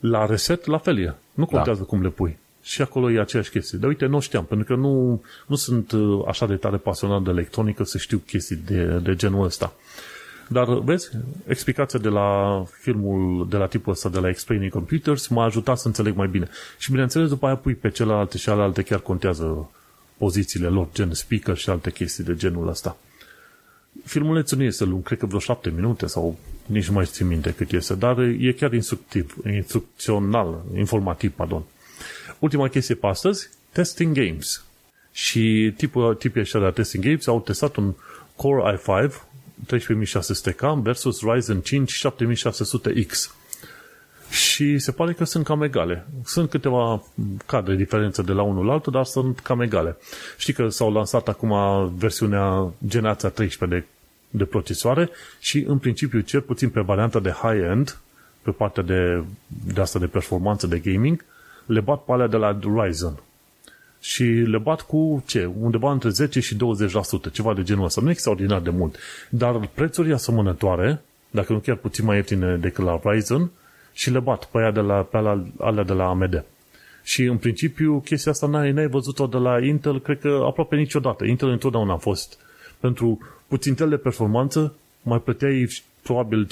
La 0.00 0.26
reset, 0.26 0.66
la 0.66 0.78
fel 0.78 0.98
e. 0.98 1.14
Nu 1.34 1.44
da. 1.44 1.56
contează 1.56 1.80
da. 1.80 1.86
cum 1.86 2.02
le 2.02 2.08
pui. 2.08 2.38
Și 2.62 2.82
acolo 2.82 3.10
e 3.10 3.20
aceeași 3.20 3.50
chestie. 3.50 3.78
Dar 3.78 3.88
uite, 3.88 4.06
nu 4.06 4.20
știam, 4.20 4.44
pentru 4.44 4.66
că 4.66 4.80
nu, 4.80 5.22
nu 5.46 5.56
sunt 5.56 5.92
uh, 5.92 6.24
așa 6.26 6.46
de 6.46 6.56
tare 6.56 6.76
pasionat 6.76 7.22
de 7.22 7.30
electronică 7.30 7.84
să 7.84 7.98
știu 7.98 8.18
chestii 8.18 8.56
de, 8.56 8.84
de 8.84 9.14
genul 9.14 9.44
ăsta. 9.44 9.72
Dar, 10.48 10.78
vezi, 10.78 11.10
explicația 11.46 11.98
de 11.98 12.08
la 12.08 12.62
filmul, 12.80 13.48
de 13.48 13.56
la 13.56 13.66
tipul 13.66 13.92
ăsta, 13.92 14.08
de 14.08 14.18
la 14.18 14.28
Explaining 14.28 14.72
Computers, 14.72 15.26
m-a 15.26 15.44
ajutat 15.44 15.78
să 15.78 15.86
înțeleg 15.86 16.16
mai 16.16 16.28
bine. 16.28 16.48
Și, 16.78 16.90
bineînțeles, 16.90 17.28
după 17.28 17.46
aia 17.46 17.56
pui 17.56 17.74
pe 17.74 17.90
celelalte 17.90 18.38
și 18.38 18.48
alte 18.48 18.82
chiar 18.82 19.00
contează 19.00 19.70
pozițiile 20.16 20.66
lor, 20.66 20.88
gen 20.94 21.12
speaker 21.12 21.56
și 21.56 21.70
alte 21.70 21.90
chestii 21.90 22.24
de 22.24 22.34
genul 22.34 22.68
ăsta. 22.68 22.96
Filmulețul 24.04 24.58
nu 24.58 24.64
este 24.64 24.84
lung, 24.84 25.02
cred 25.02 25.18
că 25.18 25.26
vreo 25.26 25.38
șapte 25.38 25.70
minute 25.70 26.06
sau 26.06 26.38
nici 26.66 26.88
nu 26.88 26.94
mai 26.94 27.04
țin 27.04 27.26
minte 27.26 27.50
cât 27.50 27.72
este, 27.72 27.94
dar 27.94 28.18
e 28.18 28.52
chiar 28.52 28.72
instructiv, 28.72 29.36
instrucțional, 29.46 30.64
informativ, 30.76 31.32
pardon. 31.32 31.62
Ultima 32.38 32.68
chestie 32.68 32.94
pe 32.94 33.06
astăzi, 33.06 33.48
testing 33.72 34.16
games. 34.16 34.64
Și 35.12 35.72
tipul, 35.76 36.14
tipii 36.14 36.40
ăștia 36.40 36.60
de 36.60 36.70
testing 36.70 37.04
games 37.04 37.26
au 37.26 37.40
testat 37.40 37.76
un 37.76 37.94
Core 38.36 38.78
i5 38.78 39.12
13600K 39.64 40.82
versus 40.82 41.20
Ryzen 41.22 41.60
5 41.60 42.06
7600X. 42.06 43.30
Și 44.30 44.78
se 44.78 44.92
pare 44.92 45.12
că 45.12 45.24
sunt 45.24 45.44
cam 45.44 45.62
egale. 45.62 46.06
Sunt 46.24 46.50
câteva 46.50 47.02
cadre 47.46 47.74
diferențe 47.74 48.22
de 48.22 48.32
la 48.32 48.42
unul 48.42 48.64
la 48.64 48.72
altul, 48.72 48.92
dar 48.92 49.04
sunt 49.04 49.38
cam 49.40 49.60
egale. 49.60 49.96
Știi 50.36 50.52
că 50.52 50.68
s-au 50.68 50.92
lansat 50.92 51.28
acum 51.28 51.54
versiunea 51.96 52.72
generația 52.86 53.28
13 53.28 53.78
de, 53.78 53.86
de 54.38 54.44
procesoare 54.44 55.10
și 55.38 55.64
în 55.66 55.78
principiu, 55.78 56.20
cel 56.20 56.40
puțin 56.40 56.68
pe 56.68 56.80
varianta 56.80 57.20
de 57.20 57.30
high-end, 57.30 57.98
pe 58.42 58.50
partea 58.50 58.82
de, 58.82 59.22
de 59.46 59.80
asta 59.80 59.98
de 59.98 60.06
performanță 60.06 60.66
de 60.66 60.78
gaming, 60.78 61.24
le 61.66 61.80
bat 61.80 62.04
pe 62.04 62.12
alea 62.12 62.26
de 62.26 62.36
la 62.36 62.58
Ryzen. 62.62 63.18
Și 64.06 64.24
le 64.24 64.58
bat 64.58 64.80
cu 64.80 65.22
ce? 65.26 65.50
Undeva 65.60 65.92
între 65.92 66.08
10 66.08 66.40
și 66.40 66.56
20%, 66.56 66.58
ceva 67.32 67.54
de 67.54 67.62
genul 67.62 67.84
ăsta. 67.84 68.00
Nu 68.00 68.10
extraordinar 68.10 68.60
de 68.60 68.70
mult. 68.70 68.96
Dar 69.30 69.68
prețuri 69.74 70.12
asemănătoare, 70.12 71.02
dacă 71.30 71.52
nu 71.52 71.58
chiar 71.58 71.76
puțin 71.76 72.04
mai 72.04 72.16
ieftine 72.16 72.56
decât 72.56 72.84
la 72.84 73.00
Ryzen, 73.04 73.50
și 73.92 74.10
le 74.10 74.18
bat 74.18 74.44
pe, 74.44 74.58
aia 74.58 74.70
de 74.70 74.80
la, 74.80 75.02
pe 75.02 75.16
alea, 75.16 75.46
alea 75.58 75.84
de 75.84 75.92
la 75.92 76.08
AMD. 76.08 76.44
Și 77.02 77.22
în 77.22 77.36
principiu 77.36 78.00
chestia 78.00 78.32
asta 78.32 78.46
n-ai, 78.46 78.72
n-ai 78.72 78.88
văzut-o 78.88 79.26
de 79.26 79.36
la 79.36 79.64
Intel, 79.64 80.00
cred 80.00 80.20
că 80.20 80.42
aproape 80.46 80.76
niciodată. 80.76 81.24
Intel 81.24 81.48
întotdeauna 81.48 81.92
a 81.92 81.96
fost 81.96 82.38
pentru 82.80 83.18
puțintel 83.46 83.88
de 83.88 83.96
performanță, 83.96 84.74
mai 85.02 85.18
plăteai 85.20 85.68
probabil 86.02 86.48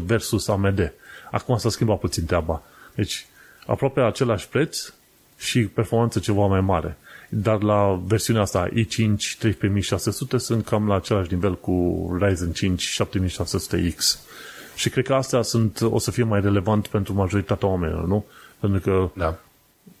5-10% 0.00 0.02
versus 0.02 0.48
AMD. 0.48 0.92
Acum 1.30 1.56
s-a 1.56 1.68
schimbat 1.68 1.98
puțin 1.98 2.24
treaba. 2.24 2.62
Deci, 2.94 3.26
aproape 3.66 4.00
același 4.00 4.48
preț 4.48 4.92
și 5.38 5.60
performanță 5.60 6.18
ceva 6.18 6.46
mai 6.46 6.60
mare. 6.60 6.96
Dar 7.28 7.62
la 7.62 8.00
versiunea 8.04 8.42
asta 8.42 8.68
i5 8.68 9.38
13600 9.38 10.38
sunt 10.38 10.64
cam 10.64 10.88
la 10.88 10.94
același 10.94 11.32
nivel 11.34 11.58
cu 11.58 12.06
Ryzen 12.20 12.52
5 12.52 13.00
7600X. 13.02 14.18
Și 14.74 14.90
cred 14.90 15.06
că 15.06 15.14
astea 15.14 15.42
sunt, 15.42 15.80
o 15.80 15.98
să 15.98 16.10
fie 16.10 16.22
mai 16.22 16.40
relevant 16.40 16.86
pentru 16.86 17.12
majoritatea 17.12 17.68
oamenilor, 17.68 18.06
nu? 18.06 18.24
Pentru 18.60 18.80
că 18.80 19.10
da. 19.14 19.38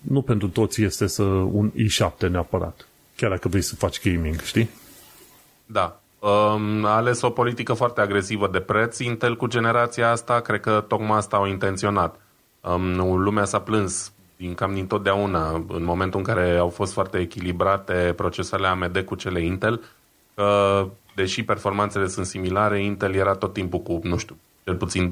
nu 0.00 0.22
pentru 0.22 0.48
toți 0.48 0.82
este 0.82 1.06
să 1.06 1.22
un 1.22 1.70
i7 1.70 2.28
neapărat. 2.30 2.86
Chiar 3.16 3.30
dacă 3.30 3.48
vrei 3.48 3.62
să 3.62 3.74
faci 3.74 4.00
gaming, 4.02 4.40
știi? 4.40 4.70
Da. 5.66 6.00
Um, 6.18 6.84
a 6.84 6.94
ales 6.94 7.22
o 7.22 7.30
politică 7.30 7.72
foarte 7.72 8.00
agresivă 8.00 8.48
de 8.48 8.60
preț 8.60 8.98
Intel 8.98 9.36
cu 9.36 9.46
generația 9.46 10.10
asta, 10.10 10.40
cred 10.40 10.60
că 10.60 10.84
tocmai 10.88 11.16
asta 11.16 11.36
au 11.36 11.46
intenționat. 11.46 12.20
Um, 12.60 13.16
lumea 13.20 13.44
s-a 13.44 13.60
plâns 13.60 14.12
din 14.38 14.54
cam 14.54 14.74
din 14.74 14.86
totdeauna, 14.86 15.64
în 15.68 15.84
momentul 15.84 16.18
în 16.18 16.24
care 16.24 16.56
au 16.56 16.68
fost 16.68 16.92
foarte 16.92 17.18
echilibrate 17.18 18.12
procesoarele 18.16 18.68
AMD 18.68 18.98
cu 18.98 19.14
cele 19.14 19.44
Intel, 19.44 19.82
că 20.34 20.86
deși 21.14 21.44
performanțele 21.44 22.06
sunt 22.06 22.26
similare, 22.26 22.82
Intel 22.82 23.14
era 23.14 23.34
tot 23.34 23.52
timpul 23.52 23.80
cu, 23.80 24.00
nu 24.02 24.16
știu, 24.16 24.36
cel 24.64 24.76
puțin 24.76 25.10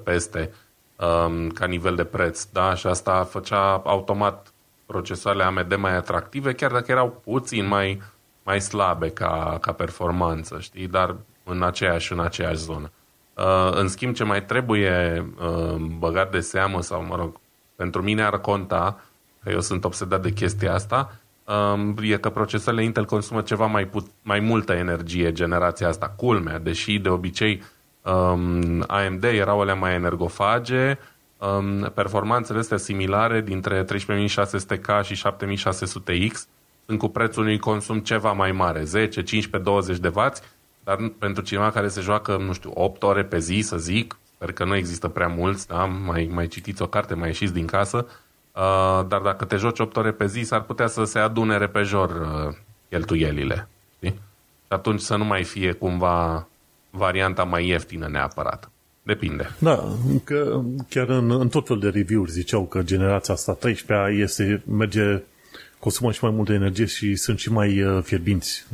20% 0.00 0.02
peste 0.04 0.52
um, 0.96 1.48
ca 1.48 1.66
nivel 1.66 1.94
de 1.94 2.04
preț, 2.04 2.44
da? 2.44 2.74
Și 2.74 2.86
asta 2.86 3.24
făcea 3.24 3.82
automat 3.84 4.52
procesoarele 4.86 5.44
AMD 5.44 5.74
mai 5.76 5.96
atractive, 5.96 6.52
chiar 6.52 6.70
dacă 6.70 6.90
erau 6.90 7.20
puțin 7.24 7.66
mai, 7.66 8.02
mai 8.42 8.60
slabe 8.60 9.08
ca, 9.08 9.58
ca 9.60 9.72
performanță, 9.72 10.58
știi? 10.60 10.86
Dar 10.86 11.16
în 11.44 11.62
aceeași, 11.62 12.12
în 12.12 12.20
aceeași 12.20 12.58
zonă. 12.58 12.90
Uh, 13.36 13.70
în 13.72 13.88
schimb, 13.88 14.14
ce 14.14 14.24
mai 14.24 14.44
trebuie 14.44 15.26
uh, 15.40 15.74
băgat 15.98 16.30
de 16.30 16.40
seamă 16.40 16.82
sau, 16.82 17.04
mă 17.04 17.16
rog, 17.16 17.39
pentru 17.80 18.02
mine 18.02 18.22
ar 18.22 18.40
conta, 18.40 19.00
că 19.42 19.50
eu 19.50 19.60
sunt 19.60 19.84
obsedat 19.84 20.22
de 20.22 20.32
chestia 20.32 20.74
asta, 20.74 21.12
um, 21.74 21.96
e 22.02 22.16
că 22.16 22.30
procesoarele 22.30 22.84
Intel 22.84 23.04
consumă 23.04 23.40
ceva 23.40 23.66
mai, 23.66 23.86
put- 23.86 24.10
mai 24.22 24.40
multă 24.40 24.72
energie 24.72 25.32
generația 25.32 25.88
asta. 25.88 26.12
Culmea, 26.16 26.58
deși 26.58 26.98
de 26.98 27.08
obicei 27.08 27.62
um, 28.02 28.84
AMD 28.86 29.24
erau 29.24 29.60
alea 29.60 29.74
mai 29.74 29.94
energofage, 29.94 30.98
um, 31.38 31.90
performanțele 31.94 32.58
astea 32.58 32.76
similare 32.76 33.40
dintre 33.40 33.84
13600K 33.84 35.02
și 35.02 35.22
7600X 35.26 36.46
sunt 36.86 36.98
cu 36.98 37.08
prețul 37.08 37.42
unui 37.42 37.58
consum 37.58 37.98
ceva 37.98 38.32
mai 38.32 38.52
mare, 38.52 38.84
10, 38.84 39.22
15, 39.22 39.70
20 39.70 39.98
de 39.98 40.08
W, 40.14 40.20
dar 40.84 40.96
pentru 41.18 41.42
cineva 41.42 41.70
care 41.70 41.88
se 41.88 42.00
joacă, 42.00 42.36
nu 42.36 42.52
știu, 42.52 42.70
8 42.74 43.02
ore 43.02 43.24
pe 43.24 43.38
zi, 43.38 43.60
să 43.60 43.76
zic, 43.76 44.18
Sper 44.40 44.52
că 44.52 44.64
nu 44.64 44.76
există 44.76 45.08
prea 45.08 45.26
mulți, 45.26 45.66
da? 45.66 45.84
mai, 45.84 46.30
mai 46.32 46.46
citiți 46.46 46.82
o 46.82 46.86
carte, 46.86 47.14
mai 47.14 47.28
ieșiți 47.28 47.52
din 47.52 47.66
casă, 47.66 48.06
uh, 48.54 49.06
dar 49.08 49.20
dacă 49.20 49.44
te 49.44 49.56
joci 49.56 49.78
8 49.78 49.96
ore 49.96 50.12
pe 50.12 50.26
zi, 50.26 50.42
s-ar 50.42 50.62
putea 50.62 50.86
să 50.86 51.04
se 51.04 51.18
adune 51.18 51.56
repejor 51.56 52.10
uh, 52.10 52.54
cheltuielile. 52.88 53.68
Știi? 53.96 54.10
Și 54.10 54.68
atunci 54.68 55.00
să 55.00 55.16
nu 55.16 55.24
mai 55.24 55.44
fie 55.44 55.72
cumva 55.72 56.48
varianta 56.90 57.44
mai 57.44 57.66
ieftină 57.66 58.08
neapărat. 58.08 58.70
Depinde. 59.02 59.56
Da, 59.58 59.84
că 60.24 60.60
chiar 60.88 61.08
în, 61.08 61.30
în 61.30 61.48
tot 61.48 61.66
fel 61.66 61.78
de 61.78 61.88
review-uri 61.88 62.30
ziceau 62.30 62.66
că 62.66 62.82
generația 62.82 63.34
asta 63.34 63.52
13 63.52 64.22
este, 64.22 64.62
merge 64.70 65.22
consumă 65.80 66.12
și 66.12 66.24
mai 66.24 66.32
multă 66.34 66.52
energie 66.52 66.84
și 66.84 67.16
sunt 67.16 67.38
și 67.38 67.52
mai 67.52 67.82
uh, 67.82 68.02
fierbinți. 68.02 68.66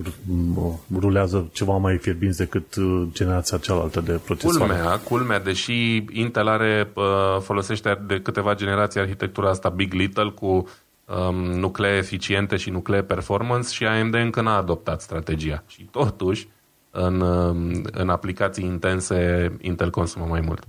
Rulează 0.99 1.49
ceva 1.53 1.77
mai 1.77 1.99
fierbinți 1.99 2.39
decât 2.39 2.75
uh, 2.75 3.07
generația 3.13 3.59
cealaltă 3.59 4.01
de 4.01 4.21
procesoare. 4.25 4.73
Culmea, 4.73 4.99
culmea, 4.99 5.41
deși 5.41 6.05
Intel 6.13 6.49
are, 6.49 6.91
uh, 6.95 7.05
folosește 7.41 8.01
de 8.07 8.21
câteva 8.21 8.55
generații 8.55 9.01
arhitectura 9.01 9.51
asta 9.51 9.69
Big 9.69 9.93
Little 9.93 10.31
cu 10.31 10.69
um, 11.05 11.35
nuclee 11.35 11.97
eficiente 11.97 12.57
și 12.57 12.71
nuclee 12.71 13.03
performance 13.03 13.73
și 13.73 13.85
AMD 13.85 14.15
încă 14.15 14.41
n-a 14.41 14.57
adoptat 14.57 15.01
strategia. 15.01 15.65
Și 15.67 15.83
totuși, 15.91 16.49
în, 16.91 17.21
um, 17.21 17.83
în 17.93 18.09
aplicații 18.09 18.65
intense, 18.65 19.53
Intel 19.61 19.91
consumă 19.91 20.27
mai 20.29 20.41
mult. 20.41 20.67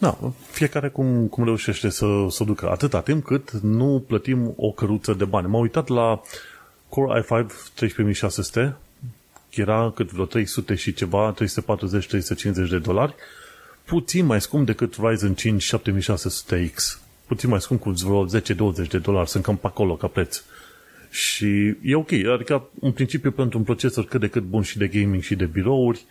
Da, 0.00 0.18
fiecare 0.50 0.88
cum, 0.88 1.26
cum 1.26 1.44
reușește 1.44 1.88
să, 1.88 2.06
să 2.28 2.44
ducă. 2.44 2.70
Atâta 2.70 3.00
timp 3.00 3.24
cât 3.24 3.50
nu 3.50 4.04
plătim 4.06 4.54
o 4.56 4.70
căruță 4.70 5.12
de 5.12 5.24
bani. 5.24 5.48
M-am 5.48 5.60
uitat 5.60 5.88
la 5.88 6.22
Core 6.88 7.20
i5 7.20 7.46
13600, 7.74 8.76
era 9.50 9.92
cât 9.94 10.10
vreo 10.12 10.24
300 10.24 10.74
și 10.74 10.92
ceva, 10.92 11.34
340-350 11.34 12.68
de 12.70 12.78
dolari, 12.78 13.14
puțin 13.84 14.26
mai 14.26 14.40
scump 14.40 14.66
decât 14.66 14.96
Ryzen 15.02 15.34
5 15.34 15.74
7600X. 15.76 16.98
Puțin 17.26 17.48
mai 17.48 17.60
scump 17.60 17.80
cu 17.80 17.90
vreo 17.90 18.26
10-20 18.26 18.88
de 18.88 18.98
dolari, 18.98 19.28
sunt 19.28 19.44
cam 19.44 19.56
pe 19.56 19.66
acolo 19.66 19.96
ca 19.96 20.06
preț. 20.06 20.42
Și 21.10 21.76
e 21.82 21.94
ok, 21.94 22.12
adică 22.12 22.68
în 22.80 22.92
principiu 22.92 23.30
pentru 23.30 23.58
un 23.58 23.64
procesor 23.64 24.04
cât 24.04 24.20
de 24.20 24.28
cât 24.28 24.42
bun 24.42 24.62
și 24.62 24.78
de 24.78 24.86
gaming 24.86 25.22
și 25.22 25.34
de 25.34 25.44
birouri, 25.44 26.04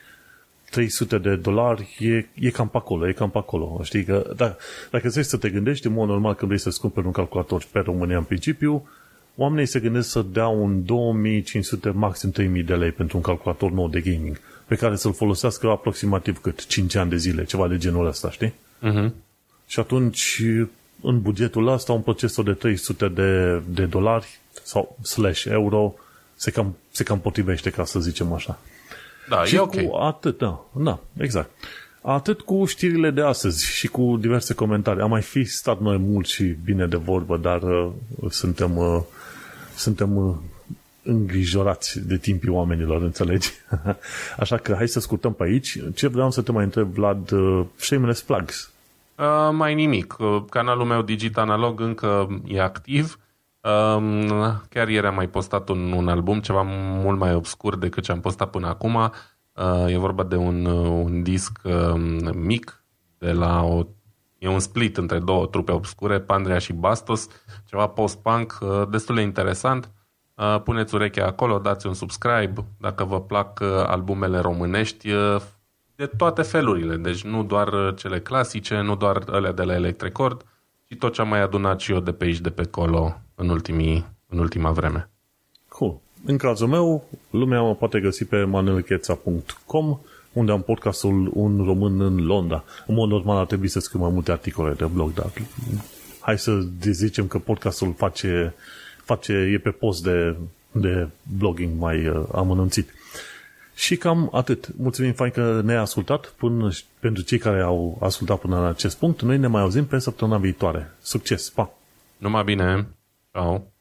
300 0.69 1.17
de 1.17 1.35
dolari 1.35 1.97
e, 1.99 2.45
e 2.45 2.49
cam 2.49 2.69
pe 2.69 2.77
acolo, 2.77 3.07
e 3.07 3.13
cam 3.13 3.29
pe 3.29 3.37
acolo. 3.37 3.79
Știi 3.83 4.03
că 4.03 4.33
da, 4.35 4.55
dacă 4.91 5.09
vrei 5.09 5.23
să 5.23 5.37
te 5.37 5.49
gândești, 5.49 5.87
în 5.87 5.93
mod 5.93 6.07
normal 6.07 6.35
când 6.35 6.47
vrei 6.47 6.61
să-ți 6.61 6.79
cumperi 6.79 7.05
un 7.05 7.11
calculator 7.11 7.63
pe 7.71 7.79
România 7.79 8.17
în 8.17 8.23
principiu, 8.23 8.87
oamenii 9.35 9.65
se 9.65 9.79
gândesc 9.79 10.09
să 10.09 10.21
dea 10.21 10.47
un 10.47 10.85
2500, 10.85 11.89
maxim 11.89 12.31
3000 12.31 12.63
de 12.63 12.75
lei 12.75 12.91
pentru 12.91 13.17
un 13.17 13.23
calculator 13.23 13.71
nou 13.71 13.87
de 13.87 14.01
gaming, 14.01 14.39
pe 14.65 14.75
care 14.75 14.95
să-l 14.95 15.13
folosească 15.13 15.69
aproximativ 15.69 16.41
cât 16.41 16.65
5 16.65 16.95
ani 16.95 17.09
de 17.09 17.17
zile, 17.17 17.43
ceva 17.43 17.67
de 17.67 17.77
genul 17.77 18.07
ăsta, 18.07 18.31
știi? 18.31 18.53
Uh-huh. 18.83 19.11
Și 19.67 19.79
atunci, 19.79 20.41
în 21.01 21.21
bugetul 21.21 21.67
ăsta, 21.67 21.93
un 21.93 22.01
procesor 22.01 22.45
de 22.45 22.53
300 22.53 23.07
de, 23.07 23.61
de 23.69 23.85
dolari 23.85 24.39
sau 24.63 24.97
slash 25.01 25.43
euro 25.43 25.93
se 26.35 26.51
cam, 26.51 26.77
se 26.91 27.03
cam 27.03 27.19
potrivește, 27.19 27.69
ca 27.69 27.85
să 27.85 27.99
zicem 27.99 28.33
așa. 28.33 28.59
Da, 29.29 29.43
și 29.43 29.55
e 29.55 29.59
ok. 29.59 29.81
cu 29.81 29.95
atât, 29.95 30.37
da, 30.37 30.65
da, 30.71 30.99
exact. 31.17 31.49
Atât 32.01 32.41
cu 32.41 32.65
știrile 32.65 33.11
de 33.11 33.21
astăzi 33.21 33.65
și 33.65 33.87
cu 33.87 34.17
diverse 34.19 34.53
comentarii. 34.53 35.01
Am 35.01 35.09
mai 35.09 35.21
fi 35.21 35.43
stat 35.43 35.79
noi 35.79 35.97
mult 35.97 36.27
și 36.27 36.43
bine 36.43 36.85
de 36.85 36.97
vorbă, 36.97 37.37
dar 37.37 37.61
uh, 37.61 37.89
suntem, 38.29 38.77
uh, 38.77 39.01
suntem 39.75 40.15
uh, 40.15 40.35
îngrijorați 41.03 42.07
de 42.07 42.17
timpii 42.17 42.49
oamenilor, 42.49 43.01
înțelegi? 43.01 43.51
Așa 44.39 44.57
că 44.57 44.73
hai 44.75 44.87
să 44.87 44.99
scurtăm 44.99 45.33
pe 45.33 45.43
aici. 45.43 45.77
Ce 45.95 46.07
vreau 46.07 46.31
să 46.31 46.41
te 46.41 46.51
mai 46.51 46.63
întreb, 46.63 46.87
Vlad, 46.87 47.31
uh, 47.31 47.65
shameless 47.75 48.21
plugs. 48.21 48.71
Uh, 49.15 49.49
mai 49.51 49.73
nimic. 49.73 50.15
Uh, 50.19 50.43
canalul 50.49 50.85
meu 50.85 51.01
Digit 51.01 51.37
Analog 51.37 51.79
încă 51.79 52.41
e 52.47 52.61
activ. 52.61 53.19
Uh, 53.61 54.53
chiar 54.69 54.87
ieri 54.87 55.07
am 55.07 55.15
mai 55.15 55.27
postat 55.27 55.69
un, 55.69 55.91
un 55.91 56.07
album, 56.07 56.39
ceva 56.39 56.61
mult 57.03 57.19
mai 57.19 57.33
obscur 57.33 57.77
decât 57.77 58.03
ce 58.03 58.11
am 58.11 58.19
postat 58.19 58.49
până 58.49 58.67
acum. 58.67 58.95
Uh, 58.95 59.85
e 59.87 59.97
vorba 59.97 60.23
de 60.23 60.35
un, 60.35 60.65
uh, 60.65 61.03
un 61.03 61.23
disc 61.23 61.59
uh, 61.63 61.93
mic 62.33 62.83
de 63.17 63.31
la 63.31 63.63
o 63.63 63.83
E 64.39 64.47
un 64.47 64.59
split 64.59 64.97
între 64.97 65.19
două 65.19 65.45
trupe 65.45 65.71
obscure, 65.71 66.19
Pandrea 66.19 66.57
și 66.57 66.73
Bastos, 66.73 67.27
ceva 67.65 67.87
post-punk, 67.87 68.57
uh, 68.61 68.87
destul 68.89 69.15
de 69.15 69.21
interesant. 69.21 69.91
Uh, 70.35 70.61
puneți 70.63 70.95
urechea 70.95 71.25
acolo, 71.25 71.57
dați 71.57 71.87
un 71.87 71.93
subscribe 71.93 72.65
dacă 72.77 73.03
vă 73.03 73.21
plac 73.21 73.59
uh, 73.59 73.67
albumele 73.87 74.39
românești 74.39 75.11
uh, 75.11 75.41
de 75.95 76.05
toate 76.05 76.41
felurile, 76.41 76.95
deci 76.95 77.23
nu 77.23 77.43
doar 77.43 77.93
cele 77.93 78.19
clasice, 78.19 78.81
nu 78.81 78.95
doar 78.95 79.23
alea 79.31 79.51
de 79.51 79.63
la 79.63 79.73
Electrecord, 79.73 80.45
ci 80.83 80.95
tot 80.95 81.13
ce 81.13 81.21
am 81.21 81.27
mai 81.27 81.41
adunat 81.41 81.79
și 81.79 81.91
eu 81.91 81.99
de 81.99 82.11
pe 82.11 82.23
aici, 82.23 82.39
de 82.39 82.49
pe 82.49 82.61
acolo 82.61 83.21
în, 83.39 83.49
ultimii, 83.49 84.05
în 84.27 84.39
ultima 84.39 84.71
vreme. 84.71 85.09
Cool. 85.67 85.99
În 86.25 86.37
cazul 86.37 86.67
meu, 86.67 87.03
lumea 87.29 87.61
mă 87.61 87.75
poate 87.75 87.99
găsi 87.99 88.25
pe 88.25 88.43
manelcheța.com 88.43 89.99
unde 90.33 90.51
am 90.51 90.61
podcastul 90.61 91.31
Un 91.33 91.63
Român 91.65 92.01
în 92.01 92.25
Londra. 92.25 92.63
În 92.87 92.95
mod 92.95 93.09
normal 93.09 93.37
ar 93.37 93.45
trebui 93.45 93.67
să 93.67 93.79
scriu 93.79 93.99
mai 93.99 94.11
multe 94.11 94.31
articole 94.31 94.73
de 94.73 94.85
blog, 94.85 95.13
dar 95.13 95.31
hai 96.19 96.39
să 96.39 96.59
zicem 96.81 97.27
că 97.27 97.39
podcastul 97.39 97.93
face 97.97 98.53
face, 99.09 99.33
e 99.33 99.57
pe 99.57 99.69
post 99.69 100.03
de, 100.03 100.35
de 100.71 101.07
blogging 101.37 101.79
mai 101.79 102.07
uh, 102.07 102.23
amănunțit. 102.33 102.89
Și 103.75 103.97
cam 103.97 104.29
atât. 104.33 104.77
Mulțumim 104.77 105.13
fain 105.13 105.31
că 105.31 105.61
ne-ai 105.63 105.77
ascultat 105.77 106.33
până, 106.37 106.69
pentru 106.99 107.23
cei 107.23 107.37
care 107.37 107.61
au 107.61 107.97
ascultat 108.01 108.39
până 108.39 108.59
la 108.59 108.67
acest 108.67 108.97
punct. 108.97 109.21
Noi 109.21 109.37
ne 109.37 109.47
mai 109.47 109.61
auzim 109.61 109.85
pe 109.85 109.99
săptămâna 109.99 110.37
viitoare. 110.37 110.91
Succes! 111.01 111.49
Pa! 111.49 111.73
Numai 112.17 112.43
bine! 112.43 112.87
Oh. 113.35 113.71